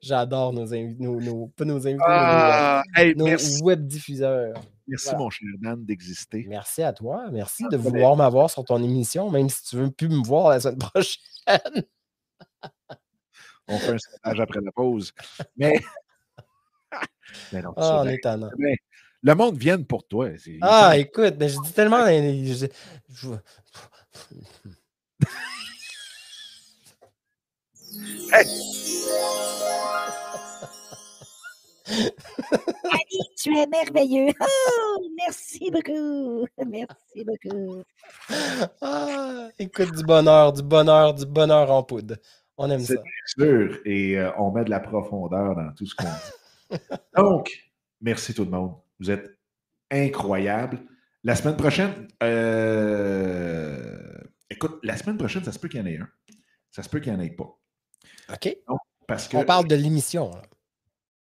J'adore 0.04 0.54
nos 0.54 0.72
invités, 0.74 1.04
nos, 1.04 1.48
pas 1.48 1.66
nos 1.66 1.88
invités, 1.88 2.04
ah, 2.06 2.84
nos, 3.16 3.28
web 3.64 3.88
diffuseurs. 3.88 4.54
Merci, 4.90 5.16
mon 5.16 5.30
cher 5.30 5.48
Dan, 5.60 5.86
d'exister. 5.86 6.46
Merci 6.48 6.82
à 6.82 6.94
toi. 6.94 7.30
Merci 7.32 7.64
de 7.70 7.78
vouloir 7.78 8.16
m'avoir 8.16 8.50
sur 8.50 8.66
ton 8.66 8.84
émission, 8.84 9.30
même 9.30 9.48
si 9.48 9.64
tu 9.64 9.76
ne 9.76 9.84
veux 9.84 9.92
plus 9.92 10.10
me 10.10 10.26
voir 10.26 10.50
la 10.50 10.60
semaine 10.60 10.78
prochaine. 10.94 11.84
On 13.68 13.78
fait 13.78 13.94
un 13.94 13.98
sondage 14.00 14.40
après 14.40 14.62
la 14.62 14.72
pause. 14.72 15.14
Mais. 15.58 15.80
mais 17.54 17.62
non, 17.62 17.74
oh, 17.78 17.82
on 17.82 18.08
est 18.08 18.20
mais, 18.58 18.76
le 19.22 19.36
monde 19.36 19.58
vient 19.58 19.82
pour 19.82 20.08
toi. 20.08 20.30
Ah, 20.62 20.98
écoute, 20.98 21.36
mais 21.40 21.50
je 21.50 21.62
dis 21.62 21.74
tellement. 21.74 22.06
Je, 22.08 22.68
je... 23.14 23.30
hey! 28.34 28.48
Annie, 32.92 33.30
tu 33.38 33.56
es 33.58 33.68
merveilleux. 33.68 34.34
Oh, 34.92 35.08
merci 35.18 35.72
beaucoup. 35.72 36.48
Merci 36.68 37.24
beaucoup. 37.24 37.84
Ah, 38.82 39.50
écoute, 39.58 39.96
du 39.96 40.04
bonheur, 40.04 40.52
du 40.54 40.64
bonheur, 40.64 41.14
du 41.14 41.26
bonheur 41.26 41.72
en 41.72 41.84
poudre. 41.84 42.16
On 42.58 42.70
aime 42.70 42.80
ça. 42.80 42.96
C'est 43.26 43.44
sûr. 43.44 43.80
Et 43.86 44.18
euh, 44.18 44.32
on 44.38 44.52
met 44.52 44.66
de 44.66 44.70
la 44.70 44.80
profondeur 44.80 45.56
dans 45.56 45.72
tout 45.74 45.86
ce 45.86 45.96
qu'on 45.96 46.06
dit. 46.06 46.80
Donc, 47.16 47.52
merci 48.02 48.34
tout 48.34 48.46
le 48.46 48.52
monde. 48.52 48.76
Vous 49.00 49.12
êtes 49.12 49.38
incroyables. 49.92 50.80
La 51.24 51.36
semaine 51.36 51.58
prochaine, 51.58 52.08
euh, 52.24 54.18
écoute, 54.50 54.80
la 54.84 54.98
semaine 54.98 55.18
prochaine, 55.18 55.44
ça 55.44 55.52
se 55.52 55.60
peut 55.60 55.68
qu'il 55.68 55.80
y 55.80 55.84
en 55.84 55.86
ait 55.86 55.98
un. 55.98 56.10
Ça 56.72 56.84
se 56.84 56.90
peut 56.90 57.00
qu'il 57.00 57.14
n'y 57.14 57.20
en 57.20 57.22
ait 57.22 57.30
pas. 57.30 57.58
OK. 58.34 58.58
parce 59.08 59.28
que, 59.28 59.38
on 59.38 59.44
parle 59.44 59.68
de 59.68 59.76
l'émission. 59.76 60.32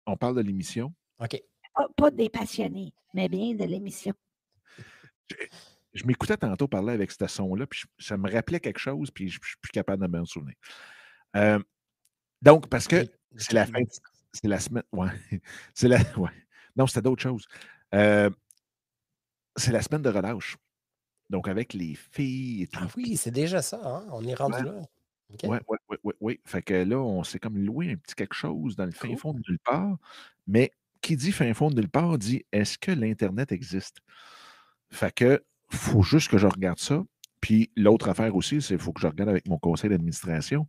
On 0.05 0.17
parle 0.17 0.35
de 0.35 0.41
l'émission. 0.41 0.93
OK. 1.19 1.41
Pas, 1.97 2.11
des 2.11 2.29
passionnés, 2.29 2.93
mais 3.13 3.29
bien 3.29 3.55
de 3.55 3.63
l'émission. 3.63 4.13
Je, 5.93 6.05
m'écoutais 6.05 6.37
tantôt 6.37 6.67
parler 6.67 6.93
avec 6.93 7.11
ce 7.11 7.25
son-là, 7.25 7.65
puis 7.65 7.83
ça 7.97 8.17
me 8.17 8.31
rappelait 8.31 8.59
quelque 8.59 8.79
chose, 8.79 9.09
puis 9.09 9.29
je 9.29 9.39
ne 9.39 9.45
suis 9.45 9.57
plus 9.61 9.71
capable 9.71 10.05
de 10.05 10.19
me 10.19 10.25
souvenir. 10.25 10.55
Euh, 11.35 11.59
donc, 12.41 12.67
parce 12.69 12.87
que 12.87 13.05
c'est 13.37 13.53
la 13.53 13.65
fin, 13.65 13.81
c'est 14.33 14.47
la 14.47 14.59
semaine. 14.59 14.83
Ouais. 14.91 15.09
C'est 15.73 15.87
la. 15.87 15.99
Ouais. 16.17 16.31
Non, 16.75 16.87
c'était 16.87 17.01
d'autres 17.01 17.21
choses. 17.21 17.45
Euh, 17.93 18.29
c'est 19.55 19.71
la 19.71 19.81
semaine 19.81 20.01
de 20.01 20.09
relâche. 20.09 20.57
Donc, 21.29 21.47
avec 21.47 21.73
les 21.73 21.95
filles 21.95 22.63
et 22.63 22.67
tout. 22.67 22.79
Ah 22.81 22.87
oui, 22.97 23.15
c'est 23.15 23.31
déjà 23.31 23.61
ça, 23.61 23.79
hein? 23.83 24.05
On 24.11 24.23
est 24.25 24.33
rendu 24.33 24.63
là. 24.63 24.81
Oui, 25.43 25.57
oui, 25.67 25.77
oui, 25.89 25.97
oui, 26.03 26.13
oui. 26.19 26.39
Fait 26.45 26.61
que 26.61 26.73
là, 26.73 26.99
on 26.99 27.23
s'est 27.23 27.39
comme 27.39 27.57
loué 27.57 27.91
un 27.91 27.95
petit 27.95 28.15
quelque 28.15 28.35
chose 28.35 28.75
dans 28.75 28.85
le 28.85 28.91
fin 28.91 29.15
fond 29.15 29.33
de 29.33 29.41
nulle 29.47 29.59
part. 29.59 29.97
Mais 30.47 30.71
qui 31.01 31.15
dit 31.15 31.31
fin 31.31 31.53
fond 31.53 31.69
de 31.69 31.75
nulle 31.75 31.89
part 31.89 32.17
dit 32.17 32.45
est-ce 32.51 32.77
que 32.77 32.91
l'Internet 32.91 33.51
existe? 33.51 33.97
Fait 34.91 35.13
que 35.13 35.43
faut 35.69 36.03
juste 36.03 36.29
que 36.29 36.37
je 36.37 36.47
regarde 36.47 36.79
ça. 36.79 37.03
Puis 37.41 37.71
l'autre 37.75 38.09
affaire 38.09 38.35
aussi, 38.35 38.61
c'est 38.61 38.75
qu'il 38.75 38.83
faut 38.83 38.93
que 38.93 39.01
je 39.01 39.07
regarde 39.07 39.29
avec 39.29 39.47
mon 39.47 39.57
conseil 39.57 39.89
d'administration. 39.89 40.67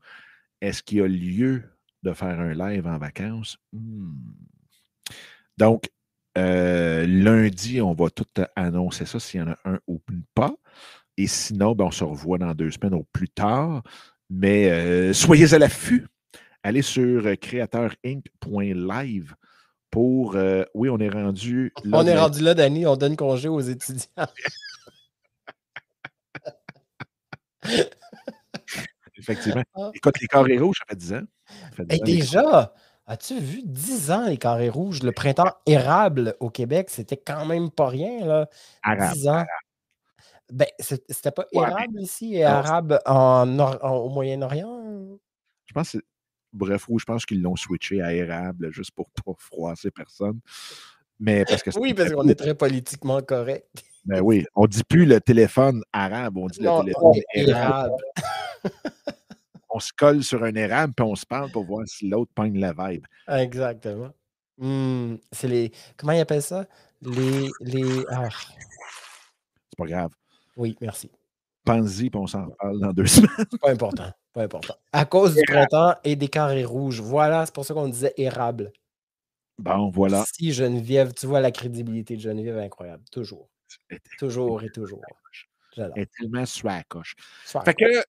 Est-ce 0.60 0.82
qu'il 0.82 0.98
y 0.98 1.00
a 1.02 1.06
lieu 1.06 1.62
de 2.02 2.12
faire 2.12 2.40
un 2.40 2.54
live 2.54 2.86
en 2.86 2.98
vacances? 2.98 3.58
Hmm. 3.72 4.14
Donc, 5.56 5.88
euh, 6.36 7.06
lundi, 7.06 7.80
on 7.80 7.94
va 7.94 8.10
tout 8.10 8.26
annoncer 8.56 9.06
ça 9.06 9.20
s'il 9.20 9.40
y 9.40 9.42
en 9.42 9.50
a 9.50 9.58
un 9.64 9.78
ou 9.86 10.00
pas. 10.34 10.54
Et 11.16 11.28
sinon, 11.28 11.74
ben, 11.74 11.84
on 11.84 11.90
se 11.90 12.02
revoit 12.02 12.38
dans 12.38 12.54
deux 12.54 12.72
semaines 12.72 12.94
au 12.94 13.04
plus 13.12 13.28
tard. 13.28 13.82
Mais 14.30 14.70
euh, 14.70 15.12
soyez 15.12 15.54
à 15.54 15.58
l'affût. 15.58 16.06
Allez 16.62 16.82
sur 16.82 17.26
euh, 17.26 17.34
créateurinc.live 17.36 19.34
pour. 19.90 20.36
Euh, 20.36 20.64
oui, 20.74 20.88
on 20.88 20.98
est 20.98 21.10
rendu. 21.10 21.72
Là, 21.84 21.98
on 21.98 22.06
est 22.06 22.18
rendu 22.18 22.40
là, 22.40 22.54
Danny. 22.54 22.86
On 22.86 22.96
donne 22.96 23.16
congé 23.16 23.48
aux 23.48 23.60
étudiants. 23.60 24.06
Effectivement. 29.16 29.62
Ah. 29.76 29.90
Écoute, 29.94 30.20
les 30.20 30.26
carrés 30.26 30.58
rouges, 30.58 30.78
ça 30.78 30.84
fait 30.88 30.96
10 30.96 31.12
ans. 31.14 31.22
Et 31.90 31.98
déjà, 31.98 32.74
as-tu 33.06 33.38
vu 33.38 33.62
10 33.64 34.10
ans 34.10 34.26
les 34.26 34.36
carrés 34.36 34.68
rouges? 34.68 35.02
Le 35.02 35.12
printemps 35.12 35.54
érable 35.66 36.34
au 36.40 36.50
Québec, 36.50 36.88
c'était 36.90 37.16
quand 37.16 37.46
même 37.46 37.70
pas 37.70 37.88
rien. 37.88 38.26
Là. 38.26 38.48
10 39.14 39.28
ans. 39.28 39.44
Ben, 40.52 40.66
c'était 40.78 41.30
pas 41.30 41.46
érable 41.52 42.00
ici 42.00 42.34
et 42.34 42.44
arabe 42.44 42.98
en, 43.06 43.58
au 43.82 44.08
Moyen-Orient? 44.10 45.18
Je 45.66 45.72
pense 45.72 45.92
que 45.92 45.98
Bref, 46.54 46.84
oui, 46.88 47.00
je 47.00 47.04
pense 47.04 47.26
qu'ils 47.26 47.42
l'ont 47.42 47.56
switché 47.56 48.00
à 48.00 48.14
érable 48.14 48.72
juste 48.72 48.92
pour 48.92 49.10
pas 49.10 49.32
froisser 49.38 49.90
personne. 49.90 50.40
Mais 51.18 51.44
parce 51.44 51.62
que 51.62 51.70
oui, 51.78 51.94
parce 51.94 52.12
qu'on 52.12 52.28
est 52.28 52.34
très 52.34 52.54
politiquement 52.54 53.20
correct. 53.20 53.84
Ben 54.04 54.20
oui, 54.20 54.44
on 54.54 54.66
dit 54.66 54.84
plus 54.84 55.04
le 55.06 55.20
téléphone 55.20 55.82
arabe, 55.92 56.36
on 56.36 56.46
dit 56.46 56.60
le 56.60 56.80
téléphone 56.80 57.14
érable. 57.34 57.94
on 59.70 59.80
se 59.80 59.92
colle 59.96 60.22
sur 60.22 60.44
un 60.44 60.54
érable 60.54 60.92
puis 60.94 61.06
on 61.06 61.16
se 61.16 61.26
parle 61.26 61.50
pour 61.50 61.64
voir 61.64 61.86
si 61.86 62.08
l'autre 62.08 62.30
pogne 62.34 62.58
la 62.58 62.72
vibe. 62.72 63.06
Exactement. 63.28 64.10
Mmh, 64.58 65.16
c'est 65.32 65.48
les. 65.48 65.72
Comment 65.96 66.12
ils 66.12 66.20
appellent 66.20 66.42
ça? 66.42 66.66
Les. 67.02 67.50
les... 67.60 68.04
Ah. 68.10 68.28
C'est 68.30 69.78
pas 69.78 69.86
grave. 69.86 70.12
Oui, 70.56 70.76
merci. 70.80 71.10
Pense-y, 71.64 72.10
puis 72.10 72.20
on 72.20 72.26
s'en 72.26 72.46
reparle 72.46 72.78
dans 72.80 72.92
deux 72.92 73.06
semaines. 73.06 73.46
Pas 73.60 73.70
important. 73.70 74.10
Pas 74.32 74.42
important. 74.42 74.74
À 74.92 75.04
cause 75.04 75.34
du 75.34 75.42
printemps 75.46 75.94
et 76.04 76.16
des 76.16 76.28
carrés 76.28 76.64
rouges. 76.64 77.00
Voilà, 77.00 77.46
c'est 77.46 77.54
pour 77.54 77.64
ça 77.64 77.74
qu'on 77.74 77.88
disait 77.88 78.12
érable. 78.16 78.72
Bon, 79.58 79.88
voilà. 79.88 80.24
Si 80.32 80.52
Geneviève, 80.52 81.12
tu 81.14 81.26
vois 81.26 81.40
la 81.40 81.52
crédibilité 81.52 82.16
de 82.16 82.20
Geneviève, 82.20 82.58
incroyable. 82.58 83.04
Toujours. 83.10 83.48
Toujours 84.18 84.62
et 84.62 84.70
toujours. 84.70 85.00
Elle 85.76 85.92
est 85.96 86.10
tellement 86.18 86.46
swacoche. 86.46 87.14
Fait 87.64 87.74
que. 87.74 88.04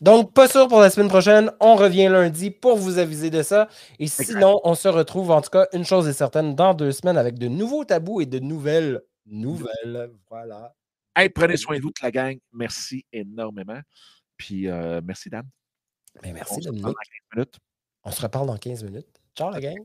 Donc, 0.00 0.32
pas 0.32 0.46
sûr 0.46 0.68
pour 0.68 0.80
la 0.80 0.90
semaine 0.90 1.08
prochaine. 1.08 1.50
On 1.58 1.74
revient 1.74 2.08
lundi 2.08 2.50
pour 2.50 2.76
vous 2.76 2.98
aviser 2.98 3.30
de 3.30 3.42
ça. 3.42 3.68
Et 3.98 4.06
sinon, 4.06 4.60
on 4.62 4.74
se 4.74 4.86
retrouve, 4.86 5.30
en 5.30 5.40
tout 5.40 5.50
cas, 5.50 5.66
une 5.72 5.84
chose 5.84 6.06
est 6.06 6.12
certaine, 6.12 6.54
dans 6.54 6.74
deux 6.74 6.92
semaines 6.92 7.18
avec 7.18 7.38
de 7.38 7.48
nouveaux 7.48 7.84
tabous 7.84 8.20
et 8.20 8.26
de 8.26 8.38
nouvelles 8.38 9.00
nouvelles. 9.26 10.12
Voilà. 10.30 10.74
Hey, 11.14 11.28
prenez 11.28 11.56
soin 11.56 11.76
de 11.76 11.82
vous, 11.82 11.88
toute 11.88 12.02
la 12.02 12.10
gang. 12.10 12.38
Merci 12.52 13.04
énormément. 13.12 13.80
Puis 14.36 14.68
euh, 14.68 15.00
merci, 15.04 15.28
Dan. 15.28 15.46
Ben, 16.22 16.32
merci, 16.32 16.54
On 16.54 16.60
se 16.60 16.68
reparle 16.68 16.82
dans 16.82 16.92
15 16.92 17.36
minutes. 17.36 17.58
On 18.04 18.10
se 18.10 18.22
reparle 18.22 18.46
dans 18.46 18.56
15 18.56 18.84
minutes. 18.84 19.20
Ciao, 19.36 19.50
la 19.50 19.60
gang. 19.60 19.78